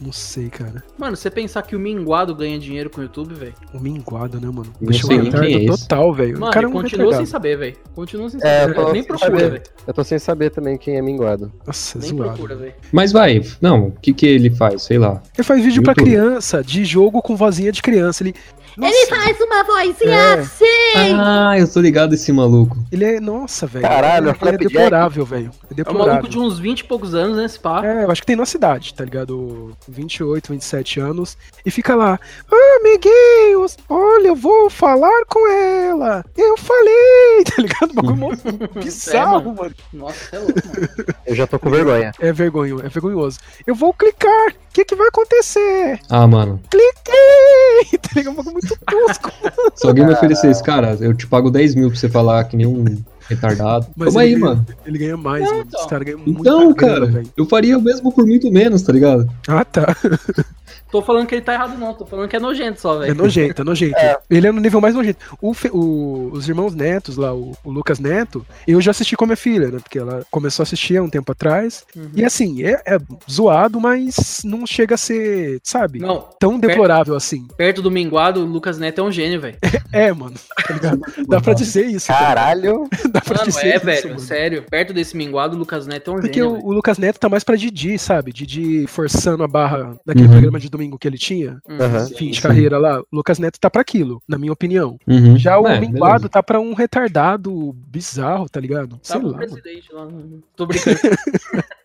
Não 0.00 0.12
sei, 0.12 0.48
cara. 0.48 0.82
Mano, 0.98 1.16
você 1.16 1.30
pensar 1.30 1.62
que 1.62 1.76
o 1.76 1.78
Minguado 1.78 2.34
ganha 2.34 2.58
dinheiro 2.58 2.88
com 2.90 3.00
o 3.00 3.04
YouTube, 3.04 3.34
velho. 3.34 3.54
O 3.72 3.78
minguado, 3.80 4.40
né, 4.40 4.46
mano? 4.46 4.72
Não 4.80 4.88
Bicho 4.88 5.06
sei 5.06 5.18
nem 5.18 5.30
quem 5.30 5.54
é 5.56 5.64
esse. 5.64 5.82
total, 5.82 6.12
velho. 6.14 6.36
O 6.36 6.40
Mano, 6.40 6.52
cara 6.52 6.66
é 6.66 6.68
ele 6.70 6.80
continua 6.80 7.14
sem 7.16 7.26
saber, 7.26 7.56
velho. 7.58 7.76
Continua 7.94 8.30
sem 8.30 8.40
É, 8.42 8.60
saber. 8.62 8.78
eu 8.78 8.84
tô 8.86 8.92
Nem 8.92 9.04
procura, 9.04 9.30
saber. 9.30 9.50
velho. 9.50 9.62
Eu 9.86 9.94
tô 9.94 10.04
sem 10.04 10.18
saber 10.18 10.50
também 10.50 10.78
quem 10.78 10.96
é 10.96 11.02
minguado. 11.02 11.52
Nossa, 11.66 11.98
Nem 11.98 12.08
zoado. 12.10 12.30
procura, 12.32 12.56
velho. 12.56 12.74
Mas 12.92 13.12
vai, 13.12 13.42
não, 13.60 13.88
o 13.88 13.92
que 13.92 14.12
que 14.14 14.26
ele 14.26 14.50
faz? 14.50 14.82
Sei 14.82 14.98
lá. 14.98 15.22
Ele 15.36 15.44
faz 15.44 15.62
vídeo 15.64 15.82
pra 15.82 15.92
YouTube. 15.92 16.06
criança, 16.10 16.62
de 16.62 16.84
jogo 16.84 17.20
com 17.20 17.36
vozinha 17.36 17.70
de 17.72 17.82
criança. 17.82 18.22
Ele. 18.22 18.34
Nossa, 18.76 18.94
Ele 18.94 19.06
faz 19.06 19.40
uma 19.40 19.62
vozinha 19.64 20.10
É. 20.14 20.32
assim. 20.40 21.14
Ah, 21.20 21.58
eu 21.58 21.70
tô 21.72 21.80
ligado 21.80 22.14
esse 22.14 22.32
maluco. 22.32 22.76
ele 22.90 23.04
é. 23.04 23.20
Nossa, 23.20 23.66
velho. 23.66 23.82
Caralho, 23.86 24.24
ele, 24.24 24.28
é 24.28 24.32
é 24.32 24.34
Flapjack. 24.34 24.64
deplorável, 24.68 25.24
velho. 25.24 25.50
É 25.76 25.80
É 25.80 25.90
um 25.92 25.98
maluco 25.98 26.28
de 26.28 26.38
uns 26.38 26.58
20 26.58 26.80
e 26.80 26.84
poucos 26.84 27.14
anos, 27.14 27.36
né, 27.36 27.44
esse 27.44 27.58
pá? 27.58 27.84
É, 27.84 28.04
eu 28.04 28.10
acho 28.10 28.20
que 28.20 28.26
tem 28.26 28.36
na 28.36 28.46
cidade, 28.46 28.92
tá 28.94 29.04
ligado? 29.04 29.76
28, 29.88 30.52
27 30.52 31.00
anos. 31.00 31.36
E 31.64 31.70
fica 31.70 31.94
lá, 31.94 32.18
ah, 32.50 32.78
amiguinhos, 32.80 33.76
olha, 33.88 34.28
eu 34.28 34.36
vou 34.36 34.68
falar 34.70 35.24
com 35.28 35.48
ela. 35.50 36.24
Eu 36.36 36.56
falei, 36.56 37.44
tá 37.54 37.62
ligado? 37.62 37.90
O 37.90 37.94
bagulho 37.94 38.38
bizarro, 38.82 39.54
mano. 39.54 39.74
Nossa, 39.92 40.14
você 40.30 40.36
é 40.36 40.38
louco, 40.38 40.60
mano. 40.60 41.14
Eu 41.26 41.34
já 41.34 41.46
tô 41.46 41.58
com 41.58 41.70
vergonha. 41.70 42.12
É 42.20 42.32
vergonho, 42.32 42.80
é 42.84 42.88
vergonhoso. 42.88 43.38
Eu 43.66 43.74
vou 43.74 43.92
clicar, 43.94 44.48
o 44.50 44.54
que 44.72 44.84
que 44.84 44.94
vai 44.94 45.08
acontecer? 45.08 45.98
Ah, 46.10 46.26
mano. 46.26 46.60
Cliquei! 46.70 47.98
Tá 47.98 48.08
ligado? 48.14 48.32
Um 48.38 48.42
bagulho 48.42 48.63
muito 48.64 48.78
tosco. 48.86 49.30
Se 49.74 49.86
alguém 49.86 50.06
me 50.06 50.12
oferecer 50.12 50.50
esse 50.50 50.62
cara, 50.62 50.96
eu 51.00 51.14
te 51.14 51.26
pago 51.26 51.50
10 51.50 51.74
mil 51.74 51.90
pra 51.90 51.98
você 51.98 52.08
falar 52.08 52.44
que 52.44 52.56
nem 52.56 52.66
um 52.66 52.96
retardado. 53.28 53.86
Mas 53.96 54.08
Toma 54.08 54.20
aí, 54.22 54.32
ele- 54.32 54.40
mano. 54.40 54.66
Ele 54.86 54.98
ganha 54.98 55.16
mais, 55.16 55.44
Não, 55.44 55.50
mano. 55.50 55.64
então. 55.66 55.80
Esse 55.80 55.88
cara 55.88 56.04
ganha 56.04 56.18
Então, 56.26 56.72
grana, 56.72 56.74
cara, 56.74 57.06
velho. 57.06 57.30
eu 57.36 57.46
faria 57.46 57.78
o 57.78 57.82
mesmo 57.82 58.12
por 58.12 58.26
muito 58.26 58.50
menos, 58.50 58.82
tá 58.82 58.92
ligado? 58.92 59.28
Ah, 59.48 59.64
tá. 59.64 59.94
Tô 60.90 61.02
falando 61.02 61.26
que 61.26 61.34
ele 61.34 61.42
tá 61.42 61.52
errado, 61.54 61.76
não. 61.76 61.92
Tô 61.92 62.06
falando 62.06 62.28
que 62.28 62.36
é 62.36 62.38
nojento 62.38 62.80
só, 62.80 62.96
É 63.02 63.06
velho. 63.06 63.16
nojento, 63.16 63.62
é 63.62 63.64
nojento. 63.64 63.96
Ele 64.30 64.46
é 64.46 64.52
no 64.52 64.60
nível 64.60 64.80
mais 64.80 64.94
nojento. 64.94 65.18
O 65.42 65.52
Fe- 65.52 65.70
o- 65.72 66.30
os 66.32 66.48
irmãos 66.48 66.72
netos 66.72 67.16
lá, 67.16 67.34
o, 67.34 67.52
o 67.64 67.70
Lucas 67.72 67.98
Neto, 67.98 68.46
eu 68.66 68.80
já 68.80 68.92
assisti 68.92 69.16
com 69.16 69.24
a 69.24 69.26
minha 69.26 69.36
filha, 69.36 69.68
né? 69.72 69.78
Porque 69.82 69.98
ela 69.98 70.24
começou 70.30 70.62
a 70.62 70.64
assistir 70.64 70.96
há 70.96 71.02
um 71.02 71.08
tempo 71.10 71.32
atrás. 71.32 71.82
Uhum. 71.96 72.10
E 72.14 72.24
assim, 72.24 72.62
é, 72.62 72.80
é 72.86 72.98
zoado, 73.28 73.80
mas 73.80 74.42
não 74.44 74.64
chega 74.68 74.94
a 74.94 74.98
ser, 74.98 75.58
sabe? 75.64 75.98
Não, 75.98 76.28
Tão 76.38 76.60
deplorável 76.60 77.16
assim. 77.16 77.44
perto 77.56 77.82
do 77.82 77.90
Minguado, 77.90 78.40
o 78.42 78.46
Lucas 78.46 78.78
Neto 78.78 79.00
é 79.00 79.04
um 79.04 79.10
gênio, 79.10 79.40
velho. 79.40 79.56
É, 79.92 80.12
mano. 80.12 80.34
Tá 80.66 80.74
ligado? 80.74 81.00
Dá 81.28 81.40
pra 81.40 81.54
dizer 81.54 81.86
isso. 81.86 82.08
cara. 82.08 82.52
Dá 83.14 83.20
pra 83.20 83.36
Mano, 83.38 83.46
dizer 83.48 83.66
é, 83.68 83.76
isso, 83.76 83.84
velho. 83.86 84.08
mano. 84.08 84.18
Sério. 84.18 84.64
Perto 84.68 84.92
desse 84.92 85.16
Minguado, 85.16 85.54
o 85.54 85.58
Lucas 85.58 85.86
Neto 85.86 86.10
é 86.10 86.14
um 86.14 86.20
Porque 86.20 86.40
gênio. 86.40 86.50
o, 86.56 86.66
o 86.66 86.72
Lucas 86.72 86.98
Neto 86.98 87.20
tá 87.20 87.28
mais 87.28 87.44
pra 87.44 87.54
Didi, 87.54 87.96
sabe? 87.96 88.32
Didi 88.32 88.88
forçando 88.88 89.44
a 89.44 89.48
barra 89.48 89.96
naquele 90.04 90.26
Uhum. 90.26 90.32
programa 90.32 90.58
de 90.58 90.68
domingo 90.68 90.98
que 90.98 91.06
ele 91.06 91.16
tinha. 91.16 91.60
Uhum. 91.68 92.06
Fim 92.16 92.30
de 92.30 92.36
sim. 92.36 92.42
carreira 92.42 92.76
lá. 92.76 93.00
O 93.00 93.06
Lucas 93.12 93.38
Neto 93.38 93.60
tá 93.60 93.70
pra 93.70 93.82
aquilo, 93.82 94.20
na 94.26 94.36
minha 94.36 94.52
opinião. 94.52 94.98
Uhum. 95.06 95.38
Já 95.38 95.60
o 95.60 95.68
É, 95.68 95.78
Minguado 95.78 96.14
beleza. 96.22 96.28
tá 96.28 96.42
pra 96.42 96.58
um 96.58 96.74
retardado 96.74 97.72
bizarro, 97.86 98.48
tá 98.48 98.58
ligado? 98.58 98.98
Sei 99.00 99.14
Tava 99.14 99.28
o 99.28 99.30
lá. 99.30 99.38
presidente 99.38 99.92
lá. 99.92 100.08
Tô 100.56 100.66
brincando. 100.66 100.98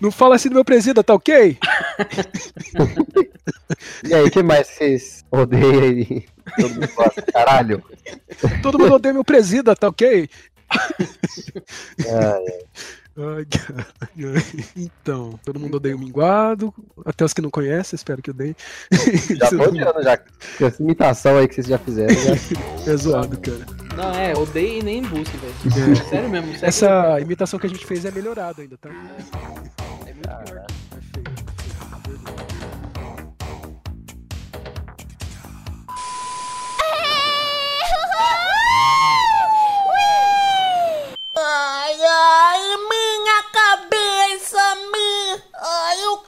Não 0.00 0.10
fala 0.10 0.36
assim 0.36 0.48
do 0.48 0.54
meu 0.54 0.64
presida, 0.64 1.02
tá 1.02 1.14
ok? 1.14 1.56
E 4.04 4.14
aí, 4.14 4.30
que 4.30 4.42
mais 4.42 4.66
vocês 4.68 5.24
odeiam 5.30 5.80
aí? 5.80 6.24
Todo 6.54 6.74
mundo 6.74 6.88
gosta. 6.94 7.22
Caralho. 7.22 7.82
Todo 8.62 8.78
mundo 8.78 8.94
odeia 8.94 9.12
meu 9.14 9.24
presida, 9.24 9.74
tá 9.74 9.88
ok? 9.88 10.28
Ah, 12.08 12.38
Ai, 13.18 13.46
cara. 13.46 13.86
Então, 14.76 15.40
todo 15.42 15.58
mundo 15.58 15.76
odeia 15.78 15.96
o 15.96 15.98
minguado. 15.98 16.72
Até 17.04 17.24
os 17.24 17.32
que 17.32 17.40
não 17.40 17.50
conhecem, 17.50 17.96
espero 17.96 18.20
que 18.20 18.30
odeiem. 18.30 18.54
já 19.38 19.48
tô 19.48 19.62
odiando 19.62 20.02
já. 20.02 20.18
Com 20.18 20.66
Essa 20.66 20.82
imitação 20.82 21.38
aí 21.38 21.48
que 21.48 21.54
vocês 21.54 21.66
já 21.66 21.78
fizeram. 21.78 22.14
Já. 22.14 22.92
É 22.92 22.96
zoado, 22.96 23.38
cara. 23.40 23.66
Não, 23.96 24.12
é, 24.12 24.34
odeio 24.36 24.80
e 24.80 24.82
nem 24.82 25.02
busque, 25.02 25.36
velho. 25.38 25.96
Sério 26.10 26.28
mesmo. 26.28 26.52
Sério 26.52 26.66
Essa 26.66 27.20
imitação 27.20 27.58
que 27.58 27.66
a 27.66 27.70
gente 27.70 27.86
fez 27.86 28.04
é 28.04 28.10
melhorada 28.10 28.60
ainda, 28.60 28.76
tá? 28.76 28.90
É 28.90 30.12
muito 30.12 30.44
pior. 30.44 30.66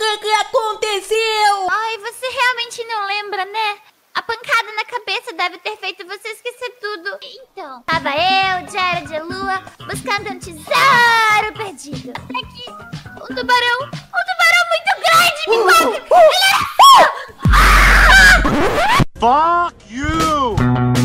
Que 0.08 0.18
que 0.18 0.32
aconteceu? 0.32 1.68
Ai, 1.70 1.98
você 1.98 2.26
realmente 2.26 2.82
não 2.84 3.06
lembra, 3.06 3.44
né? 3.44 3.76
A 4.14 4.22
pancada 4.22 4.72
na 4.74 4.84
cabeça 4.84 5.32
deve 5.34 5.58
ter 5.58 5.76
feito 5.76 6.06
você 6.06 6.28
esquecer 6.28 6.70
tudo. 6.80 7.18
Então, 7.22 7.82
tava 7.82 8.08
eu, 8.10 8.70
Jared 8.70 9.12
e 9.14 9.20
Lua, 9.20 9.62
buscando 9.86 10.30
um 10.30 10.38
tesouro 10.38 11.52
perdido. 11.56 12.10
Aqui, 12.10 12.70
um 12.70 13.34
tubarão, 13.34 13.80
um 13.82 14.22
tubarão 14.24 14.64
muito 14.70 14.92
grande, 15.04 15.50
me 15.50 15.56
quase. 15.64 15.96
Ele 16.10 16.44
era... 16.56 17.08
Mano, 19.20 20.97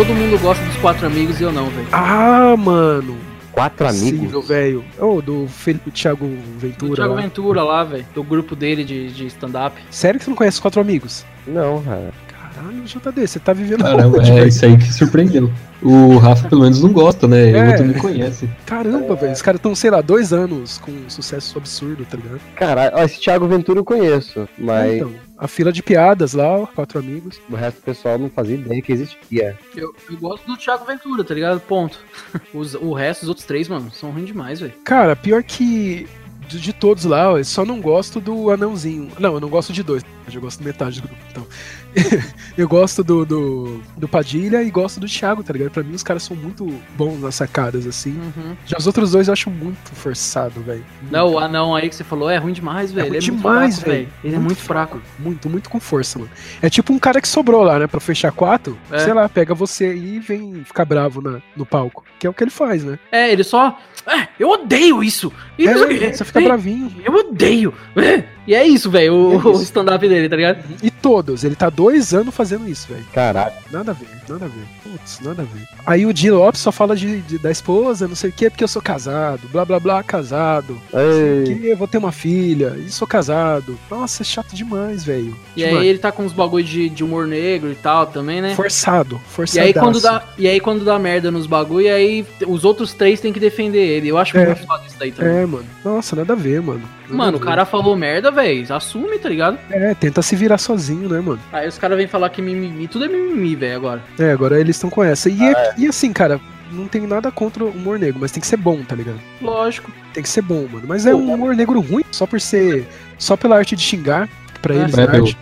todo 0.00 0.14
mundo 0.14 0.38
gosta 0.38 0.64
dos 0.64 0.76
quatro 0.76 1.06
amigos 1.06 1.38
e 1.40 1.42
eu 1.42 1.52
não, 1.52 1.66
velho. 1.66 1.86
Ah, 1.92 2.56
mano. 2.56 3.18
Quatro 3.52 3.86
amigos. 3.86 4.12
Possível, 4.12 4.40
velho. 4.40 4.84
Oh, 4.98 5.20
do 5.20 5.46
Felipe, 5.46 5.90
Thiago 5.90 6.26
Ventura. 6.56 6.94
Thiago 6.94 7.14
lá. 7.14 7.20
Ventura 7.20 7.62
lá, 7.62 7.84
velho. 7.84 8.06
Do 8.14 8.24
grupo 8.24 8.56
dele 8.56 8.82
de, 8.82 9.12
de 9.12 9.26
stand-up. 9.26 9.76
Sério 9.90 10.18
que 10.18 10.24
você 10.24 10.30
não 10.30 10.36
conhece 10.38 10.54
os 10.54 10.60
quatro 10.60 10.80
amigos? 10.80 11.26
Não, 11.46 11.82
cara. 11.82 12.14
Caralho, 12.54 12.82
JD, 12.84 13.26
você 13.26 13.38
tá 13.38 13.52
vivendo 13.52 13.82
Caramba, 13.82 14.18
onde, 14.18 14.30
é 14.30 14.34
velho? 14.36 14.48
isso 14.48 14.64
aí 14.64 14.78
que 14.78 14.90
surpreendeu. 14.90 15.52
O 15.82 16.16
Rafa 16.16 16.48
pelo 16.48 16.62
menos 16.62 16.82
não 16.82 16.92
gosta, 16.94 17.28
né? 17.28 17.50
É. 17.50 17.62
O 17.62 17.70
outro 17.70 17.84
não 17.84 17.94
conhece. 17.94 18.48
Caramba, 18.64 19.14
velho. 19.14 19.32
Os 19.32 19.42
caras 19.42 19.58
estão, 19.58 19.74
sei 19.74 19.90
lá, 19.90 20.00
dois 20.00 20.32
anos 20.32 20.78
com 20.78 20.90
um 20.90 21.10
sucesso 21.10 21.58
absurdo, 21.58 22.06
tá 22.06 22.16
ligado? 22.16 22.40
Caralho, 22.54 22.98
esse 23.00 23.20
Thiago 23.20 23.46
Ventura 23.46 23.80
eu 23.80 23.84
conheço, 23.84 24.48
mas 24.56 24.94
Então, 24.94 25.12
a 25.40 25.48
fila 25.48 25.72
de 25.72 25.82
piadas 25.82 26.34
lá, 26.34 26.58
ó, 26.58 26.66
quatro 26.66 26.98
amigos. 26.98 27.40
o 27.48 27.54
resto 27.54 27.78
do 27.78 27.82
pessoal 27.82 28.18
não 28.18 28.28
fazia 28.28 28.56
ideia 28.56 28.82
que 28.82 28.92
existia. 28.92 29.58
Eu, 29.74 29.94
eu 30.10 30.18
gosto 30.18 30.46
do 30.46 30.54
Thiago 30.54 30.84
Ventura, 30.84 31.24
tá 31.24 31.32
ligado? 31.32 31.58
Ponto. 31.60 31.98
Os, 32.52 32.74
o 32.74 32.92
resto, 32.92 33.22
os 33.22 33.28
outros 33.28 33.46
três, 33.46 33.66
mano, 33.66 33.90
são 33.90 34.10
ruins 34.10 34.26
demais, 34.26 34.60
velho. 34.60 34.74
Cara, 34.84 35.16
pior 35.16 35.42
que 35.42 36.06
de, 36.46 36.60
de 36.60 36.72
todos 36.74 37.04
lá, 37.04 37.32
ó, 37.32 37.38
eu 37.38 37.44
só 37.44 37.64
não 37.64 37.80
gosto 37.80 38.20
do 38.20 38.50
anãozinho. 38.50 39.10
Não, 39.18 39.34
eu 39.34 39.40
não 39.40 39.48
gosto 39.48 39.72
de 39.72 39.82
dois. 39.82 40.04
Eu 40.30 40.40
gosto 40.40 40.58
de 40.58 40.64
metade 40.64 41.00
do 41.00 41.08
grupo. 41.08 41.22
Então, 41.30 41.46
eu 42.56 42.68
gosto 42.68 43.02
do, 43.02 43.24
do, 43.24 43.82
do 43.96 44.08
Padilha 44.08 44.62
e 44.62 44.70
gosto 44.70 45.00
do 45.00 45.06
Thiago, 45.06 45.42
tá 45.42 45.52
ligado? 45.52 45.70
Pra 45.70 45.82
mim, 45.82 45.94
os 45.94 46.02
caras 46.02 46.22
são 46.22 46.36
muito 46.36 46.66
bons 46.96 47.20
nas 47.20 47.34
sacadas, 47.34 47.86
assim. 47.86 48.10
Uhum. 48.10 48.56
Já 48.66 48.78
os 48.78 48.86
outros 48.86 49.12
dois 49.12 49.28
eu 49.28 49.32
acho 49.32 49.50
muito 49.50 49.94
forçado, 49.94 50.60
velho. 50.60 50.84
Não, 51.10 51.32
o 51.32 51.38
anão 51.38 51.74
aí 51.74 51.88
que 51.88 51.94
você 51.94 52.04
falou 52.04 52.30
é 52.30 52.36
ruim 52.36 52.52
demais, 52.52 52.92
velho. 52.92 53.08
ruim 53.08 53.16
Ele 53.16 53.18
é 53.18 53.20
demais, 53.20 53.76
fraco, 53.76 53.90
velho. 53.90 54.08
Ele 54.24 54.36
é 54.36 54.38
muito 54.38 54.60
fraco. 54.60 55.02
Muito, 55.18 55.48
muito 55.48 55.70
com 55.70 55.80
força, 55.80 56.18
mano. 56.18 56.30
É 56.62 56.70
tipo 56.70 56.92
um 56.92 56.98
cara 56.98 57.20
que 57.20 57.28
sobrou 57.28 57.62
lá, 57.62 57.78
né? 57.78 57.86
Pra 57.86 58.00
fechar 58.00 58.32
quatro. 58.32 58.78
É. 58.90 58.98
Sei 58.98 59.12
lá, 59.12 59.28
pega 59.28 59.54
você 59.54 59.86
aí 59.86 60.16
e 60.16 60.20
vem 60.20 60.64
ficar 60.64 60.84
bravo 60.84 61.20
na, 61.20 61.40
no 61.56 61.66
palco. 61.66 62.04
Que 62.18 62.26
é 62.26 62.30
o 62.30 62.34
que 62.34 62.44
ele 62.44 62.50
faz, 62.50 62.84
né? 62.84 62.98
É, 63.10 63.32
ele 63.32 63.44
só. 63.44 63.78
É, 64.06 64.28
eu 64.38 64.48
odeio 64.48 65.02
isso! 65.04 65.32
E 65.58 65.64
quê. 65.64 66.04
É, 66.04 66.12
você 66.12 66.24
fica 66.24 66.40
É, 66.40 66.44
bravinho. 66.44 66.90
Eu 67.04 67.12
odeio! 67.14 67.74
É. 67.96 68.24
E 68.46 68.54
é 68.54 68.66
isso, 68.66 68.90
velho, 68.90 69.14
o, 69.14 69.34
É 69.34 69.46
o 69.52 69.62
stand-up 69.62 70.08
dele, 70.08 70.28
tá 70.28 70.34
ligado? 70.34 70.64
E 70.82 70.90
todos, 70.90 71.44
ele 71.44 71.54
tá 71.54 71.70
dois 71.70 72.12
anos 72.14 72.34
fazendo 72.34 72.68
isso, 72.68 72.88
velho. 72.88 73.04
Caralho. 73.12 73.52
Nada 73.70 73.92
a 73.92 73.94
ver, 73.94 74.08
nada 74.28 74.46
a 74.46 74.48
ver. 74.48 74.64
Putz, 74.82 75.20
nada 75.20 75.42
a 75.42 75.44
ver. 75.44 75.68
Aí 75.86 76.04
o 76.06 76.12
Di 76.12 76.30
Lopes 76.30 76.60
só 76.60 76.72
fala 76.72 76.96
de, 76.96 77.20
de- 77.20 77.38
da 77.38 77.50
esposa, 77.50 78.08
não 78.08 78.16
sei 78.16 78.30
o 78.30 78.32
que, 78.32 78.50
porque 78.50 78.64
eu 78.64 78.68
sou 78.68 78.82
casado, 78.82 79.42
blá 79.52 79.64
blá 79.64 79.78
blá, 79.78 80.02
casado. 80.02 80.76
Que 80.90 81.68
eu 81.68 81.76
vou 81.76 81.86
ter 81.86 81.98
uma 81.98 82.10
filha, 82.10 82.74
e 82.84 82.90
sou 82.90 83.06
casado. 83.06 83.78
Nossa, 83.90 84.22
é 84.22 84.24
chato 84.24 84.54
demais, 84.56 85.04
velho. 85.04 85.36
E 85.54 85.62
aí 85.64 85.86
ele 85.86 85.98
tá 85.98 86.10
com 86.10 86.24
uns 86.24 86.32
bagulho 86.32 86.64
de, 86.64 86.88
de 86.88 87.04
humor 87.04 87.26
negro 87.26 87.70
e 87.70 87.74
tal 87.76 88.06
também, 88.06 88.40
né? 88.40 88.54
Forçado, 88.56 89.20
E 89.24 89.32
forçado. 89.32 89.66
aí, 89.66 89.74
quando 89.74 90.00
dá, 90.00 90.24
e 90.38 90.48
aí 90.48 90.58
quando 90.58 90.84
dá 90.84 90.98
merda 90.98 91.30
nos 91.30 91.46
bagulho, 91.46 91.82
e 91.86 91.90
aí 91.90 92.26
os 92.48 92.64
outros 92.64 92.94
três 92.94 93.20
têm 93.20 93.32
que 93.32 93.38
defender 93.38 93.78
ele. 93.86 93.99
Eu 94.08 94.18
acho 94.18 94.36
É. 94.36 94.46
muito 94.46 94.66
foda 94.66 94.82
isso 94.86 94.96
daí 94.98 95.12
também. 95.12 95.36
É, 95.42 95.46
mano. 95.46 95.66
Nossa, 95.84 96.16
nada 96.16 96.32
a 96.32 96.36
ver, 96.36 96.60
mano. 96.60 96.80
Nada 97.02 97.14
Mano, 97.14 97.36
a 97.38 97.40
o 97.40 97.44
cara 97.44 97.64
falou 97.64 97.96
merda, 97.96 98.30
velho. 98.30 98.72
Assume, 98.74 99.18
tá 99.18 99.28
ligado? 99.28 99.58
É, 99.70 99.94
tenta 99.94 100.22
se 100.22 100.34
virar 100.36 100.58
sozinho, 100.58 101.08
né, 101.08 101.20
mano? 101.20 101.40
Aí 101.52 101.66
os 101.68 101.78
caras 101.78 101.96
vêm 101.98 102.06
falar 102.06 102.30
que 102.30 102.40
mimimi. 102.40 102.86
Tudo 102.88 103.04
é 103.04 103.08
mimimi, 103.08 103.54
velho, 103.56 103.76
agora. 103.76 104.02
É, 104.18 104.30
agora 104.32 104.60
eles 104.60 104.76
estão 104.76 104.90
com 104.90 105.02
essa. 105.02 105.28
E, 105.28 105.40
Ah, 105.42 105.50
é- 105.50 105.74
e 105.78 105.86
assim, 105.86 106.12
cara, 106.12 106.40
não 106.70 106.86
tem 106.86 107.06
nada 107.06 107.30
contra 107.32 107.64
o 107.64 107.70
humor 107.70 107.98
negro, 107.98 108.18
mas 108.20 108.30
tem 108.32 108.40
que 108.40 108.46
ser 108.46 108.56
bom, 108.56 108.82
tá 108.82 108.94
ligado? 108.94 109.18
Lógico. 109.42 109.90
Tem 110.14 110.22
que 110.22 110.28
ser 110.28 110.42
bom, 110.42 110.66
mano. 110.70 110.84
Mas 110.86 111.04
é 111.06 111.14
um 111.14 111.32
humor 111.32 111.54
negro 111.56 111.80
ruim, 111.80 112.04
só 112.12 112.26
por 112.26 112.40
ser. 112.40 112.86
Só 113.18 113.36
pela 113.36 113.56
arte 113.56 113.74
de 113.76 113.82
xingar, 113.82 114.28
pra 114.62 114.74
É. 114.74 114.78
eles 114.78 114.96
É, 114.98 115.02
é 115.02 115.06
pelo, 115.06 115.24
arte. 115.26 115.36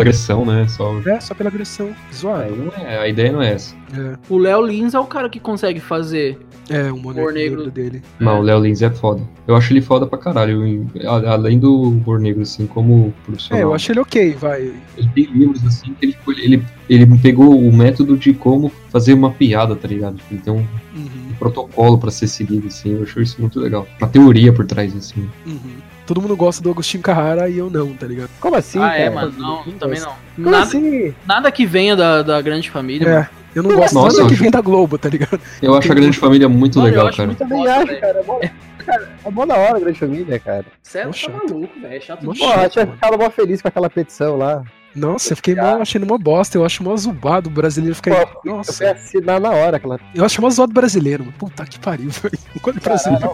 pela 0.00 0.02
agressão, 0.04 0.44
né? 0.44 0.68
Só. 0.68 1.00
É, 1.06 1.20
só 1.20 1.34
pela 1.34 1.48
agressão. 1.48 1.88
Aí 1.88 2.14
Zoado. 2.14 2.56
não 2.56 2.72
é, 2.86 2.98
a 2.98 3.08
ideia 3.08 3.32
não 3.32 3.42
é 3.42 3.52
essa. 3.52 3.74
É, 3.94 4.16
O 4.28 4.38
Léo 4.38 4.60
Lins 4.66 4.94
é 4.94 4.98
o 5.00 5.06
cara 5.06 5.28
que 5.28 5.38
consegue 5.40 5.80
fazer. 5.80 6.38
é 6.68 6.90
o 6.90 6.96
humor 6.96 7.32
negro, 7.32 7.70
dele. 7.70 8.02
Mas 8.18 8.38
o 8.38 8.42
Léo 8.42 8.60
Lins 8.60 8.82
é 8.82 8.90
foda. 8.90 9.22
Eu 9.46 9.54
acho 9.56 9.72
ele 9.72 9.80
foda 9.80 10.06
pra 10.06 10.18
caralho. 10.18 10.86
Além 11.28 11.58
do 11.58 11.82
humor 11.82 12.18
negro, 12.18 12.42
assim, 12.42 12.66
como 12.66 13.14
É, 13.22 13.24
profissional. 13.26 13.62
eu 13.62 13.74
acho 13.74 13.92
ele 13.92 14.00
ok, 14.00 14.32
vai. 14.34 14.62
Ele 14.96 15.08
tem 15.14 15.24
livros, 15.32 15.64
assim, 15.64 15.94
que 15.94 16.06
ele, 16.06 16.16
ele, 16.42 16.64
ele 16.88 17.18
pegou 17.18 17.56
o 17.58 17.72
método 17.74 18.16
de 18.16 18.32
como 18.34 18.70
fazer 18.90 19.14
uma 19.14 19.30
piada, 19.30 19.76
tá 19.76 19.86
ligado? 19.88 20.16
Ele 20.30 20.40
tem 20.40 20.52
um, 20.52 20.66
Uhum, 20.96 21.30
um 21.30 21.34
protocolo 21.38 21.98
pra 21.98 22.10
ser 22.10 22.26
seguido, 22.26 22.66
assim. 22.68 22.94
Eu 22.94 23.02
acho 23.02 23.20
isso 23.20 23.40
muito 23.40 23.60
legal. 23.60 23.86
Uma 24.00 24.08
teoria 24.08 24.52
por 24.52 24.64
trás, 24.66 24.94
assim. 24.96 25.28
uhum. 25.46 25.58
Todo 26.06 26.22
mundo 26.22 26.36
gosta 26.36 26.62
do 26.62 26.70
Agostinho 26.70 27.02
Carrara 27.02 27.48
e 27.48 27.58
eu 27.58 27.68
não, 27.68 27.92
tá 27.94 28.06
ligado? 28.06 28.30
Como 28.40 28.54
assim? 28.56 28.78
ah, 28.80 28.94
é, 28.96 29.04
cara? 29.10 29.10
mano. 29.14 29.34
Não, 29.36 29.62
também 29.72 30.00
não. 30.00 30.12
Como 30.36 30.50
Nada, 30.50 30.62
assim? 30.62 31.14
nada 31.26 31.50
que 31.52 31.66
venha 31.66 31.96
da, 31.96 32.22
da 32.22 32.40
grande 32.40 32.70
família. 32.70 33.08
mano. 33.08 33.20
É, 33.20 33.28
eu 33.54 33.62
não 33.62 33.74
gosto 33.74 33.94
Nossa, 33.94 34.08
nada 34.08 34.20
eu 34.20 34.26
que 34.28 34.34
acho- 34.34 34.42
vem 34.42 34.50
da 34.50 34.60
Globo, 34.60 34.96
tá 34.98 35.08
ligado? 35.08 35.40
Eu 35.60 35.74
acho 35.74 35.90
a 35.90 35.94
Grande 35.94 36.16
Família 36.18 36.48
muito 36.48 36.78
Mano, 36.78 36.88
eu 36.88 36.90
legal, 36.92 37.06
acho 37.08 37.16
cara. 37.16 37.26
muito 37.26 37.42
Eu 37.42 37.48
também 37.48 37.62
foda, 37.64 37.76
acho, 37.76 37.86
velho. 37.86 38.00
cara. 38.00 38.18
É 38.40 38.82
cara, 38.84 39.08
é 39.24 39.30
mó 39.30 39.44
da 39.46 39.56
hora 39.56 39.76
a 39.76 39.80
grande 39.80 39.98
família, 39.98 40.38
cara. 40.38 40.64
Você 40.82 40.98
é 40.98 41.04
tá 41.06 41.12
chato. 41.12 41.32
maluco, 41.48 41.80
velho. 41.80 41.94
É 41.94 42.00
chato 42.00 42.24
Mó 42.24 42.32
demais. 42.32 42.52
Eu 42.54 42.60
chato, 42.62 42.72
tinha 42.72 42.84
mano. 42.86 42.96
ficado 42.98 43.18
mó 43.18 43.30
feliz 43.30 43.60
com 43.62 43.68
aquela 43.68 43.90
petição 43.90 44.36
lá. 44.36 44.62
Nossa, 44.96 45.32
eu 45.32 45.36
fiquei 45.36 45.54
mó, 45.54 45.80
achando 45.82 46.06
mó 46.06 46.16
bosta. 46.16 46.56
Eu 46.56 46.64
acho 46.64 46.82
mó 46.82 46.96
zoado 46.96 47.48
o 47.48 47.52
brasileiro 47.52 47.94
ficar. 47.94 48.14
Pô, 48.14 48.22
Eu 48.22 48.40
fui 48.40 48.50
Nossa, 48.52 48.90
assinar 48.90 49.40
na 49.40 49.50
hora 49.50 49.76
aquela. 49.76 50.00
eu 50.14 50.24
acho 50.24 50.40
mó 50.40 50.48
zoado 50.50 50.72
brasileiro, 50.72 51.24
mano. 51.24 51.36
Puta 51.38 51.64
que 51.66 51.78
pariu, 51.78 52.08
velho. 52.22 52.38
Quando 52.62 52.80
brasileiro. 52.80 53.32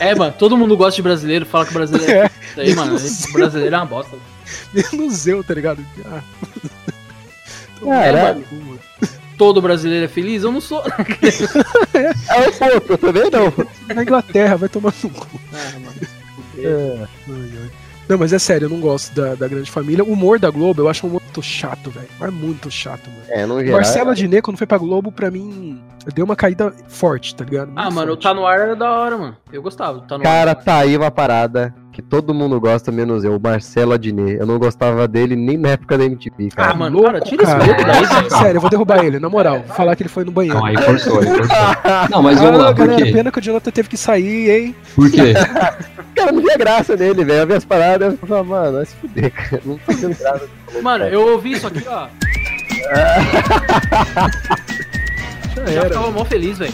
É, 0.00 0.14
mano, 0.14 0.34
todo 0.38 0.56
mundo 0.56 0.76
gosta 0.76 0.96
de 0.96 1.02
brasileiro, 1.02 1.44
fala 1.46 1.64
que 1.66 1.70
o 1.72 1.74
brasileiro 1.74 2.10
é. 2.10 2.16
É, 2.16 2.26
Isso 2.26 2.60
aí, 2.60 2.74
mano. 2.74 2.96
O 2.96 3.32
brasileiro 3.32 3.74
é 3.74 3.78
uma 3.78 3.86
bosta. 3.86 4.16
menos 4.72 5.26
eu, 5.26 5.44
tá 5.44 5.54
ligado? 5.54 5.84
Ah. 6.06 6.22
Caralho. 7.84 8.22
maluco, 8.40 8.54
mano. 8.54 8.80
Todo 9.36 9.60
brasileiro 9.60 10.04
é 10.04 10.08
feliz? 10.08 10.42
Eu 10.44 10.52
não 10.52 10.60
sou. 10.60 10.82
É 11.94 12.68
o 12.68 12.92
eu 12.92 12.98
também 12.98 13.30
não. 13.30 13.52
Na 13.94 14.02
Inglaterra, 14.02 14.56
vai 14.56 14.68
tomar 14.68 14.92
no 15.02 15.10
cu. 15.10 15.26
Ah, 15.52 15.72
mano. 15.80 15.94
É. 16.58 17.06
Ai, 17.28 17.50
ai. 17.62 17.70
Não, 18.08 18.18
mas 18.18 18.32
é 18.32 18.38
sério, 18.38 18.66
eu 18.66 18.70
não 18.70 18.80
gosto 18.80 19.14
da, 19.14 19.34
da 19.34 19.48
grande 19.48 19.70
família. 19.70 20.04
O 20.04 20.12
humor 20.12 20.38
da 20.38 20.50
Globo, 20.50 20.82
eu 20.82 20.88
acho 20.88 21.06
um 21.06 21.10
humor 21.10 21.22
muito 21.22 21.42
chato, 21.42 21.90
velho. 21.90 22.08
É 22.20 22.30
muito 22.30 22.70
chato, 22.70 23.08
mano. 23.08 23.22
É, 23.28 23.46
no 23.46 23.58
geral. 23.60 23.76
Marcela 23.76 24.14
Diné, 24.14 24.40
quando 24.40 24.56
foi 24.58 24.66
pra 24.66 24.76
Globo, 24.78 25.10
pra 25.10 25.30
mim, 25.30 25.80
deu 26.14 26.24
uma 26.24 26.36
caída 26.36 26.72
forte, 26.88 27.34
tá 27.34 27.44
ligado? 27.44 27.72
Ah, 27.74 27.84
Muito 27.84 27.94
mano, 27.94 28.12
o 28.12 28.14
forte. 28.14 28.22
Tá 28.22 28.34
No 28.34 28.46
Ar 28.46 28.60
era 28.60 28.76
da 28.76 28.90
hora, 28.90 29.16
mano. 29.16 29.36
Eu 29.52 29.62
gostava. 29.62 29.98
do 30.00 30.06
Tá 30.06 30.18
no 30.18 30.24
Cara, 30.24 30.50
ar. 30.50 30.54
tá 30.56 30.78
aí 30.78 30.96
uma 30.96 31.10
parada 31.10 31.74
que 31.92 32.02
todo 32.02 32.34
mundo 32.34 32.60
gosta, 32.60 32.90
menos 32.90 33.22
eu, 33.24 33.36
o 33.36 33.40
Marcelo 33.40 33.92
Adnet. 33.92 34.36
Eu 34.38 34.46
não 34.46 34.58
gostava 34.58 35.06
dele 35.08 35.36
nem 35.36 35.56
na 35.56 35.70
época 35.70 35.96
da 35.96 36.04
MTV, 36.04 36.48
cara. 36.50 36.72
Ah, 36.72 36.74
mano, 36.74 36.96
louco, 36.96 37.12
cara, 37.12 37.24
tira 37.24 37.42
esse 37.44 37.52
cara. 37.52 37.64
louco 37.64 37.84
daí, 37.84 38.04
velho. 38.04 38.30
Sério, 38.30 38.56
eu 38.56 38.60
vou 38.60 38.68
derrubar 38.70 39.04
ele, 39.04 39.18
na 39.18 39.28
moral. 39.28 39.62
Falar 39.62 39.94
que 39.96 40.02
ele 40.02 40.08
foi 40.10 40.24
no 40.24 40.32
banheiro. 40.32 40.58
Não, 40.58 40.66
aí 40.66 40.76
forçou, 40.76 41.20
aí 41.20 41.26
forçou. 41.26 41.56
Não, 42.10 42.22
mas 42.22 42.38
ah, 42.38 42.42
vamos 42.44 42.58
lá, 42.60 42.74
por 42.74 42.86
galera, 42.86 43.04
quê? 43.06 43.12
pena 43.12 43.30
que 43.30 43.38
o 43.38 43.42
Jonathan 43.42 43.70
teve 43.70 43.88
que 43.88 43.96
sair, 43.96 44.50
hein? 44.50 44.74
Por 44.94 45.10
quê? 45.10 45.34
Cara, 46.14 46.30
eu 46.30 46.34
não 46.34 46.42
via 46.42 46.56
graça 46.56 46.96
nele, 46.96 47.24
velho. 47.24 47.40
Eu 47.40 47.46
vi 47.46 47.54
as 47.54 47.64
paradas 47.64 48.12
e 48.12 48.16
eu 48.20 48.26
falava, 48.26 48.44
mano, 48.48 48.76
vai 48.76 48.86
se 48.86 48.94
fuder, 48.96 49.30
cara. 49.32 49.62
Não 49.64 49.78
tô 49.78 49.92
vendo 49.92 50.18
graça. 50.18 50.48
Mano, 50.82 51.04
eu 51.06 51.32
ouvi 51.32 51.52
isso 51.52 51.66
aqui, 51.66 51.82
ó. 51.88 52.06
Já 55.56 55.66
Já 55.66 55.72
era. 55.80 55.88
ficava 55.88 56.10
mó 56.10 56.24
feliz, 56.24 56.58
velho. 56.58 56.72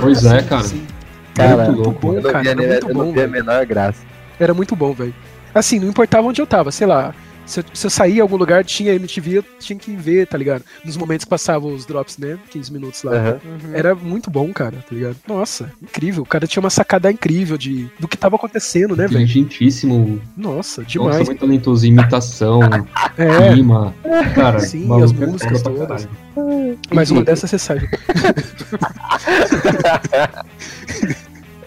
Pois 0.00 0.24
é, 0.24 0.42
cara. 0.42 0.62
sim. 0.64 0.86
Cara, 1.34 1.64
muito 1.66 1.82
louco. 1.82 2.00
bom, 2.00 2.14
Eu 2.14 2.22
não 2.22 2.32
cara, 2.32 2.42
via, 2.42 2.50
era 2.52 2.60
muito 2.66 2.88
eu 2.88 2.94
bom, 2.94 3.04
não 3.04 3.12
via 3.12 3.24
a 3.24 3.28
menor 3.28 3.66
graça. 3.66 3.98
Era 4.40 4.54
muito 4.54 4.74
bom, 4.74 4.92
velho. 4.92 5.14
Assim, 5.54 5.78
não 5.78 5.88
importava 5.88 6.26
onde 6.26 6.40
eu 6.40 6.46
tava, 6.46 6.70
sei 6.70 6.86
lá. 6.86 7.14
Se 7.46 7.60
eu, 7.60 7.64
se 7.72 7.86
eu 7.86 7.90
saía 7.90 8.16
em 8.16 8.20
algum 8.20 8.36
lugar, 8.36 8.64
tinha 8.64 8.92
MTV, 8.94 9.38
eu 9.38 9.44
tinha 9.60 9.78
que 9.78 9.92
ver, 9.94 10.26
tá 10.26 10.36
ligado? 10.36 10.64
Nos 10.84 10.96
momentos 10.96 11.24
que 11.24 11.30
passavam 11.30 11.72
os 11.72 11.86
drops, 11.86 12.18
né? 12.18 12.36
15 12.50 12.72
minutos 12.72 13.02
lá. 13.04 13.12
Aham. 13.12 13.40
Era 13.72 13.94
muito 13.94 14.30
bom, 14.30 14.52
cara, 14.52 14.78
tá 14.78 14.94
ligado? 14.94 15.16
Nossa, 15.28 15.72
incrível. 15.80 16.24
O 16.24 16.26
cara 16.26 16.46
tinha 16.46 16.60
uma 16.60 16.70
sacada 16.70 17.10
incrível 17.10 17.56
de, 17.56 17.88
do 18.00 18.08
que 18.08 18.16
tava 18.16 18.34
acontecendo, 18.36 18.96
né, 18.96 19.06
velho? 19.06 19.20
Inteligentíssimo. 19.22 20.20
Nossa, 20.36 20.80
Nossa, 20.80 20.84
demais. 20.84 21.26
muito 21.26 21.38
talentoso. 21.40 21.86
Imitação, 21.86 22.60
É, 23.16 23.50
rima. 23.54 23.94
Cara, 24.34 24.58
Sim, 24.60 24.88
as 25.02 25.12
é 25.12 25.14
músicas 25.26 25.62
todas. 25.62 26.04
caralho. 26.04 26.78
mas 26.92 27.10
uma 27.10 27.22
dessas 27.22 27.48
você 27.48 27.58
sabe. 27.58 27.88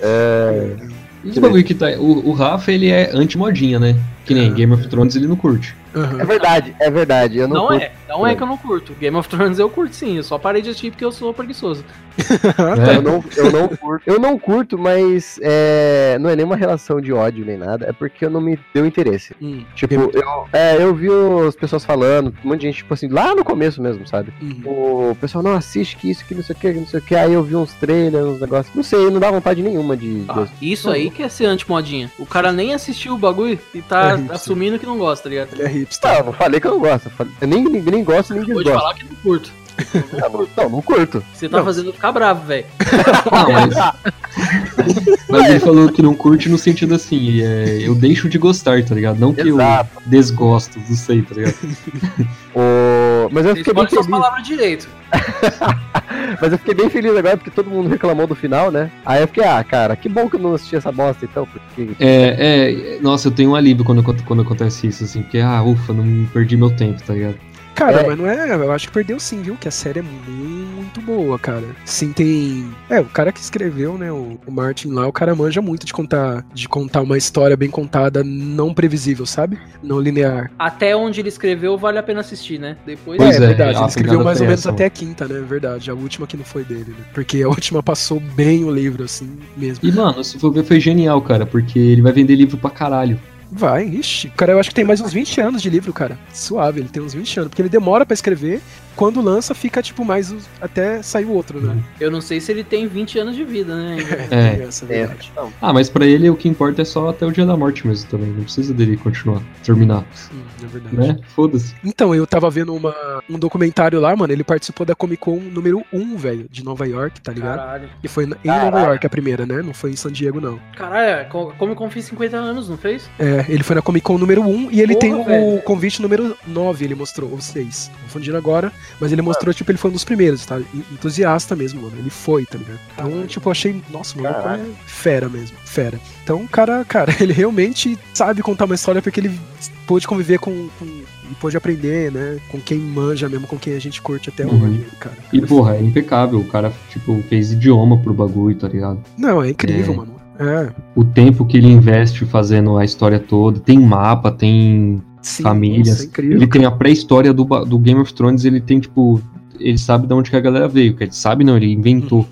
É, 0.01 0.75
E 1.23 1.29
esse 1.29 1.39
bagulho 1.39 1.63
que 1.63 1.73
tá. 1.73 1.87
O, 1.97 2.29
o 2.29 2.31
Rafa, 2.33 2.71
ele 2.71 2.87
é 2.89 3.11
anti-modinha, 3.13 3.79
né? 3.79 3.95
Que 4.25 4.33
nem 4.33 4.49
Ah. 4.49 4.53
Game 4.53 4.73
of 4.73 4.87
Thrones 4.87 5.15
ele 5.15 5.27
não 5.27 5.35
curte. 5.35 5.75
Aham. 5.95 6.21
é 6.21 6.25
verdade, 6.25 6.75
é 6.79 6.89
verdade. 6.91 7.37
Eu 7.37 7.47
não, 7.47 7.55
Não 7.61 7.67
curto. 7.67 7.83
é, 7.83 7.91
não 8.07 8.27
é 8.27 8.35
que 8.35 8.43
eu 8.43 8.47
não 8.47 8.57
curto. 8.57 8.93
Game 8.93 9.15
of 9.17 9.27
Thrones 9.29 9.59
eu 9.59 9.69
curto 9.69 9.95
sim, 9.95 10.17
eu 10.17 10.23
só 10.23 10.37
parei 10.37 10.61
de 10.61 10.69
assistir 10.69 10.91
porque 10.91 11.05
eu 11.05 11.11
sou 11.11 11.33
preguiçoso. 11.33 11.83
É. 11.85 12.09
Eu 12.97 13.01
não, 13.01 13.23
eu 13.37 13.51
não 13.51 13.67
curto. 13.77 14.03
Eu 14.05 14.19
não 14.19 14.37
curto, 14.37 14.77
mas 14.77 15.39
é, 15.41 16.17
não 16.19 16.29
é 16.29 16.35
nenhuma 16.35 16.55
relação 16.57 16.99
de 16.99 17.13
ódio 17.13 17.45
nem 17.45 17.57
nada. 17.57 17.85
É 17.87 17.93
porque 17.93 18.25
eu 18.25 18.29
não 18.29 18.41
me 18.41 18.59
deu 18.73 18.85
interesse. 18.85 19.33
Hum, 19.41 19.63
Tipo, 19.73 19.93
eu, 19.93 20.47
é, 20.51 20.83
eu 20.83 20.93
vi 20.93 21.07
as 21.47 21.55
pessoas 21.55 21.85
falando, 21.85 22.33
um 22.43 22.49
monte 22.49 22.61
de 22.61 22.67
gente, 22.67 22.77
tipo 22.77 22.93
assim, 22.93 23.07
lá 23.07 23.33
no 23.33 23.45
começo 23.45 23.81
mesmo, 23.81 24.05
sabe? 24.05 24.33
hum. 24.41 24.61
O 24.65 25.15
pessoal, 25.15 25.41
não, 25.43 25.53
assiste 25.53 25.95
que 25.95 26.09
isso, 26.11 26.25
que 26.25 26.35
não 26.35 26.43
sei 26.43 26.55
o 26.55 26.59
que, 26.59 26.73
que 26.73 26.79
não 26.79 26.87
sei 26.87 26.99
o 26.99 27.03
que. 27.03 27.15
Aí 27.15 27.31
eu 27.31 27.41
vi 27.43 27.55
uns 27.55 27.73
trailers, 27.75 28.25
uns 28.25 28.41
negócios. 28.41 28.75
Não 28.75 28.83
sei, 28.83 29.09
não 29.09 29.19
dá 29.19 29.31
vontade 29.31 29.61
nenhuma 29.61 29.95
de. 29.95 30.21
de- 30.23 30.25
Ah, 30.29 30.45
isso 30.61 30.89
aí 30.89 31.09
que 31.09 31.23
é 31.23 31.29
ser 31.29 31.45
anti-modinha. 31.45 32.11
O 32.19 32.25
cara 32.25 32.51
nem 32.51 32.73
assistiu 32.73 33.13
o 33.13 33.17
bagulho 33.17 33.57
e 33.73 33.79
É 33.79 33.81
tá 33.81 34.15
hipster. 34.15 34.35
assumindo 34.35 34.77
que 34.77 34.85
não 34.85 34.97
gosta, 34.97 35.23
tá 35.23 35.29
ligado? 35.29 35.53
Ele 35.53 35.63
é 35.63 35.67
hipster. 35.79 36.17
Eu 36.19 36.25
não 36.25 36.33
falei 36.33 36.59
que 36.59 36.67
eu 36.67 36.71
não 36.71 36.79
gosto. 36.79 37.11
Eu, 37.41 37.47
nem, 37.47 37.63
nem, 37.63 37.81
nem 37.81 38.03
gosto, 38.03 38.33
nem 38.33 38.43
Vou 38.43 38.55
desgosto. 38.63 38.79
falar 38.79 38.93
que 38.95 39.03
não 39.05 39.15
curto. 39.15 39.51
Tá, 39.85 40.29
não, 40.29 40.69
não, 40.69 40.81
curto. 40.81 41.23
Você 41.33 41.47
tá 41.47 41.57
Não. 41.57 41.65
fazendo 41.65 41.89
eu 41.89 41.93
ficar 41.93 42.11
bravo, 42.11 42.45
velho. 42.45 42.65
Não, 43.31 43.51
mas. 43.51 45.19
mas 45.29 45.49
ele 45.49 45.59
falou 45.59 45.89
que 45.91 46.01
não 46.01 46.13
curte 46.13 46.49
no 46.49 46.57
sentido 46.57 46.95
assim, 46.95 47.41
é, 47.41 47.79
eu 47.81 47.93
deixo 47.93 48.29
de 48.29 48.37
gostar, 48.37 48.83
tá 48.83 48.95
ligado? 48.95 49.19
Não 49.19 49.33
que 49.33 49.41
Exato. 49.41 49.89
eu 49.95 50.01
desgosto, 50.05 50.79
não 50.79 50.95
sei, 50.95 51.21
tá 51.21 51.35
ligado? 51.35 51.55
O... 52.55 53.29
Mas 53.31 53.45
eu 53.45 53.51
Você 53.51 53.59
fiquei 53.59 53.73
bem 53.75 53.87
feliz. 53.87 54.07
palavras 54.07 54.45
direito. 54.47 54.89
Mas 56.41 56.51
eu 56.51 56.57
fiquei 56.57 56.73
bem 56.73 56.89
feliz 56.89 57.15
agora 57.15 57.37
porque 57.37 57.51
todo 57.51 57.69
mundo 57.69 57.87
reclamou 57.87 58.25
do 58.25 58.33
final, 58.35 58.71
né? 58.71 58.91
Aí 59.05 59.21
eu 59.21 59.27
fiquei, 59.27 59.43
ah, 59.43 59.63
cara, 59.63 59.95
que 59.95 60.09
bom 60.09 60.27
que 60.27 60.35
eu 60.35 60.39
não 60.39 60.55
assisti 60.55 60.75
essa 60.75 60.91
bosta 60.91 61.25
então, 61.25 61.45
porque. 61.47 61.91
É, 61.99 62.95
é, 62.97 62.99
nossa, 63.01 63.27
eu 63.27 63.31
tenho 63.31 63.51
um 63.51 63.55
alívio 63.55 63.85
quando, 63.85 64.03
quando 64.23 64.41
acontece 64.41 64.87
isso, 64.87 65.03
assim, 65.03 65.21
porque, 65.21 65.37
ah, 65.37 65.61
ufa, 65.61 65.93
não 65.93 66.25
perdi 66.33 66.57
meu 66.57 66.71
tempo, 66.71 67.01
tá 67.03 67.13
ligado? 67.13 67.37
Cara, 67.75 68.01
É. 68.01 68.07
mas 68.07 68.17
não 68.17 68.27
é. 68.27 68.53
Eu 68.53 68.71
acho 68.71 68.87
que 68.87 68.93
perdeu 68.93 69.19
sim, 69.19 69.41
viu? 69.41 69.55
Que 69.55 69.67
a 69.67 69.71
série 69.71 69.99
é 69.99 70.03
muito 70.03 71.01
boa, 71.01 71.37
cara. 71.39 71.63
Sim, 71.85 72.11
tem. 72.11 72.69
É, 72.89 72.99
o 72.99 73.05
cara 73.05 73.31
que 73.31 73.39
escreveu, 73.39 73.97
né? 73.97 74.11
O, 74.11 74.37
o 74.45 74.51
Martin 74.51 74.89
lá, 74.89 75.07
o 75.07 75.11
cara 75.13 75.33
manja 75.35 75.61
muito 75.61 75.85
de 75.85 75.93
contar, 75.93 76.45
de 76.53 76.67
contar 76.67 77.01
uma 77.01 77.17
história 77.17 77.55
bem 77.55 77.69
contada, 77.69 78.23
não 78.23 78.73
previsível, 78.73 79.25
sabe? 79.25 79.57
Não 79.81 79.99
linear. 79.99 80.51
Até 80.57 80.95
onde 80.95 81.21
ele 81.21 81.29
escreveu, 81.29 81.77
vale 81.77 81.97
a 81.97 82.03
pena 82.03 82.19
assistir, 82.19 82.59
né? 82.59 82.75
Depois. 82.85 83.17
Pois 83.17 83.39
é, 83.39 83.43
é, 83.43 83.47
verdade. 83.47 83.77
a 83.77 83.81
Ele 83.81 83.87
escreveu 83.89 84.23
mais 84.23 84.41
ou 84.41 84.47
menos 84.47 84.59
essa, 84.61 84.71
até 84.71 84.85
a 84.85 84.89
quinta, 84.89 85.27
né? 85.27 85.39
Verdade. 85.47 85.89
A 85.89 85.93
última 85.93 86.27
que 86.27 86.35
não 86.35 86.43
foi 86.43 86.63
dele, 86.63 86.89
né? 86.89 87.05
Porque 87.13 87.41
a 87.41 87.47
última 87.47 87.81
passou 87.81 88.19
bem 88.19 88.63
o 88.65 88.71
livro, 88.71 89.03
assim, 89.03 89.37
mesmo. 89.55 89.87
E, 89.87 89.91
mano, 89.91 90.23
se 90.23 90.37
for 90.39 90.51
ver, 90.51 90.63
foi 90.63 90.79
genial, 90.79 91.21
cara, 91.21 91.45
porque 91.45 91.79
ele 91.79 92.01
vai 92.01 92.11
vender 92.11 92.35
livro 92.35 92.57
pra 92.57 92.69
caralho. 92.69 93.19
Vai, 93.51 93.85
ixi. 93.85 94.29
Cara, 94.29 94.51
eu 94.51 94.59
acho 94.59 94.69
que 94.69 94.75
tem 94.75 94.85
mais 94.85 95.01
uns 95.01 95.11
20 95.11 95.41
anos 95.41 95.61
de 95.61 95.69
livro, 95.69 95.91
cara. 95.91 96.17
Suave, 96.31 96.81
ele 96.81 96.89
tem 96.89 97.01
uns 97.01 97.13
20 97.13 97.39
anos. 97.39 97.49
Porque 97.49 97.61
ele 97.61 97.69
demora 97.69 98.05
pra 98.05 98.13
escrever. 98.13 98.61
Quando 98.99 99.21
lança, 99.21 99.55
fica, 99.55 99.81
tipo, 99.81 100.03
mais 100.03 100.35
até 100.59 101.01
sair 101.01 101.23
o 101.23 101.31
outro, 101.31 101.61
né? 101.61 101.81
Eu 102.01 102.11
não 102.11 102.19
sei 102.19 102.41
se 102.41 102.51
ele 102.51 102.65
tem 102.65 102.85
20 102.85 103.17
anos 103.17 103.33
de 103.33 103.45
vida, 103.45 103.73
né? 103.73 103.95
É. 104.29 104.55
Tem 104.57 104.67
essa 104.67 104.83
É, 104.85 104.87
verdade. 104.87 105.31
não. 105.35 105.53
Ah, 105.61 105.71
mas 105.71 105.89
pra 105.89 106.05
ele 106.05 106.29
o 106.29 106.35
que 106.35 106.49
importa 106.49 106.81
é 106.81 106.85
só 106.85 107.07
até 107.07 107.25
o 107.25 107.31
dia 107.31 107.45
da 107.45 107.55
morte 107.55 107.87
mesmo 107.87 108.09
também. 108.09 108.29
Não 108.29 108.43
precisa 108.43 108.73
dele 108.73 108.97
continuar, 108.97 109.41
terminar, 109.63 110.03
Hum, 110.33 110.41
é 110.61 110.65
verdade. 110.67 110.95
né? 110.97 111.17
Foda-se. 111.33 111.73
Então, 111.81 112.13
eu 112.13 112.27
tava 112.27 112.49
vendo 112.49 112.75
uma, 112.75 112.93
um 113.29 113.39
documentário 113.39 114.01
lá, 114.01 114.13
mano. 114.17 114.33
Ele 114.33 114.43
participou 114.43 114.85
da 114.85 114.93
Comic 114.93 115.21
Con 115.21 115.37
número 115.39 115.81
1, 115.93 116.17
velho, 116.17 116.45
de 116.51 116.61
Nova 116.65 116.85
York, 116.85 117.21
tá 117.21 117.31
ligado? 117.31 117.57
Caralho. 117.57 117.89
E 118.03 118.07
foi 118.09 118.25
em 118.25 118.47
Nova 118.47 118.81
York 118.81 119.05
a 119.07 119.09
primeira, 119.09 119.45
né? 119.45 119.61
Não 119.61 119.73
foi 119.73 119.91
em 119.91 119.95
San 119.95 120.11
Diego, 120.11 120.41
não. 120.41 120.59
Caralho, 120.75 121.29
Co- 121.29 121.53
Comic 121.57 121.77
Con 121.77 121.89
fez 121.89 122.03
50 122.05 122.35
anos, 122.35 122.67
não 122.67 122.77
fez? 122.77 123.09
É, 123.17 123.45
ele 123.47 123.63
foi 123.63 123.77
na 123.77 123.81
Comic 123.81 124.03
Con 124.03 124.17
número 124.17 124.41
1 124.41 124.71
e 124.71 124.81
ele 124.81 124.93
Porra, 124.93 124.99
tem 124.99 125.13
o 125.13 125.23
velho. 125.23 125.61
convite 125.61 126.01
número 126.01 126.35
9, 126.45 126.83
ele 126.83 126.95
mostrou, 126.95 127.31
ou 127.31 127.39
6. 127.39 127.89
Confundindo 128.03 128.35
agora, 128.35 128.73
mas 128.99 129.11
ele 129.11 129.21
mostrou, 129.21 129.53
tipo, 129.53 129.69
ele 129.71 129.77
foi 129.77 129.89
um 129.89 129.93
dos 129.93 130.03
primeiros, 130.03 130.45
tá? 130.45 130.59
En- 130.59 130.83
Entusiasta 130.93 131.55
mesmo, 131.55 131.81
mano. 131.81 131.93
Ele 131.97 132.09
foi, 132.09 132.45
tá 132.45 132.57
ligado? 132.57 132.79
Então, 132.93 133.27
tipo, 133.27 133.49
achei, 133.49 133.81
nossa, 133.91 134.17
o 134.17 134.21
maluco 134.21 134.41
Caralho. 134.43 134.63
é 134.63 134.65
fera 134.87 135.27
mesmo, 135.29 135.57
fera. 135.65 135.99
Então, 136.23 136.41
o 136.41 136.47
cara, 136.47 136.83
cara, 136.85 137.13
ele 137.21 137.33
realmente 137.33 137.97
sabe 138.13 138.41
contar 138.41 138.65
uma 138.65 138.75
história 138.75 139.01
porque 139.01 139.19
ele 139.19 139.39
pôde 139.87 140.07
conviver 140.07 140.39
com, 140.39 140.69
com 140.79 140.85
e 140.85 141.35
pôde 141.35 141.55
aprender, 141.55 142.11
né? 142.11 142.39
Com 142.49 142.59
quem 142.59 142.79
manja 142.79 143.29
mesmo, 143.29 143.45
com 143.47 143.57
quem 143.57 143.75
a 143.75 143.79
gente 143.79 144.01
curte 144.01 144.29
até 144.29 144.45
Uhum. 144.45 144.63
hoje, 144.63 144.85
cara. 144.99 145.15
E, 145.31 145.39
porra, 145.41 145.75
é 145.75 145.81
impecável. 145.81 146.39
O 146.39 146.45
cara, 146.45 146.73
tipo, 146.89 147.21
fez 147.29 147.51
idioma 147.51 147.97
pro 147.99 148.13
bagulho, 148.13 148.55
tá 148.55 148.67
ligado? 148.67 148.99
Não, 149.17 149.43
é 149.43 149.49
incrível, 149.49 149.93
É. 149.93 149.97
mano. 149.97 150.19
É, 150.41 150.71
O 150.95 151.03
tempo 151.03 151.45
que 151.45 151.57
ele 151.57 151.67
investe 151.67 152.25
fazendo 152.25 152.77
a 152.77 152.85
história 152.85 153.19
toda. 153.19 153.59
Tem 153.59 153.77
mapa, 153.77 154.31
tem 154.31 155.01
sim, 155.21 155.43
famílias. 155.43 156.09
é. 156.17 156.21
Ele 156.21 156.47
tem 156.47 156.65
a 156.65 156.71
pré-história 156.71 157.33
do, 157.33 157.43
do 157.43 157.77
Game 157.79 157.99
of 157.99 158.13
Thrones, 158.13 158.45
ele 158.45 158.59
tem, 158.61 158.79
tipo. 158.79 159.21
Ele 159.59 159.77
sabe 159.77 160.07
de 160.07 160.13
onde 160.13 160.29
que 160.29 160.35
a 160.35 160.39
galera 160.39 160.67
veio. 160.67 160.95
Que 160.95 161.03
ele 161.03 161.11
sabe, 161.11 161.43
não, 161.43 161.57
ele 161.57 161.71
inventou. 161.73 162.27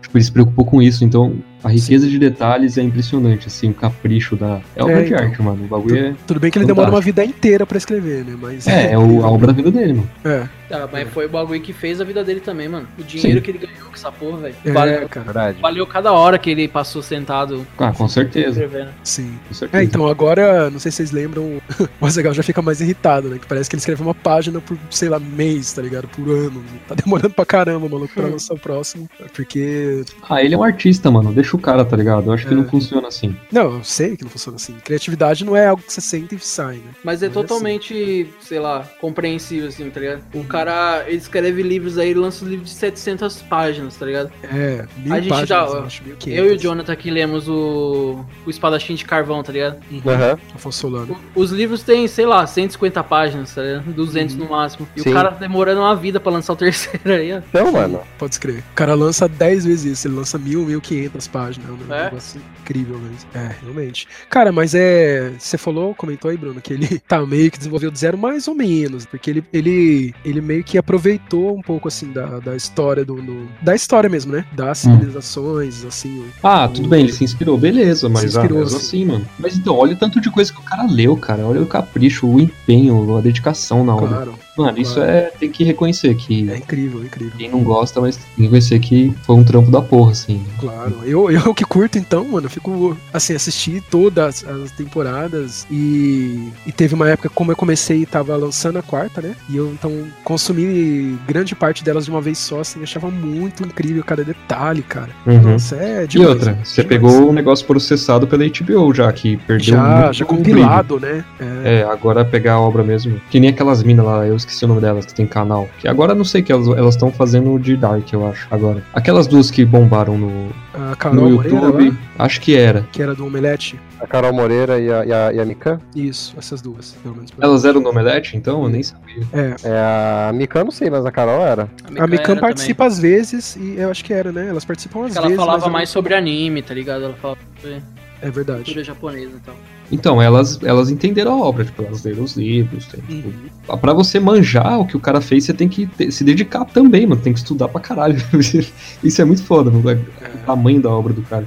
Tipo, 0.00 0.16
ele 0.18 0.24
se 0.24 0.32
preocupou 0.32 0.64
com 0.64 0.80
isso. 0.80 1.04
Então, 1.04 1.34
a 1.62 1.68
riqueza 1.68 2.08
de 2.08 2.18
detalhes 2.18 2.78
é 2.78 2.82
impressionante, 2.82 3.48
assim, 3.48 3.70
o 3.70 3.74
capricho 3.74 4.36
da. 4.36 4.60
É 4.76 4.82
obra 4.82 5.00
É, 5.00 5.02
de 5.04 5.12
então. 5.14 5.24
arte, 5.26 5.42
mano. 5.42 5.64
O 5.64 5.68
bagulho 5.68 5.96
é. 5.96 6.14
Tudo 6.26 6.38
bem 6.40 6.50
que 6.50 6.58
ele 6.58 6.66
demora 6.66 6.88
uma 6.88 7.02
Fantástico. 7.02 7.16
vida 7.16 7.36
inteira 7.36 7.66
pra 7.66 7.76
escrever, 7.76 8.24
né? 8.24 8.36
Mas 8.40 8.66
É, 8.66 8.92
é 8.92 8.98
o- 8.98 9.24
a 9.24 9.30
obra 9.30 9.48
da 9.48 9.52
vida 9.52 9.70
dele, 9.70 9.94
mano. 9.94 10.10
É, 10.24 10.48
Ah, 10.70 10.88
mas 10.90 11.08
foi 11.10 11.26
o 11.26 11.28
bagulho 11.28 11.60
que 11.60 11.72
fez 11.72 12.00
a 12.00 12.04
vida 12.04 12.22
dele 12.24 12.40
também, 12.40 12.68
mano. 12.68 12.86
O 12.98 13.02
dinheiro 13.02 13.38
Sim. 13.38 13.44
que 13.44 13.50
ele 13.50 13.58
ganhou 13.58 13.88
com 13.88 13.94
essa 13.94 14.10
porra, 14.12 14.38
velho. 14.38 14.54
é, 14.64 14.72
Valeu, 14.72 15.08
cara. 15.08 15.24
Verdade. 15.24 15.60
valeu 15.60 15.86
cada 15.86 16.12
hora 16.12 16.38
que 16.38 16.50
ele 16.50 16.68
passou 16.68 17.02
sentado 17.02 17.66
Ah, 17.78 17.92
com 17.92 18.08
certeza. 18.08 18.60
Sim. 19.02 19.38
Com 19.48 19.54
certeza. 19.54 19.82
É, 19.82 19.84
então 19.84 20.06
agora, 20.06 20.70
não 20.70 20.78
sei 20.78 20.90
se 20.90 20.96
vocês 20.98 21.10
lembram, 21.12 21.60
o 22.00 22.06
Azaghal 22.06 22.32
já 22.34 22.42
fica 22.42 22.62
mais 22.62 22.80
irritado, 22.80 23.28
né? 23.28 23.38
Que 23.38 23.46
parece 23.46 23.68
que 23.68 23.74
ele 23.76 23.80
escreve 23.80 24.02
uma 24.02 24.14
página 24.14 24.60
por, 24.60 24.78
sei 24.90 25.08
lá, 25.08 25.18
mês, 25.18 25.72
tá 25.72 25.82
ligado? 25.82 26.08
Por 26.08 26.28
ano. 26.28 26.62
Tá 26.88 26.94
demorando 26.94 27.34
pra 27.34 27.44
caramba, 27.44 27.88
maluco, 27.88 28.12
pra 28.14 28.26
lançar 28.26 28.54
o 28.54 28.58
próximo. 28.58 29.08
Porque. 29.34 30.04
Ah, 30.28 30.42
ele 30.42 30.54
é 30.54 30.58
um 30.58 30.62
artista, 30.62 31.10
mano. 31.10 31.32
Deixa 31.32 31.56
o 31.56 31.60
cara, 31.60 31.84
tá 31.84 31.96
ligado? 31.96 32.26
Eu 32.28 32.32
acho 32.32 32.46
que 32.46 32.52
É. 32.54 32.56
não 32.56 32.68
funciona 32.68 33.08
assim. 33.08 33.34
Não, 33.50 33.74
eu 33.76 33.84
sei 33.84 34.16
que 34.16 34.24
não 34.24 34.30
funciona 34.30 34.56
assim. 34.56 34.74
Criatividade 34.84 35.44
não 35.44 35.56
é 35.56 35.66
algo 35.66 35.82
que 35.82 35.92
você 35.92 36.00
senta 36.00 36.34
e 36.34 36.38
sai, 36.38 36.76
né? 36.76 36.90
Mas 37.04 37.22
é 37.22 37.26
Não 37.26 37.32
é 37.32 37.34
totalmente, 37.34 38.28
sei 38.40 38.58
lá, 38.58 38.88
compreensível, 39.00 39.68
assim, 39.68 39.88
tá 39.90 40.00
ligado? 40.00 40.22
O 40.34 40.44
cara, 40.44 40.59
ele 41.06 41.16
escreve 41.16 41.62
livros 41.62 41.98
aí, 41.98 42.10
ele 42.10 42.20
lança 42.20 42.44
um 42.44 42.48
livro 42.48 42.64
de 42.64 42.70
700 42.70 43.42
páginas, 43.42 43.96
tá 43.96 44.06
ligado? 44.06 44.30
É, 44.42 44.86
mil 44.98 45.12
A 45.14 45.20
gente 45.20 45.28
páginas, 45.28 45.48
dá- 45.48 45.64
eu 45.78 45.84
acho, 45.84 46.02
Eu 46.26 46.52
e 46.52 46.56
o 46.56 46.58
Jonathan 46.58 46.92
aqui 46.92 47.10
lemos 47.10 47.48
o, 47.48 48.24
o 48.46 48.50
Espadachim 48.50 48.94
de 48.94 49.04
Carvão, 49.04 49.42
tá 49.42 49.52
ligado? 49.52 49.78
Aham. 50.06 50.38
Afonso 50.54 50.78
Solano. 50.80 51.16
O- 51.34 51.40
Os 51.40 51.50
livros 51.50 51.82
têm, 51.82 52.06
sei 52.08 52.26
lá, 52.26 52.46
150 52.46 53.02
páginas, 53.04 53.54
tá 53.54 53.62
ligado? 53.62 53.92
200 53.92 54.34
no 54.36 54.48
máximo. 54.48 54.86
E 54.96 55.02
Sim. 55.02 55.10
o 55.10 55.12
cara 55.12 55.30
demorando 55.30 55.80
uma 55.80 55.96
vida 55.96 56.18
pra 56.20 56.30
lançar 56.32 56.52
o 56.52 56.56
terceiro 56.56 57.12
aí, 57.12 57.32
ó. 57.32 57.38
Então, 57.38 57.72
mano. 57.72 58.00
Pode 58.18 58.34
escrever. 58.34 58.60
O 58.72 58.74
cara 58.74 58.94
lança 58.94 59.28
10 59.28 59.64
vezes 59.64 59.84
isso, 59.98 60.08
ele 60.08 60.14
lança 60.16 60.38
mil, 60.38 60.64
mil 60.64 60.80
quinhentas 60.80 61.26
páginas. 61.26 61.68
É 61.68 61.72
um 61.72 61.94
É? 61.94 62.04
negócio 62.04 62.40
incrível 62.62 62.98
mesmo. 62.98 63.28
É, 63.34 63.50
realmente. 63.62 64.06
Cara, 64.28 64.52
mas 64.52 64.74
é. 64.74 65.32
Você 65.38 65.56
falou, 65.58 65.94
comentou 65.94 66.30
aí, 66.30 66.36
Bruno, 66.36 66.60
que 66.60 66.72
ele 66.72 66.98
tá 67.06 67.24
meio 67.24 67.50
que 67.50 67.58
desenvolveu 67.58 67.90
do 67.90 67.98
zero, 67.98 68.16
mais 68.18 68.46
ou 68.48 68.54
menos. 68.54 69.06
Porque 69.06 69.30
ele, 69.30 69.44
ele, 69.52 70.14
ele 70.24 70.40
meio 70.50 70.64
que 70.64 70.76
aproveitou 70.76 71.56
um 71.56 71.62
pouco, 71.62 71.86
assim, 71.86 72.10
da, 72.12 72.40
da 72.40 72.56
história 72.56 73.04
do. 73.04 73.14
do- 73.22 73.48
da 73.62 73.72
história 73.74 74.10
mesmo, 74.10 74.32
né? 74.32 74.44
Das 74.52 74.84
Hum. 74.84 74.94
civilizações, 74.94 75.84
assim. 75.84 76.18
o- 76.20 76.26
Ah, 76.42 76.66
tudo 76.68 76.88
bem, 76.88 77.04
ele 77.04 77.12
se 77.12 77.22
inspirou, 77.22 77.56
beleza, 77.56 78.08
mas 78.08 78.22
Se 78.22 78.26
inspirou, 78.38 78.58
ah, 78.58 78.62
mesmo 78.62 78.78
sim. 78.80 78.86
assim, 78.86 79.04
mano. 79.04 79.26
Mas 79.38 79.56
então, 79.56 79.76
olha 79.76 79.92
o 79.92 79.96
tanto 79.96 80.20
de 80.20 80.28
coisa 80.30 80.52
que 80.52 80.58
o 80.58 80.62
cara 80.64 80.84
leu, 80.90 81.16
cara. 81.16 81.46
Olha 81.46 81.62
o 81.62 81.66
capricho, 81.66 82.26
o 82.26 82.40
empenho, 82.40 83.16
a 83.16 83.20
dedicação 83.20 83.84
na 83.84 83.94
obra. 83.94 84.08
Claro. 84.08 84.34
Mano, 84.64 84.78
isso 84.78 84.94
claro. 84.94 85.10
é. 85.10 85.30
Tem 85.38 85.50
que 85.50 85.64
reconhecer 85.64 86.14
que. 86.14 86.50
É 86.50 86.56
incrível, 86.56 87.02
é 87.02 87.04
incrível. 87.06 87.32
Quem 87.38 87.50
não 87.50 87.62
gosta, 87.62 88.00
mas 88.00 88.16
tem 88.16 88.26
que 88.36 88.42
reconhecer 88.42 88.78
que 88.78 89.12
foi 89.22 89.36
um 89.36 89.44
trampo 89.44 89.70
da 89.70 89.80
porra, 89.82 90.12
assim. 90.12 90.42
Claro, 90.58 90.96
eu, 91.04 91.30
eu 91.30 91.54
que 91.54 91.64
curto 91.64 91.98
então, 91.98 92.24
mano, 92.26 92.46
eu 92.46 92.50
fico 92.50 92.96
assim, 93.12 93.34
assisti 93.34 93.82
todas 93.90 94.44
as 94.46 94.70
temporadas 94.72 95.66
e, 95.70 96.48
e 96.66 96.72
teve 96.72 96.94
uma 96.94 97.08
época, 97.08 97.28
como 97.28 97.52
eu 97.52 97.56
comecei 97.56 98.02
e 98.02 98.06
tava 98.06 98.36
lançando 98.36 98.78
a 98.78 98.82
quarta, 98.82 99.20
né? 99.20 99.34
E 99.48 99.56
eu 99.56 99.70
então 99.72 99.92
consumi 100.24 101.18
grande 101.26 101.54
parte 101.54 101.82
delas 101.84 102.04
de 102.04 102.10
uma 102.10 102.20
vez 102.20 102.38
só, 102.38 102.60
assim, 102.60 102.82
achava 102.82 103.10
muito 103.10 103.62
incrível 103.62 104.02
cada 104.04 104.24
detalhe, 104.24 104.82
cara. 104.82 105.10
Uhum. 105.26 105.40
Nossa, 105.52 105.76
é 105.76 106.04
E 106.04 106.06
demais. 106.08 106.30
outra, 106.30 106.58
você 106.64 106.82
demais. 106.82 106.88
pegou 106.88 107.28
o 107.28 107.32
negócio 107.32 107.66
processado 107.66 108.26
pela 108.26 108.44
HBO 108.46 108.94
já, 108.94 109.12
que 109.12 109.36
perdeu 109.38 109.66
já, 109.74 109.82
muito 110.02 110.12
já 110.14 110.24
do 110.24 110.28
compilado, 110.28 111.00
né? 111.00 111.24
É. 111.38 111.80
É, 111.80 111.82
agora 111.84 112.24
pegar 112.24 112.54
a 112.54 112.60
obra 112.60 112.82
mesmo. 112.82 113.20
Que 113.30 113.38
nem 113.40 113.50
aquelas 113.50 113.82
minas 113.82 114.04
lá, 114.04 114.26
eu 114.26 114.36
esqueci 114.36 114.49
o 114.64 114.68
nome 114.68 114.80
delas, 114.80 115.06
que 115.06 115.14
tem 115.14 115.26
canal. 115.26 115.68
Que 115.78 115.88
agora 115.88 116.12
eu 116.12 116.16
não 116.16 116.24
sei 116.24 116.42
que 116.42 116.52
elas 116.52 116.66
estão 116.94 117.10
fazendo 117.10 117.58
de 117.58 117.76
Dark, 117.76 118.12
eu 118.12 118.26
acho, 118.26 118.46
agora. 118.50 118.82
Aquelas 118.92 119.26
duas 119.26 119.50
que 119.50 119.64
bombaram 119.64 120.16
no, 120.18 120.50
a 120.74 120.90
no 120.90 120.96
Carol 120.96 121.30
Moreira, 121.30 121.56
YouTube, 121.56 121.90
lá, 121.90 122.24
acho 122.24 122.40
que 122.40 122.56
era. 122.56 122.86
que 122.92 123.02
era 123.02 123.14
do 123.14 123.26
Omelete. 123.26 123.78
A 124.00 124.06
Carol 124.06 124.32
Moreira 124.32 124.78
e 124.80 124.90
a, 124.90 125.04
e 125.04 125.12
a, 125.12 125.32
e 125.34 125.40
a 125.40 125.44
Mikan? 125.44 125.78
Isso, 125.94 126.34
essas 126.38 126.62
duas, 126.62 126.92
pelo 127.02 127.14
menos. 127.16 127.30
Elas 127.38 127.64
eram 127.64 127.80
no 127.80 127.90
Omelete, 127.90 128.36
então? 128.36 128.62
Eu 128.62 128.68
nem 128.70 128.82
sabia. 128.82 129.22
É, 129.32 129.56
É, 129.62 130.28
a 130.28 130.32
Mikan 130.32 130.60
eu 130.60 130.64
não 130.64 130.72
sei, 130.72 130.88
mas 130.90 131.04
a 131.04 131.10
Carol 131.12 131.42
era. 131.42 131.68
a 131.98 132.06
Mikan 132.06 132.36
participa 132.38 132.86
às 132.86 132.98
vezes 132.98 133.56
e 133.56 133.74
eu 133.76 133.90
acho 133.90 134.04
que 134.04 134.12
era, 134.12 134.32
né? 134.32 134.48
Elas 134.48 134.64
participam 134.64 135.04
às 135.06 135.14
também. 135.14 135.18
Ela 135.18 135.26
vezes. 135.28 135.36
falava 135.38 135.58
mas 135.58 135.66
eu 135.66 135.72
mais 135.72 135.88
não- 135.88 135.92
sobre 135.92 136.14
anime, 136.14 136.62
tá 136.62 136.72
ligado? 136.74 137.04
Ela 137.04 137.14
falava 137.14 137.40
sobre 137.60 137.82
É 138.22 138.30
verdade. 138.30 138.64
cultura 138.64 138.84
japonesa 138.84 139.36
e 139.36 139.40
tal. 139.40 139.54
Então, 139.92 140.22
elas, 140.22 140.58
elas 140.62 140.88
entenderam 140.90 141.32
a 141.32 141.46
obra, 141.46 141.64
tipo, 141.64 141.82
elas 141.82 142.04
leram 142.04 142.22
os 142.22 142.36
livros. 142.36 142.86
Tem, 142.86 143.00
tipo, 143.00 143.28
Uhum. 143.70 143.76
Pra 143.78 143.92
você 143.92 144.20
manjar 144.20 144.78
o 144.80 144.86
que 144.86 144.96
o 144.96 145.00
cara 145.00 145.20
fez, 145.20 145.44
você 145.44 145.52
tem 145.54 145.68
que 145.68 145.86
ter- 145.86 146.10
se 146.12 146.22
dedicar 146.24 146.64
também, 146.64 147.06
mano. 147.06 147.20
Tem 147.20 147.32
que 147.32 147.38
estudar 147.40 147.68
pra 147.68 147.80
caralho. 147.80 148.16
Isso 149.02 149.20
é 149.20 149.24
muito 149.24 149.42
foda, 149.44 149.70
mano. 149.70 150.04
O 150.34 150.38
tamanho 150.46 150.80
da 150.80 150.90
obra 150.90 151.12
do 151.12 151.22
cara. 151.22 151.46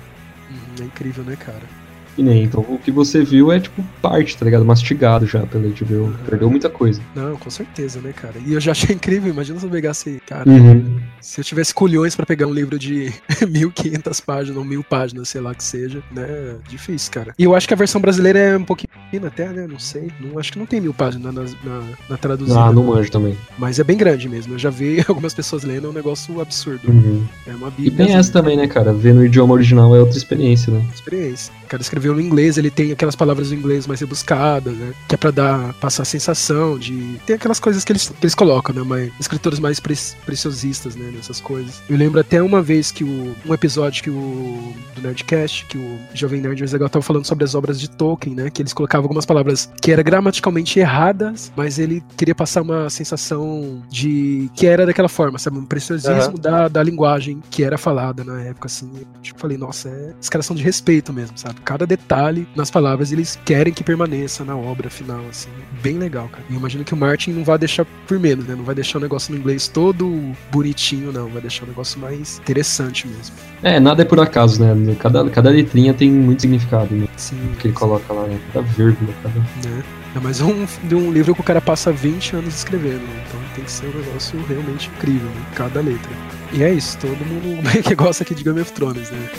Uhum, 0.49 0.57
É 0.81 0.83
incrível, 0.85 1.23
né, 1.23 1.35
cara? 1.37 1.82
E 2.17 2.21
nem, 2.23 2.43
então 2.43 2.61
o 2.61 2.77
que 2.77 2.91
você 2.91 3.23
viu 3.23 3.51
é 3.51 3.59
tipo 3.59 3.83
parte, 4.01 4.37
tá 4.37 4.45
ligado? 4.45 4.63
Mastigado 4.63 5.25
já 5.25 5.45
pela 5.45 5.67
HBO. 5.67 6.13
Perdeu 6.29 6.49
muita 6.49 6.69
coisa. 6.69 7.01
Não, 7.15 7.35
com 7.37 7.49
certeza, 7.49 7.99
né, 8.01 8.13
cara? 8.13 8.35
E 8.45 8.53
eu 8.53 8.59
já 8.59 8.71
achei 8.71 8.93
incrível, 8.95 9.31
imagina 9.33 9.59
se 9.59 9.65
eu 9.65 9.69
pegasse, 9.71 10.21
cara, 10.27 10.47
Uhum. 10.49 10.99
se 11.19 11.39
eu 11.41 11.43
tivesse 11.45 11.73
colhões 11.73 12.15
pra 12.15 12.25
pegar 12.25 12.45
um 12.47 12.53
livro 12.53 12.77
de 12.77 13.11
1500 13.49 14.19
páginas 14.21 14.57
ou 14.57 14.63
mil 14.63 14.83
páginas, 14.83 15.29
sei 15.29 15.41
lá 15.41 15.55
que 15.55 15.63
seja, 15.63 16.03
né? 16.11 16.55
Difícil, 16.69 17.11
cara. 17.11 17.33
E 17.37 17.43
eu 17.43 17.55
acho 17.55 17.67
que 17.67 17.73
a 17.73 17.77
versão 17.77 17.99
brasileira 17.99 18.37
é 18.39 18.57
um 18.57 18.63
pouquinho 18.63 18.89
até, 19.25 19.49
né? 19.49 19.65
Não 19.67 19.79
sei. 19.79 20.11
Não, 20.19 20.37
acho 20.39 20.51
que 20.51 20.59
não 20.59 20.65
tem 20.65 20.79
mil 20.81 20.93
páginas 20.93 21.33
na, 21.33 21.41
na, 21.63 21.83
na 22.09 22.17
traduzida. 22.17 22.59
Ah, 22.59 22.71
não 22.71 22.83
manjo 22.83 23.09
também. 23.11 23.37
Mas 23.57 23.79
é 23.79 23.83
bem 23.83 23.97
grande 23.97 24.27
mesmo. 24.29 24.53
Eu 24.53 24.59
já 24.59 24.69
vi 24.69 25.03
algumas 25.07 25.33
pessoas 25.33 25.63
lendo, 25.63 25.87
é 25.87 25.89
um 25.89 25.93
negócio 25.93 26.39
absurdo. 26.41 26.87
Uhum. 26.91 27.25
É 27.47 27.55
uma 27.55 27.69
E 27.69 27.83
bíblia. 27.89 28.05
tem 28.07 28.15
essa 28.15 28.31
também, 28.31 28.55
né, 28.57 28.67
cara? 28.67 28.93
Ver 28.93 29.13
no 29.13 29.25
idioma 29.25 29.53
original 29.53 29.95
é 29.95 29.99
outra 29.99 30.17
experiência, 30.17 30.71
né? 30.71 30.83
experiência. 30.93 31.53
Cara 31.67 31.81
escreveu 32.03 32.13
no 32.13 32.21
inglês, 32.21 32.57
ele 32.57 32.69
tem 32.69 32.91
aquelas 32.91 33.15
palavras 33.15 33.51
em 33.51 33.55
inglês 33.55 33.87
mais 33.87 33.99
rebuscadas, 34.01 34.73
né? 34.75 34.93
Que 35.07 35.15
é 35.15 35.17
pra 35.17 35.31
dar, 35.31 35.73
passar 35.75 36.03
a 36.03 36.05
sensação 36.05 36.77
de. 36.77 37.19
Tem 37.25 37.35
aquelas 37.35 37.59
coisas 37.59 37.85
que 37.85 37.91
eles, 37.93 38.09
que 38.09 38.25
eles 38.25 38.35
colocam, 38.35 38.75
né? 38.75 38.83
Mas 38.85 39.11
escritores 39.19 39.59
mais 39.59 39.79
pre 39.79 39.93
preciosistas, 40.25 40.95
né? 40.95 41.11
Nessas 41.15 41.39
coisas. 41.39 41.81
Eu 41.87 41.95
lembro 41.95 42.19
até 42.19 42.41
uma 42.41 42.61
vez 42.61 42.91
que 42.91 43.03
o. 43.03 43.35
Um 43.45 43.53
episódio 43.53 44.03
que 44.03 44.09
o. 44.09 44.73
Do 44.95 45.01
Nerdcast, 45.01 45.65
que 45.65 45.77
o 45.77 45.99
Jovem 46.13 46.41
Nerd 46.41 46.63
Azaghal 46.63 46.89
tava 46.89 47.03
falando 47.03 47.25
sobre 47.25 47.43
as 47.43 47.55
obras 47.55 47.79
de 47.79 47.89
Tolkien, 47.89 48.35
né? 48.35 48.49
Que 48.49 48.61
eles 48.61 48.73
colocavam 48.73 49.05
algumas 49.05 49.25
palavras 49.25 49.71
que 49.81 49.91
eram 49.91 50.03
gramaticalmente 50.03 50.79
erradas, 50.79 51.51
mas 51.55 51.79
ele 51.79 52.03
queria 52.17 52.35
passar 52.35 52.61
uma 52.61 52.89
sensação 52.89 53.81
de. 53.89 54.49
que 54.55 54.65
era 54.65 54.85
daquela 54.85 55.09
forma, 55.09 55.39
sabe? 55.39 55.57
Um 55.57 55.65
preciosismo 55.65 56.37
da, 56.37 56.67
da 56.67 56.83
linguagem 56.83 57.41
que 57.49 57.63
era 57.63 57.77
falada 57.77 58.23
na 58.23 58.41
época, 58.41 58.67
assim. 58.67 58.91
Eu, 58.95 59.07
tipo, 59.21 59.39
falei, 59.39 59.57
nossa, 59.57 59.89
é... 59.89 60.13
os 60.19 60.29
caras 60.29 60.45
são 60.45 60.55
de 60.55 60.63
respeito 60.63 61.13
mesmo, 61.13 61.37
sabe? 61.37 61.61
Cada 61.61 61.85
detalhe 61.95 62.47
nas 62.55 62.71
palavras 62.71 63.11
eles 63.11 63.39
querem 63.45 63.73
que 63.73 63.83
permaneça 63.83 64.43
na 64.43 64.55
obra 64.55 64.89
final, 64.89 65.21
assim. 65.29 65.49
Bem 65.81 65.97
legal, 65.97 66.27
cara. 66.27 66.43
E 66.49 66.53
eu 66.53 66.59
imagino 66.59 66.83
que 66.83 66.93
o 66.93 66.97
Martin 66.97 67.31
não 67.31 67.43
vai 67.43 67.57
deixar 67.57 67.85
por 68.07 68.19
menos, 68.19 68.45
né? 68.45 68.55
Não 68.55 68.63
vai 68.63 68.75
deixar 68.75 68.97
o 68.97 69.01
negócio 69.01 69.33
no 69.33 69.39
inglês 69.39 69.67
todo 69.67 70.33
bonitinho 70.51 71.11
não. 71.11 71.27
Vai 71.29 71.41
deixar 71.41 71.65
o 71.65 71.67
negócio 71.67 71.99
mais 71.99 72.39
interessante 72.39 73.07
mesmo. 73.07 73.35
É, 73.61 73.79
nada 73.79 74.01
é 74.01 74.05
por 74.05 74.19
acaso, 74.19 74.63
né? 74.63 74.95
Cada, 74.99 75.29
cada 75.29 75.49
letrinha 75.49 75.93
tem 75.93 76.11
muito 76.11 76.41
significado, 76.41 76.93
né? 76.95 77.07
Sim. 77.15 77.53
Que 77.59 77.67
ele 77.67 77.75
coloca 77.75 78.11
lá, 78.11 78.25
né? 78.27 78.39
Cada 78.51 78.65
vírgula, 78.67 79.13
cada. 79.21 79.39
né? 79.39 79.83
É 80.15 80.19
mais 80.19 80.41
um 80.41 80.65
de 80.83 80.93
um 80.93 81.11
livro 81.11 81.33
que 81.33 81.41
o 81.41 81.43
cara 81.43 81.59
passa 81.59 81.91
20 81.91 82.35
anos 82.35 82.53
escrevendo, 82.53 83.01
né? 83.01 83.23
então 83.27 83.39
tem 83.55 83.63
que 83.63 83.71
ser 83.71 83.87
um 83.87 83.99
negócio 83.99 84.39
realmente 84.47 84.87
incrível, 84.95 85.27
né? 85.27 85.41
cada 85.55 85.81
letra. 85.81 86.11
E 86.53 86.61
é 86.63 86.71
isso, 86.71 86.97
todo 86.99 87.17
mundo 87.25 87.63
meio 87.63 87.81
que 87.83 87.95
gosta 87.95 88.23
aqui 88.23 88.35
de 88.35 88.43
Game 88.43 88.61
of 88.61 88.71
Thrones, 88.73 89.09
né? 89.09 89.29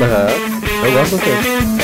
Aham. 0.00 0.28
Eu 0.86 0.92
gosto 0.92 1.16
bastante. 1.18 1.82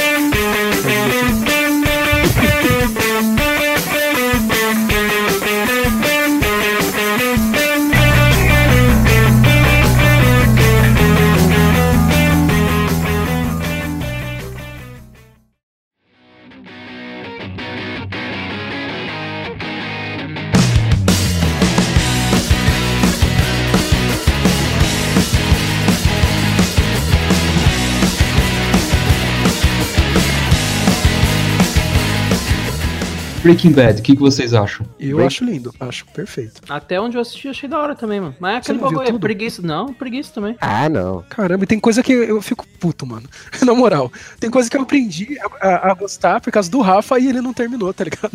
Breaking 33.48 33.72
Bad, 33.72 34.00
o 34.00 34.02
que, 34.02 34.14
que 34.14 34.20
vocês 34.20 34.52
acham? 34.52 34.84
Eu 35.00 35.24
acho 35.24 35.42
lindo, 35.42 35.72
acho 35.80 36.04
perfeito. 36.06 36.60
Até 36.68 37.00
onde 37.00 37.16
eu 37.16 37.20
assisti, 37.22 37.48
achei 37.48 37.66
da 37.66 37.78
hora 37.80 37.94
também, 37.94 38.20
mano. 38.20 38.34
Mas 38.38 38.54
é 38.54 38.56
aquele 38.58 38.78
bagulho, 38.78 39.08
é 39.08 39.18
preguiça. 39.18 39.62
Não, 39.62 39.94
preguiça 39.94 40.32
também. 40.34 40.54
Ah, 40.60 40.86
não. 40.88 41.24
Caramba, 41.30 41.64
e 41.64 41.66
tem 41.66 41.80
coisa 41.80 42.02
que 42.02 42.12
eu 42.12 42.42
fico 42.42 42.66
puto, 42.78 43.06
mano. 43.06 43.26
Na 43.64 43.72
moral, 43.74 44.12
tem 44.38 44.50
coisa 44.50 44.68
que 44.68 44.76
eu 44.76 44.82
aprendi 44.82 45.38
a, 45.60 45.66
a- 45.68 45.90
a 45.92 45.94
gostar 45.94 46.40
por 46.42 46.52
causa 46.52 46.70
do 46.70 46.80
Rafa 46.82 47.18
e 47.18 47.26
ele 47.28 47.40
não 47.40 47.54
terminou, 47.54 47.92
tá 47.94 48.04
ligado? 48.04 48.30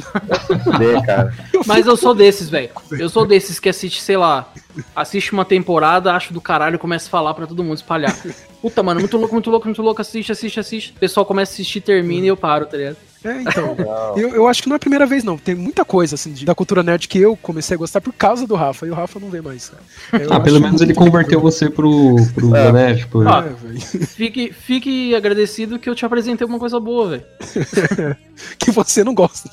Cara. 1.06 1.34
Mas 1.68 1.86
eu 1.86 1.96
sou 1.96 2.16
desses, 2.16 2.50
velho. 2.50 2.70
Eu 2.92 3.08
sou 3.08 3.26
desses 3.26 3.60
que 3.60 3.70
assiste, 3.70 4.02
sei 4.02 4.18
lá, 4.18 4.52
assiste 4.96 5.32
uma 5.32 5.46
temporada, 5.46 6.14
acho 6.14 6.34
do 6.34 6.42
caralho, 6.42 6.80
começa 6.80 7.08
a 7.08 7.12
falar 7.12 7.34
pra 7.36 7.46
todo 7.46 7.64
mundo 7.64 7.76
espalhar. 7.78 8.16
Puta, 8.62 8.82
mano, 8.82 9.00
muito 9.00 9.16
louco, 9.18 9.34
muito 9.36 9.50
louco, 9.52 9.68
muito 9.68 9.82
louco, 9.82 10.02
assiste, 10.02 10.32
assiste, 10.32 10.60
assiste. 10.60 10.92
O 10.96 11.00
pessoal 11.00 11.24
começa 11.26 11.52
a 11.52 11.54
assistir, 11.54 11.82
termina 11.82 12.26
e 12.26 12.30
eu 12.30 12.38
paro, 12.38 12.66
tá 12.66 12.78
ligado? 12.78 12.98
É, 13.24 13.42
então. 13.42 13.76
Eu, 14.18 14.36
eu 14.36 14.48
acho 14.48 14.62
que 14.64 14.70
não 14.70 14.76
é 14.76 14.78
a 14.78 14.80
primeira 14.80 15.06
vez, 15.06 15.24
não. 15.24 15.38
Tem 15.38 15.56
muita 15.56 15.84
coisa, 15.86 16.16
assim, 16.16 16.34
de- 16.34 16.46
da 16.46 16.54
cultura 16.56 16.84
nerd 16.84 17.08
que 17.08 17.18
eu 17.20 17.36
comecei 17.38 17.76
a 17.76 17.78
gostar 17.78 18.02
por 18.02 18.14
causa 18.14 18.46
do 18.48 18.56
Rafa, 18.56 18.86
e 18.86 18.90
o 18.90 18.94
Rafa 18.94 19.20
não 19.20 19.30
vê 19.30 19.42
mais. 19.42 19.70
cara. 19.70 20.24
Eu 20.24 20.34
Ah, 20.34 20.40
pelo 20.40 20.60
menos 20.60 20.82
ele 20.82 20.94
converteu 20.94 21.40
você 21.40 21.70
pro, 21.70 22.16
pro 22.34 22.56
É. 22.56 22.72
né? 22.72 22.96
Tipo, 22.96 23.22
Ah. 23.28 23.46
É, 23.48 23.68
velho. 23.68 23.80
Fique, 24.08 24.52
fique 24.54 25.16
agradecido 25.16 25.80
que 25.80 25.90
eu 25.90 25.96
te 25.96 26.06
apresentei 26.06 26.46
uma 26.46 26.60
coisa 26.60 26.80
boa, 26.80 27.10
velho. 27.10 27.24
que 28.60 28.72
você 28.72 29.04
não 29.04 29.14
gosta. 29.14 29.50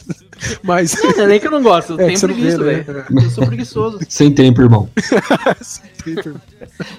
Mas. 0.62 0.94
Não 1.02 1.24
é 1.24 1.26
nem 1.26 1.40
que 1.40 1.46
eu 1.46 1.50
não 1.50 1.62
gosto, 1.62 1.92
eu 1.94 2.00
É, 2.00 2.06
tenho 2.06 2.20
preguiça, 2.20 2.58
né? 2.58 2.80
velho. 2.80 3.04
Eu 3.24 3.30
sou 3.30 3.46
preguiçoso. 3.46 3.98
sem 4.08 4.32
tempo, 4.32 4.60
irmão. 4.62 4.88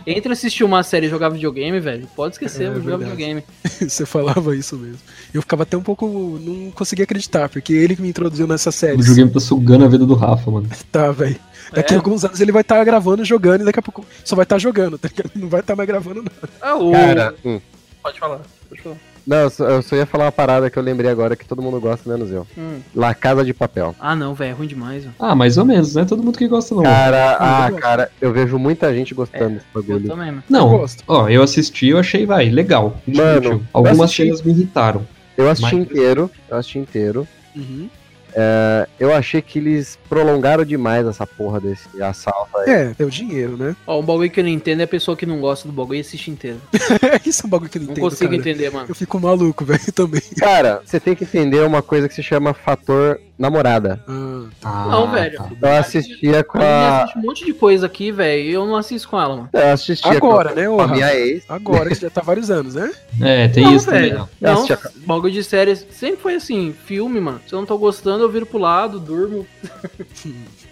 Entre 0.06 0.32
assistir 0.32 0.64
uma 0.64 0.84
série 0.84 1.08
e 1.08 1.10
jogar 1.10 1.30
videogame, 1.30 1.80
velho, 1.80 2.08
pode 2.16 2.36
esquecer, 2.36 2.64
É, 2.64 2.68
eu 2.68 2.74
vou 2.74 2.82
jogar 2.84 2.98
verdade. 2.98 3.18
videogame. 3.18 3.44
Você 3.90 4.06
falava 4.06 4.56
isso 4.56 4.78
mesmo. 4.78 4.98
Eu 5.34 5.42
ficava 5.42 5.64
até 5.64 5.76
um 5.78 5.82
pouco. 5.84 6.06
Não 6.42 6.72
conseguia 6.72 7.04
acreditar, 7.04 7.50
porque 7.50 7.74
ele 7.74 7.96
que 7.96 8.02
me 8.02 8.10
introduziu 8.10 8.48
nessa 8.48 8.72
série. 8.72 8.96
O 8.96 9.00
videogame 9.00 9.32
tá 9.32 9.40
sugando 9.40 9.86
a 9.86 9.88
vida 9.88 10.06
do 10.06 10.14
Rafa, 10.14 10.50
mano. 10.52 10.70
Tá, 10.92 11.12
velho. 11.12 11.38
Daqui 11.74 11.94
É. 11.94 11.98
a 11.98 12.00
alguns 12.00 12.26
anos 12.26 12.40
ele 12.42 12.52
vai 12.52 12.62
estar 12.62 12.84
gravando, 12.84 13.24
jogando, 13.24 13.62
e 13.62 13.66
daqui 13.66 13.80
a 13.80 13.84
pouco 13.84 14.06
só 14.26 14.36
vai 14.36 14.44
estar 14.44 14.58
jogando, 14.60 14.98
tá 14.98 15.08
ligado? 15.08 15.32
Não 15.36 15.48
vai 15.48 15.62
estar 15.62 15.76
mais 15.76 15.88
gravando 15.88 16.24
nada. 16.24 16.50
Ah, 16.62 16.76
o... 16.76 16.92
Cara, 16.92 17.34
hum. 17.46 17.62
Pode 18.04 18.20
falar, 18.20 18.42
pode 18.68 18.82
falar. 18.82 18.98
Não, 19.26 19.38
eu 19.38 19.50
só, 19.50 19.70
eu 19.70 19.82
só 19.82 19.96
ia 19.96 20.06
falar 20.06 20.26
uma 20.26 20.32
parada 20.32 20.70
que 20.70 20.78
eu 20.78 20.84
lembrei 20.84 21.10
agora 21.12 21.36
que 21.36 21.46
todo 21.46 21.62
mundo 21.62 21.80
gosta, 21.80 22.10
menos 22.10 22.32
eu. 22.32 22.46
Hum. 22.58 22.80
La 22.96 23.14
Casa 23.14 23.46
de 23.46 23.54
Papel. 23.54 23.96
Ah, 24.00 24.16
não, 24.16 24.34
velho, 24.34 24.50
é 24.50 24.54
ruim 24.54 24.68
demais, 24.68 25.04
velho. 25.04 25.16
Ah, 25.20 25.36
mais 25.36 25.58
ou 25.58 25.66
menos, 25.66 25.94
não 25.94 26.02
é 26.02 26.06
todo 26.06 26.24
mundo 26.24 26.38
que 26.38 26.48
gosta, 26.48 26.74
não. 26.76 26.84
Cara, 26.84 27.18
eu 27.18 27.38
ah, 27.40 27.70
gosto. 27.70 27.82
cara, 27.82 28.12
eu 28.20 28.34
vejo 28.34 28.58
muita 28.58 28.94
gente 28.94 29.14
gostando 29.14 29.56
desse 29.56 29.66
Eu 29.74 29.82
bagulho. 29.82 30.08
também, 30.08 30.32
mano. 30.32 30.44
Eu 30.50 30.54
Não, 30.60 30.70
gosto. 30.70 31.04
ó, 31.08 31.30
eu 31.30 31.44
assisti, 31.44 31.88
eu 31.88 31.98
achei, 32.00 32.26
vai, 32.26 32.50
legal. 32.50 32.98
Mano, 33.08 33.40
divertiu. 33.42 33.52
eu 33.52 33.62
Algumas 33.74 34.12
cenas 34.12 34.42
me 34.42 34.52
irritaram. 34.52 35.06
Eu 35.38 35.50
assisti 35.50 35.76
Mas- 35.76 35.88
inteiro, 35.88 36.30
eu 36.50 36.58
assisti 36.58 36.80
inteiro. 36.80 37.28
Uhum. 37.56 37.90
É, 38.34 38.88
eu 39.00 39.14
achei 39.14 39.42
que 39.42 39.60
eles 39.60 39.98
prolongaram 40.08 40.64
demais 40.64 41.06
essa 41.06 41.26
porra 41.28 41.60
desse 41.60 42.02
assalto 42.02 42.58
aí. 42.60 42.70
É, 42.70 42.96
é 42.98 43.04
o 43.04 43.10
dinheiro, 43.10 43.58
né? 43.58 43.76
Ó, 43.86 44.00
um 44.00 44.04
bagulho 44.04 44.30
que 44.30 44.40
eu 44.40 44.44
não 44.44 44.52
entendo 44.52 44.82
é 44.82 44.84
a 44.84 44.88
pessoa 44.88 45.16
que 45.18 45.26
não 45.26 45.40
gosta 45.40 45.68
do 45.68 45.74
bagulho 45.74 45.98
e 45.98 46.02
assiste 46.02 46.32
inteiro. 46.32 46.62
Isso 47.26 47.44
é 47.44 47.48
um 47.48 47.50
bagulho 47.50 47.70
que 47.70 47.78
eu 47.78 47.82
não 47.82 47.88
Não 47.88 47.94
entendo, 47.94 48.04
consigo 48.04 48.30
cara. 48.30 48.36
entender, 48.42 48.70
mano. 48.72 48.86
Eu 48.90 48.96
fico 48.96 49.20
maluco, 49.20 49.64
velho, 49.66 49.92
também. 49.94 50.22
Cara, 50.38 50.82
você 50.86 51.00
tem 51.00 51.16
que 51.16 51.24
entender 51.24 51.62
uma 51.66 51.82
coisa 51.82 52.08
que 52.08 52.16
se 52.16 52.24
chama 52.24 52.54
fator 52.54 53.20
namorada. 53.38 54.04
Ah, 54.08 54.44
Ah, 54.64 54.88
Não, 54.92 55.12
velho. 55.12 55.38
tá. 55.38 55.50
Eu 55.62 55.78
assistia 55.78 56.44
com 56.44 56.60
A 56.60 57.04
assiste 57.04 57.18
um 57.18 57.22
monte 57.22 57.46
de 57.46 57.54
coisa 57.54 57.86
aqui, 57.86 58.12
velho, 58.12 58.42
e 58.44 58.52
eu 58.54 58.66
não 58.66 58.76
assisto 58.76 59.10
com 59.10 59.20
ela, 59.20 59.36
mano. 59.36 59.50
Eu 59.54 59.68
assistia 59.72 60.12
Agora, 60.12 60.50
com, 60.50 60.56
né, 60.56 60.66
com 60.68 60.80
a 60.80 60.84
Rafa? 60.84 60.94
minha 60.94 61.16
ex. 61.16 61.44
Agora, 61.50 61.90
que 61.90 61.96
já 61.96 62.10
tá 62.10 62.22
vários 62.22 62.52
anos, 62.52 62.76
né? 62.76 62.92
É, 63.20 63.48
tem 63.48 63.64
não, 63.64 63.76
isso 63.76 63.86
também. 63.86 64.12
velho. 64.12 64.30
Não, 64.40 64.54
assistia- 64.54 64.80
bagulho 65.06 65.34
de 65.34 65.44
série 65.44 65.76
sempre 65.76 66.18
foi 66.22 66.36
assim, 66.36 66.74
filme, 66.86 67.20
mano. 67.20 67.42
Se 67.48 67.54
eu 67.54 67.60
não 67.60 67.66
tô 67.66 67.78
gostando, 67.78 68.24
eu 68.24 68.30
viro 68.30 68.46
pro 68.46 68.60
lado, 68.60 69.00
durmo. 69.00 69.46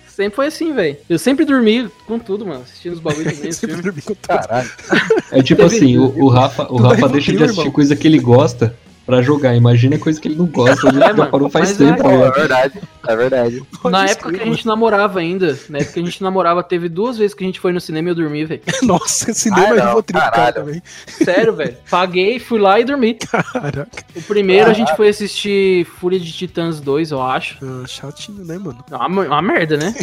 sempre 0.08 0.36
foi 0.36 0.48
assim, 0.48 0.74
velho. 0.74 0.98
Eu 1.10 1.18
sempre 1.18 1.46
dormi 1.46 1.90
com 2.06 2.20
tudo, 2.20 2.46
mano. 2.46 2.62
Assistindo 2.62 2.94
os 2.94 3.00
bagulhos 3.00 3.34
também, 3.38 3.52
Sempre 3.52 3.76
filmes. 3.78 3.86
dormi 3.86 4.02
com 4.02 4.14
tudo. 4.16 4.28
Caralho. 4.28 4.70
É 5.32 5.42
tipo 5.42 5.64
assim, 5.64 5.98
o, 5.98 6.24
o 6.26 6.28
Rafa, 6.30 6.72
o 6.72 6.78
Rafa 6.78 7.06
é 7.06 7.10
deixa 7.10 7.32
de 7.32 7.38
assistir 7.44 7.60
irmão. 7.62 7.74
coisa 7.74 7.96
que 7.96 8.08
ele 8.08 8.20
gosta 8.20 8.76
pra 9.10 9.22
jogar. 9.22 9.56
Imagina 9.56 9.98
coisa 9.98 10.20
que 10.22 10.28
ele 10.28 10.36
não 10.36 10.46
gosta. 10.46 10.88
Ele 10.88 10.98
É, 11.04 11.08
já 11.08 11.14
mano, 11.14 11.32
parou 11.32 11.50
faz 11.50 11.70
mas 11.70 11.78
tempo. 11.78 12.08
é- 12.08 12.28
É 12.28 12.32
verdade, 12.32 12.80
é 13.08 13.16
verdade. 13.16 13.56
Na 13.72 13.80
Pode 13.82 14.12
época 14.12 14.32
que 14.34 14.42
a 14.42 14.46
gente 14.46 14.68
namorava 14.68 15.20
ainda, 15.20 15.58
na 15.70 15.80
época 15.80 15.94
que 15.94 16.00
a 16.00 16.04
gente 16.04 16.22
namorava, 16.22 16.62
teve 16.64 16.88
duas 16.90 17.18
vezes 17.18 17.34
que 17.34 17.44
a 17.44 17.48
gente 17.48 17.60
foi 17.60 17.72
no 17.72 17.80
cinema 17.82 18.10
e 18.10 18.12
eu 18.12 18.16
dormi, 18.16 18.46
velho. 18.46 18.62
Nossa, 18.84 19.34
cinema 19.34 19.64
Ah, 19.64 19.70
é 19.76 19.78
não, 19.80 19.88
Rivotril, 19.88 20.20
cara, 20.22 20.54
também. 20.54 20.82
Sério, 21.08 21.54
velho. 21.56 21.76
Paguei, 21.90 22.40
fui 22.40 22.60
lá 22.60 22.80
e 22.80 22.84
dormi. 22.86 23.14
Caraca. 23.16 24.04
O 24.16 24.22
primeiro 24.22 24.70
a 24.70 24.74
gente 24.74 24.96
foi 24.96 25.08
assistir 25.10 25.86
Fúria 25.86 26.20
de 26.20 26.32
Titãs 26.32 26.80
2, 26.80 27.12
eu 27.12 27.22
acho. 27.22 27.58
Ah, 27.64 27.88
chatinho, 27.88 28.44
né, 28.46 28.58
mano? 28.58 28.84
Uma, 28.92 29.08
uma 29.26 29.42
merda, 29.42 29.78
né? 29.78 29.94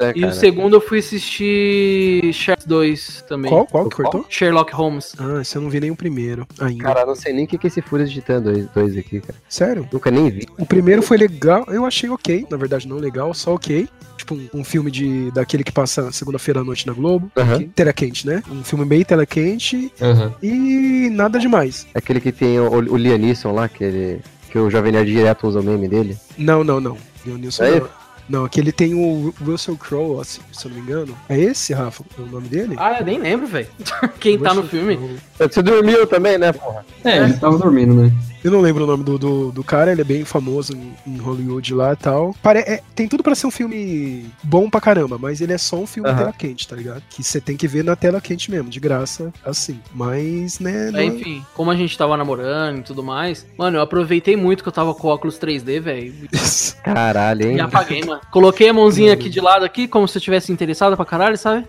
É 0.00 0.12
E 0.16 0.24
o 0.24 0.32
segundo 0.32 0.76
eu 0.76 0.80
fui 0.80 0.98
assistir 1.00 2.32
Shark 2.32 2.66
2 2.66 3.24
também. 3.28 3.50
Qual? 3.50 3.66
Qual 3.66 3.88
que 3.88 3.96
cortou? 3.96 4.24
Sherlock 4.28 4.72
Holmes. 4.74 5.14
Ah, 5.18 5.40
esse 5.42 5.56
eu 5.56 5.62
não 5.62 5.70
vi 5.70 5.80
nem 5.80 5.90
o 5.90 5.96
primeiro 5.96 6.46
ainda. 6.60 6.82
Cara, 6.84 7.06
não 7.06 7.14
sei 7.14 7.32
nem 7.32 7.44
o 7.44 7.48
que 7.48 7.58
que 7.58 7.66
é 7.66 7.70
esse 7.80 7.88
Fúria 7.88 8.06
de 8.06 8.12
Titã 8.14 8.40
2, 8.40 8.66
2 8.74 8.96
aqui, 8.98 9.20
cara. 9.20 9.34
Sério? 9.48 9.88
Nunca 9.92 10.10
nem 10.10 10.30
vi. 10.30 10.46
O 10.58 10.64
primeiro 10.66 11.02
foi 11.02 11.16
legal, 11.16 11.64
eu 11.68 11.84
achei 11.84 12.08
ok, 12.08 12.46
na 12.50 12.56
verdade 12.56 12.86
não 12.88 12.96
legal, 12.96 13.32
só 13.34 13.54
ok. 13.54 13.88
Tipo 14.16 14.34
um, 14.34 14.48
um 14.54 14.64
filme 14.64 14.90
de 14.90 15.30
daquele 15.32 15.64
que 15.64 15.72
passa 15.72 16.10
segunda-feira 16.12 16.60
à 16.60 16.64
noite 16.64 16.86
na 16.86 16.92
Globo. 16.92 17.30
Aham. 17.36 17.58
que- 17.58 17.64
Tela 17.66 17.92
quente, 17.92 18.26
né? 18.26 18.42
Um 18.50 18.62
filme 18.62 18.84
bem 18.84 19.04
tela 19.04 19.26
quente 19.26 19.92
e 20.42 21.10
nada 21.12 21.38
demais. 21.38 21.86
Aquele 21.94 22.20
que 22.20 22.30
tem 22.32 22.58
o, 22.60 22.68
o 22.70 22.96
Liam 22.96 23.18
Neeson 23.18 23.52
lá, 23.52 23.68
que, 23.68 23.82
ele, 23.82 24.20
que 24.50 24.58
o 24.58 24.70
Jovem 24.70 24.92
Nerd 24.92 25.10
direto 25.12 25.46
usa 25.48 25.60
o 25.60 25.62
meme 25.62 25.88
dele. 25.88 26.16
Não, 26.38 26.62
não, 26.62 26.80
não. 26.80 26.96
Leonilson 27.26 27.64
É 27.64 27.80
não. 27.80 27.88
Não, 28.28 28.44
aquele 28.44 28.72
tem 28.72 28.94
o 28.94 29.34
Russell 29.44 29.76
Crowe, 29.76 30.24
se 30.24 30.40
se 30.52 30.66
eu 30.66 30.70
não 30.70 30.78
me 30.78 30.82
engano. 30.82 31.16
É 31.28 31.38
esse, 31.38 31.74
Rafa? 31.74 32.02
É 32.18 32.22
o 32.22 32.26
nome 32.26 32.48
dele? 32.48 32.74
Ah, 32.78 32.98
eu 32.98 33.04
nem 33.04 33.18
lembro, 33.18 33.46
velho. 33.46 33.68
Quem 34.18 34.38
tá 34.38 34.54
no 34.54 34.62
Russell 34.62 34.80
filme? 34.80 34.96
Crowe. 34.96 35.18
Você 35.38 35.62
dormiu 35.62 36.06
também, 36.06 36.38
né, 36.38 36.52
porra? 36.52 36.84
É, 37.04 37.18
ele 37.18 37.34
tava 37.34 37.58
dormindo, 37.58 37.94
né? 37.94 38.12
Eu 38.44 38.50
não 38.50 38.60
lembro 38.60 38.84
o 38.84 38.86
nome 38.86 39.02
do, 39.02 39.18
do, 39.18 39.50
do 39.50 39.64
cara, 39.64 39.90
ele 39.90 40.02
é 40.02 40.04
bem 40.04 40.22
famoso 40.22 40.74
em, 40.76 40.94
em 41.06 41.16
Hollywood 41.16 41.72
lá 41.72 41.94
e 41.94 41.96
tal. 41.96 42.36
Pare, 42.42 42.58
é, 42.58 42.82
tem 42.94 43.08
tudo 43.08 43.22
pra 43.22 43.34
ser 43.34 43.46
um 43.46 43.50
filme 43.50 44.26
bom 44.42 44.68
pra 44.68 44.82
caramba, 44.82 45.16
mas 45.16 45.40
ele 45.40 45.54
é 45.54 45.56
só 45.56 45.76
um 45.76 45.86
filme 45.86 46.10
Aham. 46.10 46.18
tela 46.18 46.32
quente, 46.34 46.68
tá 46.68 46.76
ligado? 46.76 47.02
Que 47.08 47.24
você 47.24 47.40
tem 47.40 47.56
que 47.56 47.66
ver 47.66 47.82
na 47.82 47.96
tela 47.96 48.20
quente 48.20 48.50
mesmo, 48.50 48.68
de 48.68 48.78
graça, 48.78 49.32
assim. 49.42 49.80
Mas, 49.94 50.58
né. 50.60 50.90
É, 50.92 51.00
é- 51.00 51.04
enfim, 51.06 51.42
como 51.54 51.70
a 51.70 51.74
gente 51.74 51.96
tava 51.96 52.18
namorando 52.18 52.80
e 52.80 52.82
tudo 52.82 53.02
mais, 53.02 53.46
mano, 53.56 53.78
eu 53.78 53.80
aproveitei 53.80 54.36
muito 54.36 54.62
que 54.62 54.68
eu 54.68 54.72
tava 54.74 54.94
com 54.94 55.08
óculos 55.08 55.38
3D, 55.38 55.80
velho. 55.80 56.14
Caralho, 56.84 57.48
hein? 57.48 57.56
E 57.56 57.60
apaguei, 57.62 58.04
mano. 58.04 58.20
Coloquei 58.30 58.68
a 58.68 58.74
mãozinha 58.74 59.14
aqui 59.14 59.30
de 59.30 59.40
lado 59.40 59.64
aqui, 59.64 59.88
como 59.88 60.06
se 60.06 60.18
eu 60.18 60.22
tivesse 60.22 60.52
interessado 60.52 60.94
pra 60.96 61.06
caralho, 61.06 61.38
sabe? 61.38 61.66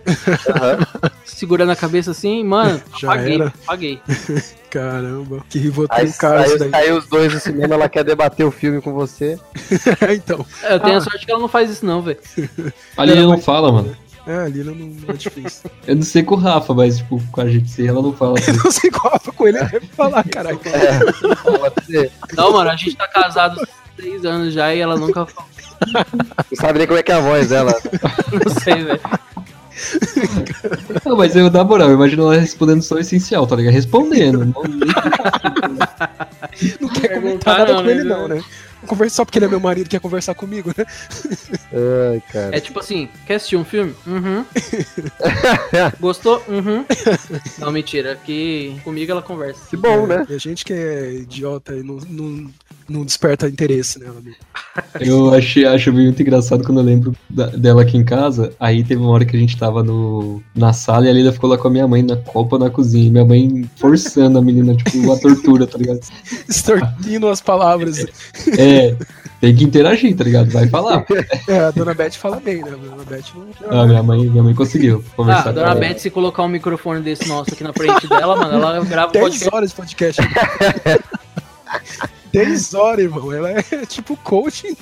Segurando 1.24 1.72
a 1.72 1.76
cabeça 1.76 2.10
assim, 2.10 2.44
mano, 2.44 2.82
Já 3.00 3.10
apaguei, 3.14 3.34
era. 3.36 3.46
apaguei. 3.64 4.00
Caramba, 4.76 5.44
que 5.48 5.58
rivotril 5.58 6.06
Aí 6.06 6.12
caro 6.12 6.40
isso 6.42 6.58
saiu, 6.58 6.58
daí. 6.58 6.70
saiu 6.70 6.98
os 6.98 7.06
dois 7.06 7.32
no 7.32 7.40
cinema, 7.40 7.74
ela 7.74 7.88
quer 7.88 8.04
debater 8.04 8.44
o 8.44 8.50
filme 8.50 8.80
com 8.82 8.92
você. 8.92 9.38
então, 10.14 10.44
Eu 10.68 10.80
tenho 10.80 10.94
Ah. 10.96 10.98
a 10.98 11.00
sorte 11.00 11.24
que 11.24 11.30
ela 11.32 11.40
não 11.40 11.48
faz 11.48 11.70
isso 11.70 11.86
não, 11.86 12.02
velho. 12.02 12.18
Ali 12.96 13.12
ele 13.12 13.22
não 13.22 13.38
fala, 13.38 13.72
mano. 13.72 13.96
é, 14.26 14.36
ali 14.38 14.62
não, 14.64 14.74
não 14.74 15.08
é 15.08 15.12
difícil. 15.14 15.70
Eu 15.86 15.96
não 15.96 16.02
sei 16.02 16.22
com 16.22 16.34
o 16.34 16.38
Rafa, 16.38 16.74
mas, 16.74 16.98
tipo, 16.98 17.22
com 17.32 17.40
a 17.40 17.48
gente, 17.48 17.70
se 17.70 17.86
ela 17.86 18.02
não 18.02 18.12
fala. 18.12 18.38
Eu 18.46 18.54
não 18.54 18.70
sei 18.70 18.90
qual 18.90 19.18
foi 19.18 19.32
com 19.32 19.48
ele, 19.48 19.58
ele 19.58 19.68
deve 19.68 19.86
falar, 19.86 20.24
caralho. 20.24 20.60
É, 20.64 20.98
pode 21.58 21.84
ser. 21.86 22.12
Não, 22.34 22.52
mano, 22.52 22.70
a 22.70 22.76
gente 22.76 22.96
tá 22.96 23.08
casado 23.08 23.60
há 23.62 23.66
três 23.96 24.24
anos 24.26 24.52
já 24.52 24.74
e 24.74 24.80
ela 24.80 24.96
nunca 24.96 25.24
falou. 25.26 25.48
Não 25.86 26.56
sabe 26.60 26.78
nem 26.78 26.86
como 26.86 26.98
é 26.98 27.02
que 27.02 27.12
é 27.12 27.14
a 27.14 27.20
voz 27.20 27.48
dela. 27.48 27.72
Não 28.44 28.54
sei, 28.62 28.82
velho. 28.84 29.00
Não, 31.04 31.16
mas 31.16 31.36
eu, 31.36 31.50
na 31.50 31.64
moral, 31.64 31.88
eu 31.90 31.94
imagino 31.94 32.22
ela 32.22 32.40
respondendo 32.40 32.82
só 32.82 32.94
o 32.96 32.98
essencial, 32.98 33.46
tá 33.46 33.56
ligado? 33.56 33.72
Respondendo. 33.74 34.44
não- 34.44 34.62
Não 36.80 36.88
quer 36.88 37.08
comentar 37.08 37.58
nada 37.58 37.72
não, 37.74 37.80
com 37.80 37.86
né, 37.86 37.92
ele, 37.92 38.04
não, 38.04 38.28
né? 38.28 38.36
Não 38.82 38.88
conversa 38.88 39.16
só 39.16 39.24
porque 39.24 39.38
ele 39.38 39.46
é 39.46 39.48
meu 39.48 39.58
marido 39.60 39.86
e 39.86 39.90
quer 39.90 40.00
conversar 40.00 40.34
comigo, 40.34 40.72
né? 40.76 40.84
Ai, 42.12 42.22
cara. 42.32 42.56
É 42.56 42.60
tipo 42.60 42.78
assim, 42.78 43.08
quer 43.26 43.34
assistir 43.36 43.56
um 43.56 43.64
filme? 43.64 43.94
Uhum. 44.06 44.44
Gostou? 46.00 46.42
Uhum. 46.48 46.84
Não, 47.58 47.72
mentira, 47.72 48.16
que 48.24 48.78
comigo 48.84 49.10
ela 49.10 49.22
conversa. 49.22 49.60
Que 49.68 49.76
bom, 49.76 50.06
né? 50.06 50.24
E 50.28 50.34
a 50.34 50.38
gente 50.38 50.64
que 50.64 50.72
é 50.72 51.12
idiota 51.14 51.74
e 51.74 51.82
não, 51.82 51.96
não, 52.08 52.50
não 52.88 53.04
desperta 53.04 53.48
interesse 53.48 53.98
nela. 53.98 54.16
Né? 54.24 54.32
Eu 55.00 55.32
achei, 55.34 55.64
acho 55.64 55.92
muito 55.92 56.20
engraçado 56.22 56.64
quando 56.64 56.78
eu 56.80 56.84
lembro 56.84 57.14
da- 57.28 57.46
dela 57.48 57.82
aqui 57.82 57.96
em 57.96 58.04
casa. 58.04 58.52
Aí 58.60 58.84
teve 58.84 59.00
uma 59.00 59.10
hora 59.10 59.24
que 59.24 59.36
a 59.36 59.40
gente 59.40 59.56
tava 59.58 59.82
no, 59.82 60.42
na 60.54 60.72
sala 60.72 61.06
e 61.06 61.10
a 61.10 61.12
Lila 61.12 61.32
ficou 61.32 61.48
lá 61.50 61.56
com 61.58 61.68
a 61.68 61.70
minha 61.70 61.86
mãe 61.88 62.02
na 62.02 62.16
copa 62.16 62.58
na 62.58 62.70
cozinha. 62.70 63.10
Minha 63.10 63.24
mãe 63.24 63.68
forçando 63.76 64.38
a 64.38 64.42
menina, 64.42 64.74
tipo, 64.74 64.98
uma 64.98 65.18
tortura, 65.18 65.66
tá 65.66 65.78
ligado? 65.78 66.00
Extorquindo 66.48 67.28
as 67.28 67.40
palavras. 67.40 68.04
É, 68.58 68.94
tem 69.40 69.54
que 69.54 69.64
interagir, 69.64 70.14
tá 70.16 70.24
ligado? 70.24 70.50
Vai 70.50 70.68
falar. 70.68 71.04
É, 71.48 71.60
a 71.60 71.70
dona 71.70 71.94
Beth 71.94 72.12
fala 72.12 72.40
bem, 72.40 72.62
né? 72.62 72.72
A 72.72 72.76
dona 72.76 73.04
Beth 73.04 73.22
não. 73.34 73.46
Ah, 73.80 73.86
minha 73.86 74.02
mãe, 74.02 74.26
minha 74.26 74.42
mãe 74.42 74.54
conseguiu 74.54 75.04
Ah, 75.06 75.16
conversar 75.16 75.40
a 75.50 75.52
com 75.52 75.60
dona. 75.60 75.74
Beth, 75.76 75.98
se 75.98 76.10
colocar 76.10 76.42
um 76.42 76.48
microfone 76.48 77.00
desse 77.00 77.28
nosso 77.28 77.52
aqui 77.52 77.62
na 77.62 77.72
frente 77.72 78.08
dela, 78.08 78.36
mano, 78.36 78.54
ela 78.54 78.84
grava 78.84 79.10
um 79.10 79.12
10 79.12 79.24
podcast. 79.24 79.54
horas 79.54 79.70
de 79.70 79.76
podcast. 79.76 80.20
10 82.44 82.74
horas, 82.74 83.04
irmão. 83.04 83.32
Ela 83.32 83.50
é 83.52 83.62
tipo 83.88 84.16
coaching 84.18 84.76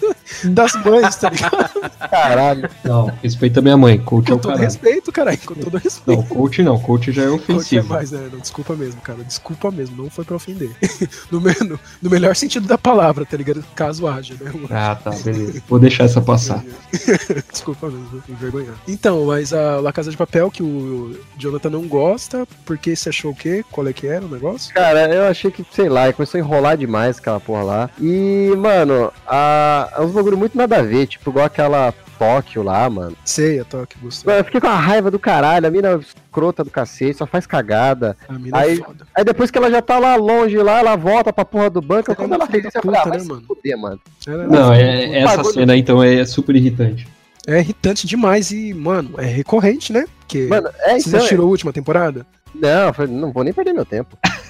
das 0.45 0.73
mães, 0.85 1.15
tá 1.17 1.31
ligado? 1.31 1.71
Caralho. 2.11 2.69
Não, 2.83 3.07
respeita 3.23 3.61
minha 3.63 3.77
mãe. 3.77 3.99
Coach 3.99 4.27
é 4.29 4.31
Com 4.33 4.35
o 4.35 4.39
todo 4.41 4.51
caralho. 4.53 4.65
respeito, 4.65 5.13
caralho. 5.13 5.39
Com 5.47 5.55
todo 5.55 5.77
respeito. 5.79 6.21
Não, 6.21 6.27
coach 6.27 6.63
não. 6.63 6.79
Coach 6.81 7.13
já 7.13 7.23
é 7.23 7.27
Coach 7.29 7.41
é 7.51 7.55
ofensivo. 7.55 7.89
mais, 7.89 8.11
né? 8.11 8.29
Não, 8.33 8.41
desculpa 8.41 8.75
mesmo, 8.75 9.01
cara. 9.01 9.23
Desculpa 9.23 9.71
mesmo. 9.71 10.03
Não 10.03 10.11
foi 10.11 10.25
pra 10.25 10.37
ofender. 10.37 10.71
No, 11.31 11.41
me- 11.41 11.55
no- 11.67 11.79
no 12.03 12.11
melhor 12.11 12.35
sentido 12.37 12.67
da 12.67 12.77
palavra, 12.79 13.25
tá 13.25 13.37
ligado? 13.37 13.65
Caso 13.75 14.07
haja, 14.07 14.35
né? 14.41 14.53
Ah, 14.71 14.95
tá, 14.95 15.11
beleza. 15.11 15.63
Vou 15.69 15.79
deixar 15.79 16.05
essa 16.05 16.21
passar. 16.21 16.63
Desculpa 17.51 17.89
mesmo, 17.89 18.07
vou 18.11 18.23
envergonhar. 18.29 18.75
Então, 18.87 19.25
mas 19.27 19.53
a 19.53 19.81
La 19.81 19.93
Casa 19.93 20.11
de 20.11 20.17
Papel, 20.17 20.51
que 20.51 20.63
o 20.63 21.17
Jonathan 21.37 21.71
não 21.71 21.83
gosta, 21.89 22.47
porque 22.65 22.95
você 22.95 23.09
achou 23.09 23.33
o 23.33 23.35
quê? 23.35 23.65
Qual 23.71 23.87
é 23.87 23.93
que 23.93 24.07
era 24.07 24.25
o 24.25 24.29
negócio? 24.29 24.73
Cara, 24.75 25.13
eu 25.13 25.25
achei 25.25 25.51
que, 25.51 25.65
sei 25.73 25.89
lá, 25.89 26.13
começou 26.13 26.39
a 26.39 26.43
enrolar 26.45 26.77
demais 26.77 27.19
aquela 27.19 27.41
porra 27.45 27.63
lá. 27.63 27.91
E, 28.01 28.53
mano, 28.57 29.13
a, 29.27 29.89
é 29.97 30.01
uns 30.01 30.13
bagulho 30.13 30.37
muito 30.39 30.57
nada 30.57 30.79
a 30.79 30.83
ver, 30.83 31.07
tipo, 31.07 31.31
igual 31.31 31.47
aquela 31.47 31.93
Tóquio 32.19 32.63
lá, 32.63 32.89
mano. 32.89 33.17
Sei, 33.25 33.59
a 33.59 33.65
Toque 33.65 33.97
gostou. 34.01 34.31
Mano, 34.31 34.41
eu 34.41 34.45
fiquei 34.45 34.61
com 34.61 34.69
a 34.69 34.75
raiva 34.77 35.11
do 35.11 35.19
caralho, 35.19 35.67
a 35.67 35.71
mina 35.71 35.95
escrota 36.01 36.63
do 36.63 36.71
cacete, 36.71 37.19
só 37.19 37.27
faz 37.27 37.45
cagada. 37.47 38.17
A 38.29 38.33
mina 38.35 38.57
Aí- 38.57 38.79
é 38.81 38.85
foda. 38.85 39.07
Aí 39.15 39.25
depois 39.25 39.51
que 39.51 39.59
ela 39.59 39.69
já 39.71 39.83
tá 39.83 39.99
lá 39.99 40.15
longe, 40.15 40.57
lá, 40.59 40.79
ela 40.79 40.95
volta 40.97 41.33
pra 41.33 41.45
porra 41.45 41.69
do 41.71 41.81
banco. 41.83 42.13
É 42.13 42.15
Quando 42.15 42.35
ela 42.35 42.47
fez 42.47 42.65
isso, 42.67 42.79
eu 42.79 42.83
falei, 42.83 43.01
ah, 43.01 43.05
vai 43.05 43.19
né, 43.19 43.25
se 43.25 43.29
mano? 43.29 43.43
fuder, 43.47 43.77
mano. 43.79 44.01
Ela- 44.27 44.47
Não, 44.47 44.73
é, 44.73 45.07
Um 45.09 45.15
essa 45.15 45.37
bagulho- 45.39 45.55
cena 45.55 45.77
então 45.77 46.03
é 46.03 46.25
super 46.25 46.55
irritante. 46.55 47.09
É 47.47 47.59
irritante 47.59 48.07
demais 48.07 48.53
e, 48.53 48.73
mano, 48.73 49.15
é 49.19 49.27
recorrente, 49.27 49.93
né? 49.93 50.07
Porque 50.21 50.47
Mano, 50.47 50.71
é 50.81 50.93
você 50.93 50.97
isso. 50.97 51.11
já 51.11 51.21
tirou 51.21 51.47
a 51.47 51.51
última 51.51 51.73
temporada? 51.73 52.25
Não, 52.55 52.87
eu 52.87 52.95
falei, 52.95 53.13
não 53.15 53.33
vou 53.33 53.43
nem 53.45 53.53
perder 53.53 53.73
meu 53.75 53.85
tempo. 53.85 54.17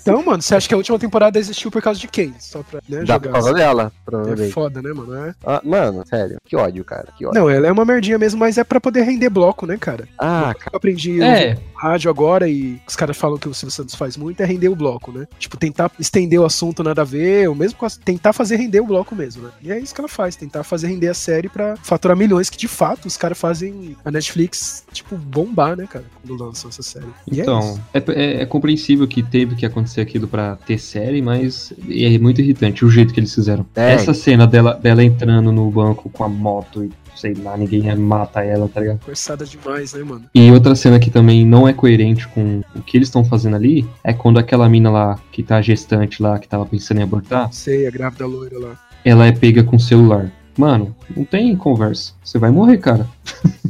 Então, 0.00 0.22
mano, 0.22 0.42
você 0.42 0.54
acha 0.54 0.68
que 0.68 0.74
a 0.74 0.76
última 0.76 0.98
temporada 0.98 1.38
existiu 1.38 1.70
por 1.70 1.80
causa 1.82 1.98
de 2.00 2.08
quem? 2.08 2.34
Só 2.38 2.62
pra 2.62 2.80
né, 2.88 3.04
Dá 3.04 3.18
por 3.18 3.26
jogar. 3.26 3.32
causa 3.32 3.52
dela, 3.54 3.92
É 3.94 4.04
provavelmente. 4.04 4.52
foda, 4.52 4.82
né, 4.82 4.92
mano? 4.92 5.14
É. 5.14 5.34
Ah, 5.44 5.60
mano, 5.64 6.04
sério, 6.08 6.36
que 6.44 6.56
ódio, 6.56 6.84
cara, 6.84 7.08
que 7.16 7.24
ódio. 7.26 7.40
Não, 7.40 7.48
ela 7.50 7.66
é 7.66 7.72
uma 7.72 7.84
merdinha 7.84 8.18
mesmo, 8.18 8.38
mas 8.40 8.58
é 8.58 8.64
pra 8.64 8.80
poder 8.80 9.02
render 9.02 9.28
bloco, 9.30 9.66
né, 9.66 9.76
cara? 9.78 10.08
Ah, 10.18 10.54
Eu 10.72 10.76
aprendi 10.76 11.22
É, 11.22 11.56
rádio 11.76 12.10
agora 12.10 12.48
e 12.48 12.80
os 12.86 12.96
caras 12.96 13.16
falam 13.16 13.38
que 13.38 13.48
o 13.48 13.54
Silvio 13.54 13.74
Santos 13.74 13.94
faz 13.94 14.16
muito 14.16 14.40
é 14.40 14.44
render 14.44 14.68
o 14.68 14.76
bloco, 14.76 15.12
né? 15.12 15.26
Tipo, 15.38 15.56
tentar 15.56 15.90
estender 15.98 16.40
o 16.40 16.44
assunto 16.44 16.82
nada 16.82 17.02
a 17.02 17.04
ver, 17.04 17.48
ou 17.48 17.54
mesmo 17.54 17.78
tentar 18.04 18.32
fazer 18.32 18.56
render 18.56 18.80
o 18.80 18.86
bloco 18.86 19.14
mesmo, 19.14 19.44
né? 19.44 19.50
E 19.62 19.72
é 19.72 19.78
isso 19.78 19.94
que 19.94 20.00
ela 20.00 20.08
faz, 20.08 20.36
tentar 20.36 20.64
fazer 20.64 20.86
render 20.88 21.08
a 21.08 21.14
série 21.14 21.48
pra 21.48 21.76
faturar 21.82 22.16
milhões, 22.16 22.48
que 22.50 22.56
de 22.58 22.68
fato 22.68 23.06
os 23.06 23.16
caras 23.16 23.38
fazem 23.38 23.96
a 24.04 24.10
Netflix, 24.10 24.84
tipo, 24.92 25.16
bombar, 25.16 25.76
né, 25.76 25.86
cara, 25.88 26.04
quando 26.20 26.42
lançam 26.42 26.68
essa 26.70 26.82
série. 26.82 27.06
E 27.30 27.38
é 27.40 27.42
então, 27.42 27.60
isso. 27.60 27.80
é, 27.92 27.98
é- 28.08 28.42
é 28.42 28.46
compreensível 28.46 29.06
que 29.06 29.22
teve 29.22 29.54
que 29.56 29.63
acontecer 29.64 30.00
aquilo 30.00 30.26
pra 30.26 30.56
ter 30.56 30.78
série, 30.78 31.22
mas 31.22 31.72
é 31.88 32.18
muito 32.18 32.40
irritante 32.40 32.84
o 32.84 32.90
jeito 32.90 33.12
que 33.12 33.20
eles 33.20 33.34
fizeram. 33.34 33.66
É. 33.74 33.92
Essa 33.92 34.14
cena 34.14 34.46
dela, 34.46 34.74
dela 34.74 35.02
entrando 35.02 35.50
no 35.52 35.70
banco 35.70 36.10
com 36.10 36.24
a 36.24 36.28
moto 36.28 36.84
e 36.84 36.90
sei 37.16 37.34
lá, 37.34 37.56
ninguém 37.56 37.94
mata 37.96 38.42
ela, 38.42 38.68
tá 38.68 38.80
ligado? 38.80 39.00
Forçada 39.00 39.44
demais, 39.44 39.94
né, 39.94 40.02
mano? 40.02 40.24
E 40.34 40.50
outra 40.50 40.74
cena 40.74 40.98
que 40.98 41.10
também 41.10 41.46
não 41.46 41.66
é 41.66 41.72
coerente 41.72 42.26
com 42.28 42.60
o 42.74 42.82
que 42.82 42.98
eles 42.98 43.08
estão 43.08 43.24
fazendo 43.24 43.56
ali 43.56 43.86
é 44.02 44.12
quando 44.12 44.38
aquela 44.38 44.68
mina 44.68 44.90
lá, 44.90 45.18
que 45.30 45.42
tá 45.42 45.62
gestante 45.62 46.22
lá, 46.22 46.38
que 46.38 46.48
tava 46.48 46.66
pensando 46.66 46.98
em 46.98 47.02
abortar, 47.02 47.52
Sei, 47.52 47.86
a 47.86 47.90
grávida 47.90 48.26
loira 48.26 48.58
lá. 48.58 48.78
ela 49.04 49.26
é 49.26 49.32
pega 49.32 49.62
com 49.62 49.76
o 49.76 49.80
celular. 49.80 50.30
Mano, 50.56 50.94
não 51.16 51.24
tem 51.24 51.54
conversa. 51.56 52.12
Você 52.22 52.38
vai 52.38 52.50
morrer, 52.50 52.78
cara. 52.78 53.08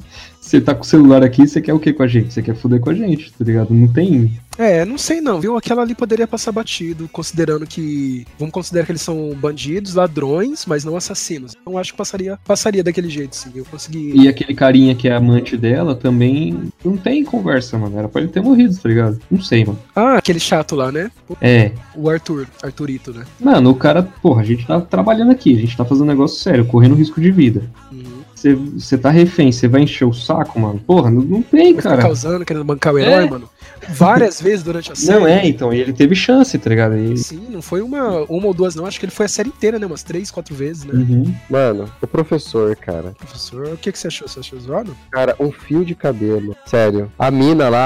Você 0.45 0.61
tá 0.61 0.75
com 0.75 0.83
o 0.83 0.87
celular 0.87 1.25
aqui, 1.25 1.49
você 1.49 1.59
quer 1.59 1.73
o 1.73 1.81
que 1.81 1.91
com 1.93 2.03
a 2.03 2.07
gente? 2.07 2.33
Você 2.33 2.43
quer 2.43 2.55
foder 2.55 2.79
com 2.79 2.91
a 2.91 2.95
gente, 2.95 3.33
tá 3.33 3.43
ligado? 3.43 3.73
Não 3.73 3.89
tem. 3.89 4.39
É, 4.59 4.85
não 4.85 4.97
sei 4.99 5.21
não, 5.21 5.41
viu? 5.41 5.57
Aquela 5.57 5.83
ali 5.83 5.95
poderia 5.95 6.27
passar 6.27 6.53
batido, 6.53 7.09
considerando 7.09 7.67
que. 7.67 8.27
Vamos 8.39 8.53
considerar 8.53 8.87
que 8.87 8.93
eles 8.93 9.03
são 9.03 9.35
bandidos, 9.35 9.95
ladrões, 9.95 10.65
mas 10.67 10.85
não 10.85 10.97
assassinos. 10.97 11.57
Então 11.61 11.79
acho 11.79 11.93
que 11.93 11.99
passaria, 11.99 12.39
passaria 12.45 12.83
daquele 12.83 13.09
jeito, 13.09 13.37
sim. 13.37 13.51
Eu 13.55 13.65
consegui. 13.65 14.13
E 14.15 14.29
aquele 14.29 14.55
carinha 14.55 14.95
que 14.95 15.09
é 15.09 15.15
amante 15.15 15.57
dela 15.57 15.95
também 15.95 16.73
não 16.85 16.97
tem 16.97 17.25
conversa, 17.25 17.79
mano. 17.79 17.99
Era 17.99 18.09
pra 18.09 18.23
ele 18.23 18.31
ter 18.31 18.41
morrido, 18.41 18.77
tá 18.77 18.89
ligado? 18.89 19.21
Não 19.31 19.41
sei, 19.41 19.65
mano. 19.65 19.79
Ah, 19.95 20.15
aquele 20.15 20.41
chato 20.41 20.75
lá, 20.75 20.91
né? 20.93 21.11
É. 21.41 21.73
O 21.95 22.09
Arthur, 22.09 22.47
Arthurito, 22.63 23.13
né? 23.13 23.25
Mano, 23.41 23.71
o 23.71 23.75
cara, 23.75 24.03
porra, 24.03 24.43
a 24.43 24.45
gente 24.45 24.67
tá 24.67 24.81
trabalhando 24.81 25.31
aqui, 25.31 25.55
a 25.55 25.61
gente 25.61 25.77
tá 25.77 25.85
fazendo 25.85 26.05
um 26.05 26.09
negócio 26.09 26.39
sério, 26.39 26.67
correndo 26.67 26.95
risco 26.95 27.21
de 27.21 27.31
vida. 27.31 27.63
Uhum. 27.91 28.14
Você- 28.53 28.99
tá 28.99 29.11
refém, 29.11 29.51
você 29.51 29.67
vai 29.69 29.83
encher 29.83 30.05
o 30.05 30.13
saco, 30.13 30.59
mano? 30.61 30.81
Porra, 30.87 31.11
não, 31.11 31.23
não 31.23 31.43
tem, 31.43 31.75
cara. 31.75 32.03
causando, 32.03 32.45
querendo 32.45 32.65
bancar 32.65 32.93
o 32.95 32.99
herói, 32.99 33.25
É. 33.27 33.31
mano. 33.31 33.49
Várias 33.89 34.41
vezes 34.41 34.63
durante 34.63 34.93
a 34.93 34.95
série. 34.97 35.19
Não 35.21 35.27
é, 35.27 35.47
então, 35.47 35.73
e 35.73 35.81
ele 35.81 35.93
teve 35.93 36.15
chance, 36.15 36.57
tá 36.59 36.71
ligado? 36.71 36.97
E- 36.97 37.17
Sim, 37.19 37.47
não 37.51 37.61
foi 37.63 37.83
uma, 37.83 38.23
uma 38.29 38.47
ou 38.47 38.55
duas, 38.55 38.75
não. 38.75 38.87
Acho 38.87 38.99
que 38.99 39.05
ele 39.07 39.13
foi 39.13 39.27
a 39.27 39.29
série 39.29 39.49
inteira, 39.49 39.79
né? 39.79 39.87
Umas 39.87 40.03
três, 40.03 40.31
quatro 40.31 40.55
vezes, 40.55 40.85
né? 40.85 40.95
Uhum. 40.95 41.35
mano, 41.51 41.91
o 42.01 42.07
professor, 42.07 42.75
cara. 42.77 43.15
Professor, 43.19 43.69
o 43.69 43.77
que, 43.77 43.93
que 43.93 43.99
você 43.99 44.09
achou? 44.09 44.27
Você 44.29 44.41
achou 44.41 44.59
zoado? 44.61 44.97
Cara, 45.11 45.35
um 45.39 45.51
fio 45.53 45.85
de 45.85 45.95
cabelo. 45.95 46.57
Sério. 46.67 47.11
A 47.19 47.31
mina 47.31 47.69
lá, 47.69 47.79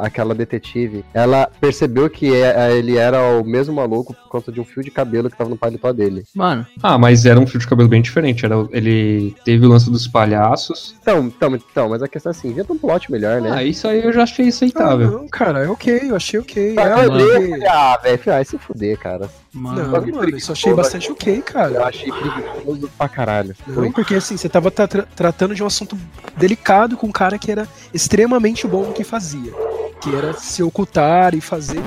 a- 0.00 0.06
aquela 0.06 0.34
detetive, 0.34 1.04
ela 1.12 1.48
percebeu 1.60 2.08
que 2.08 2.32
é- 2.32 2.76
ele 2.76 2.96
era 2.96 3.20
o 3.40 3.44
mesmo 3.44 3.74
maluco 3.74 4.14
por 4.14 4.28
conta 4.28 4.52
de 4.52 4.60
um 4.60 4.64
fio 4.64 4.82
de 4.82 4.90
cabelo 4.90 5.28
que 5.30 5.36
tava 5.36 5.50
no 5.50 5.56
paletó 5.56 5.92
dele. 5.92 6.22
Mano, 6.34 6.66
Ah, 6.82 6.96
mas 6.98 7.24
era 7.26 7.38
um 7.40 7.46
fio 7.46 7.58
de 7.60 7.66
cabelo 7.66 7.88
bem 7.88 8.00
diferente. 8.02 8.44
Era, 8.44 8.58
o- 8.58 8.68
ele 8.72 9.34
teve 9.44 9.66
o 9.66 9.68
lance 9.68 9.90
dos 9.92 10.08
palhaços. 10.08 10.94
Então, 11.00 11.20
então, 11.26 11.54
então, 11.54 11.88
mas 11.88 12.02
a 12.02 12.08
questão 12.08 12.30
é 12.30 12.34
assim, 12.34 12.48
inventa 12.48 12.72
um 12.72 12.78
plot 12.78 13.10
melhor, 13.12 13.40
né? 13.40 13.50
Ah, 13.54 13.62
isso 13.62 13.86
aí 13.86 14.04
eu 14.04 14.12
já 14.12 14.22
achei 14.24 14.46
Ah, 14.46 14.48
aceitável. 14.48 15.10
não, 15.10 15.28
cara, 15.28 15.64
é 15.64 15.68
ok, 15.68 16.00
eu 16.10 16.16
achei 16.16 16.40
ok. 16.40 16.74
Ah, 16.78 16.82
É, 16.82 16.92
eu 16.92 16.98
eu 16.98 17.10
falei, 17.30 17.66
ah, 17.68 17.98
velho, 18.02 18.20
vai 18.24 18.44
se 18.44 18.58
fuder, 18.58 18.98
cara. 18.98 19.28
mano. 19.52 19.82
Não, 19.82 19.92
mano, 20.16 20.36
isso 20.36 20.50
eu 20.50 20.54
achei 20.54 20.74
bastante 20.74 21.12
ok, 21.12 21.36
Eu 21.38 21.42
cara. 21.42 21.84
achei 21.86 22.10
preguiçoso 22.10 22.90
pra 22.98 23.08
caralho. 23.08 23.54
Não, 23.66 23.74
Foi. 23.74 23.90
porque 23.92 24.14
assim, 24.14 24.36
você 24.36 24.48
tava 24.48 24.70
tra- 24.70 25.06
tratando 25.14 25.54
de 25.54 25.62
um 25.62 25.66
assunto 25.66 25.96
delicado 26.36 26.96
com 26.96 27.06
um 27.06 27.12
cara 27.12 27.38
que 27.38 27.50
era 27.52 27.68
extremamente 27.92 28.66
bom 28.66 28.84
no 28.86 28.92
que 28.92 29.04
fazia. 29.04 29.52
Que 30.00 30.14
era 30.16 30.32
se 30.32 30.62
ocultar 30.62 31.34
e 31.34 31.40
fazer. 31.40 31.80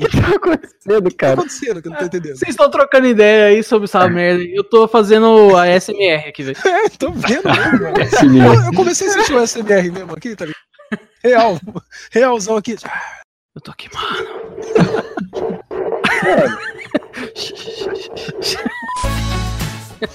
O 0.00 0.06
O 0.06 0.08
que 0.08 0.16
tá 0.20 0.34
acontecendo, 0.34 1.02
que 1.02 1.10
tá 1.10 1.16
cara? 1.16 1.32
acontecendo? 1.34 1.82
Que 1.82 1.88
eu 1.88 1.92
não 1.92 1.98
tô 1.98 2.04
entendendo. 2.06 2.36
Vocês 2.36 2.50
estão 2.50 2.70
trocando 2.70 3.06
ideia 3.06 3.46
aí 3.46 3.62
sobre 3.62 3.84
essa 3.84 4.08
merda. 4.08 4.42
Eu 4.42 4.64
tô 4.64 4.88
fazendo 4.88 5.56
a 5.56 5.66
SMR 5.78 6.28
aqui, 6.28 6.42
velho. 6.42 6.56
É, 6.66 6.88
tô 6.88 7.10
vendo 7.10 7.44
mesmo. 7.44 8.42
Eu, 8.44 8.54
eu 8.64 8.72
comecei 8.74 9.06
a 9.08 9.10
assistir 9.10 9.34
o 9.34 9.46
SMR 9.46 9.90
mesmo 9.90 10.12
aqui, 10.14 10.34
tá 10.34 10.46
ligado? 10.46 10.60
Real, 11.22 11.60
realzão 12.10 12.56
aqui. 12.56 12.76
Eu 13.54 13.60
tô 13.60 13.70
aqui, 13.70 13.88
mano. 13.92 14.40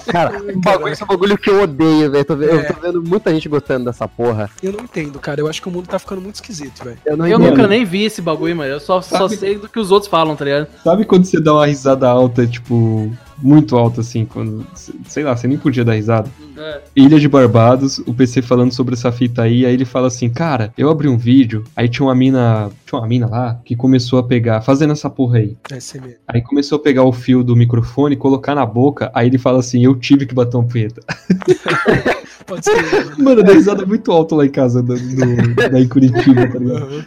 Cara, 0.07 0.41
um 0.41 0.59
bagulho, 0.61 0.93
esse 0.93 1.01
é 1.01 1.05
um 1.05 1.07
bagulho 1.07 1.37
que 1.37 1.49
eu 1.49 1.61
odeio, 1.63 2.11
velho. 2.11 2.25
Ve- 2.35 2.45
É. 2.45 2.53
Eu 2.55 2.73
tô 2.75 2.81
vendo 2.81 3.03
muita 3.03 3.33
gente 3.33 3.47
gostando 3.49 3.85
dessa 3.85 4.07
porra. 4.07 4.49
Eu 4.61 4.71
não 4.73 4.81
entendo, 4.81 5.19
cara. 5.19 5.41
Eu 5.41 5.47
acho 5.47 5.61
que 5.61 5.67
o 5.67 5.71
mundo 5.71 5.87
tá 5.87 5.99
ficando 5.99 6.21
muito 6.21 6.35
esquisito, 6.35 6.83
velho. 6.83 6.97
Eu 7.05 7.17
não 7.17 7.27
Eu 7.27 7.39
nunca 7.39 7.67
nem 7.67 7.85
vi 7.85 8.03
esse 8.05 8.21
bagulho, 8.21 8.55
mano. 8.55 8.71
Eu 8.71 8.79
só, 8.79 9.01
só 9.01 9.19
Sabe- 9.27 9.37
sei 9.37 9.57
do 9.57 9.67
que 9.69 9.79
os 9.79 9.91
outros 9.91 10.09
falam, 10.09 10.35
tá 10.35 10.45
ligado? 10.45 10.67
Sabe 10.83 11.05
quando 11.05 11.25
você 11.25 11.39
dá 11.39 11.53
uma 11.53 11.65
risada 11.65 12.07
alta, 12.07 12.45
tipo, 12.47 13.11
muito 13.37 13.75
alta 13.75 14.01
assim, 14.01 14.25
quando. 14.25 14.65
Sei 15.07 15.23
lá, 15.23 15.35
você 15.35 15.47
nem 15.47 15.57
podia 15.57 15.83
dar 15.83 15.93
risada. 15.93 16.29
É. 16.57 16.81
Ilha 16.95 17.19
de 17.19 17.27
Barbados, 17.27 17.99
o 17.99 18.13
PC 18.13 18.41
falando 18.41 18.71
sobre 18.71 18.93
essa 18.93 19.11
fita 19.11 19.43
aí, 19.43 19.65
aí 19.65 19.73
ele 19.73 19.85
fala 19.85 20.07
assim, 20.07 20.29
cara, 20.29 20.73
eu 20.77 20.89
abri 20.89 21.07
um 21.07 21.17
vídeo, 21.17 21.63
aí 21.75 21.87
tinha 21.87 22.05
uma 22.05 22.15
mina. 22.15 22.69
Tinha 22.85 22.99
uma 22.99 23.07
mina 23.07 23.27
lá 23.27 23.59
que 23.65 23.75
começou 23.75 24.19
a 24.19 24.23
pegar, 24.23 24.61
fazendo 24.61 24.93
essa 24.93 25.09
porra 25.09 25.39
aí. 25.39 25.57
SMR. 25.71 26.17
Aí 26.27 26.41
começou 26.41 26.77
a 26.77 26.81
pegar 26.81 27.03
o 27.03 27.11
fio 27.11 27.43
do 27.43 27.55
microfone, 27.55 28.15
colocar 28.15 28.55
na 28.55 28.65
boca, 28.65 29.11
aí 29.13 29.27
ele 29.27 29.37
fala 29.37 29.59
assim, 29.59 29.83
eu 29.83 29.95
tive 29.95 30.25
que 30.25 30.33
bater 30.33 30.57
uma 30.57 30.67
punheta. 30.67 31.01
Pode 32.45 32.65
ser. 32.65 33.17
Mano, 33.17 33.43
dá 33.43 33.53
risada 33.53 33.85
muito 33.85 34.11
alto 34.11 34.35
lá 34.35 34.45
em 34.45 34.49
casa, 34.49 34.81
do, 34.81 34.95
do, 34.95 35.55
da 35.55 35.79
em 35.79 35.87
Curitiba, 35.87 36.47
tá 36.47 36.59
ligado? 36.59 36.83
Aham. 36.83 37.05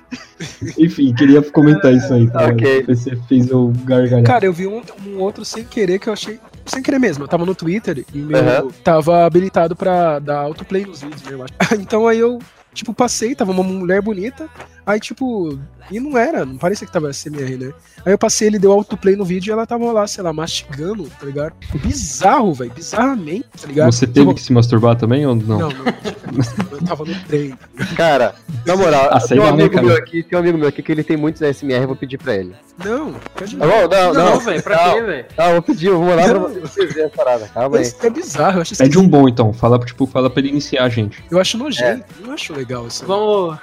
Enfim, 0.79 1.13
queria 1.15 1.43
comentar 1.43 1.93
isso 1.93 2.13
aí, 2.13 2.29
tá? 2.31 2.47
Ok. 2.47 2.85
Você 2.87 3.17
fez 3.29 3.49
eu 3.49 3.73
gargalhar. 3.85 4.25
Cara, 4.25 4.45
eu 4.45 4.53
vi 4.53 4.67
um, 4.67 4.83
um 5.07 5.19
outro 5.19 5.45
sem 5.45 5.65
querer 5.65 5.99
que 5.99 6.09
eu 6.09 6.13
achei. 6.13 6.39
Sem 6.67 6.83
querer 6.83 6.99
mesmo, 6.99 7.25
eu 7.25 7.29
tava 7.29 7.47
no 7.47 7.55
Twitter 7.55 8.05
e 8.13 8.19
meu 8.19 8.39
Aham. 8.39 8.69
tava 8.85 9.25
habilitado 9.25 9.75
pra 9.75 10.19
dar 10.19 10.41
autoplay 10.41 10.85
nos 10.85 11.01
vídeos, 11.01 11.23
né, 11.23 11.33
eu 11.33 11.43
acho. 11.43 11.55
Então 11.81 12.07
aí 12.07 12.19
eu, 12.19 12.39
tipo, 12.75 12.93
passei, 12.93 13.35
tava 13.35 13.53
uma 13.53 13.63
mulher 13.63 14.03
bonita, 14.03 14.49
aí 14.89 15.01
tipo. 15.01 15.59
E 15.91 15.99
não 15.99 16.19
era, 16.19 16.45
não 16.45 16.59
parecia 16.59 16.87
que 16.87 16.93
tava 16.93 17.11
SMR, 17.11 17.57
né? 17.57 17.73
Aí 18.05 18.13
eu 18.13 18.19
passei, 18.19 18.47
ele 18.49 18.59
deu 18.59 18.71
autoplay 18.73 19.17
no 19.17 19.25
vídeo 19.25 19.51
e 19.51 19.53
ela 19.53 19.67
tava 19.67 19.91
lá, 19.91 20.07
sei 20.07 20.23
lá, 20.23 20.35
mastigando, 20.35 21.09
tá 21.19 21.25
ligado? 21.25 21.55
Bizarro, 21.83 22.53
velho, 22.53 22.71
bizarramente, 22.73 23.47
tá 23.59 23.67
ligado? 23.67 23.91
Você 23.91 24.07
teve 24.07 24.21
Tipo, 24.27 24.35
que 24.35 24.43
se 24.43 24.53
masturbar 24.53 24.97
também 24.97 25.25
ou 25.27 25.35
não? 25.35 25.59
Não, 25.61 25.69
não, 25.71 25.85
tipo, 25.87 26.75
eu 26.75 26.85
tava 26.85 27.05
no 27.07 27.15
trem. 27.25 27.55
Cara, 27.97 28.35
na 28.67 28.77
moral, 28.77 29.09
Ah, 29.11 29.19
tem 29.19 29.39
um 29.39 29.45
lá, 29.45 29.47
né, 29.47 29.53
amigo 29.63 29.75
cara? 29.77 29.87
meu 29.87 29.97
aqui, 29.97 30.23
tem 30.23 30.37
um 30.39 30.43
amigo 30.43 30.59
meu 30.59 30.69
aqui 30.69 30.83
que 30.83 30.93
ele 30.93 31.03
tem 31.03 31.17
muitos 31.17 31.41
SMR, 31.41 31.81
eu 31.81 31.87
vou 31.87 31.97
pedir 31.97 32.19
pra 32.19 32.35
ele. 32.37 32.55
Não, 32.85 33.15
pede 33.35 33.57
Tá 33.57 33.67
bom? 33.67 33.89
Não, 33.89 34.13
não, 34.13 34.25
Não, 34.33 34.41
velho, 34.41 34.63
pra 34.63 34.87
não, 34.89 34.95
quê, 34.95 35.01
velho? 35.03 35.27
Não, 35.39 35.45
eu 35.47 35.53
vou 35.53 35.63
pedir, 35.63 35.87
eu 35.87 35.99
vou 35.99 36.07
mandar 36.07 36.29
pra 36.29 36.39
você 36.39 36.61
vocês 36.61 36.93
verem 36.93 37.07
a 37.09 37.17
parada. 37.17 37.49
Calma 37.55 37.79
aí. 37.79 37.83
Isso 37.85 37.97
é 38.03 38.11
bizarro, 38.11 38.59
eu 38.59 38.63
acho 38.63 38.77
Pede 38.77 38.99
um 38.99 39.09
bom 39.09 39.27
então, 39.27 39.55
fala, 39.55 39.79
tipo, 39.79 40.07
fala 40.07 40.29
pra 40.29 40.41
ele 40.41 40.51
iniciar 40.51 40.85
a 40.85 40.89
gente. 40.91 41.25
Eu 41.31 41.41
acho 41.41 41.57
nojento, 41.57 42.05
não 42.21 42.35
acho 42.35 42.53
legal 42.53 42.87
isso. 42.87 43.07
Vamos. 43.07 43.57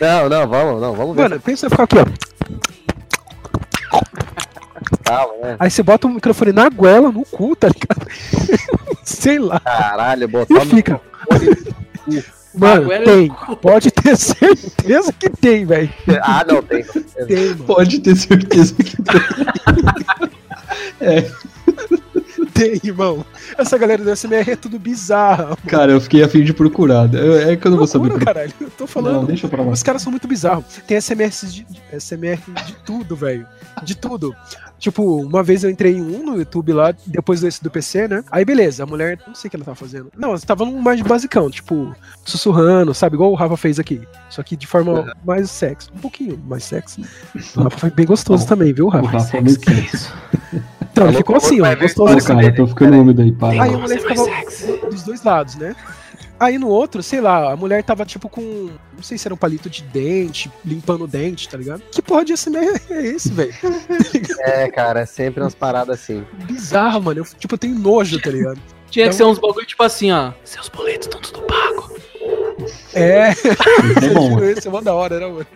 Não, 0.00 0.28
não, 0.30 0.41
vamos, 0.46 0.80
não, 0.80 0.94
vamos 0.94 1.16
ver. 1.16 1.22
Mano, 1.22 1.40
pensa 1.40 1.66
em 1.66 1.70
ficar 1.70 1.84
aqui, 1.84 1.96
ó. 1.98 2.04
Calma, 5.04 5.34
né? 5.42 5.56
Aí 5.58 5.70
você 5.70 5.82
bota 5.82 6.06
o 6.06 6.10
microfone 6.10 6.52
na 6.52 6.68
goela, 6.68 7.10
no 7.10 7.24
cu, 7.24 7.54
tá 7.56 7.68
ligado? 7.68 8.06
Sei 9.04 9.38
lá. 9.38 9.60
Caralho, 9.60 10.24
E 10.24 10.26
botar 10.26 10.64
no 10.64 10.70
fica. 10.70 11.00
Mano, 12.54 12.88
tem. 13.04 13.32
Pode 13.62 13.90
ter 13.90 14.14
certeza 14.18 15.12
que 15.12 15.30
tem, 15.30 15.64
velho. 15.64 15.90
Ah, 16.22 16.44
não, 16.46 16.62
tem. 16.62 16.84
Tem. 17.26 17.54
Pode 17.56 18.00
ter 18.00 18.14
certeza 18.14 18.74
que 18.74 18.96
Tem, 20.98 21.26
irmão. 22.84 23.24
Essa 23.56 23.76
galera 23.78 24.02
do 24.02 24.10
SMR 24.14 24.50
é 24.52 24.56
tudo 24.56 24.78
bizarra. 24.78 25.56
Cara, 25.66 25.92
eu 25.92 26.00
fiquei 26.00 26.22
a 26.22 26.28
fim 26.28 26.42
de 26.44 26.52
procurar. 26.52 27.12
Eu- 27.14 27.36
É 27.50 27.56
que 27.56 27.66
eu 27.66 27.70
não 27.70 27.78
vou 27.78 27.86
saber. 27.86 28.08
Procura, 28.08 28.24
por- 28.24 28.34
caralho. 28.34 28.52
Eu 28.60 28.70
tô 28.70 28.86
falando. 28.86 29.14
Não, 29.14 29.24
deixa 29.24 29.48
pra 29.48 29.62
lá. 29.62 29.72
Os 29.72 29.82
caras 29.82 30.02
são 30.02 30.10
muito 30.10 30.28
bizarros. 30.28 30.64
Tem 30.86 30.96
SMS 31.00 31.52
de, 31.52 31.66
SMR 31.92 32.40
de 32.66 32.74
tudo, 32.84 33.16
velho. 33.16 33.46
De 33.82 33.94
tudo. 33.96 34.34
Tipo, 34.78 35.22
uma 35.22 35.42
vez 35.44 35.62
eu 35.62 35.70
entrei 35.70 35.94
em 35.96 36.02
um 36.02 36.24
no 36.24 36.36
YouTube 36.36 36.72
lá, 36.72 36.92
depois 37.06 37.40
desse 37.40 37.62
do 37.62 37.70
PC, 37.70 38.08
né? 38.08 38.24
Aí 38.32 38.44
beleza, 38.44 38.82
a 38.82 38.86
mulher, 38.86 39.16
não 39.26 39.34
sei 39.34 39.46
o 39.46 39.50
que 39.50 39.56
ela 39.56 39.64
tava 39.64 39.76
fazendo. 39.76 40.10
Não, 40.18 40.30
ela 40.30 40.40
tava 40.40 40.64
num 40.64 40.80
mais 40.80 41.00
basicão, 41.02 41.48
tipo, 41.48 41.94
sussurrando, 42.24 42.92
sabe? 42.92 43.14
Igual 43.14 43.30
o 43.30 43.36
Rafa 43.36 43.56
fez 43.56 43.78
aqui. 43.78 44.00
Só 44.28 44.42
que 44.42 44.56
de 44.56 44.66
forma 44.66 45.14
mais 45.24 45.50
sexy. 45.52 45.88
Um 45.94 45.98
pouquinho 46.00 46.36
mais 46.48 46.64
sexy. 46.64 47.04
O 47.56 47.62
Rafa 47.62 47.78
foi 47.78 47.90
bem 47.90 48.06
gostoso 48.06 48.42
Bom, 48.42 48.48
também, 48.48 48.72
viu, 48.72 48.86
O 48.86 48.88
Rafa? 48.88 49.08
Rafa 49.08 49.36
é 49.36 49.40
muito 49.40 49.70
isso? 49.72 50.12
Então, 50.92 51.08
ele 51.08 51.16
ficou 51.16 51.36
assim, 51.36 51.60
ó, 51.60 51.64
você, 51.66 51.76
gostoso 51.76 52.14
Pô, 52.18 52.22
cara, 52.24 52.44
eu 52.44 52.54
tô 52.54 52.66
ficando 52.66 53.00
úmido 53.00 53.22
aí, 53.22 53.32
para. 53.32 53.62
Aí 53.62 53.74
a 53.74 53.78
mulher 53.78 53.98
ficava 54.00 54.26
dos 54.90 55.02
dois 55.02 55.22
lados, 55.24 55.56
né? 55.56 55.74
Aí 56.38 56.58
no 56.58 56.68
outro, 56.68 57.02
sei 57.02 57.20
lá, 57.20 57.52
a 57.52 57.56
mulher 57.56 57.82
tava 57.82 58.04
tipo 58.04 58.28
com. 58.28 58.68
Não 58.94 59.02
sei 59.02 59.16
se 59.16 59.26
era 59.28 59.34
um 59.34 59.38
palito 59.38 59.70
de 59.70 59.82
dente, 59.84 60.50
limpando 60.64 61.04
o 61.04 61.06
dente, 61.06 61.48
tá 61.48 61.56
ligado? 61.56 61.82
Que 61.90 62.02
porra 62.02 62.24
de 62.24 62.36
SMR 62.36 62.80
é 62.90 63.06
esse, 63.06 63.30
velho? 63.32 63.54
É, 64.40 64.68
cara, 64.70 65.00
é 65.00 65.06
sempre 65.06 65.40
umas 65.42 65.54
paradas 65.54 66.00
assim. 66.00 66.24
Bizarro, 66.44 67.00
mano. 67.00 67.20
Eu, 67.20 67.24
tipo, 67.38 67.54
eu 67.54 67.58
tenho 67.58 67.78
nojo, 67.78 68.20
tá 68.20 68.30
ligado? 68.30 68.60
Tinha 68.90 69.08
que 69.08 69.14
Então- 69.14 69.28
ser 69.28 69.32
uns 69.32 69.38
bagulho 69.38 69.64
tipo 69.66 69.82
assim, 69.82 70.10
ó. 70.12 70.32
Seus 70.44 70.68
boletos 70.68 71.06
estão 71.06 71.20
tudo 71.20 71.42
pago. 71.46 71.96
É, 72.92 73.30
Isso 73.32 73.48
é 73.48 74.14
bom, 74.14 74.42
esse 74.44 74.68
é 74.68 74.70
mó 74.70 74.80
da 74.80 74.94
hora, 74.94 75.18
né, 75.20 75.26
mano? 75.26 75.46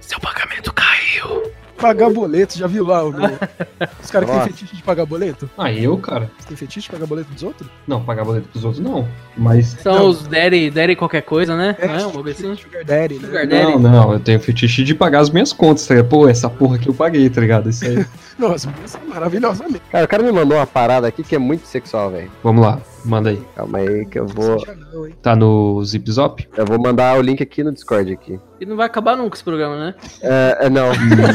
Seu 0.00 0.18
pagamento 0.18 0.72
caiu. 0.72 1.42
Pagar 1.82 2.10
boleto, 2.10 2.56
já 2.56 2.66
viu 2.66 2.86
lá? 2.86 3.04
o- 3.04 3.10
Os 4.02 4.10
caras 4.10 4.30
que 4.30 4.36
têm 4.36 4.44
fetiche 4.46 4.76
de 4.76 4.82
pagar 4.82 5.04
boleto? 5.04 5.50
Ah, 5.58 5.70
eu, 5.72 5.98
cara? 5.98 6.30
Você 6.38 6.48
tem 6.48 6.56
fetiche 6.56 6.86
de 6.86 6.92
pagar 6.92 7.06
boleto 7.06 7.30
dos 7.32 7.42
outros? 7.42 7.68
Não, 7.86 8.02
pagar 8.02 8.24
boleto 8.24 8.48
pros 8.48 8.64
outros 8.64 8.82
não. 8.82 9.06
Mas. 9.36 9.76
São 9.82 9.94
Não. 9.94 10.06
os 10.08 10.22
daddy, 10.26 10.70
daddy 10.70 10.94
qualquer 10.96 11.22
coisa, 11.22 11.56
né? 11.56 11.76
É, 11.78 11.86
Não 11.88 11.94
é 11.94 12.06
um 12.06 12.20
assim? 12.28 12.56
Sugar 12.56 12.84
Daddy, 12.84 13.14
né? 13.16 13.26
Sugar 13.26 13.46
Daddy. 13.46 13.64
Não, 13.64 13.78
não, 13.78 14.12
eu 14.12 14.20
tenho 14.20 14.38
fetiche 14.40 14.84
de 14.84 14.94
pagar 14.94 15.20
as 15.20 15.30
minhas 15.30 15.52
contas, 15.52 15.86
tá 15.86 15.94
ligado? 15.94 16.08
Pô, 16.10 16.28
essa 16.28 16.48
porra 16.48 16.78
que 16.78 16.88
eu 16.88 16.94
paguei, 16.94 17.28
tá 17.28 17.40
ligado? 17.40 17.68
Isso 17.68 17.84
aí. 17.84 18.06
Nossa, 18.48 18.72
isso 18.84 18.96
é 18.96 19.04
maravilhosamente. 19.08 19.82
Cara, 19.90 20.04
o 20.04 20.08
cara 20.08 20.22
me 20.22 20.32
mandou 20.32 20.56
uma 20.58 20.66
parada 20.66 21.06
aqui 21.06 21.22
que 21.22 21.34
é 21.34 21.38
muito 21.38 21.66
sexual, 21.66 22.10
velho. 22.10 22.30
Vamos 22.42 22.64
lá, 22.64 22.80
manda 23.04 23.30
aí. 23.30 23.42
Calma 23.54 23.78
aí 23.78 24.04
que 24.06 24.18
eu 24.18 24.26
vou. 24.26 24.56
Não? 24.92 25.10
Tá 25.22 25.36
no 25.36 25.82
Zip 25.84 26.10
Zop? 26.10 26.48
Eu 26.56 26.64
vou 26.66 26.80
mandar 26.80 27.16
o 27.18 27.22
link 27.22 27.42
aqui 27.42 27.62
no 27.62 27.72
Discord 27.72 28.12
aqui. 28.12 28.40
E 28.60 28.66
não 28.66 28.76
vai 28.76 28.86
acabar 28.86 29.16
nunca 29.16 29.36
esse 29.36 29.44
programa, 29.44 29.76
né? 29.78 29.94
É, 30.20 30.58
é, 30.66 30.70
não. 30.70 30.88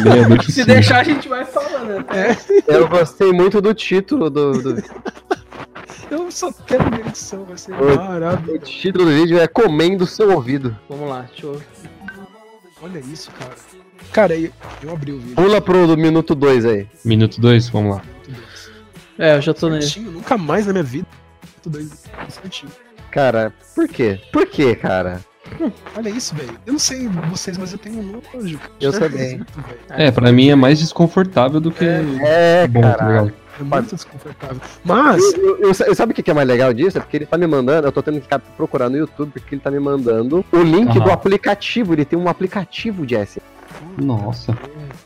Meia-noite 0.03 0.51
Se 0.51 0.61
sim. 0.63 0.65
deixar, 0.65 0.99
a 0.99 1.03
gente 1.03 1.27
vai 1.29 1.45
falando. 1.45 2.05
né? 2.05 2.37
Eu 2.67 2.87
gostei 2.87 3.31
muito 3.31 3.61
do 3.61 3.73
título 3.73 4.29
do, 4.29 4.51
do- 4.61 4.83
Eu 6.11 6.29
só 6.31 6.51
quero 6.65 6.89
ver 6.89 7.07
edição, 7.07 7.43
vai 7.45 7.57
ser 7.57 7.73
Oi. 7.73 7.95
maravilhoso. 7.97 8.55
O 8.55 8.59
título 8.59 9.05
do 9.05 9.11
vídeo 9.11 9.39
é 9.39 9.47
Comendo 9.47 10.05
Seu 10.05 10.31
Ouvido. 10.31 10.75
Vamos 10.89 11.09
lá, 11.09 11.21
deixa 11.29 11.45
eu. 11.47 11.61
Olha 12.81 12.99
isso, 12.99 13.31
cara. 13.31 13.51
Cara, 14.11 14.35
eu, 14.35 14.49
eu 14.83 14.91
abri 14.91 15.11
o 15.11 15.19
vídeo. 15.19 15.35
Pula 15.35 15.61
pro 15.61 15.87
do 15.87 15.97
minuto 15.97 16.33
2 16.35 16.65
aí. 16.65 16.87
Minuto 17.03 17.39
2, 17.39 17.69
vamos 17.69 17.95
lá. 17.97 18.01
É, 19.17 19.35
eu 19.37 19.41
já 19.41 19.53
tô 19.53 19.69
nele. 19.69 19.81
Certinho, 19.81 20.11
nunca 20.11 20.37
mais 20.37 20.65
na 20.67 20.73
minha 20.73 20.83
vida. 20.83 21.07
Tudo 21.63 21.79
aí, 21.79 21.89
certinho. 22.29 22.71
Cara, 23.11 23.53
por 23.75 23.87
quê? 23.87 24.19
Por 24.31 24.45
quê, 24.45 24.75
cara? 24.75 25.21
Olha 25.95 26.09
isso, 26.09 26.35
velho. 26.35 26.57
Eu 26.65 26.73
não 26.73 26.79
sei 26.79 27.07
vocês, 27.07 27.57
mas 27.57 27.71
eu 27.71 27.77
tenho 27.79 27.99
um 27.99 28.21
nojo. 28.33 28.59
Eu 28.81 28.91
também. 28.91 29.41
É, 29.89 30.11
pra 30.11 30.31
mim 30.31 30.49
é 30.49 30.55
mais 30.55 30.79
desconfortável 30.79 31.59
do 31.59 31.71
que 31.71 31.85
É, 31.85 32.67
bom, 32.67 32.81
tá 32.81 32.93
cara. 32.95 33.07
ligado? 33.21 33.33
É 33.59 33.63
muito 33.63 33.95
desconfortável. 33.95 34.61
Mas, 34.83 35.23
Eu, 35.33 35.57
eu- 35.59 35.71
eu- 35.87 35.95
sabe 35.95 36.11
o 36.11 36.15
que 36.15 36.29
é 36.29 36.33
mais 36.33 36.47
legal 36.47 36.71
disso? 36.73 36.97
É 36.97 37.01
porque 37.01 37.17
ele 37.17 37.25
tá 37.25 37.37
me 37.37 37.47
mandando, 37.47 37.87
eu 37.87 37.91
tô 37.91 38.03
tendo 38.03 38.15
que 38.15 38.21
ficar 38.23 38.37
procurar 38.39 38.87
no 38.89 38.97
YouTube, 38.97 39.31
porque 39.31 39.55
ele 39.55 39.61
tá 39.61 39.71
me 39.71 39.79
mandando 39.79 40.45
o 40.51 40.57
link 40.61 40.89
Aham. 40.89 40.99
do 41.05 41.11
aplicativo. 41.11 41.93
Ele 41.93 42.05
tem 42.05 42.19
um 42.19 42.27
aplicativo 42.29 43.05
de 43.05 43.15
S. 43.15 43.41
Nossa. 43.97 44.57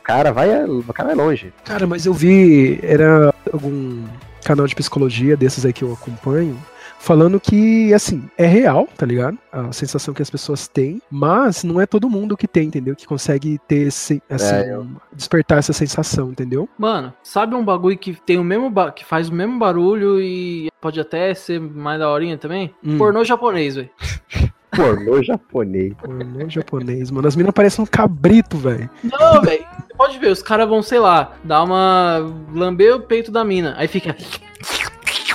Cara, 0.03 0.31
vai, 0.31 0.63
o 0.65 0.83
cara 0.93 1.13
vai 1.15 1.25
longe. 1.25 1.53
cara, 1.63 1.85
mas 1.87 2.05
eu 2.05 2.13
vi. 2.13 2.79
Era 2.83 3.33
algum 3.51 4.03
canal 4.43 4.65
de 4.67 4.75
psicologia 4.75 5.37
desses 5.37 5.65
aí 5.65 5.73
que 5.73 5.83
eu 5.83 5.93
acompanho. 5.93 6.57
Falando 6.99 7.39
que, 7.39 7.91
assim, 7.95 8.29
é 8.37 8.45
real, 8.45 8.87
tá 8.95 9.07
ligado? 9.07 9.35
A 9.51 9.71
sensação 9.71 10.13
que 10.13 10.21
as 10.21 10.29
pessoas 10.29 10.67
têm, 10.67 11.01
mas 11.09 11.63
não 11.63 11.81
é 11.81 11.87
todo 11.87 12.07
mundo 12.07 12.37
que 12.37 12.47
tem, 12.47 12.67
entendeu? 12.67 12.95
Que 12.95 13.07
consegue 13.07 13.59
ter 13.67 13.87
esse, 13.87 14.21
assim, 14.29 14.53
É, 14.53 14.73
eu- 14.75 14.85
despertar 15.11 15.57
essa 15.57 15.73
sensação, 15.73 16.29
entendeu? 16.29 16.69
Mano, 16.77 17.11
sabe 17.23 17.55
um 17.55 17.65
bagulho 17.65 17.97
que 17.97 18.13
tem 18.13 18.37
o 18.37 18.43
mesmo 18.43 18.69
ba- 18.69 18.91
que 18.91 19.03
faz 19.03 19.29
o 19.29 19.33
mesmo 19.33 19.57
barulho 19.57 20.21
e 20.21 20.69
pode 20.79 20.99
até 20.99 21.33
ser 21.33 21.59
mais 21.59 21.97
daorinha 21.97 22.37
também? 22.37 22.71
Hum. 22.83 22.99
Pornô 22.99 23.23
japonês, 23.23 23.75
velho. 23.77 23.89
Pornô 24.75 25.21
japonês. 25.21 25.93
Pornô 26.01 26.49
japonês, 26.49 27.11
mano. 27.11 27.27
As 27.27 27.35
minas 27.35 27.53
parecem 27.53 27.83
um 27.83 27.87
cabrito, 27.87 28.57
velho. 28.57 28.89
Não, 29.03 29.41
velho. 29.41 29.63
Você 29.87 29.93
pode 29.97 30.17
ver, 30.19 30.31
os 30.31 30.41
caras 30.41 30.67
vão, 30.67 30.81
sei 30.81 30.99
lá, 30.99 31.33
dar 31.43 31.63
uma. 31.63 32.31
lamber 32.53 32.95
o 32.95 33.01
peito 33.01 33.31
da 33.31 33.43
mina. 33.43 33.73
Aí 33.77 33.87
fica. 33.87 34.15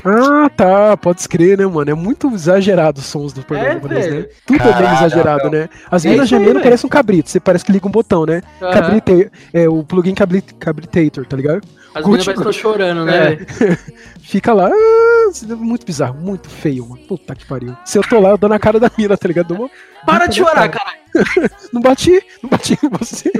Ah, 0.05 0.49
tá. 0.49 0.97
Pode 0.97 1.21
escrever, 1.21 1.59
né, 1.59 1.67
mano? 1.67 1.91
É 1.91 1.95
muito 1.95 2.29
exagerado 2.33 3.01
os 3.01 3.07
sons 3.07 3.33
do 3.33 3.43
pornô 3.43 3.63
É, 3.65 3.73
japonês, 3.75 4.07
né? 4.15 4.27
Tudo 4.47 4.63
é 4.63 4.73
bem 4.73 4.93
exagerado, 4.93 5.51
né? 5.51 5.69
As 5.91 6.05
É 6.05 6.11
minas 6.11 6.29
gemendo 6.29 6.53
velho. 6.55 6.63
parece 6.63 6.87
um 6.87 6.89
cabrito. 6.89 7.29
Você 7.31 7.41
parece 7.41 7.65
que 7.65 7.73
liga 7.73 7.87
um 7.87 7.91
botão, 7.91 8.25
né? 8.25 8.43
Cabrite, 8.61 9.31
é 9.53 9.69
o 9.69 9.83
plugin 9.83 10.15
cabrit, 10.15 10.55
cabritator, 10.55 11.27
tá 11.27 11.37
ligado? 11.37 11.63
As 11.95 12.05
meninas 12.05 12.25
parecem 12.27 12.45
que 12.45 12.51
estão 12.51 12.53
chorando, 12.53 13.05
né? 13.05 13.33
É. 13.33 13.39
Fica 14.21 14.53
lá, 14.53 14.69
ah, 14.69 15.16
muito 15.57 15.85
bizarro, 15.87 16.19
muito 16.21 16.49
feio, 16.49 16.87
mano. 16.89 17.03
Puta 17.07 17.35
que 17.35 17.47
pariu. 17.47 17.77
Se 17.85 17.99
eu 17.99 18.03
tô 18.03 18.21
lá, 18.21 18.31
eu 18.31 18.39
dou 18.39 18.49
na 18.51 18.59
cara 18.59 18.79
da 18.81 18.91
mina, 18.97 19.17
tá 19.17 19.29
ligado? 19.29 19.55
Uma- 19.55 19.71
Para 20.05 20.27
de 20.27 20.37
chorar, 20.39 20.69
cara. 20.69 20.93
Não 21.73 21.81
bati, 21.81 22.23
não 22.43 22.51
bati 22.51 22.79
em 22.83 22.89
você. 22.91 23.33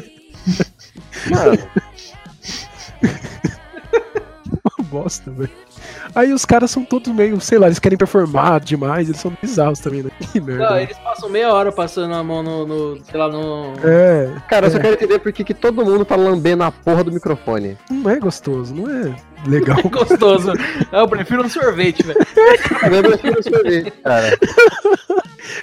Mano, 1.31 1.59
Uma 4.79 4.85
bosta, 4.89 5.31
velho. 5.31 5.51
Aí 6.15 6.33
os 6.33 6.45
caras 6.45 6.71
são 6.71 6.85
todos 6.85 7.13
meio, 7.13 7.41
sei 7.41 7.59
lá, 7.59 7.67
eles 7.67 7.79
querem 7.79 7.99
performar 7.99 8.61
demais, 8.61 9.09
eles 9.09 9.21
são 9.21 9.33
bizarros 9.41 9.79
também, 9.81 10.03
né? 10.03 10.11
Que 10.33 10.41
merda. 10.41 10.71
Não, 10.71 10.79
eles 10.81 10.97
passam 10.99 11.29
meia 11.29 11.53
hora 11.53 11.71
passando 11.73 12.15
a 12.15 12.23
mão 12.23 12.43
no, 12.43 12.67
no- 12.67 13.05
sei 13.05 13.19
lá, 13.21 13.29
no. 13.29 13.73
É, 13.85 14.31
cara, 14.49 14.67
eu 14.67 14.71
só 14.71 14.79
É. 14.79 14.81
quero 14.81 14.95
entender 14.95 15.19
por 15.19 15.33
que 15.33 15.45
que 15.45 15.55
todo 15.55 15.85
mundo 15.85 16.05
tá 16.05 16.17
lambendo 16.17 16.63
a 16.65 16.71
porra 16.73 17.05
do 17.05 17.13
microfone. 17.13 17.77
não 17.91 18.11
é 18.11 18.19
gostoso, 18.19 18.75
não 18.75 18.91
é 18.91 19.15
legal. 19.47 19.77
Gostoso. 19.91 20.53
Eu 20.93 21.07
prefiro 21.09 21.45
um 21.45 21.49
sorvete, 21.49 22.03
velho. 22.03 22.19
Eu 22.93 23.03
prefiro 23.03 23.43
sorvete, 23.43 23.91
cara. 24.03 24.39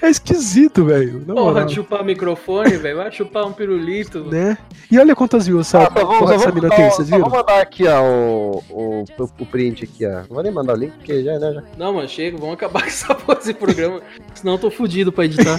É 0.02 0.10
esquisito, 0.10 0.86
velho. 0.86 1.22
Porra, 1.22 1.42
moral, 1.54 1.70
chupar 1.70 2.04
microfone, 2.06 2.78
velho. 2.78 2.98
Vai 2.98 3.12
chupar 3.12 3.46
um 3.46 3.52
pirulito. 3.52 4.24
Né? 4.26 4.58
E 4.90 4.98
olha 4.98 5.16
quantas 5.16 5.46
views 5.48 5.68
essa, 5.68 5.86
Ah, 5.86 5.90
vou, 5.90 6.06
vou, 6.28 6.54
mina 6.54 6.70
tem, 6.70 6.90
vocês 6.90 7.10
vou 7.10 7.20
viram? 7.20 7.30
mandar 7.32 7.62
aqui, 7.62 7.86
ó, 7.88 8.02
o, 8.02 8.64
o, 8.70 9.04
o 9.40 9.46
print 9.46 9.84
aqui, 9.84 10.03
ó. 10.06 10.20
Não 10.22 10.26
vou 10.30 10.44
nem 10.44 10.52
mandar 10.52 10.74
o 10.74 10.78
link, 10.78 10.92
porque 10.92 11.24
já, 11.24 11.40
né, 11.40 11.54
já. 11.54 11.64
Não, 11.78 11.94
mano, 11.94 12.08
chega, 12.08 12.38
vamos 12.38 12.54
acabar 12.56 12.82
com 12.84 12.88
essa 12.88 13.16
porra 13.16 13.38
desse 13.38 13.54
programa. 13.54 14.02
Senão 14.34 14.54
eu 14.54 14.60
tô 14.60 14.72
fudido 14.72 15.12
pra 15.12 15.26
editar. 15.26 15.58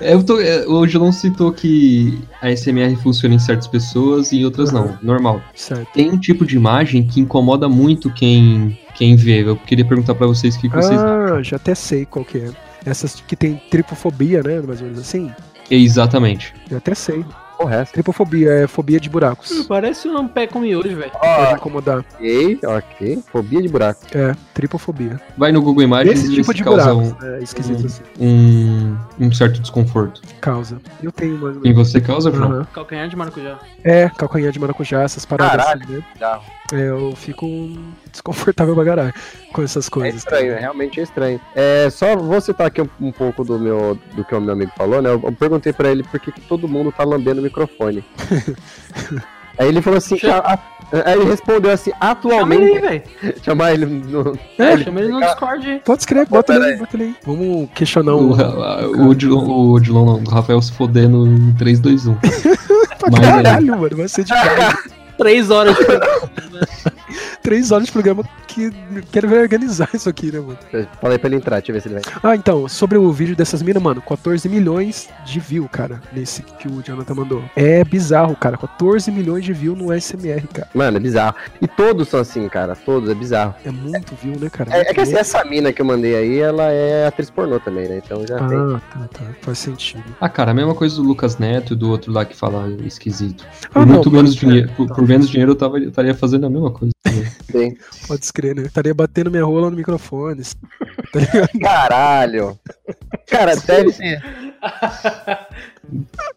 É, 0.00 0.12
eu 0.14 0.24
tô, 0.24 0.40
é, 0.40 0.66
o 0.66 0.78
Angelon 0.78 1.12
citou 1.12 1.52
que 1.52 2.18
a 2.40 2.54
SMR 2.54 2.96
funciona 2.96 3.34
em 3.34 3.38
certas 3.38 3.66
pessoas 3.66 4.32
e 4.32 4.38
em 4.38 4.44
outras 4.44 4.72
não. 4.72 4.98
Normal. 5.02 5.40
Certo. 5.54 5.92
Tem 5.92 6.10
um 6.10 6.18
tipo 6.18 6.44
de 6.44 6.56
imagem 6.56 7.06
que 7.06 7.20
incomoda 7.20 7.68
muito 7.68 8.12
quem, 8.12 8.78
quem 8.94 9.16
vê. 9.16 9.42
Eu 9.42 9.56
queria 9.56 9.84
perguntar 9.84 10.14
pra 10.14 10.26
vocês 10.26 10.56
o 10.56 10.60
que, 10.60 10.68
que 10.68 10.76
vocês. 10.76 11.00
Ah, 11.00 11.42
já 11.42 11.56
até 11.56 11.74
sei 11.74 12.04
qual 12.04 12.24
que 12.24 12.38
é. 12.38 12.50
Essas 12.86 13.20
que 13.20 13.34
tem 13.34 13.60
tripofobia, 13.70 14.42
né? 14.42 14.60
Mais 14.60 14.80
ou 14.80 14.86
menos 14.86 15.00
assim. 15.00 15.30
Exatamente. 15.70 16.54
Eu 16.70 16.78
até 16.78 16.94
sei. 16.94 17.24
Porra, 17.64 17.76
essa. 17.76 17.92
Tripofobia 17.92 18.50
é 18.50 18.66
fobia 18.66 19.00
de 19.00 19.08
buracos. 19.08 19.64
Parece 19.66 20.06
um 20.06 20.28
pé 20.28 20.46
com 20.46 20.60
miojo, 20.60 20.94
velho. 20.96 21.10
Pode 21.12 21.54
incomodar. 21.54 21.98
Ok, 22.16 22.60
ok. 22.62 23.22
Fobia 23.32 23.62
de 23.62 23.68
buraco. 23.68 24.00
É, 24.14 24.34
tripofobia. 24.52 25.18
Vai 25.36 25.50
no 25.50 25.62
Google 25.62 25.82
Imagens 25.82 26.22
Esse 26.24 26.32
e 26.32 26.34
tipo 26.36 26.52
de 26.52 26.62
causa 26.62 26.94
buracos. 26.94 27.22
um, 27.22 27.26
É 27.26 27.38
esquisito 27.42 27.86
assim. 27.86 28.02
um, 28.20 28.96
um 29.18 29.32
certo 29.32 29.60
desconforto. 29.60 30.20
Causa. 30.42 30.78
Eu 31.02 31.10
tenho 31.10 31.36
Em 31.36 31.60
menos. 31.62 31.90
você 31.90 32.00
causa, 32.02 32.30
João? 32.30 32.52
Aham. 32.52 32.66
Calcanhar 32.72 33.08
de 33.08 33.16
maracujá. 33.16 33.58
É, 33.82 34.10
calcanhar 34.10 34.52
de 34.52 34.58
maracujá, 34.60 35.00
essas 35.02 35.24
paradas 35.24 35.56
Caralho. 35.64 35.82
assim, 35.84 35.92
né? 35.94 36.04
Bizarro. 36.12 36.42
É, 36.72 36.88
eu 36.88 37.12
fico 37.14 37.46
desconfortável 38.10 38.74
pra 38.74 38.84
caralho 38.84 39.14
com 39.52 39.62
essas 39.62 39.86
É 39.86 39.90
coisas. 39.90 40.14
estranho, 40.20 40.52
é, 40.54 40.58
realmente 40.60 40.98
é 40.98 41.02
estranho. 41.02 41.40
É, 41.54 41.88
só 41.90 42.16
vou 42.16 42.40
citar 42.40 42.68
aqui 42.68 42.80
um, 42.80 42.88
um 43.00 43.12
pouco 43.12 43.44
do 43.44 43.58
meu 43.58 43.98
do 44.16 44.24
que 44.24 44.34
o 44.34 44.40
meu 44.40 44.54
amigo 44.54 44.72
falou, 44.76 45.02
né? 45.02 45.10
Eu, 45.10 45.20
eu 45.22 45.32
perguntei 45.32 45.72
pra 45.72 45.90
ele 45.90 46.02
por 46.02 46.18
que, 46.18 46.32
que 46.32 46.40
todo 46.40 46.66
mundo 46.66 46.90
tá 46.90 47.04
lambendo 47.04 47.40
o 47.40 47.44
microfone. 47.44 48.02
Aí 49.56 49.68
ele 49.68 49.80
falou 49.80 49.98
assim, 49.98 50.18
a- 50.26 50.54
a- 50.54 50.58
aí 51.06 51.14
ele 51.14 51.26
respondeu 51.30 51.70
assim, 51.70 51.92
Chama 51.92 52.02
ele 52.02 52.10
atualmente. 52.10 52.62
aí, 52.64 52.80
velho. 52.80 53.02
Chamar 53.44 53.72
ele 53.72 53.86
no. 53.86 54.36
É, 54.58 54.78
Chama 54.78 55.00
ele 55.00 55.08
no 55.12 55.20
Discord 55.20 55.70
aí. 55.70 55.78
pode 55.84 56.00
escrever, 56.02 56.26
bota 56.28 56.54
ele 56.54 56.64
aí, 56.64 56.76
bota 56.76 56.96
ele 56.96 57.04
aí. 57.04 57.16
Vamos 57.24 57.68
questionar 57.72 58.14
O, 58.16 58.32
o, 58.32 59.08
Odilon, 59.10 59.44
o 59.44 59.72
Odilon 59.74 60.04
não, 60.04 60.14
o 60.24 60.28
Rafael 60.28 60.60
se 60.60 60.72
fodendo 60.72 61.24
em 61.24 61.52
3, 61.52 61.78
2, 61.78 62.06
1. 62.08 62.14
Pra 62.14 63.10
Mas, 63.12 63.20
é. 63.20 63.22
caralho, 63.30 63.78
mano, 63.78 63.96
vai 63.96 64.08
ser 64.08 64.24
demais. 64.24 64.74
Três 65.16 65.50
horas 65.50 65.76
de 65.76 65.84
Três 67.42 67.70
horas 67.70 67.86
de 67.86 67.92
programa 67.92 68.24
que 68.48 68.70
quero 69.12 69.28
ver 69.28 69.40
organizar 69.42 69.88
isso 69.92 70.08
aqui, 70.08 70.32
né, 70.32 70.40
mano? 70.40 70.56
Falei 71.00 71.18
pra 71.18 71.28
ele 71.28 71.36
entrar, 71.36 71.56
deixa 71.56 71.72
eu 71.72 71.74
ver 71.74 71.80
se 71.82 71.88
ele 71.88 72.00
vai. 72.00 72.02
Ah, 72.22 72.34
então, 72.36 72.66
sobre 72.68 72.96
o 72.96 73.12
vídeo 73.12 73.36
dessas 73.36 73.60
minas, 73.62 73.82
mano, 73.82 74.00
14 74.00 74.48
milhões 74.48 75.08
de 75.26 75.40
views, 75.40 75.68
cara, 75.70 76.00
nesse 76.12 76.42
que 76.42 76.66
o 76.68 76.82
Jonathan 76.82 77.14
mandou. 77.14 77.44
É 77.54 77.84
bizarro, 77.84 78.34
cara, 78.34 78.56
14 78.56 79.10
milhões 79.10 79.44
de 79.44 79.52
views 79.52 79.76
no 79.76 79.92
SMR, 79.92 80.46
cara. 80.52 80.68
Mano, 80.74 80.96
é 80.96 81.00
bizarro. 81.00 81.34
E 81.60 81.66
todos 81.68 82.08
são 82.08 82.20
assim, 82.20 82.48
cara. 82.48 82.74
Todos, 82.74 83.10
é 83.10 83.14
bizarro. 83.14 83.54
É 83.64 83.70
muito 83.70 84.14
view, 84.14 84.38
né, 84.40 84.48
cara? 84.48 84.74
É, 84.74 84.90
é 84.90 84.94
que 84.94 85.00
assim, 85.00 85.16
essa 85.16 85.44
mina 85.44 85.70
que 85.72 85.82
eu 85.82 85.86
mandei 85.86 86.14
aí, 86.16 86.38
ela 86.38 86.70
é 86.70 87.06
atriz 87.06 87.28
pornô 87.28 87.60
também, 87.60 87.88
né? 87.88 88.00
Então 88.02 88.26
já 88.26 88.38
tem. 88.48 88.56
Ah, 88.58 88.80
tá, 88.90 89.08
tá, 89.12 89.24
faz 89.42 89.58
sentido. 89.58 90.02
Ah, 90.20 90.28
cara, 90.30 90.52
a 90.52 90.54
mesma 90.54 90.74
coisa 90.74 90.96
do 90.96 91.02
Lucas 91.02 91.36
Neto 91.38 91.74
e 91.74 91.76
do 91.76 91.90
outro 91.90 92.10
lá 92.12 92.24
que 92.24 92.34
fala 92.34 92.68
esquisito. 92.84 93.44
Por 93.70 93.82
Ah, 93.82 93.84
não, 93.86 93.94
muito 93.96 94.10
menos 94.10 94.34
pode- 94.34 94.46
dinheiro, 94.46 94.70
é, 94.70 94.74
por, 94.74 94.86
tá. 94.88 94.94
Por 95.04 95.08
menos 95.08 95.28
dinheiro 95.28 95.52
eu, 95.52 95.56
tava, 95.56 95.78
eu 95.78 95.90
estaria 95.90 96.14
fazendo 96.14 96.46
a 96.46 96.50
mesma 96.50 96.70
coisa. 96.70 96.94
tem. 97.52 97.76
Pode 98.08 98.24
escrever, 98.24 98.56
né? 98.56 98.66
Estaria 98.66 98.94
batendo 98.94 99.30
minha 99.30 99.44
rola 99.44 99.70
no 99.70 99.76
microfone. 99.76 100.42
Tá? 101.12 101.48
Caralho! 101.60 102.58
Cara, 103.28 103.54
deve 103.54 103.92
ter. 103.92 104.22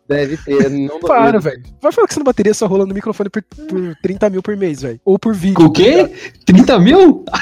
Deve 0.06 0.36
ter. 0.36 0.70
Não 0.70 1.00
Para, 1.00 1.40
velho. 1.40 1.64
Vai 1.82 1.94
falar 1.94 2.08
que 2.08 2.14
você 2.14 2.20
não 2.20 2.26
bateria 2.26 2.54
sua 2.54 2.68
rola 2.68 2.86
no 2.86 2.94
microfone 2.94 3.30
por, 3.30 3.42
por 3.42 3.96
30 4.04 4.30
mil 4.30 4.44
por 4.44 4.58
mês, 4.58 4.82
velho. 4.82 5.00
Ou 5.06 5.18
por 5.18 5.34
vídeo. 5.34 5.66
O 5.66 5.72
quê? 5.72 6.14
30 6.46 6.80
mil? 6.80 7.24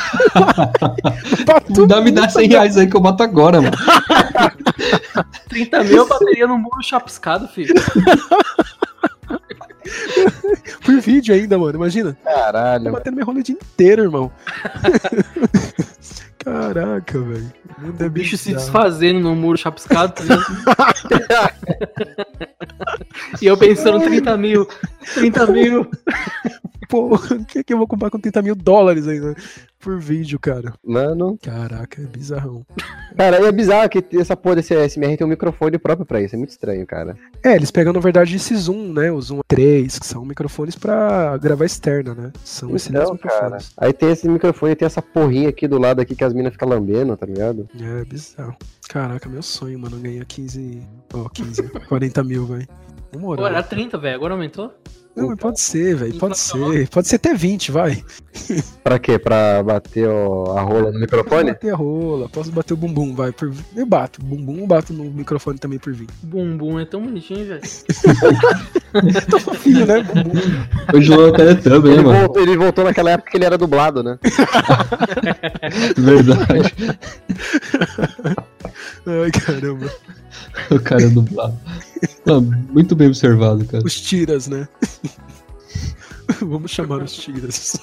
Tu, 1.74 1.88
Dá, 1.88 2.02
me 2.02 2.12
dá 2.12 2.30
100 2.30 2.48
reais 2.48 2.78
aí 2.78 2.88
que 2.88 2.96
eu 2.96 3.02
bato 3.02 3.24
agora, 3.24 3.60
mano. 3.62 3.76
30 5.50 5.84
mil 5.86 6.08
bateria 6.08 6.46
no 6.46 6.58
muro 6.58 6.84
chapiscado, 6.84 7.48
filho. 7.48 7.74
por 10.84 11.00
vídeo 11.00 11.34
ainda, 11.34 11.58
mano. 11.58 11.76
Imagina. 11.76 12.14
Tô 12.14 12.30
Caralho. 12.30 12.92
batendo 12.92 13.16
minha 13.16 13.26
rola 13.26 13.40
o 13.40 13.44
dia 13.44 13.56
inteiro, 13.56 14.04
irmão. 14.04 14.32
Caraca, 16.46 17.20
velho. 17.20 17.52
O 18.00 18.04
é 18.04 18.08
bicho 18.08 18.38
se 18.38 18.54
desfazendo 18.54 19.20
no 19.20 19.36
muro 19.36 19.58
chapiscado. 19.58 20.14
Tá 20.14 20.22
e 23.42 23.48
eu 23.48 23.58
pensando 23.58 24.00
30 24.00 24.38
mil. 24.38 24.68
30 25.14 25.48
mil. 25.48 25.88
Pô, 26.90 27.16
o 27.16 27.46
que, 27.46 27.64
que 27.64 27.74
eu 27.74 27.78
vou 27.80 27.88
comprar 27.88 28.12
com 28.12 28.20
30 28.20 28.42
mil 28.44 28.56
dólares 28.56 29.08
ainda? 29.08 29.36
Por 29.80 30.00
vídeo, 30.00 30.40
cara. 30.40 30.74
Mano. 30.86 31.38
Caraca, 31.42 32.00
é 32.02 32.06
bizarrão. 32.06 32.64
Cara, 33.18 33.40
e 33.42 33.46
é 33.46 33.52
bizarro 33.52 33.90
que 33.90 34.04
essa 34.18 34.36
porra 34.38 34.58
desse 34.58 34.74
SMR 34.90 35.18
tem 35.18 35.26
um 35.26 35.30
microfone 35.30 35.78
próprio 35.80 36.06
pra 36.06 36.22
isso. 36.22 36.36
É 36.36 36.38
muito 36.38 36.52
estranho, 36.52 36.86
cara. 36.86 37.18
É, 37.44 37.56
eles 37.56 37.72
pegam, 37.72 37.92
na 37.92 38.00
verdade, 38.00 38.36
esse 38.36 38.56
Zoom, 38.56 38.94
né? 38.94 39.12
O 39.12 39.20
Zoom 39.20 39.40
3, 39.48 39.98
que 39.98 40.06
são 40.06 40.24
microfones 40.26 40.76
pra 40.76 41.38
gravar 41.38 41.66
externa, 41.66 42.14
né? 42.14 42.32
São 42.44 42.70
Então, 42.70 43.18
cara. 43.18 43.46
microfones. 43.46 43.72
Aí 43.78 43.92
tem 43.94 44.12
esse 44.12 44.28
microfone, 44.30 44.76
tem 44.76 44.86
essa 44.86 45.02
porrinha 45.02 45.50
aqui 45.50 45.68
do 45.68 45.80
lado 45.80 46.02
aqui 46.02 46.16
que 46.16 46.24
as 46.24 46.34
minas 46.34 46.54
ficam 46.54 46.70
lambendo, 46.70 47.18
tá 47.18 47.26
ligado? 47.26 47.68
É 47.80 48.06
bizarro. 48.06 48.56
Caraca, 48.90 49.28
meu 49.28 49.42
sonho, 49.42 49.80
mano, 49.80 49.98
ganhar 50.00 50.24
15. 50.26 50.82
Ó, 51.14 51.30
15, 51.30 51.64
40 51.88 52.24
mil, 52.24 52.46
velho. 52.46 52.68
Pô, 53.20 53.28
moral. 53.28 53.48
era 53.48 53.64
30, 53.64 53.98
velho. 53.98 54.16
Agora 54.16 54.34
aumentou? 54.34 54.74
Não, 55.16 55.28
mas 55.30 55.38
pode 55.40 55.62
ser, 55.62 55.96
velho. 55.96 56.14
Pode 56.16 56.38
ser. 56.38 56.90
Pode 56.90 57.08
ser 57.08 57.16
até 57.16 57.34
20, 57.34 57.72
vai. 57.72 58.04
Pra 58.84 59.00
quê? 59.00 59.18
Pra 59.18 59.64
bater 59.64 60.08
o- 60.10 60.52
a 60.58 60.62
rola 60.62 60.80
no 60.80 60.86
Posso 60.92 61.00
microfone? 61.00 61.52
bater 61.52 61.74
a 61.74 61.76
rola, 61.76 62.28
posso 62.30 62.52
bater 62.52 62.74
o 62.74 62.78
bumbum, 62.78 63.16
vai. 63.16 63.32
Por... 63.32 63.54
Eu 63.76 63.86
bato. 63.86 64.20
Bumbum 64.22 64.60
eu 64.60 64.68
bato 64.68 64.92
no 64.92 65.06
microfone 65.06 65.58
também 65.58 65.80
por 65.80 65.94
20. 65.94 66.10
Bumbum 66.24 66.78
é 66.80 66.86
tão 66.86 67.02
bonitinho, 67.02 67.46
velho. 67.46 67.62
Tô 69.32 69.40
fofinho, 69.40 69.86
né? 69.86 70.04
Bumbum. 70.04 70.32
O 70.94 71.30
até 71.34 71.56
também, 71.56 71.94
Ele 71.94 72.02
mano. 72.04 72.20
voltou, 72.20 72.42
ele 72.44 72.58
voltou 72.58 72.84
naquela 72.84 73.12
época 73.12 73.32
que 73.32 73.38
ele 73.38 73.46
era 73.46 73.58
dublado, 73.58 74.04
né? 74.04 74.20
Verdade. 75.98 76.74
Ai, 79.06 79.32
caramba. 79.32 79.90
O 80.72 80.80
cara 80.80 81.04
é 81.04 81.10
dublado. 81.10 81.58
Não, 82.26 82.42
muito 82.42 82.96
bem 82.96 83.08
observado, 83.08 83.66
cara. 83.66 83.84
Os 83.86 84.00
tiras, 84.00 84.48
né? 84.48 84.68
Vamos 86.42 86.72
chamar 86.72 87.04
os 87.04 87.14
tiras. 87.14 87.78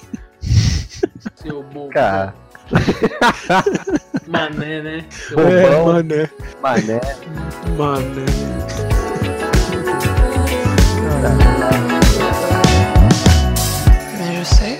Seu 1.35 1.63
bobo. 1.63 1.89
Cara, 1.89 2.33
Mané, 4.27 4.81
né? 4.81 5.05
Seu 5.09 5.37
Bobão. 5.37 5.51
É, 5.51 6.03
mané. 6.03 6.29
mané. 6.61 6.99
Mané. 7.77 8.25
Mais 14.17 14.37
je 14.39 14.43
sais. 14.43 14.79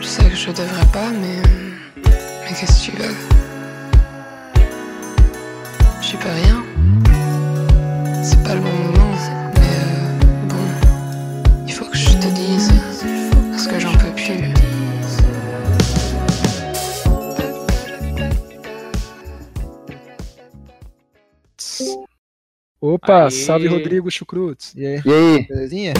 Je 0.00 0.06
sais 0.06 0.24
que 0.28 0.36
je 0.36 0.50
devrais 0.50 0.86
pas, 0.92 1.10
mais. 1.10 1.42
Mais 2.44 2.54
qu'est-ce 2.58 2.86
que 2.86 2.96
tu 2.96 3.02
veux? 3.02 3.14
J'y 6.02 6.16
peux 6.16 6.28
rien. 6.28 6.64
C'est 8.22 8.42
pas 8.42 8.54
le 8.54 8.60
bon 8.60 8.72
moment, 8.72 8.97
Opa, 22.80 23.24
Aê. 23.24 23.30
salve 23.30 23.66
Rodrigo 23.66 24.10
Chucrutz. 24.10 24.72
E 24.76 24.86
aí, 24.86 25.02
E 25.04 25.12
aí? 25.12 25.46
belezinha? 25.48 25.94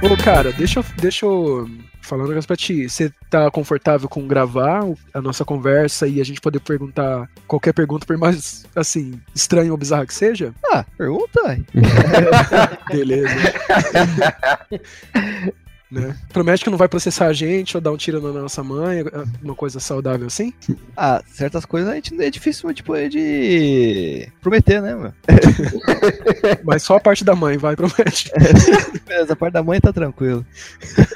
Ô, 0.00 0.16
cara, 0.22 0.52
deixa 0.52 0.78
eu, 0.78 0.84
deixa 1.00 1.26
eu 1.26 1.68
falar 2.00 2.24
um 2.24 2.28
negócio 2.28 2.46
pra 2.46 2.56
ti. 2.56 2.88
Você 2.88 3.12
tá 3.28 3.50
confortável 3.50 4.08
com 4.08 4.28
gravar 4.28 4.84
a 5.12 5.20
nossa 5.20 5.44
conversa 5.44 6.06
e 6.06 6.20
a 6.20 6.24
gente 6.24 6.40
poder 6.40 6.60
perguntar 6.60 7.28
qualquer 7.48 7.72
pergunta, 7.72 8.06
por 8.06 8.16
mais, 8.16 8.64
assim, 8.76 9.20
estranho 9.34 9.72
ou 9.72 9.76
bizarra 9.76 10.06
que 10.06 10.14
seja? 10.14 10.54
Ah, 10.72 10.84
pergunta. 10.96 11.58
Beleza. 12.92 13.34
né? 15.90 16.16
Promete 16.32 16.64
que 16.64 16.70
não 16.70 16.76
vai 16.76 16.88
processar 16.88 17.26
a 17.26 17.32
gente 17.32 17.76
ou 17.76 17.80
dar 17.80 17.92
um 17.92 17.96
tiro 17.96 18.20
na 18.20 18.42
nossa 18.42 18.62
mãe, 18.62 19.04
uma 19.42 19.54
coisa 19.54 19.80
saudável 19.80 20.26
assim? 20.26 20.52
Ah, 20.96 21.22
certas 21.26 21.64
coisas 21.64 21.90
a 21.90 21.94
gente 21.94 22.20
é 22.20 22.30
difícil, 22.30 22.72
tipo, 22.74 22.94
é 22.94 23.08
de 23.08 24.28
prometer, 24.40 24.82
né, 24.82 24.94
meu? 24.94 25.12
Mas 26.64 26.82
só 26.82 26.96
a 26.96 27.00
parte 27.00 27.24
da 27.24 27.34
mãe, 27.34 27.56
vai, 27.56 27.74
promete. 27.74 28.30
Beleza, 29.06 29.32
a 29.32 29.36
parte 29.36 29.54
da 29.54 29.62
mãe 29.62 29.80
tá 29.80 29.92
tranquilo. 29.92 30.44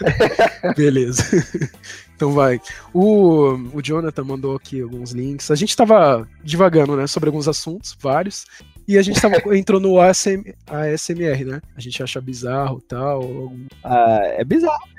Beleza. 0.77 1.24
Então 2.16 2.32
vai. 2.32 2.61
O, 2.94 3.55
o 3.74 3.82
Jonathan 3.82 4.24
mandou 4.24 4.57
aqui 4.57 4.81
alguns 4.81 5.12
links. 5.12 5.51
A 5.51 5.55
gente 5.55 5.77
tava 5.77 6.28
divagando, 6.43 6.97
né, 6.97 7.07
sobre 7.07 7.28
alguns 7.28 7.49
assuntos, 7.49 7.97
vários. 8.01 8.47
E 8.93 8.98
a 8.98 9.02
gente 9.02 9.20
tava, 9.20 9.36
entrou 9.56 9.81
no 9.81 10.01
ASM, 10.01 10.43
ASMR, 10.66 11.44
né? 11.44 11.60
A 11.77 11.81
gente 11.81 12.02
acha 12.02 12.20
bizarro 12.20 12.78
e 12.85 12.89
tal. 12.89 13.23
algum- 13.23 13.66
Ah, 13.85 14.20
é 14.39 14.44
bizarro. 14.44 14.93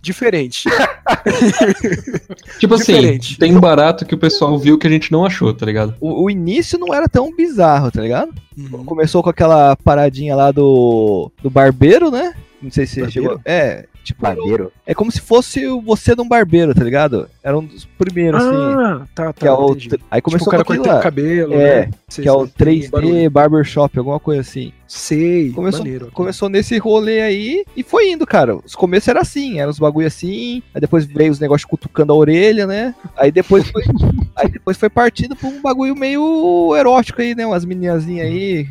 Diferente. 0.00 0.68
Tipo 2.58 2.74
assim, 2.74 2.92
Diferente. 2.94 3.38
tem 3.38 3.54
um 3.56 3.60
barato 3.60 4.04
que 4.06 4.14
o 4.14 4.18
pessoal 4.18 4.56
viu 4.58 4.78
que 4.78 4.86
a 4.86 4.90
gente 4.90 5.10
não 5.10 5.24
achou, 5.24 5.52
tá 5.52 5.66
ligado? 5.66 5.94
O, 6.00 6.24
o 6.24 6.30
início 6.30 6.78
não 6.78 6.94
era 6.94 7.08
tão 7.08 7.34
bizarro, 7.34 7.90
tá 7.90 8.00
ligado? 8.00 8.32
Uhum. 8.56 8.84
Começou 8.84 9.22
com 9.22 9.30
aquela 9.30 9.74
paradinha 9.76 10.34
lá 10.36 10.50
do, 10.52 11.30
do 11.42 11.50
barbeiro, 11.50 12.10
né? 12.10 12.32
Não 12.62 12.70
sei 12.70 12.86
se 12.86 12.94
você 12.94 13.00
Barbeiro? 13.02 13.28
chegou. 13.28 13.40
É, 13.44 13.86
tipo, 14.02 14.22
Barbeiro. 14.22 14.72
é 14.86 14.94
como 14.94 15.10
se 15.12 15.20
fosse 15.20 15.66
o 15.66 15.80
você 15.80 16.14
de 16.14 16.20
um 16.22 16.28
barbeiro, 16.28 16.74
tá 16.74 16.82
ligado? 16.84 17.28
Era 17.46 17.56
um 17.56 17.64
dos 17.64 17.84
primeiros, 17.84 18.42
assim. 18.42 18.56
Ah, 18.56 19.06
tá, 19.14 19.26
tá. 19.26 19.32
Que 19.32 19.46
é 19.46 19.52
o, 19.52 19.70
entendi. 19.70 19.88
aí 20.10 20.18
Tipo, 20.18 20.30
começou 20.30 20.48
o 20.48 20.50
cara 20.50 20.64
cortando 20.64 20.98
o 20.98 21.00
cabelo, 21.00 21.54
É, 21.54 21.86
né? 21.86 21.90
Sei, 22.08 22.22
que 22.24 22.28
é 22.28 22.32
o 22.32 22.44
sei, 22.44 22.80
tem 22.80 22.90
barulho. 22.90 23.14
3D 23.14 23.28
Barbershop, 23.30 23.98
alguma 23.98 24.18
coisa 24.18 24.40
assim. 24.40 24.72
Sei, 24.88 25.50
Começou, 25.52 25.80
maneiro. 25.84 26.10
começou 26.12 26.48
nesse 26.48 26.76
rolê 26.78 27.20
aí 27.20 27.64
e 27.76 27.82
foi 27.84 28.10
indo, 28.10 28.26
cara. 28.26 28.56
Os 28.56 28.74
começos 28.74 29.06
era 29.08 29.20
assim, 29.20 29.60
eram 29.60 29.70
os 29.70 29.78
bagulho 29.78 30.06
assim, 30.08 30.60
aí 30.74 30.80
depois 30.80 31.04
veio 31.06 31.30
os 31.30 31.38
negócios 31.40 31.68
cutucando 31.68 32.12
a 32.12 32.16
orelha, 32.16 32.66
né? 32.66 32.94
Aí 33.16 33.30
depois 33.30 33.68
foi, 33.70 33.82
aí 34.34 34.48
depois 34.48 34.76
foi 34.76 34.90
partindo 34.90 35.36
pra 35.36 35.48
um 35.48 35.60
bagulho 35.62 35.94
meio 35.96 36.74
erótico 36.76 37.20
aí, 37.22 37.32
né? 37.34 37.46
Umas 37.46 37.64
meninazinhas 37.64 38.26
aí 38.26 38.66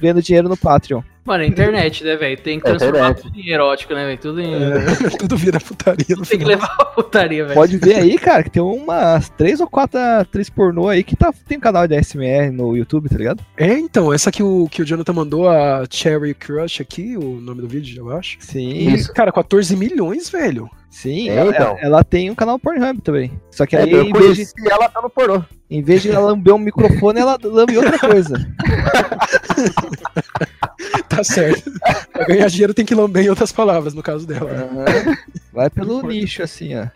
ganhando 0.00 0.22
dinheiro 0.22 0.48
no 0.50 0.56
Patreon. 0.56 1.00
Mano, 1.26 1.44
é 1.44 1.46
internet, 1.46 2.02
né, 2.04 2.16
velho? 2.16 2.38
Tem 2.40 2.58
que 2.58 2.66
É 2.66 2.70
transformar 2.70 3.10
internet. 3.10 3.22
tudo 3.22 3.38
em 3.38 3.50
erótico, 3.50 3.92
né, 3.92 4.06
velho? 4.06 4.18
Tudo 4.18 4.40
em. 4.40 4.54
É, 4.54 5.10
tudo 5.18 5.36
vira 5.36 5.60
putaria 5.60 6.16
no 6.16 6.22
Tem 6.24 6.38
que 6.38 6.44
levar 6.46 6.74
a 6.78 6.84
putaria, 6.86 7.44
velho. 7.44 7.54
Pode 7.54 7.76
ver 7.76 7.96
aí, 7.96 8.17
cara, 8.18 8.42
que 8.42 8.50
tem 8.50 8.62
umas 8.62 9.28
três 9.30 9.60
ou 9.60 9.68
quatro 9.68 9.98
atrizes 9.98 10.50
pornô 10.50 10.88
aí 10.88 11.02
que 11.02 11.16
tá, 11.16 11.32
tem 11.46 11.58
um 11.58 11.60
canal 11.60 11.86
de 11.86 12.00
SMR 12.02 12.50
no 12.50 12.76
YouTube, 12.76 13.08
tá 13.08 13.16
ligado? 13.16 13.44
É, 13.56 13.78
então, 13.78 14.12
essa 14.12 14.30
que 14.30 14.42
o, 14.42 14.68
que 14.70 14.82
o 14.82 14.84
Jonathan 14.84 15.12
mandou, 15.12 15.48
a 15.48 15.84
Cherry 15.90 16.34
Crush 16.34 16.80
aqui, 16.80 17.16
o 17.16 17.40
nome 17.40 17.62
do 17.62 17.68
vídeo, 17.68 18.08
eu 18.08 18.16
acho. 18.16 18.36
Sim, 18.40 18.70
Isso. 18.94 19.12
Cara, 19.12 19.32
14 19.32 19.74
milhões, 19.76 20.28
velho. 20.28 20.70
Sim. 20.90 21.28
É, 21.28 21.36
ela, 21.36 21.50
então. 21.50 21.76
ela 21.80 22.04
tem 22.04 22.30
um 22.30 22.34
canal 22.34 22.58
Pornhub 22.58 23.00
também. 23.02 23.32
Só 23.50 23.66
que 23.66 23.76
É, 23.76 23.82
aí, 23.82 23.90
eu 23.92 24.02
em, 24.04 24.12
vez 24.12 24.36
de, 24.36 24.46
ela 24.70 24.88
tá 24.88 25.00
no 25.02 25.10
pornô. 25.10 25.44
em 25.70 25.82
vez 25.82 26.02
de 26.02 26.10
ela 26.10 26.26
lamber 26.26 26.54
um 26.54 26.58
microfone, 26.58 27.20
ela 27.20 27.38
lambe 27.42 27.76
outra 27.76 27.98
coisa. 27.98 28.34
Tá 31.08 31.24
certo. 31.24 31.70
pra 32.12 32.24
ganhar 32.26 32.48
dinheiro 32.48 32.72
tem 32.74 32.84
que 32.84 32.94
lamber 32.94 33.24
em 33.24 33.28
outras 33.30 33.50
palavras, 33.50 33.94
no 33.94 34.02
caso 34.02 34.26
dela. 34.26 34.50
né? 34.52 35.16
Vai 35.52 35.68
pelo 35.68 36.02
nicho, 36.02 36.42
assim, 36.42 36.76
ó. 36.76 36.86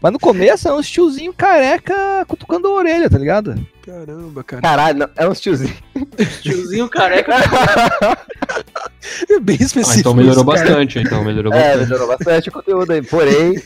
Mas 0.00 0.12
no 0.12 0.18
começo 0.18 0.66
é 0.68 0.72
uns 0.74 0.88
tiozinho 0.88 1.32
careca 1.34 2.24
cutucando 2.26 2.68
a 2.68 2.70
orelha, 2.72 3.10
tá 3.10 3.18
ligado? 3.18 3.54
Caramba, 3.88 4.44
cara. 4.44 4.60
Caralho, 4.62 4.98
não, 4.98 5.08
é 5.16 5.28
uns 5.28 5.40
tiozinhos. 5.40 5.76
Tiozinho 6.42 6.88
careca. 6.88 7.32
É 9.30 9.40
bem 9.40 9.56
Ah, 9.60 9.64
específico. 9.64 10.00
então 10.00 10.14
melhorou 10.14 10.42
isso, 10.44 10.52
cara. 10.54 10.68
bastante, 10.68 10.98
então 10.98 11.24
melhorou 11.24 11.52
É, 11.52 11.56
bastante. 11.70 11.84
melhorou 11.88 12.08
bastante 12.08 12.48
o 12.48 12.52
conteúdo 12.52 12.92
aí. 12.92 13.02
Porém, 13.02 13.62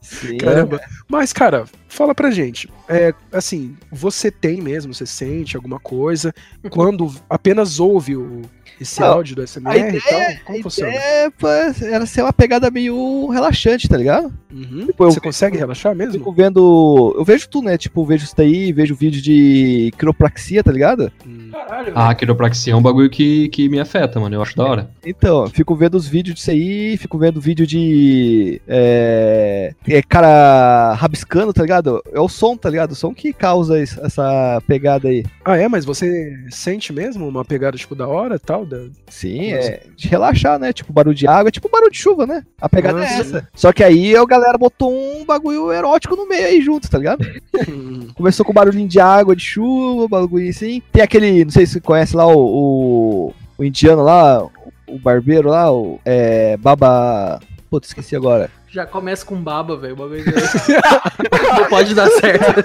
Sim. 0.00 0.38
Caramba. 0.38 0.80
Mas, 1.08 1.32
cara, 1.32 1.64
fala 1.88 2.14
pra 2.14 2.30
gente. 2.30 2.68
É, 2.88 3.12
assim, 3.32 3.76
você 3.92 4.30
tem 4.30 4.60
mesmo, 4.60 4.94
você 4.94 5.04
sente 5.04 5.54
alguma 5.56 5.78
coisa 5.78 6.32
quando 6.70 7.12
apenas 7.28 7.78
ouve 7.78 8.16
o, 8.16 8.42
esse 8.80 9.00
Não, 9.00 9.08
áudio 9.08 9.36
do 9.36 9.42
SMR 9.46 9.68
a 9.74 9.78
e 9.78 10.00
tal? 10.00 10.12
ideia- 10.20 10.40
Como 10.44 10.58
A 10.58 10.62
funciona? 10.62 10.90
ideia 10.94 11.32
pô, 11.38 11.46
era 11.48 12.06
ser 12.06 12.22
uma 12.22 12.32
pegada 12.32 12.70
meio 12.70 13.28
relaxante, 13.28 13.88
tá 13.88 13.96
ligado? 13.96 14.32
Uhum. 14.52 14.86
Tipo, 14.86 15.04
eu 15.04 15.10
Você 15.12 15.20
consegue 15.20 15.56
relaxar 15.58 15.92
fico 15.94 16.04
mesmo? 16.06 16.32
vendo. 16.32 17.14
Eu 17.16 17.24
vejo 17.24 17.48
tudo, 17.48 17.66
né? 17.66 17.78
Tipo, 17.78 18.04
vejo 18.04 18.24
isso 18.24 18.34
daí, 18.36 18.72
vejo 18.72 18.94
vídeo 18.96 19.20
de 19.22 19.92
quiropraxia, 19.98 20.62
tá 20.64 20.72
ligado? 20.72 21.12
Hum. 21.26 21.50
Caralho, 21.52 21.92
Ah, 21.94 22.10
a 22.10 22.14
quiropraxia 22.14 22.72
é 22.72 22.76
um 22.76 22.82
bagulho 22.82 23.10
que, 23.10 23.48
que 23.50 23.68
me 23.68 23.78
afeta, 23.78 24.18
mano. 24.18 24.34
Eu 24.34 24.42
acho 24.42 24.56
da 24.56 24.64
hora. 24.64 24.90
Então, 25.04 25.44
eu 25.44 25.50
fico 25.50 25.74
vendo 25.76 25.94
os 25.94 26.08
vídeos 26.08 26.34
disso 26.36 26.50
aí, 26.50 26.96
fico 26.96 27.18
vendo 27.18 27.40
vídeo 27.40 27.66
de. 27.66 28.60
É, 28.66 29.72
é, 29.88 30.02
cara 30.02 30.94
rabiscando, 30.94 31.52
tá 31.52 31.62
ligado? 31.62 32.02
É 32.12 32.20
o 32.20 32.28
som, 32.28 32.56
tá 32.56 32.68
ligado? 32.70 32.92
O 32.92 32.96
som 32.96 33.12
que 33.14 33.32
causa 33.32 33.80
es- 33.80 33.96
essa 33.98 34.60
pegada 34.66 35.08
aí. 35.08 35.24
Ah, 35.44 35.56
é? 35.56 35.68
Mas 35.68 35.84
você 35.84 36.34
sente 36.50 36.92
mesmo 36.92 37.26
uma 37.28 37.44
pegada, 37.44 37.76
tipo, 37.76 37.94
da 37.94 38.06
hora 38.08 38.36
e 38.36 38.38
tal? 38.38 38.64
Da... 38.70 38.86
Sim, 39.08 39.52
é 39.52 39.82
de 39.96 40.06
relaxar, 40.08 40.58
né? 40.58 40.72
Tipo 40.72 40.92
barulho 40.92 41.14
de 41.14 41.26
água, 41.26 41.48
é 41.48 41.50
tipo 41.50 41.68
barulho 41.68 41.90
de 41.90 41.98
chuva, 41.98 42.26
né? 42.26 42.44
A 42.60 42.68
pegada 42.68 43.00
Ah, 43.00 43.04
é 43.04 43.08
sim. 43.08 43.20
essa. 43.20 43.48
Só 43.54 43.72
que 43.72 43.82
aí 43.82 44.16
a 44.16 44.24
galera 44.24 44.56
botou 44.56 44.92
um 44.92 45.24
bagulho 45.24 45.72
erótico 45.72 46.14
no 46.16 46.28
meio 46.28 46.46
aí 46.46 46.60
junto, 46.62 46.88
tá 46.88 46.96
ligado? 46.98 47.26
Começou 48.14 48.46
com 48.46 48.52
barulhinho 48.52 48.88
de 48.88 49.00
água, 49.00 49.34
de 49.34 49.42
chuva, 49.42 50.06
bagulho 50.08 50.48
assim. 50.48 50.80
Tem 50.92 51.02
aquele, 51.02 51.44
não 51.44 51.50
sei 51.50 51.66
se 51.66 51.72
você 51.74 51.80
conhece 51.80 52.14
lá 52.16 52.26
o, 52.26 52.38
o, 52.38 53.34
o 53.58 53.64
indiano 53.64 54.02
lá, 54.02 54.42
o 54.86 54.98
barbeiro 54.98 55.48
lá, 55.48 55.72
o 55.72 55.98
é, 56.04 56.56
Baba. 56.56 57.40
Putz, 57.68 57.88
esqueci 57.88 58.14
agora. 58.16 58.50
Já 58.68 58.86
começa 58.86 59.24
com 59.26 59.34
baba, 59.42 59.76
velho. 59.76 59.94
o 59.94 59.96
bagulho 59.96 60.22
já- 60.24 60.32
Não 61.60 61.68
pode 61.68 61.92
dar 61.94 62.08
certo. 62.08 62.62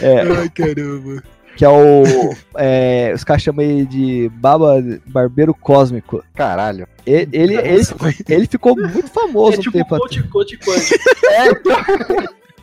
É, 0.00 0.20
Ai, 0.22 0.48
caramba. 0.50 1.22
Que 1.62 1.66
é 1.66 1.68
o. 1.68 2.34
é, 2.56 3.12
os 3.14 3.22
caras 3.22 3.40
chamam 3.40 3.64
ele 3.64 3.86
de 3.86 4.28
Baba 4.34 4.82
Barbeiro 5.06 5.54
Cósmico. 5.54 6.24
caralho. 6.34 6.88
Ele, 7.06 7.28
ele, 7.32 7.56
mas- 8.00 8.20
ele 8.28 8.46
ficou 8.48 8.74
muito 8.76 9.06
famoso 9.08 9.54
É 9.54 9.58
um 9.58 9.62
tipo 9.62 9.78
tempo 9.78 9.94
atrás. 9.94 10.22
coach, 10.28 10.56
coach 10.56 10.58
quântico. 10.58 10.98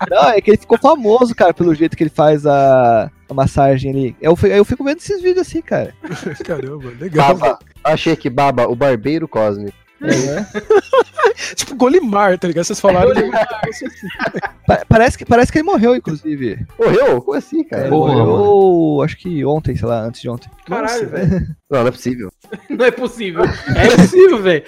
Não, 0.09 0.29
é 0.29 0.41
que 0.41 0.51
ele 0.51 0.57
ficou 0.57 0.77
famoso, 0.77 1.33
cara, 1.33 1.53
pelo 1.53 1.73
jeito 1.75 1.95
que 1.95 2.03
ele 2.03 2.09
faz 2.09 2.45
a, 2.45 3.09
a 3.29 3.33
massagem 3.33 3.91
ali. 3.91 4.15
Eu, 4.21 4.37
eu 4.43 4.63
fico 4.65 4.83
vendo 4.83 4.97
esses 4.97 5.21
vídeos 5.21 5.47
assim, 5.47 5.61
cara. 5.61 5.93
Caramba, 6.45 6.89
legal. 6.99 7.35
Baba. 7.37 7.59
Achei 7.83 8.15
que 8.17 8.29
Baba, 8.29 8.67
o 8.67 8.75
barbeiro 8.75 9.27
cósmico. 9.29 9.77
Tipo 11.55 11.75
Golimar, 11.75 12.37
tá 12.37 12.47
ligado? 12.47 12.65
Vocês 12.65 12.79
falaram. 12.79 13.13
de- 13.13 13.23
Pa- 14.67 14.83
parece, 14.87 15.17
que, 15.17 15.25
parece 15.25 15.51
que 15.51 15.57
ele 15.57 15.65
morreu, 15.65 15.95
inclusive. 15.95 16.65
Morreu? 16.77 17.21
Como 17.21 17.35
assim, 17.37 17.63
cara? 17.63 17.83
Ele 17.83 17.89
Porra, 17.89 18.13
morreu, 18.23 19.01
acho 19.03 19.17
que 19.17 19.43
ontem, 19.43 19.75
sei 19.75 19.87
lá, 19.87 20.01
antes 20.01 20.21
de 20.21 20.29
ontem. 20.29 20.49
Caralho, 20.65 21.09
velho. 21.09 21.55
Não, 21.69 21.79
não 21.81 21.87
é 21.87 21.91
possível. 21.91 22.31
Não 22.69 22.85
é 22.85 22.91
possível. 22.91 23.43
É 23.75 23.95
possível, 23.95 24.41
velho. 24.43 24.63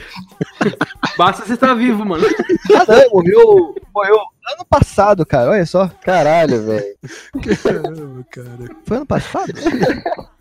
Basta 1.18 1.46
você 1.46 1.54
estar 1.54 1.74
vivo, 1.76 2.04
mano. 2.04 2.26
Ah, 2.76 2.86
não, 2.88 3.10
morreu, 3.12 3.76
morreu 3.94 4.16
ano 4.16 4.66
passado, 4.68 5.24
cara, 5.26 5.52
olha 5.52 5.66
só. 5.66 5.88
Caralho, 6.04 6.64
velho. 6.66 6.96
Caramba, 7.64 8.26
cara. 8.32 8.76
Foi 8.86 8.98
ano 8.98 9.06
passado? 9.06 9.54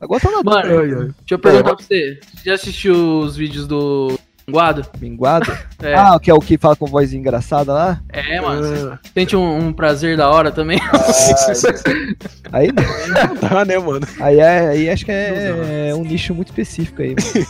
Agora 0.00 0.20
tá 0.20 0.30
na 0.30 0.42
Mano, 0.42 0.78
Ai, 0.80 0.84
ai. 0.90 0.94
deixa 0.94 1.14
eu 1.30 1.38
perguntar 1.38 1.74
pra 1.76 1.84
você. 1.84 2.20
Já 2.44 2.54
assistiu 2.54 3.20
os 3.20 3.36
vídeos 3.36 3.66
do 3.66 4.18
Guado? 4.48 4.86
minguado. 5.00 5.50
É, 5.82 5.94
Ah, 5.94 6.18
que 6.20 6.30
é 6.30 6.34
o 6.34 6.40
que 6.40 6.56
fala 6.56 6.74
com 6.74 6.86
voz 6.86 7.12
engraçada 7.12 7.70
lá? 7.72 8.00
é 8.10 8.40
mano. 8.40 8.62
Você 8.62 8.88
Ah, 8.88 8.98
sente 9.12 9.36
um, 9.36 9.58
um 9.68 9.72
prazer 9.72 10.16
da 10.16 10.30
hora 10.30 10.50
também? 10.50 10.78
Aí 12.52 12.68
não. 12.72 13.34
dá, 13.48 13.64
né, 13.64 13.78
mano? 13.78 14.06
Aí, 14.20 14.38
é- 14.38 14.68
aí 14.68 14.90
acho 14.90 15.04
que 15.04 15.12
é, 15.12 15.92
um 15.94 16.02
nicho 16.02 16.34
muito 16.34 16.48
específico 16.48 17.02
aí. 17.02 17.10
mano. 17.14 17.46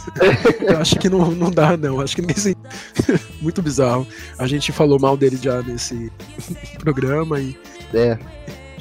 Eu 0.75 0.79
acho 0.81 0.97
que 0.97 1.09
não, 1.09 1.31
não 1.31 1.51
dá, 1.51 1.77
não. 1.77 2.01
Acho 2.01 2.17
que 2.17 2.23
ninguém 2.23 2.37
se. 2.37 2.57
Muito 3.41 3.63
bizarro. 3.63 4.07
A 4.39 4.47
gente 4.47 4.73
falou 4.73 4.99
mal 4.99 5.17
dele 5.17 5.39
já 5.41 5.63
nesse 5.63 6.11
programa 6.81 7.39
e 7.41 7.57
É, 7.95 8.19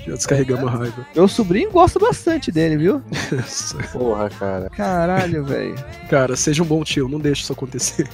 já 0.06 0.14
descarregamos 0.16 0.68
a 0.68 0.78
raiva. 0.78 1.06
Meu 1.16 1.28
sobrinho 1.28 1.72
gosta 1.72 1.98
bastante 2.00 2.52
dele, 2.52 2.78
viu? 2.78 3.02
Porra, 3.92 4.30
cara. 4.30 4.70
Caralho, 4.70 5.44
velho. 5.44 5.76
Cara, 6.10 6.36
seja 6.36 6.62
um 6.64 6.66
bom 6.66 6.84
tio, 6.84 7.08
não 7.10 7.20
deixe 7.20 7.42
isso 7.44 7.54
acontecer. 7.54 8.08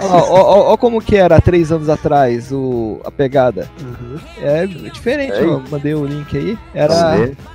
Ó, 0.00 0.06
ó, 0.06 0.40
ó, 0.40 0.72
ó 0.72 0.76
como 0.76 1.00
que 1.00 1.16
era 1.16 1.36
há 1.36 1.40
três 1.40 1.70
anos 1.70 1.88
atrás 1.88 2.50
o, 2.52 3.00
a 3.04 3.10
pegada. 3.10 3.68
Uhum. 3.80 4.18
É 4.42 4.66
diferente, 4.66 5.32
É, 5.34 5.44
ó. 5.46 5.60
Mandei 5.70 5.94
o 5.94 6.04
link 6.04 6.36
aí. 6.36 6.58
Era, 6.74 6.94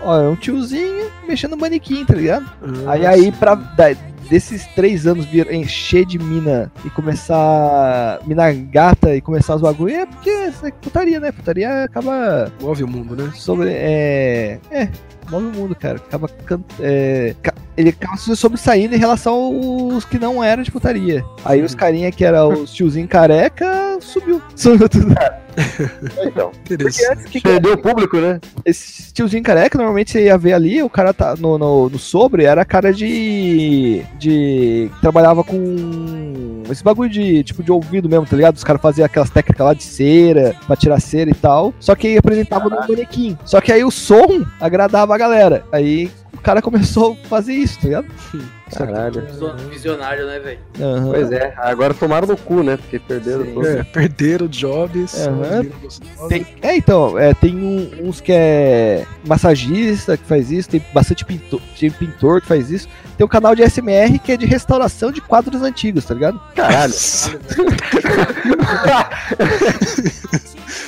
ó, 0.01 0.21
é 0.21 0.29
um 0.29 0.35
tiozinho 0.35 1.09
mexendo 1.27 1.51
no 1.51 1.57
manequim, 1.57 2.05
tá 2.05 2.13
ligado? 2.13 2.45
Ah, 2.85 2.91
Aí 2.91 3.05
aí, 3.05 3.31
pra 3.31 3.55
da- 3.55 3.95
desses 4.29 4.65
três 4.75 5.05
anos 5.07 5.25
vir 5.25 5.51
encher 5.53 6.05
de 6.05 6.17
mina 6.19 6.71
e 6.83 6.89
começar. 6.89 8.19
Mina 8.25 8.51
gata 8.53 9.15
e 9.15 9.21
começar 9.21 9.55
os 9.55 9.61
bagulho, 9.61 9.93
é 9.95 10.05
porque 10.05 10.29
é 10.29 10.51
putaria, 10.81 11.19
né? 11.19 11.31
Putaria 11.31 11.83
acaba 11.83 12.51
Move 12.61 12.83
o 12.83 12.87
mundo, 12.87 13.15
né? 13.15 13.31
sobre. 13.35 13.69
É. 13.71 14.59
É. 14.71 14.89
Move 15.29 15.45
o 15.47 15.51
mundo, 15.51 15.75
cara. 15.75 15.97
Acaba. 15.97 16.29
é, 16.79 17.35
ca- 17.41 17.53
ele 17.77 17.89
acaba 17.89 18.17
se 18.17 18.35
sobressaindo 18.35 18.95
em 18.95 18.99
relação 18.99 19.33
aos 19.33 20.05
que 20.05 20.17
não 20.17 20.43
eram 20.43 20.63
de 20.63 20.71
putaria. 20.71 21.23
Aí 21.43 21.61
os 21.61 21.75
carinha 21.75 22.11
que 22.11 22.23
era 22.23 22.45
os 22.47 22.71
tiozinho 22.73 23.07
careca 23.07 23.85
subiu. 23.99 24.41
Subiu 24.55 24.89
tudo. 24.89 25.15
Então, 26.23 26.51
Interessante. 26.69 26.77
Porque 26.77 27.05
antes, 27.11 27.25
o 27.25 27.29
que 27.29 27.41
perdeu 27.41 27.73
o 27.73 27.77
público, 27.77 28.17
né? 28.17 28.39
esse 28.63 29.13
tiozinho 29.13 29.43
careca, 29.43 29.77
normalmente 29.77 30.11
você 30.11 30.25
ia 30.25 30.37
ver 30.37 30.53
ali, 30.53 30.81
o 30.81 30.89
cara 30.89 31.13
tá 31.13 31.35
no, 31.37 31.57
no, 31.57 31.89
no 31.89 31.99
sobre, 31.99 32.43
era 32.45 32.65
cara 32.65 32.93
de. 32.93 34.03
de. 34.17 34.89
trabalhava 35.01 35.43
com. 35.43 36.63
esse 36.69 36.83
bagulho 36.83 37.09
de 37.09 37.43
tipo 37.43 37.63
de 37.63 37.71
ouvido 37.71 38.09
mesmo, 38.09 38.25
tá 38.25 38.35
ligado? 38.35 38.55
Os 38.55 38.63
caras 38.63 38.81
faziam 38.81 39.05
aquelas 39.05 39.29
técnicas 39.29 39.65
lá 39.65 39.73
de 39.73 39.83
cera, 39.83 40.55
pra 40.65 40.75
tirar 40.75 40.99
cera 40.99 41.29
e 41.29 41.35
tal. 41.35 41.73
Só 41.79 41.95
que 41.95 42.07
aí 42.07 42.17
apresentava 42.17 42.69
no 42.69 42.75
manequim. 42.75 43.37
Só 43.45 43.61
que 43.61 43.71
aí 43.71 43.83
o 43.83 43.91
som 43.91 44.45
agradava 44.59 45.13
a 45.15 45.17
galera. 45.17 45.65
Aí 45.71 46.11
cara 46.45 46.61
começou 46.61 47.17
a 47.23 47.27
fazer 47.27 47.53
isso, 47.53 47.79
tá 47.79 47.85
ligado? 47.87 48.07
Caralho. 48.75 49.23
Visionário, 49.69 50.25
né, 50.27 50.39
velho? 50.39 50.59
Aham. 50.79 51.11
Pois 51.11 51.31
é, 51.31 51.53
agora 51.57 51.93
tomaram 51.93 52.27
no 52.27 52.37
cu, 52.37 52.61
né? 52.63 52.77
Porque 52.77 52.99
perderam 52.99 53.45
tudo. 53.45 53.67
É, 53.67 53.83
perderam 53.83 54.47
jobs. 54.47 55.15
Gostosos. 55.81 56.27
Tem- 56.29 56.45
é, 56.61 56.75
então, 56.75 57.17
é, 57.17 57.33
tem 57.33 57.55
um- 57.55 58.07
uns 58.09 58.21
que 58.21 58.31
é 58.31 59.05
massagista 59.27 60.15
que 60.17 60.25
faz 60.25 60.51
isso, 60.51 60.69
tem 60.69 60.83
bastante 60.93 61.23
pintor, 61.25 61.61
tem 61.79 61.89
pintor 61.91 62.41
que 62.41 62.47
faz 62.47 62.69
isso. 62.71 62.87
Tem 63.17 63.25
um 63.25 63.29
canal 63.29 63.55
de 63.55 63.63
SMR 63.63 64.19
que 64.19 64.31
é 64.33 64.37
de 64.37 64.45
restauração 64.45 65.11
de 65.11 65.21
quadros 65.21 65.61
antigos, 65.61 66.03
tá 66.05 66.13
ligado? 66.13 66.39
Caralho. 66.55 66.93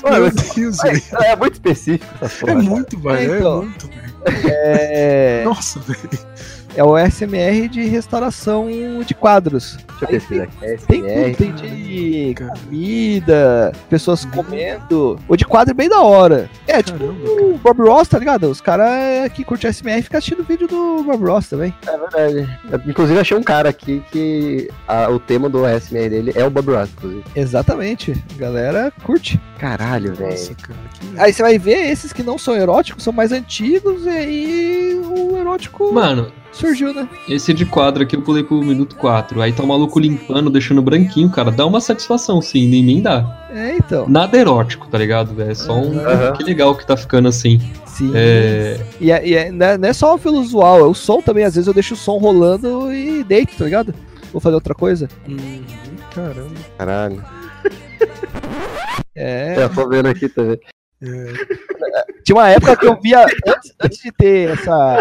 Meu 0.03 0.11
Mano, 0.11 0.31
Deus, 0.55 0.77
é, 0.83 1.31
é 1.31 1.35
muito 1.35 1.53
específico 1.53 2.05
essa 2.21 2.35
É 2.35 2.39
porra. 2.39 2.53
cara. 2.53 2.63
muito, 2.63 2.99
velho. 2.99 3.33
É 3.33 3.37
então. 3.39 3.61
muito, 3.63 3.87
velho. 3.87 4.07
É, 4.45 5.43
Nossa, 5.45 5.79
velho. 5.79 6.09
É 6.77 6.83
o 6.83 6.95
SMR 6.97 7.67
de 7.67 7.85
restauração 7.87 8.67
de 9.05 9.13
quadros. 9.13 9.77
Deixa 9.99 10.05
eu 10.05 10.07
pesquisar 10.07 10.43
aqui. 10.43 10.57
Tem 10.87 11.01
SMR. 11.01 11.35
tudo, 11.35 11.37
tem 11.37 11.53
de 11.55 12.35
comida, 12.35 13.71
pessoas 13.89 14.25
comendo. 14.25 15.19
O 15.27 15.35
de 15.35 15.45
quadro 15.45 15.71
é 15.71 15.73
bem 15.73 15.89
da 15.89 16.01
hora. 16.01 16.49
É, 16.67 16.81
tipo 16.83 17.03
o 17.03 17.57
Bob 17.57 17.81
Ross, 17.81 18.07
tá 18.07 18.19
ligado? 18.19 18.49
Os 18.49 18.61
caras 18.61 19.31
que 19.33 19.43
curtem 19.43 19.71
SMR 19.71 20.01
ficam 20.01 20.17
assistindo 20.17 20.43
vídeo 20.43 20.67
do 20.67 21.03
Bob 21.03 21.25
Ross 21.25 21.49
também. 21.49 21.73
É 21.87 21.97
verdade. 21.97 22.59
Eu, 22.71 22.81
inclusive, 22.87 23.19
achei 23.19 23.35
um 23.37 23.43
cara 23.43 23.69
aqui 23.69 24.03
que 24.11 24.69
a- 24.87 25.09
o 25.09 25.19
tema 25.19 25.49
do 25.49 25.65
ASMR 25.65 26.09
dele 26.09 26.31
é 26.35 26.45
o 26.45 26.49
Bob 26.49 26.71
Ross, 26.73 26.89
inclusive. 26.95 27.23
Exatamente. 27.35 28.13
A 28.35 28.39
galera 28.39 28.93
curte. 29.03 29.39
Caralho, 29.57 30.13
velho. 30.13 30.55
cara. 30.61 30.79
Que... 30.93 31.19
Aí 31.19 31.33
você 31.33 31.41
vai 31.41 31.57
ver 31.57 31.89
esses 31.89 32.13
que 32.13 32.21
não 32.23 32.37
são 32.37 32.55
eróticos, 32.55 33.03
são 33.03 33.11
mais 33.13 33.31
antigos, 33.31 34.05
e 34.05 34.09
aí 34.09 35.01
o 35.03 35.37
erótico 35.37 35.91
Mano, 35.93 36.31
surgiu, 36.51 36.93
né? 36.93 37.07
esse 37.27 37.53
de 37.53 37.65
quadro 37.65 38.03
aqui 38.03 38.15
eu 38.15 38.21
pulei 38.21 38.43
pro 38.43 38.61
minuto 38.63 38.95
4. 38.95 39.41
Aí 39.41 39.51
tá 39.53 39.63
o 39.63 39.67
maluco 39.67 39.99
limpando, 39.99 40.49
deixando 40.49 40.81
branquinho, 40.81 41.29
cara. 41.29 41.51
Dá 41.51 41.65
uma 41.65 41.79
satisfação, 41.81 42.41
sim, 42.41 42.67
nem, 42.67 42.83
nem 42.83 43.01
dá. 43.01 43.47
É, 43.51 43.75
então. 43.77 44.07
Nada 44.07 44.37
erótico, 44.37 44.87
tá 44.87 44.97
ligado, 44.97 45.33
velho? 45.33 45.51
É 45.51 45.55
só 45.55 45.77
um. 45.77 45.93
Que 46.35 46.43
legal 46.43 46.75
que 46.75 46.85
tá 46.85 46.95
ficando 46.97 47.27
assim. 47.27 47.59
Sim. 47.85 48.11
É. 48.15 48.79
E, 48.99 49.11
é, 49.11 49.27
e 49.27 49.33
é- 49.35 49.51
não 49.51 49.65
é- 49.65 49.77
não 49.77 49.89
é 49.89 49.93
só 49.93 50.17
pelo 50.17 50.41
visual, 50.41 50.79
é 50.79 50.83
o 50.83 50.93
som 50.93 51.21
também. 51.21 51.43
Às 51.43 51.55
vezes 51.55 51.67
eu 51.67 51.73
deixo 51.73 51.93
o 51.93 51.97
som 51.97 52.17
rolando 52.17 52.93
e 52.93 53.23
deito, 53.23 53.55
tá 53.57 53.65
ligado? 53.65 53.93
Vou 54.31 54.41
fazer 54.41 54.55
outra 54.55 54.75
coisa. 54.75 55.07
Uhum, 55.27 55.63
Caramba. 56.13 56.51
Caralho. 56.77 57.23
É. 59.15 59.55
Eu 59.63 59.69
tô 59.69 59.87
vendo 59.89 60.07
aqui 60.07 60.29
também. 60.29 60.59
É. 61.01 61.33
Tinha 62.23 62.35
uma 62.35 62.49
época 62.49 62.75
que 62.75 62.85
eu 62.85 62.99
via, 63.01 63.25
antes, 63.47 63.73
antes 63.81 63.99
de 63.99 64.11
ter 64.11 64.49
essa. 64.51 64.97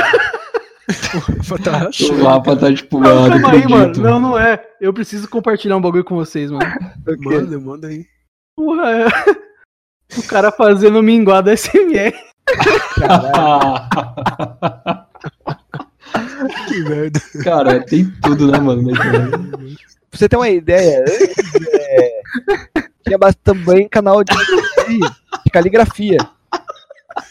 Tá 1.64 1.90
O. 1.90 2.22
Lapa 2.22 2.56
tá 2.56 2.72
tipo, 2.72 3.00
Não, 3.00 3.28
não 3.28 3.40
calma 3.40 3.50
aí, 3.50 3.68
mano. 3.68 4.00
Não, 4.00 4.20
não 4.20 4.38
é. 4.38 4.64
Eu 4.80 4.92
preciso 4.92 5.28
compartilhar 5.28 5.76
um 5.76 5.80
bagulho 5.80 6.04
com 6.04 6.14
vocês, 6.14 6.48
mano. 6.50 6.64
Manda, 7.20 7.58
manda 7.58 7.88
aí. 7.88 8.06
Porra, 8.54 8.92
é. 8.92 9.06
O 10.16 10.22
cara 10.28 10.52
fazendo 10.52 11.02
minguada 11.02 11.56
SMR. 11.56 12.14
Que 16.68 16.80
merda. 16.82 17.20
Cara, 17.42 17.84
tem 17.84 18.08
tudo, 18.22 18.48
né, 18.50 18.60
mano? 18.60 18.92
Pra 18.92 19.00
você 20.12 20.28
ter 20.28 20.36
uma 20.36 20.48
ideia, 20.48 21.00
antes, 21.00 21.34
é, 21.74 22.20
tinha 23.04 23.18
também 23.42 23.88
canal 23.88 24.22
de, 24.22 24.32
de 24.34 25.50
caligrafia. 25.50 26.18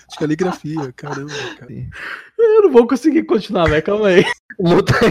De 0.09 0.17
caligrafia, 0.17 0.91
caramba, 0.93 1.31
cara. 1.59 1.71
Eu 2.45 2.61
não 2.63 2.71
vou 2.71 2.87
conseguir 2.87 3.23
continuar, 3.23 3.65
velho. 3.69 3.83
Calma 3.83 4.07
aí. 4.07 4.23
Muta. 4.59 4.93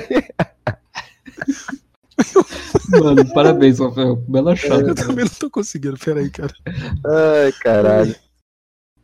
Mano, 2.91 3.33
parabéns, 3.35 3.79
Rafael. 3.79 4.17
Bela 4.17 4.55
chave. 4.57 4.91
Eu 4.91 4.95
também 4.95 5.25
não 5.25 5.33
tô 5.33 5.51
conseguindo, 5.51 5.99
pera 5.99 6.21
aí, 6.21 6.31
cara. 6.31 6.53
Ai, 7.07 7.53
caralho. 7.61 8.15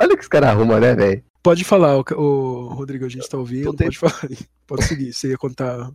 Olha 0.01 0.15
o 0.15 0.17
que 0.17 0.23
os 0.23 0.29
caras 0.29 0.51
arrumam, 0.51 0.79
né, 0.81 0.95
velho? 0.95 1.25
Pode 1.43 1.65
falar, 1.65 1.97
o, 1.99 2.05
o 2.17 2.69
Rodrigo, 2.69 3.05
a 3.07 3.09
gente 3.09 3.29
tá 3.29 3.37
ouvindo, 3.39 3.73
Tô 3.73 3.85
pode 3.85 3.99
falar 3.99 4.21
aí. 4.31 4.39
Pode 4.67 4.85
seguir, 4.85 5.13
você 5.13 5.29
ia 5.31 5.39
contar. 5.39 5.91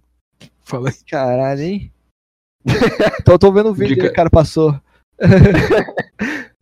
Fala 0.64 0.90
aí. 0.90 0.96
Caralho, 1.10 1.62
hein? 1.62 1.92
Então 3.22 3.36
eu 3.36 3.40
tô 3.40 3.52
vendo 3.52 3.70
o 3.70 3.74
vídeo 3.74 3.96
Dica- 3.96 4.08
que 4.08 4.14
o 4.14 4.16
cara 4.16 4.30
passou. 4.30 4.80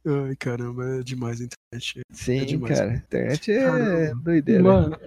Ai, 0.05 0.35
caramba, 0.37 0.99
é 0.99 1.03
demais 1.03 1.39
a 1.41 1.45
internet. 1.45 2.01
Sim, 2.11 2.41
É 2.41 2.45
demais. 2.45 2.77
cara. 2.77 2.93
Internet 2.93 3.51
é 3.51 3.63
Caramba. 3.63 4.21
doideira. 4.21 4.63
Mano. 4.63 4.97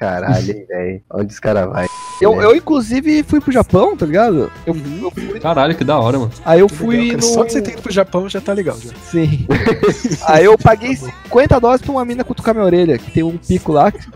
Caralho, 0.00 0.66
velho. 0.66 1.02
Onde 1.12 1.30
os 1.32 1.38
caras 1.38 1.68
vai? 1.68 1.86
Eu, 2.22 2.40
eu, 2.40 2.56
inclusive, 2.56 3.22
fui 3.22 3.38
pro 3.40 3.52
Japão, 3.52 3.94
tá 3.96 4.06
ligado? 4.06 4.50
Eu, 4.66 4.72
Uhum. 4.72 5.00
eu 5.04 5.10
fui, 5.10 5.38
Caralho, 5.40 5.74
que 5.76 5.84
da 5.84 5.98
hora, 5.98 6.18
mano. 6.18 6.30
aí 6.42 6.60
eu 6.60 6.66
Que 6.68 6.74
fui 6.74 6.96
legal, 6.96 7.16
no... 7.18 7.22
Só 7.22 7.44
de 7.44 7.52
você 7.52 7.60
ter 7.60 7.72
ido 7.72 7.82
pro 7.82 7.92
Japão 7.92 8.26
já 8.28 8.40
tá 8.40 8.54
legal. 8.54 8.78
Já. 8.80 8.90
Sim. 9.10 9.46
aí 10.26 10.46
eu 10.46 10.56
paguei 10.56 10.96
50 10.96 11.60
dólares 11.60 11.82
pra 11.82 11.92
uma 11.92 12.02
mina 12.04 12.24
cutucar 12.24 12.54
minha 12.54 12.64
orelha, 12.64 12.96
que 12.98 13.10
tem 13.10 13.22
um 13.22 13.36
pico 13.36 13.72
lá. 13.72 13.92
que- 13.92 14.00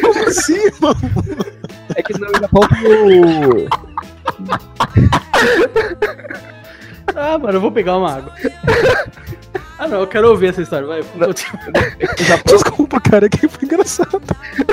Como 0.00 0.24
assim, 0.26 0.70
mano? 0.80 0.98
É 1.94 2.02
que 2.02 2.18
no 2.18 2.26
Japão 2.40 2.62
tem 2.68 3.68
Ah, 7.14 7.38
mano, 7.38 7.54
eu 7.54 7.60
vou 7.60 7.72
pegar 7.72 7.96
uma 7.96 8.16
água. 8.16 8.32
Ah, 9.78 9.86
não, 9.86 10.00
eu 10.00 10.06
quero 10.06 10.30
ouvir 10.30 10.46
essa 10.46 10.62
história. 10.62 10.86
Vai, 10.86 11.02
Desculpa, 12.46 12.98
cara, 12.98 13.28
que 13.28 13.46
foi 13.46 13.66
engraçado. 13.66 14.22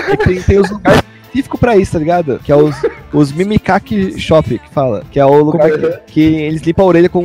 é 0.10 0.15
que 0.15 0.23
tem, 0.23 0.41
tem 0.41 0.60
os 0.60 0.69
lugares 0.69 1.03
específicos 1.26 1.60
pra 1.60 1.76
isso, 1.76 1.91
tá 1.91 1.99
ligado? 1.99 2.39
Que 2.41 2.53
é 2.53 2.55
os, 2.55 2.73
os 3.14 3.31
Mimikaki 3.31 4.19
Shop, 4.19 4.57
que 4.57 4.69
fala. 4.69 5.03
Que 5.11 5.19
é 5.19 5.26
o 5.26 5.44
lugar 5.44 5.69
Como 5.69 5.81
que, 5.81 5.99
que 6.07 6.22
eles 6.22 6.61
limpam 6.61 6.84
a 6.84 6.88
orelha 6.88 7.10
com... 7.10 7.22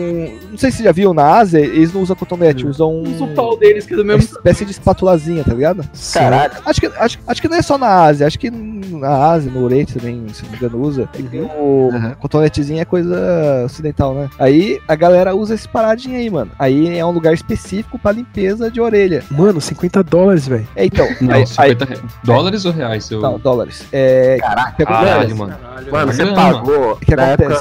Não 0.51 0.59
sei 0.59 0.71
se 0.71 0.79
você 0.79 0.85
já 0.85 0.93
viu, 0.93 1.15
na 1.15 1.25
Ásia, 1.39 1.59
eles 1.59 1.93
não 1.93 2.03
usam 2.03 2.17
cotonete, 2.17 2.67
usam 2.67 3.03
Usa 3.03 3.25
o 3.25 3.29
pau 3.35 3.57
deles, 3.57 3.87
que 3.87 3.95
é 3.95 3.97
do 3.97 4.03
uma 4.03 4.15
mesmo. 4.15 4.37
espécie 4.37 4.65
de 4.65 4.73
espatulazinha, 4.73 5.45
tá 5.45 5.55
ligado? 5.55 5.89
Caralho. 6.13 6.53
Acho 6.65 6.81
que, 6.81 6.87
acho, 6.87 7.19
acho 7.27 7.43
que 7.43 7.49
não 7.49 7.57
é 7.57 7.63
só 7.63 7.79
na 7.79 8.05
Ásia, 8.05 8.27
acho 8.27 8.39
que 8.39 8.51
na 8.51 9.31
Ásia, 9.31 9.51
no 9.51 9.65
Oriente 9.65 9.95
também, 9.95 10.27
se 10.33 10.43
não 10.43 10.51
me 10.51 10.57
engano, 10.57 10.81
usa. 10.81 11.09
É 11.15 11.23
que 11.23 11.39
o 11.39 11.91
cotonetezinho 12.21 12.81
é 12.81 12.85
coisa 12.85 13.65
ocidental, 13.65 14.15
né? 14.15 14.29
Aí 14.39 14.81
a 14.89 14.95
galera 14.95 15.35
usa 15.35 15.55
esse 15.55 15.69
paradinho 15.69 16.17
aí, 16.17 16.29
mano. 16.29 16.51
Aí 16.59 16.99
é 16.99 17.05
um 17.05 17.11
lugar 17.11 17.33
específico 17.35 17.99
pra 17.99 18.13
limpeza 18.13 18.71
de 18.71 18.81
orelha. 18.81 19.23
Mano, 19.31 19.61
50 19.61 20.03
dólares, 20.03 20.47
velho. 20.47 20.67
É, 20.75 20.87
então. 20.87 21.07
Não, 21.21 21.35
aí, 21.35 21.41
aí, 21.41 21.47
50 21.47 21.85
reais. 21.85 22.03
Dólares 22.25 22.65
ou 22.65 22.73
reais? 22.73 23.11
Eu... 23.11 23.21
não, 23.21 23.39
dólares. 23.39 23.85
É. 23.93 24.39
Caraca. 24.41 24.85
Caralho, 24.85 25.37
mano. 25.37 25.57
Caralho. 25.61 25.78
Mano, 25.91 26.13
você 26.13 26.25
Grana. 26.25 26.37
pagou. 26.37 26.93
O 26.93 26.97
que 26.97 27.15
na 27.17 27.27
época, 27.27 27.61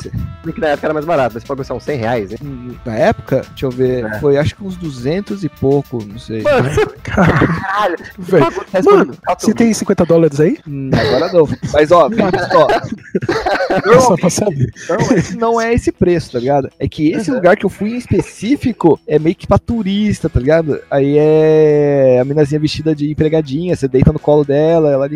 que 0.54 0.62
na 0.62 0.68
época 0.68 0.88
era 0.88 0.94
mais 0.94 1.06
barato. 1.06 1.40
Você 1.40 1.46
pagou 1.46 1.64
são 1.64 1.80
100 1.80 1.98
reais, 1.98 2.32
hein? 2.32 2.40
Na 2.86 2.96
época, 2.96 3.42
deixa 3.50 3.66
eu 3.66 3.72
ver, 3.72 4.06
É. 4.06 4.20
foi 4.20 4.38
acho 4.38 4.56
que 4.56 4.64
uns 4.64 4.76
200 4.78 5.44
e 5.44 5.50
pouco, 5.50 6.04
não 6.04 6.18
sei. 6.18 6.42
Mano, 6.42 6.70
você 6.70 6.86
Caralho, 7.04 7.98
velho. 8.18 8.46
pagou 8.46 8.66
10 8.72 8.86
pra 8.86 8.96
Mano, 8.96 9.14
você 9.38 9.54
tem 9.54 9.74
50 9.74 10.06
dólares 10.06 10.40
aí? 10.40 10.58
Hum, 10.68 10.90
agora 10.94 11.32
não. 11.34 11.48
Mas 11.74 11.92
ó, 11.92 12.08
ó, 12.08 12.08
Só 14.02 14.16
pra 14.16 14.30
saber. 14.30 14.72
Normalmente 14.90 15.38
não 15.38 15.60
é 15.62 15.74
esse 15.74 15.92
preço, 15.92 16.32
tá 16.32 16.40
ligado? 16.40 16.70
É 16.80 16.88
que 16.88 17.12
esse 17.12 17.32
lugar 17.32 17.56
que 17.58 17.66
eu 17.66 17.70
fui 17.70 17.92
em 17.92 17.98
específico 17.98 19.00
é 19.08 19.20
meio 19.20 19.36
que 19.36 19.48
pra 19.48 19.58
turista, 19.58 20.30
tá 20.30 20.40
ligado? 20.40 20.80
Aí 20.90 21.16
é 21.18 22.20
a 22.22 22.26
minazinha 22.26 22.60
vestida 22.60 22.96
de 22.96 23.12
empregadinha, 23.12 23.76
você 23.76 23.88
deita 23.88 24.12
no 24.14 24.20
colo 24.20 24.44
dela, 24.44 24.92
ela. 24.92 25.08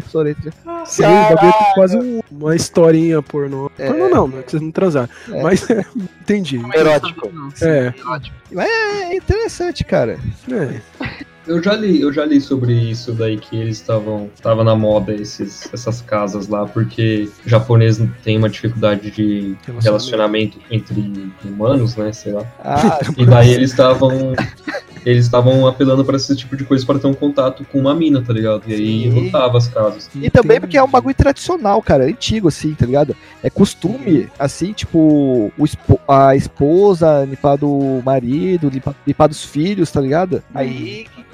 Sim, 0.86 1.04
o 1.04 1.36
bagulho 1.36 1.54
tem 1.54 1.74
quase 1.76 1.98
um- 1.98 2.22
uma 2.32 2.56
historinha 2.92 3.22
pornô. 3.22 3.72
É. 3.78 3.88
Pornô 3.88 4.10
não, 4.10 4.28
não 4.28 4.40
é 4.40 4.44
que 4.44 4.52
vocês 4.52 4.62
não 4.62 4.72
transaram. 4.72 5.10
É. 5.32 5.42
Mas 5.42 5.70
é, 5.70 5.86
entendi. 6.22 6.58
erótico. 6.76 7.32
É, 7.62 7.94
É 9.12 9.16
interessante, 9.16 9.84
cara. 9.84 10.20
é. 10.52 10.82
Eu 11.48 11.62
já 11.62 11.74
li, 11.76 12.00
eu 12.02 12.14
já 12.14 12.24
li 12.24 12.40
sobre 12.40 12.74
isso 12.74 13.14
daí 13.14 13.38
que 13.38 13.56
eles 13.58 13.78
estavam 13.78 14.30
tava 14.42 14.64
na 14.64 14.76
moda 14.76 15.12
esses, 15.14 15.68
essas 15.74 16.02
casas 16.02 16.48
lá 16.48 16.66
porque 16.66 17.28
o 17.46 17.50
japonês 17.50 18.00
tem 18.24 18.38
uma 18.38 18.48
dificuldade 18.50 19.10
de 19.10 19.56
relacionamento 19.82 20.60
entre 20.70 21.32
humanos, 21.44 21.96
né, 21.96 22.12
sei 22.14 22.34
lá. 22.34 22.46
Ah, 22.64 23.00
E 23.18 23.26
daí 23.26 23.52
eles 23.54 23.72
estavam 23.72 24.34
eles 25.04 25.26
estavam 25.26 25.66
apelando 25.66 26.06
pra 26.06 26.16
esse 26.16 26.36
tipo 26.36 26.56
de 26.56 26.64
coisa 26.64 26.86
pra 26.86 27.00
ter 27.00 27.08
um 27.08 27.14
contato 27.14 27.66
com 27.72 27.80
uma 27.80 27.96
mina, 27.96 28.22
tá 28.22 28.32
ligado? 28.32 28.62
E 28.68 28.74
aí 28.76 29.12
Sim. 29.12 29.26
lotava 29.26 29.58
as 29.58 29.68
casas. 29.68 30.08
E 30.14 30.30
também 30.30 30.60
porque 30.60 30.78
é 30.78 30.84
um 30.84 30.88
bagulho 30.88 31.16
tradicional, 31.16 31.82
cara, 31.82 32.04
antigo, 32.04 32.48
assim, 32.50 32.76
tá 32.76 32.86
ligado? 32.86 33.16
É 33.42 33.50
costume, 33.50 34.28
assim, 34.38 34.74
tipo, 34.74 35.52
o 35.58 35.66
espo- 35.66 36.00
a 36.08 36.36
esposa 36.36 37.26
limpar 37.26 37.56
do 37.58 38.00
marido, 38.06 38.70
limpar, 38.70 38.94
limpar 39.08 39.26
dos 39.28 39.44
filhos, 39.44 39.90
tá 39.90 40.00
ligado? 40.00 40.44
Aí, 40.54 41.06
ca- 41.16 41.31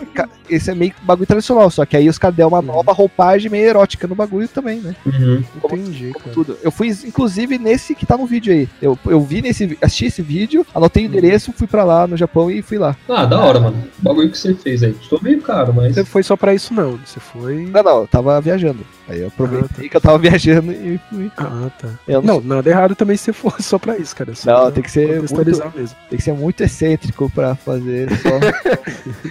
esse 0.49 0.71
é 0.71 0.75
meio 0.75 0.91
que 0.91 1.03
bagulho 1.03 1.27
tradicional, 1.27 1.69
só 1.69 1.85
que 1.85 1.97
aí 1.97 2.07
os 2.09 2.17
caras 2.17 2.35
deram 2.35 2.49
uma 2.49 2.61
nova 2.61 2.91
roupagem 2.91 3.51
meio 3.51 3.65
erótica 3.65 4.07
no 4.07 4.15
bagulho 4.15 4.47
também, 4.47 4.79
né? 4.79 4.95
Uhum. 5.05 5.43
Entendi, 5.63 6.13
Como 6.13 6.33
tudo. 6.33 6.57
Eu 6.63 6.71
fui, 6.71 6.89
inclusive, 7.05 7.57
nesse 7.57 7.95
que 7.95 8.05
tá 8.05 8.17
no 8.17 8.25
vídeo 8.25 8.53
aí. 8.53 8.69
Eu, 8.81 8.97
eu 9.05 9.21
vi 9.21 9.41
nesse, 9.41 9.77
assisti 9.81 10.05
esse 10.05 10.21
vídeo, 10.21 10.65
anotei 10.73 11.03
o 11.03 11.07
endereço, 11.07 11.53
fui 11.53 11.67
pra 11.67 11.83
lá 11.83 12.07
no 12.07 12.17
Japão 12.17 12.49
e 12.49 12.61
fui 12.61 12.77
lá. 12.77 12.95
Ah, 13.07 13.25
da 13.25 13.39
hora, 13.39 13.59
mano. 13.59 13.83
O 13.99 14.03
bagulho 14.03 14.29
que 14.29 14.37
você 14.37 14.53
fez 14.53 14.83
aí. 14.83 14.93
Custou 14.93 15.19
meio 15.21 15.41
caro, 15.41 15.73
mas. 15.73 15.95
Você 15.95 16.03
foi 16.03 16.23
só 16.23 16.35
pra 16.35 16.53
isso, 16.53 16.73
não. 16.73 16.97
Você 17.05 17.19
foi. 17.19 17.65
Não, 17.67 17.83
não, 17.83 18.01
eu 18.01 18.07
tava 18.07 18.39
viajando. 18.41 18.85
Aí 19.09 19.21
eu 19.21 19.27
aproveitei 19.27 19.87
que 19.89 19.95
eu 19.95 20.01
tava 20.01 20.17
viajando 20.17 20.71
e 20.71 20.99
fui. 21.09 21.31
Ah, 21.37 21.69
tá. 21.79 21.87
Eu 22.07 22.21
Não, 22.21 22.41
nada 22.41 22.69
errado 22.69 22.95
também 22.95 23.15
se 23.15 23.31
for 23.31 23.55
só 23.61 23.77
pra 23.79 23.97
isso, 23.97 24.15
cara. 24.15 24.35
Só 24.35 24.51
Não, 24.51 24.61
pra 24.63 24.71
tem 24.71 24.83
que 24.83 24.91
ser 24.91 25.13
contextualizar 25.15 25.71
mesmo. 25.75 25.95
Tem 26.09 26.17
que 26.17 26.23
ser 26.23 26.33
muito 26.33 26.61
excêntrico 26.61 27.29
pra 27.29 27.55
fazer 27.55 28.09
só. 28.17 28.29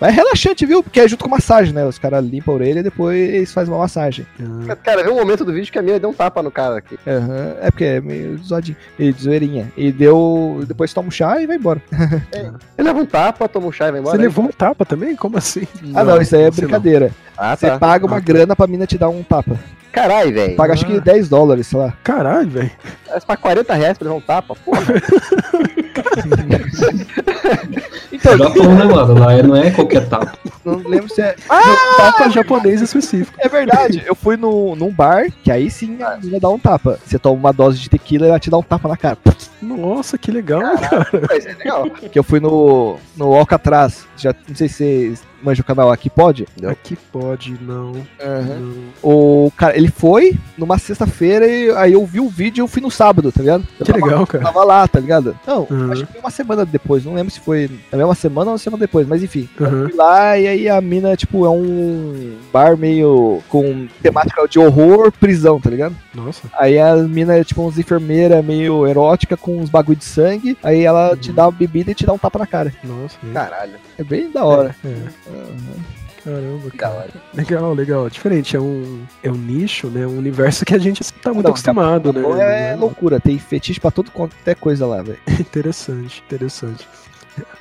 Mas 0.00 0.10
é 0.12 0.14
relaxante, 0.16 0.64
viu? 0.66 0.82
Porque 0.82 1.00
é 1.00 1.08
junto 1.08 1.24
com 1.24 1.30
massagem, 1.30 1.72
né? 1.74 1.84
Os 1.84 1.98
caras 1.98 2.24
limpam 2.24 2.52
a 2.52 2.54
orelha 2.56 2.80
e 2.80 2.82
depois 2.82 3.52
fazem 3.52 3.72
uma 3.72 3.80
massagem. 3.80 4.26
Ah, 4.68 4.76
Cara, 4.76 5.02
viu 5.02 5.12
um 5.12 5.16
momento 5.18 5.44
do 5.44 5.52
vídeo 5.52 5.70
que 5.72 5.78
a 5.78 5.82
minha 5.82 5.98
deu 6.00 6.10
um 6.10 6.14
tapa 6.14 6.42
no 6.42 6.50
cara 6.50 6.78
aqui. 6.78 6.98
Aham, 7.06 7.56
É 7.60 7.70
porque 7.70 7.84
é 7.84 8.00
meio 8.00 8.38
zoadinho. 8.38 8.76
E 8.98 9.12
de 9.12 9.22
zoeirinha. 9.22 9.72
E 9.76 9.92
deu. 9.92 10.60
Depois 10.66 10.92
toma 10.92 11.08
um 11.08 11.10
chá 11.10 11.40
e 11.40 11.46
vai 11.46 11.56
embora. 11.56 11.82
Ele 12.32 12.86
leva 12.88 12.98
um 13.00 13.06
tapa, 13.06 13.48
toma 13.48 13.66
um 13.66 13.72
chá 13.72 13.88
e 13.88 13.90
vai 13.92 14.00
embora. 14.00 14.16
Você 14.16 14.22
levou 14.22 14.44
um 14.44 14.48
tapa 14.48 14.84
também? 14.84 15.14
Como 15.16 15.36
assim? 15.36 15.66
ah, 15.94 16.04
não, 16.04 16.20
isso 16.20 16.34
aí 16.36 16.42
é 16.42 16.44
não. 16.46 16.52
brincadeira. 16.56 17.10
Ah, 17.36 17.54
Você 17.56 17.68
tá. 17.68 17.78
paga 17.78 18.04
uma 18.04 18.18
grana 18.18 18.56
pra 18.56 18.66
mina 18.78 18.86
te 18.86 18.96
dar 18.96 19.08
um 19.08 19.22
tapa. 19.22 19.58
Caralho, 19.90 20.32
velho. 20.32 20.54
Paga 20.54 20.74
acho 20.74 20.86
que 20.86 21.00
10 21.00 21.28
dólares, 21.28 21.66
sei 21.66 21.78
lá. 21.78 21.92
Caralho, 22.04 22.48
velho. 22.48 22.70
Mas 23.10 23.24
pra 23.24 23.36
40 23.36 23.74
reais 23.74 23.98
pra 23.98 24.04
levar 24.06 24.18
um 24.18 24.20
tapa, 24.20 24.54
porra. 24.54 24.80
Então, 28.12 28.34
O 28.34 28.38
Japão, 28.38 28.74
né, 28.74 28.84
mano? 28.84 29.14
Lá 29.18 29.32
é- 29.34 29.42
não 29.42 29.56
é 29.56 29.70
qualquer 29.70 30.08
tapa. 30.08 30.32
Não 30.76 30.88
lembro 30.88 31.08
se 31.12 31.20
é. 31.22 31.34
Tapa 31.96 32.28
japonês 32.30 32.80
específico. 32.80 33.36
É 33.40 33.48
verdade, 33.48 34.02
eu 34.06 34.14
fui 34.14 34.36
no, 34.36 34.74
num 34.76 34.90
bar, 34.92 35.26
que 35.42 35.50
aí 35.50 35.70
sim 35.70 36.02
a 36.02 36.16
mina 36.16 36.38
dá 36.40 36.48
um 36.48 36.58
tapa. 36.58 36.98
Você 37.04 37.18
toma 37.18 37.36
uma 37.36 37.52
dose 37.52 37.78
de 37.78 37.88
tequila 37.90 38.26
e 38.26 38.28
ela 38.30 38.38
te 38.40 38.50
dá 38.50 38.58
um 38.58 38.62
tapa 38.62 38.88
na 38.88 38.96
cara. 38.96 39.18
Nossa, 39.60 40.16
que 40.18 40.30
legal, 40.30 40.60
cara. 40.78 41.06
Mas 41.28 41.46
é 41.46 41.54
legal. 41.58 41.88
Que 41.90 42.18
eu 42.18 42.22
fui 42.24 42.40
no, 42.40 42.96
no 43.16 43.34
Alcatraz. 43.34 44.06
Já, 44.16 44.34
não 44.48 44.54
sei 44.56 44.68
se 44.68 44.74
vocês 44.74 45.22
manjam 45.42 45.62
o 45.62 45.64
canal 45.66 45.90
aqui, 45.92 46.10
pode? 46.10 46.46
Aqui 46.66 46.96
pode, 47.12 47.56
não. 47.62 47.92
não. 47.92 48.84
O 49.02 49.52
cara, 49.56 49.76
ele 49.76 49.88
foi 49.88 50.36
numa 50.56 50.78
sexta-feira 50.78 51.46
e 51.46 51.70
aí 51.76 51.92
eu 51.92 52.04
vi 52.04 52.18
o 52.20 52.28
vídeo 52.28 52.60
e 52.60 52.64
eu 52.64 52.68
fui 52.68 52.82
no 52.82 52.90
sábado, 52.90 53.30
tá 53.30 53.40
ligado? 53.40 53.64
Eu 53.78 53.86
Que 53.86 53.92
tava- 53.92 54.04
legal, 54.06 54.26
cara. 54.26 54.44
Tava 54.44 54.64
lá, 54.64 54.88
tá 54.88 54.98
ligado? 54.98 55.38
Não, 55.46 55.66
Uhum. 55.70 55.92
acho 55.92 56.06
que 56.06 56.12
foi 56.12 56.20
uma 56.20 56.30
semana 56.30 56.64
depois, 56.66 57.04
não 57.04 57.14
lembro 57.14 57.32
se 57.32 57.38
foi 57.40 57.70
na 57.92 57.98
mesma 57.98 58.14
semana 58.14 58.46
ou 58.46 58.52
uma 58.52 58.58
semana 58.58 58.80
depois, 58.80 59.06
mas 59.06 59.22
enfim. 59.22 59.48
Uhum. 59.60 59.84
fui 59.88 59.94
lá 59.94 60.36
e 60.38 60.48
aí 60.48 60.57
a 60.66 60.80
mina, 60.80 61.14
tipo, 61.14 61.44
é 61.44 61.50
um 61.50 62.38
bar 62.50 62.74
meio 62.76 63.42
com 63.50 63.86
temática 64.02 64.48
de 64.48 64.58
horror, 64.58 65.12
prisão, 65.12 65.60
tá 65.60 65.68
ligado? 65.68 65.94
Nossa. 66.14 66.48
Aí 66.58 66.78
a 66.78 66.96
mina 66.96 67.36
é 67.36 67.44
tipo 67.44 67.62
uns 67.62 67.78
enfermeira 67.78 68.40
meio 68.40 68.86
erótica 68.86 69.36
com 69.36 69.58
uns 69.58 69.68
bagulho 69.68 69.98
de 69.98 70.04
sangue, 70.06 70.56
aí 70.62 70.84
ela 70.84 71.14
te 71.16 71.30
dá 71.32 71.44
uma 71.44 71.52
bebida 71.52 71.90
e 71.90 71.94
te 71.94 72.06
dá 72.06 72.12
um 72.14 72.18
tapa 72.18 72.38
na 72.38 72.46
cara. 72.46 72.72
Nossa. 72.82 73.18
Caralho. 73.32 73.74
É 73.98 74.02
bem 74.02 74.30
da 74.30 74.44
hora. 74.44 74.74
É. 74.84 75.58
Caramba, 76.24 76.64
Da 76.64 76.76
cara. 76.76 76.94
hora. 76.94 77.10
Legal, 77.34 77.74
legal. 77.74 78.10
Diferente, 78.10 78.56
é 78.56 78.60
um, 78.60 79.02
é 79.22 79.30
um 79.30 79.36
nicho, 79.36 79.88
né? 79.88 80.06
Um 80.06 80.18
universo 80.18 80.64
que 80.64 80.74
a 80.74 80.78
gente 80.78 81.02
tá 81.14 81.32
muito 81.32 81.44
Não, 81.44 81.50
acostumado, 81.52 82.12
né? 82.12 82.20
Então 82.20 82.40
é 82.40 82.76
loucura, 82.76 83.20
tem 83.20 83.38
fetiche 83.38 83.80
pra 83.80 83.90
todo 83.90 84.10
quanto 84.10 84.34
é 84.44 84.54
coisa 84.54 84.86
lá, 84.86 85.02
velho. 85.02 85.18
Interessante, 85.38 86.22
interessante. 86.26 86.86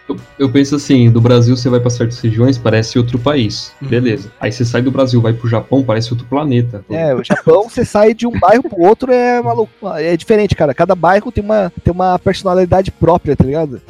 Eu, 0.08 0.18
eu 0.40 0.50
penso 0.50 0.76
assim, 0.76 1.10
do 1.12 1.20
Brasil 1.20 1.56
você 1.56 1.70
vai 1.70 1.80
pra 1.80 1.90
certas 1.90 2.20
regiões, 2.20 2.58
parece 2.58 2.98
outro 2.98 3.20
país. 3.20 3.74
Uhum. 3.82 3.90
Beleza. 3.90 4.32
Aí 4.40 4.52
você 4.52 4.64
sai 4.64 4.82
do 4.82 4.92
Brasil, 4.92 5.22
vai 5.22 5.34
pro 5.34 5.50
Japão, 5.50 5.84
parece 5.84 6.12
outro 6.12 6.26
planeta. 6.28 6.84
É, 6.90 7.14
o 7.14 7.24
Japão, 7.24 7.70
você 7.70 7.84
sai 7.84 8.14
de 8.14 8.26
um 8.26 8.40
bairro 8.40 8.64
pro 8.64 8.82
outro, 8.82 9.12
é 9.12 9.42
maluco. 9.42 9.72
É 9.96 10.16
diferente, 10.16 10.56
cara. 10.56 10.74
Cada 10.74 10.96
bairro 10.96 11.32
tem 11.32 11.44
uma, 11.44 11.72
tem 11.84 11.94
uma 11.94 12.18
personalidade 12.20 12.92
própria, 12.92 13.36
tá 13.36 13.44
ligado? 13.44 13.82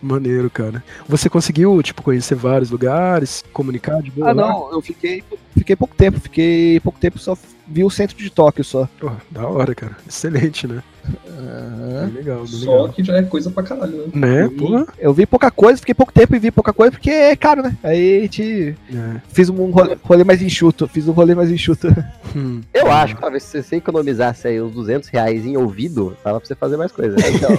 Maneiro, 0.00 0.48
cara. 0.48 0.82
Você 1.08 1.28
conseguiu, 1.28 1.82
tipo, 1.82 2.02
conhecer 2.02 2.34
vários 2.34 2.70
lugares, 2.70 3.44
comunicar 3.52 4.00
de 4.02 4.10
boa? 4.10 4.30
Ah, 4.30 4.32
lá? 4.32 4.48
não, 4.48 4.72
eu 4.72 4.80
fiquei, 4.80 5.22
fiquei 5.56 5.76
pouco 5.76 5.94
tempo, 5.94 6.20
fiquei 6.20 6.80
pouco 6.80 6.98
tempo, 6.98 7.18
só 7.18 7.36
vi 7.68 7.84
o 7.84 7.90
centro 7.90 8.16
de 8.16 8.30
Tóquio 8.30 8.64
só. 8.64 8.88
Pô, 9.00 9.10
da 9.30 9.46
hora, 9.46 9.74
cara. 9.74 9.96
Excelente, 10.08 10.66
né? 10.66 10.82
Bem 11.06 12.14
legal, 12.14 12.38
bem 12.38 12.46
Só 12.48 12.70
legal. 12.72 12.88
que 12.88 13.04
já 13.04 13.16
é 13.16 13.22
coisa 13.22 13.48
pra 13.48 13.62
caralho, 13.62 14.10
né? 14.12 14.26
Né, 14.42 14.46
E 14.46 14.50
porra? 14.50 14.86
Eu 14.98 15.14
vi 15.14 15.24
pouca 15.24 15.52
coisa, 15.52 15.78
fiquei 15.78 15.94
pouco 15.94 16.12
tempo 16.12 16.34
e 16.34 16.38
vi 16.40 16.50
pouca 16.50 16.72
coisa 16.72 16.90
porque 16.90 17.10
é 17.10 17.36
caro, 17.36 17.62
né? 17.62 17.76
Aí 17.84 18.18
a 18.18 18.22
gente 18.22 18.74
É. 18.92 19.20
fiz 19.32 19.48
um 19.48 19.70
rolê, 19.70 19.96
rolê 20.02 20.24
mais 20.24 20.42
enxuto, 20.42 20.88
fiz 20.88 21.06
um 21.06 21.12
rolê 21.12 21.32
mais 21.36 21.48
enxuto. 21.50 21.94
Hum. 22.34 22.60
Eu 22.74 22.90
acho 22.90 23.14
que 23.14 23.20
talvez 23.20 23.44
se 23.44 23.62
você 23.62 23.76
economizasse 23.76 24.48
aí 24.48 24.60
uns 24.60 24.72
200 24.72 25.08
reais 25.10 25.46
em 25.46 25.56
ouvido, 25.56 26.16
dava 26.24 26.40
pra 26.40 26.48
você 26.48 26.56
fazer 26.56 26.76
mais 26.76 26.90
coisa. 26.90 27.14
Então, 27.28 27.50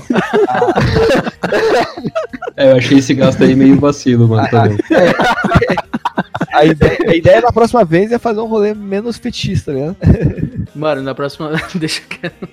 É, 2.57 2.71
eu 2.71 2.77
achei 2.77 2.97
esse 2.97 3.13
gasto 3.13 3.43
aí 3.43 3.55
meio 3.55 3.79
vacilo, 3.79 4.27
mano, 4.27 4.47
também. 4.49 4.77
A 6.53 6.65
ideia, 6.65 6.97
a 7.07 7.15
ideia 7.15 7.41
da 7.41 7.51
próxima 7.51 7.83
vez 7.85 8.11
é 8.11 8.17
fazer 8.17 8.39
um 8.39 8.45
rolê 8.47 8.73
menos 8.73 9.17
fetichista, 9.17 9.71
né? 9.73 9.95
Mano, 10.75 11.01
na 11.01 11.13
próxima. 11.15 11.51
Deixa 11.75 12.01
quieto. 12.01 12.47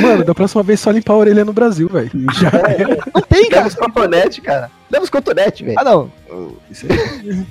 Mano, 0.00 0.24
da 0.24 0.34
próxima 0.34 0.62
vez 0.62 0.80
só 0.80 0.90
limpar 0.90 1.12
a 1.14 1.16
orelha 1.18 1.44
no 1.44 1.52
Brasil, 1.52 1.88
velho. 1.88 2.10
Já 2.34 2.48
era. 2.48 2.98
Não 3.14 3.22
tem, 3.22 3.42
leva 3.42 3.50
cara. 3.54 3.68
os 3.68 3.74
cotonete, 3.74 4.40
cara. 4.40 4.70
Leva 4.90 5.04
os 5.04 5.10
cotonete, 5.10 5.64
velho. 5.64 5.78
Ah, 5.78 5.84
não. 5.84 6.10
Isso 6.70 6.86
aí. 6.88 7.44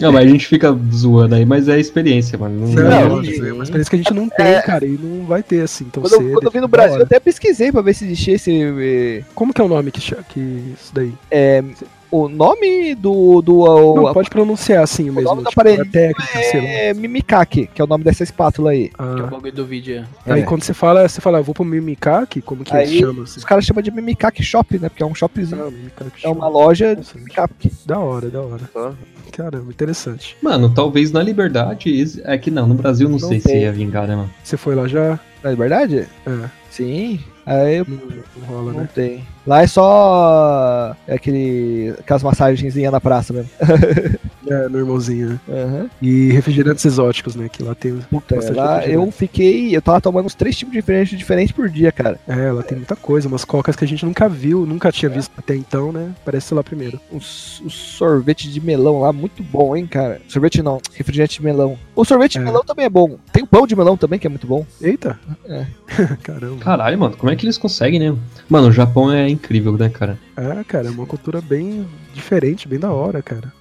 Não, 0.00 0.12
mas 0.12 0.26
a 0.26 0.28
gente 0.28 0.46
fica 0.46 0.76
zoando 0.92 1.34
aí, 1.34 1.44
mas 1.46 1.68
é 1.68 1.78
experiência, 1.78 2.38
mano. 2.38 2.66
Não, 2.68 2.74
Não, 2.82 3.08
não- 3.08 3.16
mas 3.16 3.38
é 3.40 3.52
uma 3.52 3.64
experiência 3.64 3.90
que 3.90 3.96
a 3.96 3.98
gente 3.98 4.14
não 4.14 4.28
tem, 4.28 4.60
cara, 4.62 4.84
e 4.84 4.98
não 5.00 5.24
vai 5.26 5.42
ter 5.42 5.62
assim 5.62 5.84
tão 5.84 6.02
Quando, 6.02 6.12
eu- 6.14 6.18
cedo. 6.20 6.32
quando 6.32 6.44
eu 6.44 6.50
vim 6.50 6.60
no 6.60 6.68
Brasil, 6.68 6.98
eu 6.98 7.04
até 7.04 7.18
pesquisei 7.18 7.72
pra 7.72 7.82
ver 7.82 7.94
se 7.94 8.04
existia 8.04 8.34
esse. 8.34 8.50
eh, 8.62 9.22
Como 9.34 9.52
que 9.54 9.60
é 9.60 9.64
o 9.64 9.68
nome 9.68 9.90
que, 9.90 10.00
que 10.28 10.40
isso 10.40 10.92
daí? 10.92 11.12
é, 11.30 11.62
o 12.10 12.28
nome 12.28 12.94
do. 12.94 13.40
do 13.42 13.58
o- 13.60 13.94
Não, 13.96 14.06
a- 14.08 14.14
pode 14.14 14.28
pronunciar 14.30 14.82
assim 14.82 15.04
mesmo. 15.04 15.22
nome 15.22 15.38
tipo, 15.44 15.50
aparelho 15.50 15.82
a 15.82 15.86
técnica, 15.86 16.22
sei 16.50 16.60
lá. 16.60 16.66
é 16.68 16.94
Mimikake, 16.94 17.68
que 17.74 17.80
é 17.80 17.84
o 17.84 17.86
nome 17.86 18.04
dessa 18.04 18.22
espátula 18.22 18.70
aí. 18.72 18.88
Que 18.88 19.00
é 19.00 19.04
o 19.04 19.24
Ah, 19.24 19.26
bagulho 19.28 19.52
do 19.52 19.64
vídeo. 19.66 20.04
Aí 20.26 20.40
É. 20.42 20.44
quando 20.44 20.62
você 20.62 20.74
fala, 20.74 21.08
você 21.08 21.20
fala, 21.20 21.38
"Ah, 21.38 21.42
vou 21.42 21.54
pro 21.54 21.64
Mimikake, 21.64 22.40
como 22.42 22.64
que 22.64 22.74
Aí, 22.74 22.88
eles 22.88 23.00
chamam? 23.00 23.22
Assim? 23.24 23.38
Os 23.38 23.44
caras 23.44 23.64
chamam 23.64 23.82
de 23.82 23.90
Mimikake 23.90 24.42
Shop, 24.42 24.78
né? 24.78 24.88
Porque 24.88 25.02
é 25.02 25.06
um 25.06 25.14
shopzinho. 25.14 25.62
Ah, 26.00 26.04
É 26.24 26.28
uma 26.28 26.46
Shop. 26.46 26.52
loja 26.52 26.90
de 26.94 27.00
Nossa, 27.02 27.18
Mimikake. 27.18 27.72
Da 27.86 27.98
hora, 27.98 28.28
da 28.28 28.40
hora. 28.40 28.70
Só. 28.72 28.92
Caramba, 29.32 29.70
interessante. 29.70 30.36
Mano, 30.42 30.68
talvez 30.74 31.12
na 31.12 31.22
liberdade. 31.22 32.04
É 32.24 32.36
que 32.36 32.50
não, 32.50 32.66
no 32.66 32.74
Brasil 32.74 33.08
não, 33.08 33.18
Não 33.18 33.28
sei 33.28 33.40
se 33.40 33.48
tem. 33.48 33.62
ia 33.62 33.72
vingar, 33.72 34.06
né, 34.08 34.16
mano? 34.16 34.30
Você 34.42 34.56
foi 34.56 34.74
lá 34.74 34.86
já? 34.88 35.18
Não 35.42 35.50
é 35.50 35.54
verdade? 35.54 36.06
É, 36.26 36.30
Sim. 36.70 37.20
Aí 37.44 37.78
não, 37.78 37.96
não 38.36 38.46
rola, 38.46 38.72
não 38.72 38.80
né? 38.80 38.88
tem. 38.94 39.26
Lá 39.46 39.62
é 39.62 39.66
só 39.66 40.94
aquele, 41.08 41.94
aquelas 41.98 42.22
massagenzinhas 42.22 42.92
na 42.92 43.00
praça 43.00 43.32
mesmo. 43.32 43.50
É, 44.48 44.68
no 44.68 44.78
irmãozinho, 44.78 45.28
né? 45.28 45.40
Aham. 45.48 45.90
E 46.02 46.32
refrigerantes 46.32 46.84
exóticos, 46.84 47.36
né? 47.36 47.48
Que 47.48 47.62
lá 47.62 47.72
tem 47.72 47.96
Puta, 48.10 48.34
bastante 48.34 48.56
lá 48.56 48.84
eu 48.84 49.08
fiquei. 49.12 49.76
Eu 49.76 49.80
tava 49.80 50.00
tomando 50.00 50.26
uns 50.26 50.34
três 50.34 50.56
tipos 50.56 50.74
diferentes, 50.74 51.16
diferentes 51.16 51.52
por 51.52 51.68
dia, 51.68 51.92
cara. 51.92 52.18
É, 52.26 52.50
lá 52.50 52.60
tem 52.64 52.76
muita 52.76 52.96
coisa, 52.96 53.28
umas 53.28 53.44
cocas 53.44 53.76
que 53.76 53.84
a 53.84 53.86
gente 53.86 54.04
nunca 54.04 54.28
viu, 54.28 54.66
nunca 54.66 54.90
tinha 54.90 55.08
visto 55.08 55.30
até 55.38 55.54
então, 55.54 55.92
né? 55.92 56.12
Parece 56.24 56.48
ser 56.48 56.56
lá 56.56 56.64
primeiro. 56.64 56.98
Uns 57.12 57.62
sorvete 57.68 58.50
de 58.50 58.60
melão 58.60 59.02
lá, 59.02 59.12
muito 59.12 59.40
bom, 59.40 59.76
hein, 59.76 59.86
cara. 59.86 60.20
Sorvete 60.26 60.62
não, 60.62 60.80
refrigerante 60.94 61.38
de 61.38 61.44
melão. 61.44 61.78
O 61.94 62.04
sorvete 62.04 62.36
É. 62.36 62.40
de 62.40 62.44
melão 62.44 62.64
também 62.64 62.86
é 62.86 62.90
bom. 62.90 63.18
Tem 63.32 63.44
o 63.44 63.46
pão 63.46 63.68
de 63.68 63.76
melão 63.76 63.96
também, 63.96 64.18
que 64.18 64.26
é 64.26 64.30
muito 64.30 64.48
bom. 64.48 64.66
Eita! 64.80 65.16
É. 65.46 65.66
Caramba. 66.22 66.56
Caralho, 66.56 66.98
mano, 66.98 67.16
como 67.16 67.30
é 67.30 67.36
que 67.36 67.44
eles 67.44 67.58
conseguem, 67.58 67.98
né? 67.98 68.16
Mano, 68.48 68.68
o 68.68 68.72
Japão 68.72 69.12
é 69.12 69.28
incrível, 69.28 69.76
né, 69.76 69.88
cara? 69.88 70.18
É, 70.40 70.64
cara, 70.64 70.88
é 70.88 70.90
uma 70.90 71.04
cultura 71.04 71.42
bem 71.42 71.84
diferente, 72.14 72.66
bem 72.66 72.78
da 72.78 72.90
hora, 72.90 73.20
cara. 73.20 73.52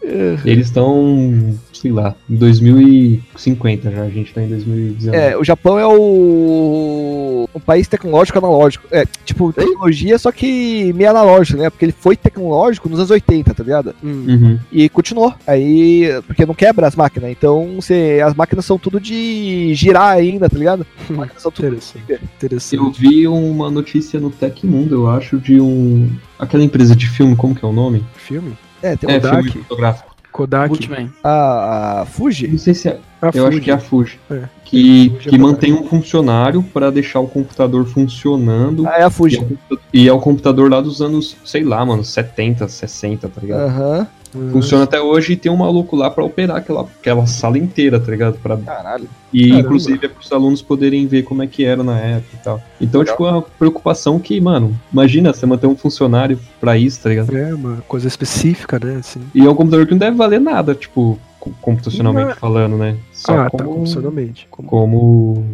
Eles 0.46 0.68
estão, 0.68 1.54
sei 1.74 1.92
lá, 1.92 2.16
em 2.30 2.36
2050 2.36 3.92
já, 3.92 4.02
a 4.02 4.10
gente 4.10 4.34
tá 4.34 4.42
em 4.42 4.48
2019. 4.48 5.18
É, 5.18 5.38
o 5.38 5.44
Japão 5.44 5.78
é 5.78 5.86
o. 5.86 7.50
um 7.54 7.60
país 7.60 7.86
tecnológico 7.88 8.38
analógico. 8.38 8.88
É, 8.92 9.06
tipo, 9.26 9.52
tecnologia, 9.52 10.18
só 10.18 10.32
que 10.32 10.94
meio 10.94 11.10
analógico, 11.10 11.60
né? 11.60 11.70
Porque 11.70 11.84
ele 11.84 11.92
foi 11.92 12.16
tecnológico 12.16 12.88
nos 12.88 13.00
anos 13.00 13.12
80, 13.12 13.54
tá 13.54 13.64
ligado? 13.64 13.94
Hum. 14.02 14.26
Uhum. 14.30 14.60
E 14.72 14.88
continuou. 14.88 15.34
Aí, 15.46 16.08
porque 16.28 16.46
não 16.46 16.56
quebra 16.56 16.88
as 16.88 16.96
máquinas. 16.96 17.30
Então, 17.30 17.76
você, 17.76 18.22
as 18.26 18.34
máquinas 18.34 18.64
são 18.64 18.78
tudo 18.78 19.02
de 19.02 19.74
girar 19.74 20.14
ainda, 20.14 20.50
tá 20.50 20.58
ligado? 20.58 20.88
As 21.10 21.16
máquinas 21.16 21.42
são 21.42 21.52
tudo. 21.52 21.68
Interessante. 21.68 22.20
Interessante. 22.38 22.78
Eu 22.78 22.92
vi 22.92 23.28
uma 23.28 23.70
notícia 23.70 24.18
no 24.18 24.30
Tecmundo, 24.30 24.96
eu 24.96 25.10
acho, 25.10 25.38
de 25.38 25.60
um 25.60 26.10
Aquela 26.40 26.64
empresa 26.64 26.96
de 26.96 27.08
filme, 27.08 27.36
como 27.36 27.54
que 27.54 27.64
é 27.64 27.68
o 27.68 27.74
nome? 27.74 28.04
Filme? 28.16 28.58
É, 28.82 28.96
tem 28.96 29.10
É, 29.14 29.18
um 29.18 29.22
Kodak. 29.22 29.44
filme 29.52 29.64
fotográfico. 29.64 30.10
Kodak. 30.32 31.10
A, 31.24 32.02
a 32.02 32.06
Fuji. 32.06 32.48
Não 32.48 32.58
sei 32.58 32.74
se 32.74 32.88
é. 32.88 33.00
A 33.22 33.26
eu 33.34 33.44
acho 33.46 33.52
Fuji. 33.52 33.62
que 33.62 33.72
é 33.72 33.74
a 33.74 33.80
Fuji. 33.80 34.20
É. 34.32 34.44
Que, 34.64 35.10
Fuji 35.10 35.16
é 35.16 35.20
que 35.24 35.24
Kodak. 35.26 35.38
mantém 35.40 35.74
um 35.74 35.84
funcionário 35.84 36.64
para 36.64 36.90
deixar 36.92 37.20
o 37.20 37.28
computador 37.28 37.86
funcionando. 37.86 38.88
Ah, 38.88 38.92
é 38.92 39.00
a 39.00 39.00
E 39.02 39.04
é, 39.08 39.10
Fuji. 39.10 39.38
o 39.70 39.78
e 39.94 40.08
é 40.08 40.14
o 40.14 40.20
computador 40.20 40.72
lá 40.72 40.80
dos 40.80 41.02
anos, 41.02 41.36
sei 41.44 41.64
lá, 41.64 41.86
mano, 41.86 42.04
70, 42.06 42.68
60, 42.70 43.28
tá 43.28 43.42
ligado? 43.42 43.62
Aham. 43.68 44.08
Hum. 44.36 44.50
Funciona 44.52 44.84
até 44.84 45.02
hoje 45.02 45.34
e 45.34 45.36
tem 45.36 45.52
um 45.52 45.58
maluco 45.58 45.96
lá 45.96 46.10
pra 46.12 46.24
operar 46.24 46.58
aquela, 46.58 46.82
aquela 46.82 47.26
sala 47.26 47.58
inteira, 47.58 48.00
tá 48.00 48.12
ligado? 48.12 48.38
Pra, 48.38 48.56
Caralho. 48.58 49.08
e 49.34 49.48
Caramba. 49.50 49.60
inclusive 49.66 50.06
é 50.06 50.10
pros 50.10 50.32
alunos 50.32 50.62
poderem 50.62 51.08
ver 51.08 51.24
como 51.24 51.42
é 51.42 51.48
que 51.48 51.66
era 51.66 51.84
na 51.84 51.98
época 52.00 52.38
e 52.40 52.44
tal. 52.44 52.62
Então, 52.80 53.02
Legal. 53.02 53.16
tipo, 53.16 53.28
é 53.28 53.32
uma 53.32 53.42
preocupação 53.42 54.20
que, 54.20 54.40
mano, 54.40 54.80
imagina 54.94 55.34
você 55.34 55.46
manter 55.46 55.66
um 55.68 55.76
funcionário 55.76 56.40
pra 56.62 56.78
isso, 56.78 57.02
tá 57.02 57.10
ligado? 57.10 57.36
É 57.36 57.54
uma 57.54 57.78
coisa 57.88 58.08
específica, 58.08 58.80
né? 58.84 58.98
Assim. 59.00 59.22
E 59.34 59.42
é 59.46 59.50
um 59.50 59.56
computador 59.56 59.86
que 59.86 59.92
não 59.94 60.00
deve 60.00 60.16
valer 60.16 60.40
nada, 60.40 60.76
tipo, 60.76 61.18
co- 61.40 61.52
computacionalmente 61.62 62.30
Não. 62.30 62.36
falando, 62.36 62.78
né? 62.78 62.98
Só 63.12 63.34
ah, 63.34 63.50
tá, 63.50 63.58
como, 63.58 63.70
computacionalmente. 63.72 64.48
Como... 64.52 64.68
como 64.70 65.46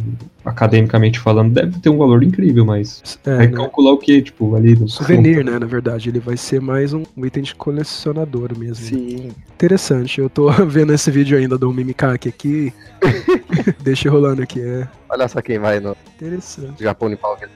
academicamente 0.46 1.20
falando, 1.20 1.54
deve 1.54 1.80
ter 1.80 1.90
um 1.90 1.98
valor 1.98 2.24
incrível, 2.24 2.66
mas 2.66 3.20
É, 3.26 3.36
vai 3.38 3.48
né? 3.48 3.54
calcular 3.58 3.92
o 3.92 3.98
que, 3.98 4.22
tipo, 4.22 4.56
ali 4.56 4.76
do 4.76 4.88
Souvenir, 4.88 5.44
né? 5.44 5.58
Na 5.60 5.66
verdade, 5.66 6.10
ele 6.10 6.20
vai 6.20 6.38
ser 6.38 6.62
mais 6.62 6.94
um, 6.94 7.04
item 7.18 7.44
de 7.44 7.56
colecionador 7.56 8.58
mesmo. 8.58 8.86
Sim. 8.86 9.32
Interessante. 9.56 10.20
Eu 10.22 10.30
tô 10.30 10.50
vendo 10.68 10.94
esse 10.94 11.10
vídeo 11.12 11.38
ainda 11.38 11.58
do 11.58 11.72
Mimikake 11.74 12.30
aqui. 12.30 12.74
Deixa 13.82 14.10
rolando 14.10 14.42
aqui, 14.42 14.62
é 14.62 14.88
Olha 15.08 15.28
só 15.28 15.40
quem 15.42 15.60
vai 15.60 15.80
no 15.80 15.96
interessante. 16.16 16.84
Japão 16.84 17.08
limpar 17.08 17.30
o 17.34 17.36
vidro. 17.38 17.54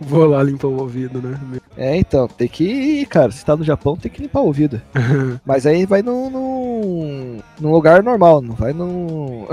Vou 0.00 0.26
lá 0.26 0.42
limpar 0.42 0.68
o 0.68 0.80
ouvido, 0.80 1.20
né? 1.20 1.38
É, 1.76 1.96
então, 1.96 2.26
tem 2.26 2.48
que 2.48 2.64
ir, 2.64 3.06
cara. 3.06 3.30
Se 3.30 3.44
tá 3.44 3.54
no 3.56 3.62
Japão, 3.62 3.96
tem 3.96 4.10
que 4.10 4.22
limpar 4.22 4.40
o 4.40 4.46
ouvido. 4.46 4.80
Mas 5.44 5.66
aí 5.66 5.84
vai 5.86 6.02
num, 6.02 6.30
num, 6.30 7.38
num 7.60 7.70
lugar 7.70 8.02
normal, 8.02 8.40
não 8.40 8.54
vai 8.54 8.72
num, 8.72 9.46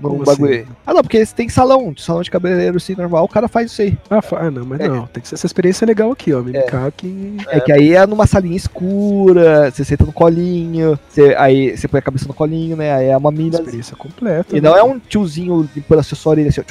num 0.00 0.08
Como 0.10 0.24
bagulho. 0.24 0.54
assim? 0.62 0.66
Ah, 0.84 0.92
não, 0.94 0.99
porque 1.02 1.24
tem 1.26 1.48
salão, 1.48 1.94
salão 1.96 2.22
de 2.22 2.30
cabeleireiro 2.30 2.76
assim, 2.76 2.94
normal, 2.94 3.24
o 3.24 3.28
cara 3.28 3.48
faz 3.48 3.70
isso 3.72 3.82
aí. 3.82 3.98
Ah, 4.08 4.22
fa- 4.22 4.40
ah, 4.46 4.50
não, 4.50 4.64
mas 4.64 4.80
É. 4.80 4.88
não. 4.88 5.06
Tem 5.06 5.20
que 5.22 5.28
ser 5.28 5.34
essa 5.34 5.46
experiência 5.46 5.86
legal 5.86 6.10
aqui, 6.12 6.32
ó. 6.32 6.40
Mimikake. 6.42 7.36
É, 7.48 7.60
que 7.60 7.72
aí 7.72 7.94
é 7.94 8.06
numa 8.06 8.26
salinha 8.26 8.56
escura, 8.56 9.70
você 9.70 9.84
senta 9.84 10.04
no 10.04 10.12
colinho, 10.12 10.98
você, 11.08 11.34
aí 11.38 11.76
você 11.76 11.88
põe 11.88 11.98
a 11.98 12.02
cabeça 12.02 12.26
no 12.26 12.34
colinho, 12.34 12.76
né? 12.76 12.92
Aí 12.94 13.06
é 13.06 13.16
uma 13.16 13.30
mina. 13.30 13.56
Experiência 13.58 13.96
completa. 13.96 14.56
E 14.56 14.60
né? 14.60 14.68
não 14.68 14.76
é 14.76 14.82
um 14.82 14.98
tiozinho 14.98 15.68
limpando 15.74 15.98
a 16.00 16.02
sua 16.02 16.30
orelha 16.30 16.48
assim, 16.48 16.60
ó. 16.60 16.64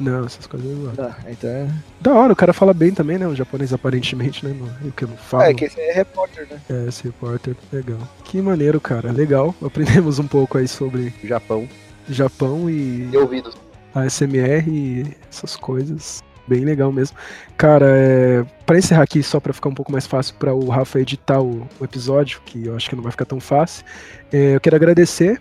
Não, 0.00 0.24
essas 0.26 0.46
coisas 0.46 0.68
não. 0.68 0.92
Ah, 1.04 1.16
então 1.28 1.50
é. 1.50 1.66
Da 2.00 2.12
hora, 2.14 2.32
o 2.32 2.36
cara 2.36 2.52
fala 2.52 2.72
bem 2.72 2.92
também, 2.92 3.18
né? 3.18 3.26
O 3.26 3.34
japonês 3.34 3.72
aparentemente, 3.72 4.44
né? 4.46 4.54
Não, 4.58 4.90
que 4.92 5.04
eu 5.04 5.08
não 5.08 5.16
falo. 5.16 5.42
É, 5.44 5.54
que 5.54 5.64
esse 5.64 5.80
é 5.80 5.92
repórter, 5.92 6.46
né? 6.50 6.58
É, 6.70 6.88
esse 6.88 7.02
repórter, 7.04 7.56
legal. 7.72 7.98
Que 8.24 8.40
maneiro, 8.40 8.80
cara. 8.80 9.10
Legal. 9.10 9.54
Aprendemos 9.64 10.18
um 10.18 10.26
pouco 10.26 10.58
aí 10.58 10.68
sobre 10.68 11.12
Japão. 11.24 11.68
Japão 12.08 12.70
e 12.70 13.08
E 13.12 13.16
ouvidos. 13.16 13.54
ASMR 13.94 14.64
e 14.68 15.06
essas 15.30 15.56
coisas. 15.56 16.22
Bem 16.46 16.64
legal 16.64 16.90
mesmo. 16.90 17.16
Cara, 17.56 17.86
é... 17.88 18.44
para 18.64 18.78
encerrar 18.78 19.02
aqui, 19.02 19.22
só 19.22 19.38
pra 19.38 19.52
ficar 19.52 19.68
um 19.68 19.74
pouco 19.74 19.92
mais 19.92 20.06
fácil 20.06 20.34
para 20.38 20.54
o 20.54 20.68
Rafa 20.68 20.98
editar 20.98 21.40
o, 21.40 21.66
o 21.78 21.84
episódio, 21.84 22.40
que 22.46 22.66
eu 22.66 22.74
acho 22.74 22.88
que 22.88 22.96
não 22.96 23.02
vai 23.02 23.12
ficar 23.12 23.26
tão 23.26 23.38
fácil, 23.38 23.84
é, 24.32 24.54
eu 24.56 24.60
quero 24.60 24.76
agradecer 24.76 25.40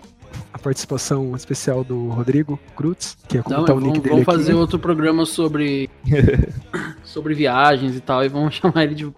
a 0.54 0.58
participação 0.58 1.36
especial 1.36 1.84
do 1.84 2.10
Rodrigo 2.10 2.60
Cruz, 2.76 3.18
que 3.28 3.38
é 3.38 3.42
como 3.42 3.58
Não, 3.58 3.66
tá 3.66 3.74
o 3.74 3.76
vamos, 3.76 3.94
nick 3.94 4.00
dele 4.02 4.16
vamos 4.22 4.28
aqui. 4.28 4.38
fazer 4.38 4.54
outro 4.54 4.80
programa 4.80 5.26
sobre 5.26 5.90
sobre 7.04 7.34
viagens 7.34 7.96
e 7.96 8.00
tal, 8.00 8.24
e 8.24 8.30
vamos 8.30 8.56
chamar 8.56 8.84
ele 8.84 8.96
de, 8.96 9.12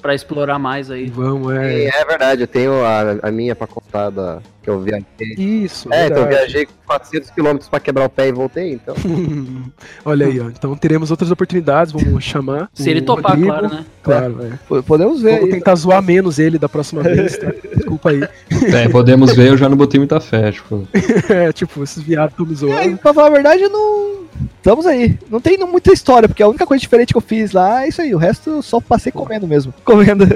pra, 0.00 0.14
explorar 0.14 0.58
mais 0.58 0.90
aí. 0.90 1.06
Vamos, 1.08 1.52
Sim, 1.52 1.58
é. 1.58 1.84
é 1.88 2.04
verdade, 2.04 2.42
eu 2.42 2.46
tenho 2.48 2.84
a, 2.84 3.18
a 3.28 3.30
minha 3.30 3.54
pra 3.54 3.66
contar 3.66 4.10
da, 4.10 4.40
que 4.62 4.68
eu 4.70 4.80
viajei. 4.80 5.04
Isso, 5.38 5.88
É, 5.92 6.06
então 6.06 6.18
eu 6.18 6.24
verdade. 6.26 6.52
viajei 6.52 6.68
400 6.86 7.30
km 7.30 7.56
pra 7.70 7.80
quebrar 7.80 8.04
o 8.06 8.10
pé 8.10 8.28
e 8.28 8.32
voltei, 8.32 8.72
então. 8.72 8.94
Olha 10.04 10.26
aí, 10.26 10.40
ó. 10.40 10.48
Então 10.48 10.74
teremos 10.76 11.10
outras 11.10 11.30
oportunidades, 11.30 11.92
vamos 11.92 12.22
chamar. 12.24 12.68
Se 12.74 12.90
ele 12.90 13.02
topar, 13.02 13.32
Rodrigo. 13.32 13.48
claro, 13.52 13.68
né? 13.68 13.84
Claro, 14.02 14.38
é. 14.78 14.82
Podemos 14.82 15.22
ver 15.22 15.32
Vamos 15.32 15.44
aí. 15.46 15.50
tentar 15.52 15.74
zoar 15.76 16.02
menos 16.02 16.38
ele 16.38 16.58
da 16.58 16.68
próxima 16.68 17.02
vez, 17.02 17.36
tá? 17.38 17.52
Desculpa 17.98 18.10
aí. 18.10 18.20
É, 18.74 18.88
podemos 18.88 19.34
ver, 19.34 19.48
eu 19.48 19.56
já 19.56 19.68
não 19.68 19.76
botei 19.76 19.98
muita 19.98 20.20
fé, 20.20 20.52
tipo. 20.52 20.86
É, 21.28 21.52
tipo, 21.52 21.82
esses 21.82 22.02
viados 22.02 22.32
estão 22.32 22.46
me 22.46 22.52
É, 22.52 22.56
zoando. 22.56 22.98
pra 22.98 23.14
falar 23.14 23.26
a 23.28 23.30
verdade, 23.30 23.62
não. 23.68 24.20
Estamos 24.56 24.86
aí. 24.86 25.18
Não 25.30 25.40
tem 25.40 25.58
muita 25.58 25.92
história, 25.92 26.28
porque 26.28 26.42
a 26.42 26.48
única 26.48 26.64
coisa 26.66 26.80
diferente 26.80 27.12
que 27.12 27.16
eu 27.16 27.20
fiz 27.22 27.52
lá 27.52 27.84
é 27.84 27.88
isso 27.88 28.00
aí. 28.00 28.14
O 28.14 28.18
resto 28.18 28.50
eu 28.50 28.62
só 28.62 28.80
passei 28.80 29.10
comendo 29.12 29.46
mesmo. 29.46 29.72
Comendo. 29.84 30.26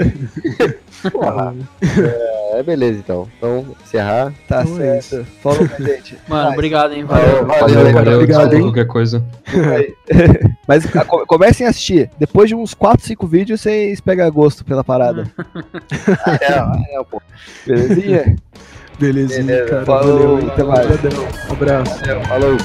Porra. 1.11 1.55
É, 2.53 2.63
beleza 2.63 2.99
então. 2.99 3.29
Então, 3.39 3.65
encerrar. 3.85 4.33
Tá 4.49 4.63
Então 4.63 4.83
é 4.83 5.01
certo. 5.01 5.27
Falou, 5.43 5.69
minha 5.79 5.97
gente. 5.97 6.17
Mano, 6.29 6.45
Vai. 6.45 6.53
obrigado, 6.53 6.93
hein? 6.95 7.05
Valeu, 7.05 7.27
Valeu. 7.27 7.47
valeu, 7.47 7.69
Valeu, 7.77 7.93
valeu. 7.93 8.15
obrigado, 8.15 8.55
hein? 8.55 8.63
qualquer 8.63 8.87
coisa. 8.87 9.25
Mas 10.67 10.87
a- 10.97 11.05
co- 11.05 11.27
comecem 11.27 11.67
a 11.67 11.71
assistir. 11.71 12.11
Depois 12.19 12.49
de 12.49 12.55
uns 12.55 12.73
4, 12.75 13.05
5 13.07 13.27
vídeos, 13.27 13.61
vocês 13.61 14.01
pegam 14.01 14.31
gosto 14.31 14.65
pela 14.65 14.83
parada. 14.85 15.31
É, 16.41 16.99
é, 17.01 17.05
pô. 17.11 17.21
Belezinha? 17.67 18.37
Belezinha, 18.99 19.45
Beleza. 19.45 19.71
cara. 19.71 19.85
Falou, 19.87 20.37
Valeu. 20.37 20.51
até 20.53 20.63
mais. 20.63 20.87
Um 21.49 21.53
abraço. 21.53 22.01
Falou. 22.29 22.57